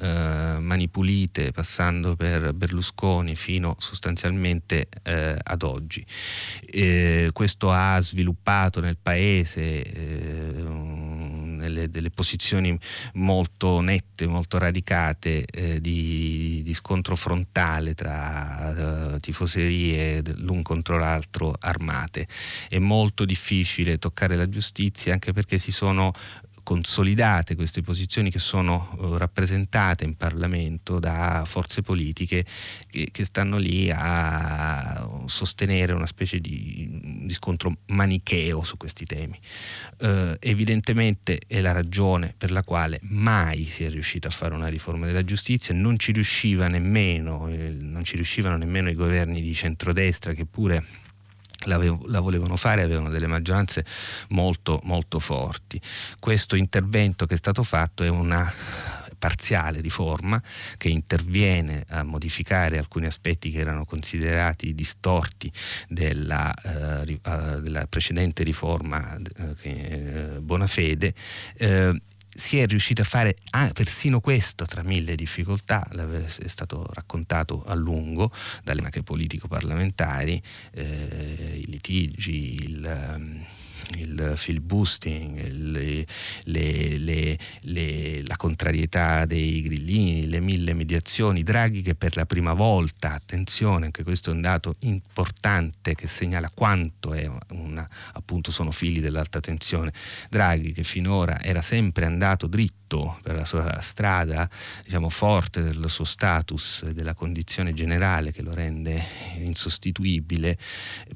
uh, 0.00 0.60
Mani 0.60 0.88
Pulite 0.88 1.52
passando 1.52 2.16
per 2.16 2.52
Berlusconi 2.54 3.36
fino 3.36 3.76
sostanzialmente 3.78 4.88
ad 5.42 5.62
oggi 5.62 6.04
eh, 6.88 7.30
questo 7.32 7.70
ha 7.70 8.00
sviluppato 8.00 8.80
nel 8.80 8.98
paese 9.00 9.82
eh, 9.82 10.48
delle 11.88 12.10
posizioni 12.10 12.78
molto 13.14 13.80
nette, 13.80 14.26
molto 14.26 14.58
radicate 14.58 15.44
eh, 15.44 15.80
di, 15.80 16.62
di, 16.64 16.74
scontro 16.74 17.16
frontale 17.16 17.94
tra 17.94 19.12
uh, 19.14 19.18
tifoserie 19.18 20.22
l'un 20.36 20.62
contro 20.62 20.98
l'altro 20.98 21.54
armate. 21.58 22.26
È 22.68 22.78
molto 22.78 23.24
difficile 23.24 23.98
toccare 23.98 24.34
la 24.34 24.48
giustizia 24.48 25.12
anche 25.12 25.32
perché 25.32 25.58
si 25.58 25.72
sono 25.72 26.12
consolidate 26.68 27.54
queste 27.54 27.80
posizioni 27.80 28.30
che 28.30 28.38
sono 28.38 28.94
uh, 28.98 29.16
rappresentate 29.16 30.04
in 30.04 30.18
Parlamento 30.18 30.98
da 30.98 31.44
forze 31.46 31.80
politiche 31.80 32.44
che, 32.90 33.08
che, 33.10 33.24
stanno 33.24 33.56
lì 33.56 33.90
a 33.90 35.08
sostenere 35.24 35.94
una 35.94 36.04
specie 36.04 36.40
di, 36.40 37.24
di 37.24 37.32
scontro 37.32 37.74
manicheo 37.86 38.64
su 38.64 38.76
questi 38.76 39.06
temi. 39.06 39.40
Uh, 40.00 40.36
evidentemente 40.40 41.40
è 41.46 41.62
la 41.62 41.72
ragione 41.72 42.34
per 42.36 42.50
la 42.50 42.62
quale 42.62 43.00
mai 43.04 43.64
si 43.64 43.84
è 43.84 43.88
riuscito 43.88 44.28
a 44.28 44.30
fare 44.30 44.52
una 44.52 44.68
riforma 44.68 45.06
della 45.06 45.24
giustizia, 45.24 45.72
non 45.72 45.98
ci 45.98 46.12
riusciva 46.12 46.68
nemmeno, 46.68 47.48
eh, 47.48 47.78
non 47.80 48.04
ci 48.04 48.16
riuscivano 48.16 48.58
nemmeno 48.58 48.90
i 48.90 48.94
governi 48.94 49.40
di 49.40 49.54
centrodestra 49.54 50.34
che 50.34 50.44
pure 50.44 50.84
la 51.66 52.20
volevano 52.20 52.56
fare, 52.56 52.82
avevano 52.82 53.08
delle 53.10 53.26
maggioranze 53.26 53.84
molto, 54.28 54.80
molto 54.84 55.18
forti. 55.18 55.80
Questo 56.18 56.56
intervento 56.56 57.26
che 57.26 57.34
è 57.34 57.36
stato 57.36 57.62
fatto 57.62 58.04
è 58.04 58.08
una 58.08 58.52
parziale 59.18 59.80
riforma 59.80 60.40
che 60.76 60.88
interviene 60.88 61.84
a 61.88 62.04
modificare 62.04 62.78
alcuni 62.78 63.06
aspetti 63.06 63.50
che 63.50 63.58
erano 63.58 63.84
considerati 63.84 64.74
distorti 64.74 65.50
della, 65.88 66.54
eh, 66.54 67.60
della 67.60 67.86
precedente 67.86 68.44
riforma 68.44 69.18
eh, 69.62 70.38
Bonafede 70.40 71.14
eh, 71.56 72.00
si 72.28 72.58
è 72.58 72.66
riusciti 72.66 73.00
a 73.00 73.04
fare 73.04 73.36
ah, 73.50 73.70
persino 73.72 74.20
questo 74.20 74.64
tra 74.64 74.82
mille 74.82 75.14
difficoltà, 75.14 75.88
è 75.88 76.48
stato 76.48 76.86
raccontato 76.92 77.64
a 77.66 77.74
lungo 77.74 78.32
dalle 78.62 78.82
macchine 78.82 79.04
politico-parlamentari, 79.04 80.42
eh, 80.72 81.60
i 81.62 81.66
litigi, 81.66 82.54
il... 82.62 83.46
Il 83.96 84.32
filibustining, 84.36 85.46
le, 85.46 86.06
le, 86.44 87.38
le, 87.60 88.22
la 88.26 88.36
contrarietà 88.36 89.24
dei 89.24 89.62
grillini, 89.62 90.28
le 90.28 90.40
mille 90.40 90.74
mediazioni, 90.74 91.42
Draghi 91.42 91.82
che 91.82 91.94
per 91.94 92.16
la 92.16 92.26
prima 92.26 92.52
volta, 92.52 93.12
attenzione, 93.12 93.86
anche 93.86 94.02
questo 94.02 94.30
è 94.30 94.34
un 94.34 94.40
dato 94.40 94.76
importante 94.80 95.94
che 95.94 96.06
segnala 96.06 96.50
quanto 96.52 97.14
una, 97.50 97.88
appunto 98.12 98.50
sono 98.50 98.70
figli 98.70 99.00
dell'alta 99.00 99.40
tensione, 99.40 99.92
Draghi 100.28 100.72
che 100.72 100.84
finora 100.84 101.40
era 101.40 101.62
sempre 101.62 102.04
andato 102.04 102.46
dritto 102.46 103.18
per 103.22 103.34
la 103.34 103.44
sua 103.44 103.80
strada, 103.80 104.48
diciamo 104.84 105.08
forte 105.10 105.62
del 105.62 105.84
suo 105.88 106.04
status 106.04 106.84
e 106.86 106.94
della 106.94 107.14
condizione 107.14 107.74
generale 107.74 108.32
che 108.32 108.42
lo 108.42 108.54
rende 108.54 109.02
insostituibile, 109.36 110.56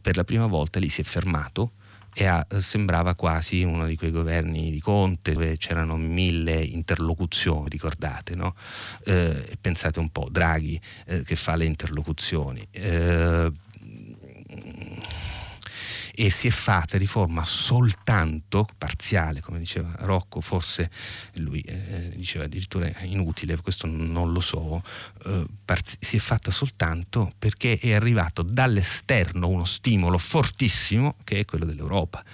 per 0.00 0.16
la 0.16 0.24
prima 0.24 0.46
volta 0.46 0.78
lì 0.78 0.88
si 0.88 1.00
è 1.00 1.04
fermato 1.04 1.72
e 2.14 2.26
a, 2.26 2.46
sembrava 2.58 3.14
quasi 3.14 3.62
uno 3.62 3.86
di 3.86 3.96
quei 3.96 4.10
governi 4.10 4.70
di 4.70 4.80
Conte 4.80 5.32
dove 5.32 5.56
c'erano 5.56 5.96
mille 5.96 6.62
interlocuzioni, 6.62 7.68
ricordate, 7.68 8.34
no? 8.34 8.54
eh, 9.04 9.56
pensate 9.60 9.98
un 9.98 10.10
po', 10.10 10.28
Draghi 10.30 10.80
eh, 11.06 11.22
che 11.22 11.36
fa 11.36 11.56
le 11.56 11.64
interlocuzioni. 11.64 12.66
Eh, 12.70 13.50
e 16.22 16.30
si 16.30 16.46
è 16.46 16.50
fatta 16.50 16.96
riforma 16.98 17.44
soltanto 17.44 18.68
parziale, 18.78 19.40
come 19.40 19.58
diceva 19.58 19.92
Rocco, 20.02 20.40
forse 20.40 20.88
lui 21.38 21.60
eh, 21.62 22.12
diceva 22.14 22.44
addirittura 22.44 22.88
inutile, 23.00 23.56
questo 23.56 23.88
non 23.88 24.30
lo 24.30 24.38
so, 24.38 24.84
eh, 25.24 25.44
parzi- 25.64 25.96
si 25.98 26.18
è 26.18 26.20
fatta 26.20 26.52
soltanto 26.52 27.32
perché 27.36 27.76
è 27.76 27.92
arrivato 27.94 28.42
dall'esterno 28.42 29.48
uno 29.48 29.64
stimolo 29.64 30.16
fortissimo 30.16 31.16
che 31.24 31.40
è 31.40 31.44
quello 31.44 31.64
dell'Europa, 31.64 32.24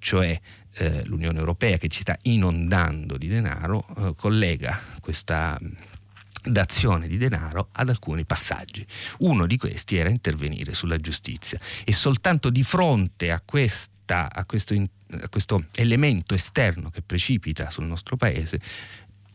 cioè 0.00 0.40
eh, 0.78 1.04
l'Unione 1.04 1.38
Europea 1.38 1.78
che 1.78 1.86
ci 1.86 2.00
sta 2.00 2.18
inondando 2.22 3.16
di 3.16 3.28
denaro, 3.28 3.86
eh, 3.96 4.14
collega 4.16 4.76
questa 5.00 5.56
d'azione 6.46 7.08
di 7.08 7.16
denaro 7.16 7.68
ad 7.72 7.88
alcuni 7.88 8.24
passaggi. 8.24 8.86
Uno 9.18 9.46
di 9.46 9.56
questi 9.56 9.96
era 9.96 10.08
intervenire 10.08 10.72
sulla 10.72 10.98
giustizia 10.98 11.58
e 11.84 11.92
soltanto 11.92 12.50
di 12.50 12.62
fronte 12.62 13.30
a, 13.30 13.40
questa, 13.44 14.32
a, 14.32 14.44
questo, 14.44 14.74
a 14.74 15.28
questo 15.28 15.64
elemento 15.74 16.34
esterno 16.34 16.90
che 16.90 17.02
precipita 17.02 17.70
sul 17.70 17.86
nostro 17.86 18.16
paese 18.16 18.60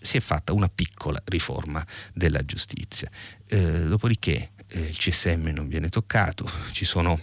si 0.02 0.18
è 0.18 0.20
fatta 0.20 0.54
una 0.54 0.70
piccola 0.70 1.22
riforma 1.26 1.86
della 2.14 2.44
giustizia. 2.44 3.10
Eh, 3.46 3.84
dopodiché 3.84 4.52
eh, 4.68 4.80
il 4.80 4.98
CSM 4.98 5.52
non 5.54 5.68
viene 5.68 5.90
toccato, 5.90 6.50
ci 6.72 6.86
sono 6.86 7.20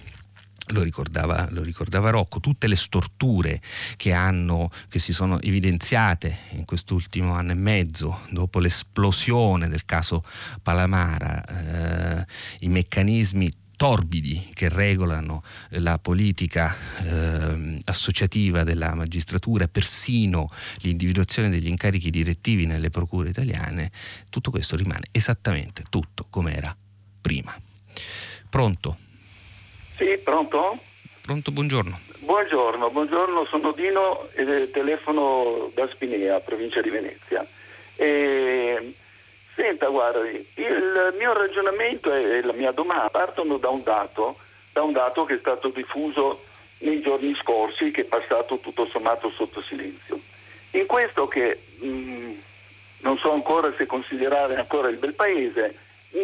lo 0.69 0.83
ricordava, 0.83 1.49
lo 1.51 1.63
ricordava, 1.63 2.11
Rocco, 2.11 2.41
tutte 2.41 2.67
le 2.67 2.77
storture 2.77 3.61
che, 3.97 4.13
hanno, 4.13 4.71
che 4.89 4.99
si 4.99 5.13
sono 5.13 5.41
evidenziate 5.41 6.37
in 6.51 6.65
quest'ultimo 6.65 7.33
anno 7.33 7.53
e 7.53 7.55
mezzo 7.55 8.21
dopo 8.31 8.59
l'esplosione 8.59 9.69
del 9.69 9.85
caso 9.85 10.25
Palamara, 10.63 12.21
eh, 12.21 12.27
i 12.61 12.69
meccanismi 12.69 13.51
torbidi 13.79 14.51
che 14.55 14.69
regolano 14.69 15.45
la 15.71 16.01
politica 16.01 16.75
eh, 17.05 17.79
associativa 17.85 18.65
della 18.65 18.93
magistratura 18.95 19.65
e 19.65 19.69
persino 19.69 20.51
l'individuazione 20.79 21.49
degli 21.49 21.69
incarichi 21.69 22.11
direttivi 22.11 22.67
nelle 22.67 22.91
procure 22.91 23.29
italiane, 23.29 23.93
tutto 24.31 24.51
questo 24.51 24.75
rimane 24.75 25.07
esattamente 25.13 25.85
tutto 25.89 26.27
come 26.29 26.57
era 26.57 26.77
prima. 27.21 27.57
Pronto? 28.51 28.99
Sì, 29.99 30.17
pronto? 30.19 30.79
Pronto, 31.23 31.51
buongiorno. 31.51 31.99
Buongiorno, 32.21 32.89
buongiorno, 32.89 33.45
sono 33.47 33.73
Dino 33.73 34.29
e 34.33 34.71
telefono 34.71 35.73
da 35.75 35.89
Spinea, 35.89 36.39
provincia 36.39 36.81
di 36.81 36.89
Venezia. 36.89 37.45
E, 37.97 38.95
senta, 39.57 39.89
guardi, 39.89 40.47
il 40.55 41.15
mio 41.19 41.33
ragionamento 41.33 42.15
e 42.15 42.43
la 42.43 42.53
mia 42.53 42.71
domanda 42.71 43.11
partono 43.11 43.57
da 43.57 43.71
un 43.71 43.83
dato, 43.83 44.37
da 44.73 44.83
un 44.83 44.93
dato 44.93 45.25
che 45.25 45.35
è 45.35 45.39
stato 45.39 45.71
diffuso 45.71 46.45
nei 46.79 47.01
giorni 47.01 47.35
scorsi, 47.35 47.91
che 47.91 48.03
è 48.03 48.05
passato 48.05 48.61
tutto 48.61 48.87
sommato 48.87 49.31
sotto 49.31 49.61
silenzio. 49.63 50.21
In 50.73 50.87
questo 50.87 51.27
che 51.27 51.59
mh, 51.81 51.87
mm, 51.89 52.33
non 52.99 53.19
so 53.19 53.33
ancora 53.33 53.75
se 53.77 53.87
considerare 53.87 54.55
ancora 54.55 54.91
il 54.91 54.99
bel 54.99 55.15
paese, 55.15 55.75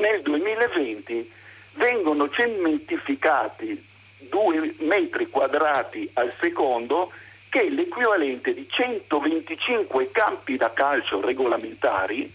nel 0.00 0.20
2020 0.22 1.42
vengono 1.74 2.28
cementificati 2.30 3.92
due 4.18 4.74
metri 4.78 5.28
quadrati 5.28 6.08
al 6.14 6.32
secondo 6.38 7.10
che 7.48 7.60
è 7.60 7.68
l'equivalente 7.68 8.52
di 8.52 8.66
125 8.68 10.10
campi 10.10 10.56
da 10.56 10.72
calcio 10.72 11.20
regolamentari 11.20 12.32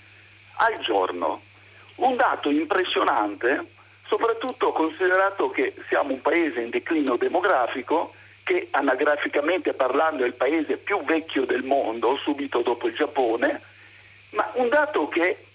al 0.58 0.80
giorno. 0.80 1.42
Un 1.96 2.16
dato 2.16 2.50
impressionante, 2.50 3.66
soprattutto 4.08 4.72
considerato 4.72 5.50
che 5.50 5.74
siamo 5.90 6.14
un 6.14 6.22
paese 6.22 6.62
in 6.62 6.70
declino 6.70 7.18
demografico, 7.18 8.14
che 8.44 8.70
anagraficamente 8.72 9.74
parlando 9.74 10.24
è 10.24 10.28
il 10.28 10.36
paese 10.36 10.78
più 10.78 11.04
vecchio 11.04 11.46
del 11.46 11.64
mondo, 11.64 12.16
subito 12.24 12.62
dopo 12.62 12.88
il 12.88 12.96
Giappone, 12.96 13.62
ma 14.30 14.50
un 14.54 14.70
dato 14.70 15.10
che 15.10 15.49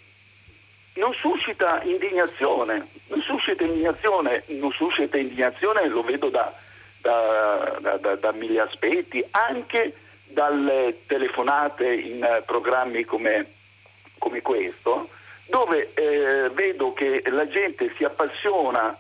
non 0.94 1.12
suscita 1.14 1.82
indignazione, 1.82 2.86
non 3.08 3.20
suscita 3.22 3.64
indignazione, 3.64 4.44
non 4.46 4.70
suscita 4.72 5.16
indignazione 5.16 5.88
lo 5.88 6.02
vedo 6.02 6.28
da, 6.28 6.52
da, 7.00 7.78
da, 8.00 8.14
da 8.16 8.32
mille 8.32 8.60
aspetti, 8.60 9.24
anche 9.30 9.94
dalle 10.24 11.02
telefonate 11.06 11.92
in 11.92 12.42
programmi 12.46 13.04
come, 13.04 13.46
come 14.18 14.42
questo, 14.42 15.08
dove 15.46 15.92
eh, 15.94 16.48
vedo 16.50 16.92
che 16.92 17.22
la 17.26 17.46
gente 17.48 17.92
si 17.96 18.04
appassiona 18.04 18.96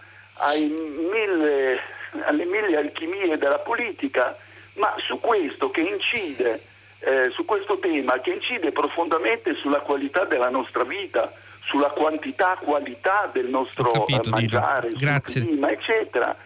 mille, 0.56 1.80
alle 2.24 2.44
mille 2.44 2.76
alchimie 2.76 3.38
della 3.38 3.58
politica, 3.58 4.36
ma 4.74 4.94
su 4.98 5.20
questo 5.20 5.70
che 5.70 5.80
incide, 5.80 6.60
eh, 7.00 7.30
su 7.30 7.44
questo 7.44 7.78
tema 7.78 8.18
che 8.20 8.30
incide 8.30 8.72
profondamente 8.72 9.54
sulla 9.54 9.80
qualità 9.80 10.24
della 10.24 10.50
nostra 10.50 10.82
vita, 10.82 11.32
sulla 11.66 11.88
quantità, 11.88 12.58
qualità 12.62 13.30
del 13.32 13.48
nostro 13.48 13.86
capito, 13.88 14.30
mangiare, 14.30 14.90
Grazie. 14.96 15.40
sul 15.40 15.50
clima, 15.50 15.70
eccetera. 15.70 16.36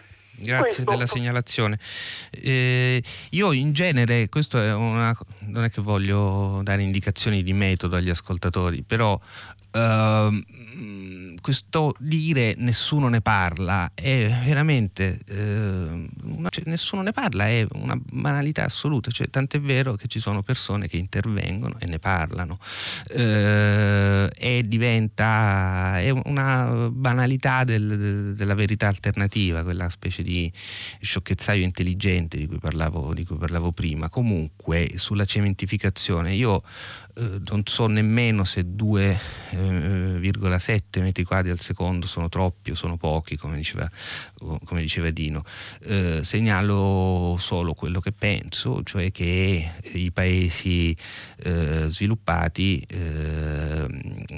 Grazie 0.41 0.85
della 0.85 1.05
segnalazione. 1.05 1.77
Eh, 2.31 3.03
io 3.31 3.51
in 3.51 3.73
genere, 3.73 4.29
questo 4.29 4.57
è 4.57 4.73
una, 4.73 5.13
non 5.39 5.65
è 5.65 5.69
che 5.69 5.81
voglio 5.81 6.61
dare 6.63 6.81
indicazioni 6.81 7.43
di 7.43 7.51
metodo 7.51 7.97
agli 7.97 8.09
ascoltatori, 8.09 8.83
però 8.83 9.19
eh, 9.71 10.43
questo 11.41 11.95
dire 11.99 12.55
nessuno 12.57 13.07
ne 13.07 13.21
parla 13.21 13.91
è 13.93 14.29
veramente 14.43 15.19
eh, 15.27 16.07
una, 16.23 16.49
cioè, 16.49 16.63
nessuno 16.65 17.01
ne 17.01 17.11
parla 17.11 17.47
è 17.47 17.65
una 17.73 17.97
banalità 17.97 18.65
assoluta. 18.65 19.11
Cioè, 19.11 19.29
tant'è 19.29 19.59
vero 19.59 19.95
che 19.95 20.07
ci 20.07 20.19
sono 20.19 20.41
persone 20.41 20.87
che 20.87 20.97
intervengono 20.97 21.75
e 21.79 21.85
ne 21.87 21.99
parlano. 21.99 22.59
Eh, 23.09 24.29
e 24.35 24.63
diventa 24.65 25.99
è 25.99 26.09
una 26.09 26.89
banalità 26.91 27.63
del, 27.63 27.87
del, 27.87 28.33
della 28.35 28.55
verità 28.55 28.87
alternativa 28.87 29.63
quella 29.63 29.89
specie 29.89 30.23
di 30.23 30.51
sciocchezzaio 31.01 31.63
intelligente 31.63 32.37
di 32.37 32.47
cui 32.47 32.59
parlavo, 32.59 33.13
di 33.13 33.25
cui 33.25 33.37
parlavo 33.37 33.71
prima. 33.71 34.09
Comunque 34.09 34.91
sulla 34.95 35.25
cementificazione 35.25 36.33
io 36.33 36.63
non 37.19 37.61
so 37.65 37.87
nemmeno 37.87 38.43
se 38.43 38.61
2,7 38.61 40.81
eh, 40.91 41.01
metri 41.01 41.23
quadri 41.23 41.51
al 41.51 41.59
secondo 41.59 42.07
sono 42.07 42.29
troppi 42.29 42.71
o 42.71 42.75
sono 42.75 42.97
pochi, 42.97 43.37
come 43.37 43.57
diceva, 43.57 43.89
come 44.37 44.81
diceva 44.81 45.09
Dino. 45.09 45.43
Eh, 45.81 46.21
segnalo 46.23 47.37
solo 47.39 47.73
quello 47.73 47.99
che 47.99 48.11
penso, 48.11 48.83
cioè 48.83 49.11
che 49.11 49.71
i 49.93 50.11
paesi 50.11 50.95
eh, 51.37 51.85
sviluppati 51.87 52.85
eh, 52.87 53.87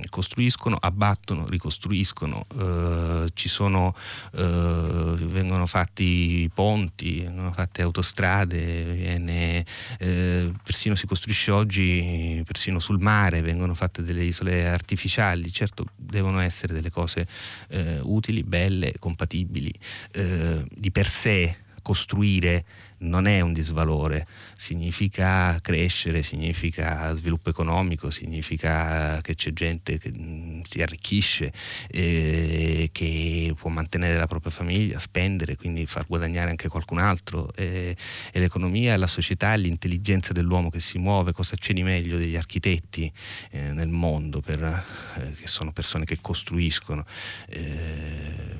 costruiscono, 0.10 0.78
abbattono, 0.80 1.48
ricostruiscono, 1.48 2.46
eh, 2.58 3.26
sono, 3.52 3.94
vengono 4.32 5.66
fatti 5.66 6.50
ponti, 6.54 7.22
vengono 7.22 7.52
fatte 7.52 7.82
autostrade, 7.82 8.94
viene, 8.94 9.66
persino 9.98 10.96
si 10.96 11.06
costruisce 11.06 11.52
oggi 11.52 12.42
persino 12.46 12.71
sul 12.80 13.00
mare, 13.00 13.42
vengono 13.42 13.74
fatte 13.74 14.04
delle 14.04 14.24
isole 14.24 14.68
artificiali, 14.68 15.52
certo 15.52 15.86
devono 15.96 16.40
essere 16.40 16.74
delle 16.74 16.90
cose 16.90 17.28
eh, 17.70 18.00
utili, 18.02 18.44
belle, 18.44 18.94
compatibili, 19.00 19.74
eh, 20.12 20.64
di 20.70 20.92
per 20.92 21.08
sé 21.08 21.56
costruire 21.82 22.66
non 23.02 23.28
è 23.28 23.42
un 23.42 23.54
disvalore, 23.54 24.26
significa 24.56 25.60
crescere, 25.62 26.24
significa 26.24 27.14
sviluppo 27.16 27.50
economico, 27.50 28.10
significa 28.10 29.20
che 29.22 29.36
c'è 29.36 29.52
gente 29.54 29.98
che 29.98 30.12
mm, 30.16 30.62
si 30.64 30.82
arricchisce, 30.82 31.52
eh, 31.90 32.90
che 32.92 33.54
può 33.58 33.70
mantenere 33.70 34.18
la 34.18 34.28
propria 34.28 34.52
famiglia, 34.52 35.00
spendere, 35.00 35.56
quindi 35.56 35.86
far 35.86 36.06
guadagnare 36.06 36.50
anche 36.50 36.68
qualcun 36.68 37.00
altro. 37.00 37.52
Eh, 37.56 37.96
e 38.32 38.40
l'economia, 38.40 38.98
la 38.98 39.08
società, 39.08 39.54
l'intelligenza 39.56 40.34
dell'uomo 40.34 40.70
che 40.70 40.80
si 40.80 40.98
muove, 40.98 41.32
cosa 41.32 41.56
c'è 41.56 41.74
di 41.74 41.84
meglio 41.84 42.18
degli 42.18 42.36
architetti 42.36 43.12
eh, 43.52 43.72
nel 43.72 43.90
mondo, 43.90 44.42
per, 44.42 44.64
eh, 44.64 45.34
che 45.34 45.48
sono 45.48 45.72
persone 45.72 46.06
che 46.06 46.20
costruiscono 46.22 47.06
eh, 47.50 48.60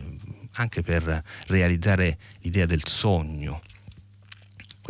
anche 0.54 0.82
per 0.82 1.24
realizzare 1.48 2.18
l'idea 2.42 2.66
del 2.66 2.86
sogno. 2.86 3.62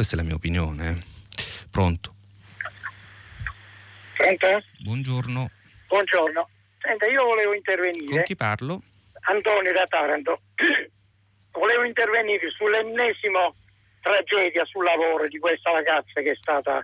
Questa 0.02 0.18
è 0.18 0.24
la 0.24 0.28
mia 0.30 0.38
opinione. 0.38 0.90
Eh. 0.90 0.98
Pronto? 1.70 2.16
Pronto? 4.18 4.64
Buongiorno. 4.80 5.52
Buongiorno. 5.86 6.50
Senta, 6.80 7.06
io 7.06 7.24
volevo 7.24 7.54
intervenire. 7.54 8.08
Con 8.10 8.24
chi 8.24 8.36
parlo? 8.36 8.82
Antonio 9.30 9.72
da 9.72 9.86
Taranto. 9.86 10.42
volevo 11.54 11.84
intervenire 11.84 12.50
sull'ennesimo 12.50 13.54
tragedia 14.02 14.66
sul 14.66 14.86
lavoro 14.86 15.28
di 15.28 15.38
questa 15.38 15.70
ragazza 15.70 16.20
che 16.20 16.32
è 16.32 16.36
stata 16.36 16.84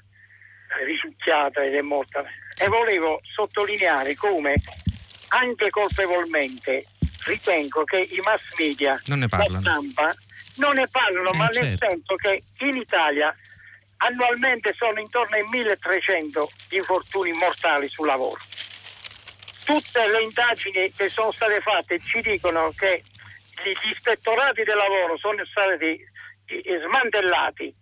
risucchiata 0.85 1.64
ed 1.64 1.73
è 1.73 1.81
morta. 1.81 2.23
E 2.56 2.68
volevo 2.68 3.19
sottolineare 3.34 4.14
come 4.14 4.53
anche 5.30 5.72
colpevolmente 5.72 6.85
ritengo 7.26 7.84
che 7.84 7.98
i 7.98 8.22
mass 8.23 8.56
media, 8.60 9.02
non 9.07 9.26
la 9.27 9.60
stampa, 9.60 10.15
non 10.57 10.75
ne 10.75 10.88
parlano, 10.89 11.31
Eh, 11.31 11.38
ma 11.38 11.49
certo. 11.49 11.67
nel 11.67 11.77
senso 11.77 12.15
che 12.15 12.43
in 12.59 12.75
Italia 12.77 13.35
annualmente 13.97 14.73
sono 14.73 14.99
intorno 14.99 15.35
ai 15.35 15.43
1300 15.49 16.49
infortuni 16.71 17.31
mortali 17.34 17.89
sul 17.89 18.05
lavoro. 18.07 18.39
Tutte 19.65 20.07
le 20.07 20.21
indagini 20.21 20.91
che 20.91 21.09
sono 21.09 21.31
state 21.31 21.59
fatte 21.61 21.99
ci 21.99 22.21
dicono 22.21 22.71
che 22.77 23.03
gli 23.63 23.89
ispettorati 23.89 24.63
del 24.63 24.77
lavoro 24.77 25.17
sono 25.17 25.43
stati 25.45 25.99
smantellati. 26.85 27.73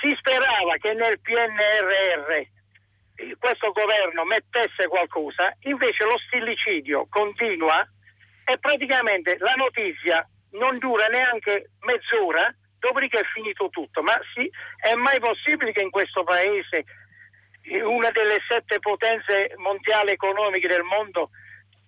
Si 0.00 0.14
sperava 0.16 0.76
che 0.80 0.92
nel 0.94 1.18
PNRR 1.20 2.30
eh, 2.30 3.36
questo 3.38 3.72
governo 3.72 4.24
mettesse 4.24 4.86
qualcosa, 4.86 5.52
invece 5.62 6.04
lo 6.04 6.16
stillicidio 6.26 7.06
continua 7.10 7.86
e 8.44 8.56
praticamente 8.58 9.36
la 9.40 9.54
notizia 9.54 10.26
non 10.52 10.78
dura 10.78 11.06
neanche 11.06 11.70
mezz'ora, 11.80 12.54
dopodiché 12.78 13.20
è 13.20 13.24
finito 13.32 13.68
tutto. 13.68 14.02
Ma 14.02 14.18
sì, 14.34 14.50
è 14.76 14.94
mai 14.94 15.18
possibile 15.20 15.72
che 15.72 15.82
in 15.82 15.90
questo 15.90 16.24
paese, 16.24 16.84
in 17.62 17.82
una 17.84 18.10
delle 18.10 18.38
sette 18.48 18.78
potenze 18.78 19.52
mondiali 19.56 20.12
economiche 20.12 20.68
del 20.68 20.82
mondo, 20.82 21.30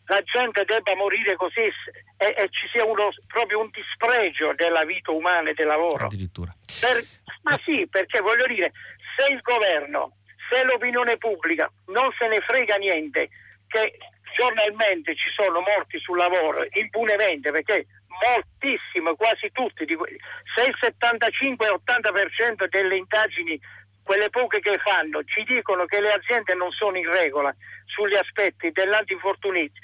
la 0.07 0.21
gente 0.23 0.65
debba 0.65 0.97
morire 0.97 1.37
così 1.37 1.61
e, 1.61 2.35
e 2.37 2.49
ci 2.51 2.67
sia 2.73 2.85
uno, 2.85 3.11
proprio 3.29 3.61
un 3.61 3.71
dispregio 3.71 4.53
della 4.57 4.85
vita 4.85 5.13
umana 5.13 5.51
e 5.51 5.55
del 5.55 5.69
lavoro? 5.69 6.07
Addirittura. 6.07 6.51
Per- 6.81 7.05
ma 7.43 7.59
sì, 7.65 7.87
perché 7.89 8.21
voglio 8.21 8.47
dire, 8.47 8.73
se 9.17 9.33
il 9.33 9.41
governo, 9.41 10.17
se 10.51 10.65
l'opinione 10.65 11.17
pubblica 11.17 11.71
non 11.87 12.11
se 12.19 12.27
ne 12.27 12.41
frega 12.41 12.75
niente 12.77 13.29
che 13.69 13.97
giornalmente 14.37 15.15
ci 15.15 15.31
sono 15.31 15.61
morti 15.61 15.99
sul 16.01 16.19
lavoro 16.19 16.67
impunemente, 16.73 17.53
perché 17.53 17.87
moltissimo, 18.11 19.15
quasi 19.15 19.51
tutti, 19.53 19.87
se 19.87 20.63
il 20.67 20.77
75-80% 20.81 22.69
delle 22.69 22.97
indagini, 22.97 23.61
quelle 24.03 24.31
poche 24.31 24.61
che 24.61 24.79
fanno, 24.83 25.23
ci 25.25 25.45
dicono 25.45 25.85
che 25.87 26.01
le 26.01 26.11
aziende 26.11 26.55
non 26.55 26.71
sono 26.73 26.97
in 26.97 27.09
regola 27.11 27.55
sugli 27.87 28.17
aspetti 28.17 28.71
dell'antinfortuniti 28.73 29.79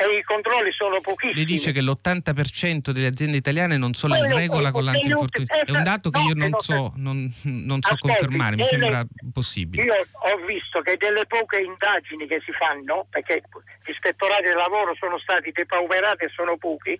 e 0.00 0.16
i 0.16 0.22
controlli 0.22 0.72
sono 0.72 0.98
pochissimi. 1.00 1.40
Le 1.40 1.44
dice 1.44 1.72
che 1.72 1.82
l'80% 1.82 2.90
delle 2.90 3.08
aziende 3.08 3.36
italiane 3.36 3.76
non 3.76 3.92
sono 3.92 4.16
in 4.16 4.34
regola 4.34 4.70
con 4.70 4.84
l'antinfortunio. 4.84 5.46
È 5.46 5.70
un 5.70 5.82
dato 5.82 6.08
che 6.08 6.18
no, 6.18 6.28
io 6.28 6.34
non 6.34 6.58
so, 6.58 6.92
non, 6.96 7.28
non 7.44 7.82
so 7.82 7.96
confermare, 7.98 8.56
mi 8.56 8.64
sembra 8.64 9.04
possibile. 9.30 9.82
Io 9.82 9.92
ho 9.92 10.36
visto 10.46 10.80
che 10.80 10.96
delle 10.96 11.26
poche 11.26 11.60
indagini 11.60 12.26
che 12.26 12.40
si 12.46 12.52
fanno, 12.52 13.06
perché 13.10 13.42
gli 13.84 13.90
ispettorati 13.90 14.44
del 14.44 14.56
lavoro 14.56 14.94
sono 14.94 15.18
stati 15.18 15.50
depauperati 15.52 16.24
e 16.24 16.30
sono 16.34 16.56
pochi, 16.56 16.98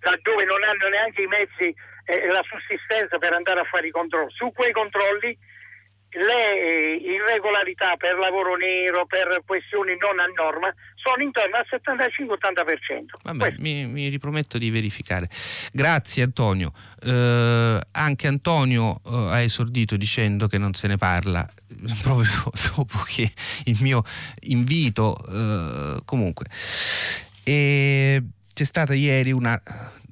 laddove 0.00 0.44
non 0.44 0.62
hanno 0.62 0.88
neanche 0.88 1.22
i 1.22 1.26
mezzi 1.26 1.74
e 2.04 2.26
la 2.26 2.42
sussistenza 2.42 3.18
per 3.18 3.32
andare 3.32 3.60
a 3.60 3.64
fare 3.64 3.86
i 3.86 3.90
controlli. 3.90 4.32
Su 4.32 4.52
quei 4.52 4.72
controlli 4.72 5.36
le 6.12 6.96
irregolarità 6.96 7.94
per 7.96 8.18
lavoro 8.18 8.56
nero, 8.56 9.06
per 9.06 9.42
questioni 9.46 9.96
non 9.96 10.18
a 10.18 10.26
norma, 10.34 10.74
sono 10.94 11.22
intorno 11.22 11.56
al 11.56 11.66
75-80%. 11.70 13.22
Vabbè, 13.22 13.54
mi, 13.58 13.86
mi 13.86 14.08
riprometto 14.08 14.58
di 14.58 14.70
verificare. 14.70 15.28
Grazie 15.72 16.24
Antonio. 16.24 16.72
Eh, 17.02 17.80
anche 17.92 18.26
Antonio 18.26 19.00
eh, 19.06 19.10
ha 19.30 19.40
esordito 19.40 19.96
dicendo 19.96 20.48
che 20.48 20.58
non 20.58 20.74
se 20.74 20.88
ne 20.88 20.96
parla 20.96 21.46
proprio 22.02 22.30
dopo 22.74 22.98
che 23.06 23.30
il 23.66 23.78
mio 23.80 24.02
invito 24.48 25.16
eh, 25.28 26.00
comunque. 26.04 26.46
E 27.44 28.22
c'è 28.52 28.64
stata 28.64 28.94
ieri 28.94 29.32
una 29.32 29.60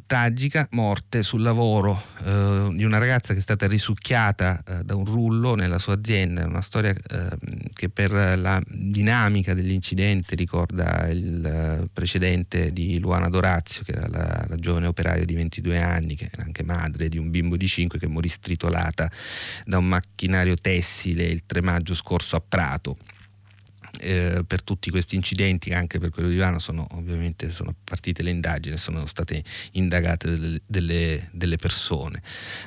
tragica 0.08 0.66
morte 0.70 1.22
sul 1.22 1.42
lavoro 1.42 2.02
eh, 2.24 2.70
di 2.72 2.82
una 2.82 2.96
ragazza 2.96 3.34
che 3.34 3.40
è 3.40 3.42
stata 3.42 3.66
risucchiata 3.66 4.62
eh, 4.66 4.82
da 4.82 4.94
un 4.94 5.04
rullo 5.04 5.54
nella 5.54 5.78
sua 5.78 5.92
azienda, 5.92 6.46
una 6.46 6.62
storia 6.62 6.92
eh, 6.92 7.68
che 7.74 7.90
per 7.90 8.10
la 8.10 8.58
dinamica 8.66 9.52
dell'incidente 9.52 10.34
ricorda 10.34 11.06
il 11.08 11.44
eh, 11.44 11.88
precedente 11.92 12.70
di 12.70 12.98
Luana 12.98 13.28
Dorazio, 13.28 13.84
che 13.84 13.92
era 13.92 14.08
la, 14.08 14.46
la 14.48 14.56
giovane 14.56 14.86
operaia 14.86 15.26
di 15.26 15.34
22 15.34 15.78
anni, 15.78 16.14
che 16.14 16.30
era 16.32 16.42
anche 16.42 16.64
madre 16.64 17.10
di 17.10 17.18
un 17.18 17.28
bimbo 17.28 17.58
di 17.58 17.68
5 17.68 17.98
che 17.98 18.06
morì 18.06 18.28
stritolata 18.28 19.10
da 19.66 19.76
un 19.76 19.88
macchinario 19.88 20.56
tessile 20.56 21.24
il 21.24 21.44
3 21.44 21.60
maggio 21.60 21.92
scorso 21.92 22.34
a 22.34 22.40
Prato. 22.40 22.96
Eh, 24.00 24.44
per 24.46 24.62
tutti 24.62 24.90
questi 24.90 25.16
incidenti, 25.16 25.72
anche 25.72 25.98
per 25.98 26.10
quello 26.10 26.28
di 26.28 26.34
Ivano, 26.36 26.58
sono 26.58 26.86
ovviamente 26.92 27.50
sono 27.50 27.74
partite 27.84 28.22
le 28.22 28.30
indagini, 28.30 28.76
sono 28.76 29.06
state 29.06 29.42
indagate 29.72 30.30
delle, 30.30 30.60
delle, 30.66 31.28
delle 31.32 31.56
persone. 31.56 32.22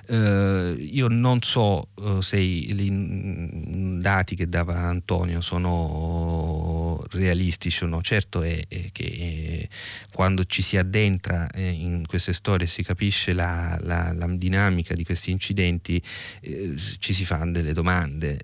Eh, 0.08 0.76
io 0.78 1.08
non 1.08 1.42
so 1.42 1.90
eh, 2.02 2.20
se 2.22 2.38
i 2.38 2.60
i 2.72 3.98
dati 4.00 4.36
che 4.36 4.48
dava 4.50 4.80
Antonio 4.80 5.42
sono 5.42 7.04
realistici 7.12 7.84
o 7.84 7.88
no, 7.88 8.02
certo 8.02 8.42
è, 8.42 8.66
è 8.68 8.86
che 8.92 9.04
eh, 9.04 9.70
quando 10.14 10.44
ci 10.46 10.62
si 10.62 10.78
addentra 10.78 11.50
eh, 11.52 11.70
in 11.70 12.06
queste 12.08 12.34
storie 12.34 12.68
si 12.68 12.84
capisce 12.84 13.34
la, 13.34 13.78
la- 13.82 14.14
la 14.14 14.28
dinamica 14.28 14.94
di 14.94 15.04
questi 15.04 15.32
incidenti, 15.32 16.02
eh, 16.42 16.76
ci 17.00 17.14
si 17.14 17.26
fanno 17.26 17.52
delle 17.52 17.74
domande, 17.74 18.40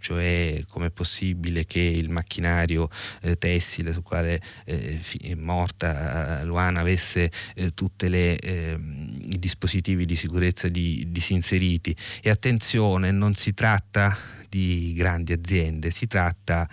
cioè 0.00 0.62
com'è 0.68 0.90
possibile 0.90 1.64
che 1.64 1.81
il 1.82 2.08
macchinario 2.10 2.88
eh, 3.20 3.36
tessile 3.36 3.92
sul 3.92 4.02
quale 4.02 4.40
eh, 4.64 5.00
è 5.20 5.34
morta 5.34 6.40
eh, 6.40 6.44
Luana 6.44 6.80
avesse 6.80 7.30
eh, 7.54 7.74
tutti 7.74 8.06
i 8.06 9.38
dispositivi 9.38 10.04
di 10.06 10.16
sicurezza 10.16 10.68
di- 10.68 11.06
disinseriti. 11.08 11.96
E 12.20 12.30
attenzione, 12.30 13.10
non 13.10 13.34
si 13.34 13.52
tratta 13.52 14.16
di 14.48 14.92
grandi 14.94 15.32
aziende, 15.32 15.90
si 15.90 16.06
tratta 16.06 16.68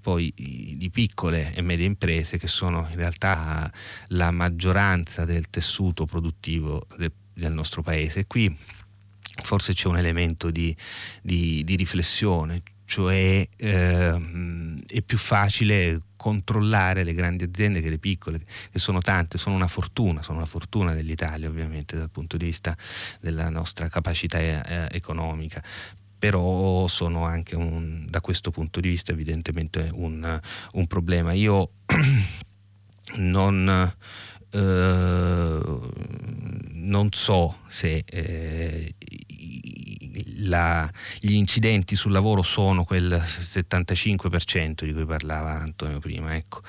poi 0.00 0.32
di 0.36 0.88
piccole 0.92 1.52
e 1.54 1.62
medie 1.62 1.86
imprese 1.86 2.38
che 2.38 2.46
sono 2.46 2.86
in 2.90 2.96
realtà 2.96 3.72
la 4.08 4.30
maggioranza 4.30 5.24
del 5.24 5.50
tessuto 5.50 6.04
produttivo 6.04 6.86
del, 6.96 7.10
del 7.32 7.52
nostro 7.52 7.82
paese. 7.82 8.26
Qui 8.26 8.56
forse 9.42 9.72
c'è 9.72 9.88
un 9.88 9.96
elemento 9.96 10.50
di, 10.50 10.76
di- 11.22 11.64
di 11.64 11.74
riflessione, 11.74 12.62
cioè 12.94 13.44
ehm, 13.56 14.78
è 14.86 15.02
più 15.02 15.18
facile 15.18 16.00
controllare 16.14 17.02
le 17.02 17.12
grandi 17.12 17.42
aziende 17.42 17.80
che 17.80 17.88
le 17.88 17.98
piccole, 17.98 18.40
che 18.70 18.78
sono 18.78 19.00
tante, 19.00 19.36
sono 19.36 19.56
una 19.56 19.66
fortuna, 19.66 20.22
sono 20.22 20.36
una 20.38 20.46
fortuna 20.46 20.94
dell'Italia 20.94 21.48
ovviamente 21.48 21.96
dal 21.96 22.08
punto 22.08 22.36
di 22.36 22.44
vista 22.44 22.76
della 23.20 23.48
nostra 23.48 23.88
capacità 23.88 24.38
eh, 24.38 24.88
economica 24.92 25.60
però 26.16 26.86
sono 26.86 27.24
anche 27.24 27.56
un- 27.56 28.06
da 28.08 28.20
questo 28.20 28.52
punto 28.52 28.78
di 28.78 28.88
vista 28.88 29.10
evidentemente 29.12 29.90
un, 29.92 30.40
un 30.72 30.86
problema. 30.86 31.32
Io 31.32 31.72
non, 33.16 33.92
eh, 34.50 35.60
non 36.72 37.08
so 37.10 37.58
se 37.66 38.04
eh, 38.06 38.94
la- 40.46 40.88
gli 41.18 41.34
incidenti 41.34 41.96
sul 41.96 42.12
lavoro 42.12 42.42
sono 42.42 42.84
quel 42.84 43.20
75% 43.24 44.84
di 44.84 44.92
cui 44.92 45.04
parlava 45.04 45.50
Antonio 45.60 45.98
prima. 45.98 46.34
Ecco. 46.34 46.60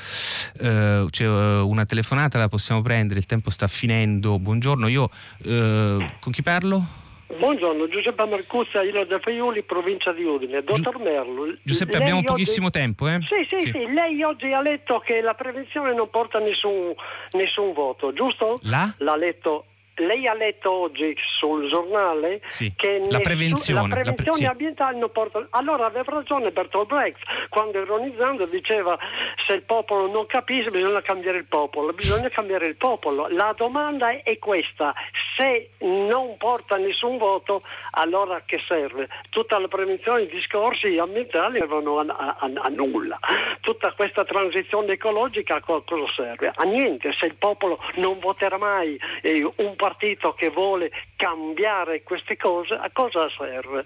Eh, 0.60 1.06
c'è 1.10 1.26
eh, 1.26 1.58
una 1.60 1.86
telefonata, 1.86 2.38
la 2.38 2.48
possiamo 2.48 2.82
prendere, 2.82 3.20
il 3.20 3.26
tempo 3.26 3.50
sta 3.50 3.68
finendo. 3.68 4.40
Buongiorno, 4.40 4.88
io 4.88 5.10
eh, 5.44 6.06
con 6.20 6.32
chi 6.32 6.42
parlo? 6.42 6.84
Buongiorno, 7.28 7.88
Giuseppe 7.90 8.24
Marcuzza, 8.28 8.84
Ilo 8.84 9.04
da 9.06 9.18
Faiuli, 9.20 9.64
provincia 9.64 10.14
di 10.14 10.24
Udine. 10.24 10.62
Dottor 10.62 11.00
Merlo. 11.02 11.58
Giuseppe, 11.64 11.98
abbiamo 11.98 12.20
oggi- 12.20 12.28
pochissimo 12.28 12.70
tempo, 12.70 13.08
eh? 13.08 13.18
Sì, 13.22 13.46
sì, 13.58 13.72
sì, 13.72 13.92
lei 13.92 14.22
oggi 14.22 14.54
ha 14.54 14.62
letto 14.62 15.00
che 15.00 15.22
la 15.22 15.34
prevenzione 15.34 15.94
non 15.96 16.08
porta 16.12 16.38
nessun, 16.40 16.94
nessun 17.32 17.74
voto, 17.74 18.14
giusto? 18.14 18.58
La? 18.64 18.94
L'ha 19.00 19.16
letto. 19.18 19.66
Lei 19.96 20.28
ha 20.28 20.34
letto 20.34 20.72
oggi 20.72 21.16
sul 21.38 21.68
giornale 21.70 22.42
Sì, 22.48 22.74
che 22.76 23.02
la 23.10 23.20
prevenzione, 23.20 23.82
la 23.82 23.88
la 23.88 23.94
prevenzione 23.96 24.30
pre- 24.30 24.34
sì. 24.34 24.46
ambientale 24.46 24.98
non 24.98 25.12
porta. 25.12 25.48
Allora 25.52 25.86
aveva 25.86 26.04
ragione 26.08 26.52
Bertolt 26.52 26.88
Brecht 26.88 27.48
quando 27.50 27.80
ironizzando 27.82 28.46
diceva 28.46 28.98
se 29.46 29.54
il 29.54 29.62
popolo 29.62 30.08
non 30.08 30.26
capisce 30.26 30.70
bisogna 30.72 31.02
cambiare 31.02 31.38
il 31.38 31.46
popolo, 31.46 31.94
bisogna 31.94 32.30
cambiare 32.30 32.66
il 32.68 32.76
popolo. 32.76 33.28
La 33.30 33.54
domanda 33.56 34.10
è 34.22 34.38
questa: 34.38 34.94
se 35.38 35.70
non 35.80 36.36
porta 36.38 36.76
nessun 36.78 37.18
voto, 37.18 37.64
allora 37.92 38.42
che 38.46 38.62
serve? 38.68 39.08
Tutta 39.30 39.58
la 39.60 39.68
prevenzione, 39.68 40.24
i 40.24 40.28
discorsi 40.28 40.98
ambientali 40.98 41.60
servono 41.60 42.00
a, 42.00 42.06
a- 42.40 42.52
a 42.54 42.68
nulla. 42.70 43.18
Tutta 43.62 43.92
questa 43.94 44.26
transizione 44.26 44.94
ecologica 44.94 45.56
a 45.56 45.62
cosa 45.62 45.84
serve? 46.16 46.52
A 46.54 46.64
niente, 46.64 47.12
se 47.14 47.26
il 47.26 47.36
popolo 47.36 47.80
non 47.96 48.18
voterà 48.20 48.58
mai 48.58 49.00
eh, 49.22 49.44
un 49.56 49.76
partito 49.86 50.34
che 50.34 50.50
vuole 50.50 50.90
cambiare 51.16 52.02
queste 52.02 52.38
cose, 52.38 52.74
a 52.74 52.90
cosa 52.92 53.30
serve? 53.38 53.86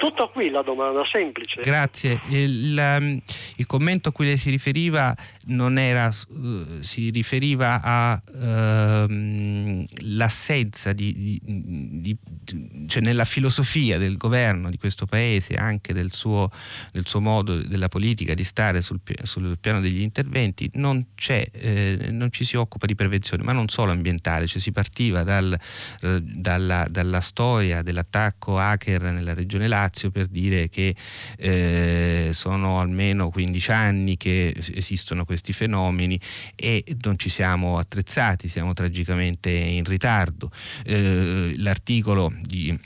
Tutto 0.00 0.30
qui 0.30 0.48
la 0.48 0.62
domanda, 0.62 1.04
semplice. 1.04 1.60
Grazie. 1.60 2.18
Il, 2.30 2.74
um, 2.74 3.20
il, 3.56 3.66
commento 3.66 4.08
a 4.08 4.12
cui 4.12 4.24
lei 4.24 4.38
si 4.38 4.48
riferiva 4.48 5.14
non 5.48 5.76
era, 5.76 6.06
uh, 6.06 6.80
si 6.80 7.10
riferiva 7.10 8.22
all'assenza 8.32 10.88
uh, 10.88 10.94
di, 10.94 11.12
di, 11.12 11.38
di, 11.44 12.16
cioè 12.86 13.02
nella 13.02 13.26
filosofia 13.26 13.98
del 13.98 14.16
governo 14.16 14.70
di 14.70 14.78
questo 14.78 15.04
paese, 15.04 15.56
anche 15.56 15.92
del 15.92 16.14
suo, 16.14 16.50
del 16.92 17.06
suo 17.06 17.20
modo, 17.20 17.56
della 17.56 17.88
politica 17.88 18.32
di 18.32 18.44
stare 18.44 18.80
sul, 18.80 19.00
sul 19.24 19.58
piano 19.60 19.82
degli 19.82 20.00
interventi, 20.00 20.70
non, 20.76 21.04
eh, 21.26 22.08
non, 22.10 22.32
ci 22.32 22.44
si 22.44 22.56
occupa 22.56 22.86
di 22.86 22.94
prevenzione, 22.94 23.42
ma 23.42 23.52
non 23.52 23.68
solo 23.68 23.92
ambientale, 23.92 24.46
cioè 24.46 24.62
si 24.62 24.72
partiva 24.72 25.24
dal, 25.24 25.54
eh, 26.00 26.22
dalla, 26.22 26.86
dalla 26.88 27.20
storia 27.20 27.82
dell'attacco 27.82 28.58
hacker 28.58 29.02
nella 29.02 29.34
regione 29.34 29.68
Lazio 29.68 29.88
Lazio 29.90 30.10
per 30.10 30.26
dire 30.26 30.68
che 30.68 30.94
eh, 31.36 32.30
sono 32.32 32.80
almeno 32.80 33.30
15 33.30 33.70
anni 33.72 34.16
che 34.16 34.54
esistono 34.74 35.24
questi 35.24 35.52
fenomeni 35.52 36.18
e 36.54 36.84
non 37.02 37.18
ci 37.18 37.28
siamo 37.28 37.76
attrezzati, 37.78 38.48
siamo 38.48 38.72
tragicamente 38.72 39.50
in 39.50 39.84
ritardo. 39.84 40.50
Eh, 40.84 41.54
l'articolo 41.56 42.32
di 42.40 42.78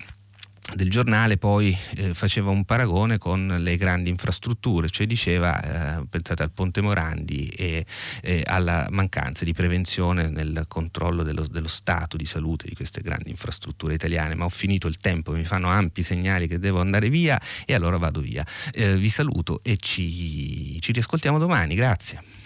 del 0.73 0.89
giornale 0.89 1.37
poi 1.37 1.77
eh, 1.97 2.15
faceva 2.15 2.51
un 2.51 2.65
paragone 2.65 3.19
con 3.19 3.57
le 3.59 3.77
grandi 3.77 4.09
infrastrutture, 4.09 4.89
cioè 4.89 5.07
diceva, 5.07 5.99
eh, 6.01 6.07
pensate 6.09 6.43
al 6.43 6.53
Ponte 6.53 6.81
Morandi 6.81 7.49
e 7.49 7.85
eh, 8.23 8.43
alla 8.47 8.87
mancanza 8.91 9.45
di 9.45 9.53
prevenzione 9.53 10.29
nel 10.31 10.65
controllo 10.67 11.23
dello, 11.23 11.47
dello, 11.47 11.69
stato 11.69 12.17
di 12.17 12.25
salute 12.25 12.67
di 12.67 12.75
queste 12.75 13.03
grandi 13.03 13.31
infrastrutture 13.31 13.95
italiane, 13.95 14.35
ma 14.35 14.47
ho 14.47 14.51
finito 14.51 14.87
il 14.89 14.97
tempo, 14.99 15.33
mi 15.33 15.45
fanno 15.45 15.69
ampi 15.69 16.03
segnali 16.03 16.49
che 16.49 16.59
devo 16.59 16.81
andare 16.81 17.11
via 17.11 17.41
e 17.67 17.75
allora 17.75 17.99
vado 17.99 18.21
via. 18.21 18.45
Eh, 18.73 18.97
vi 18.97 19.11
saluto 19.11 19.61
e 19.63 19.77
ci, 19.77 20.81
ci 20.81 20.93
riascoltiamo 20.93 21.39
domani, 21.39 21.75
grazie. 21.75 22.44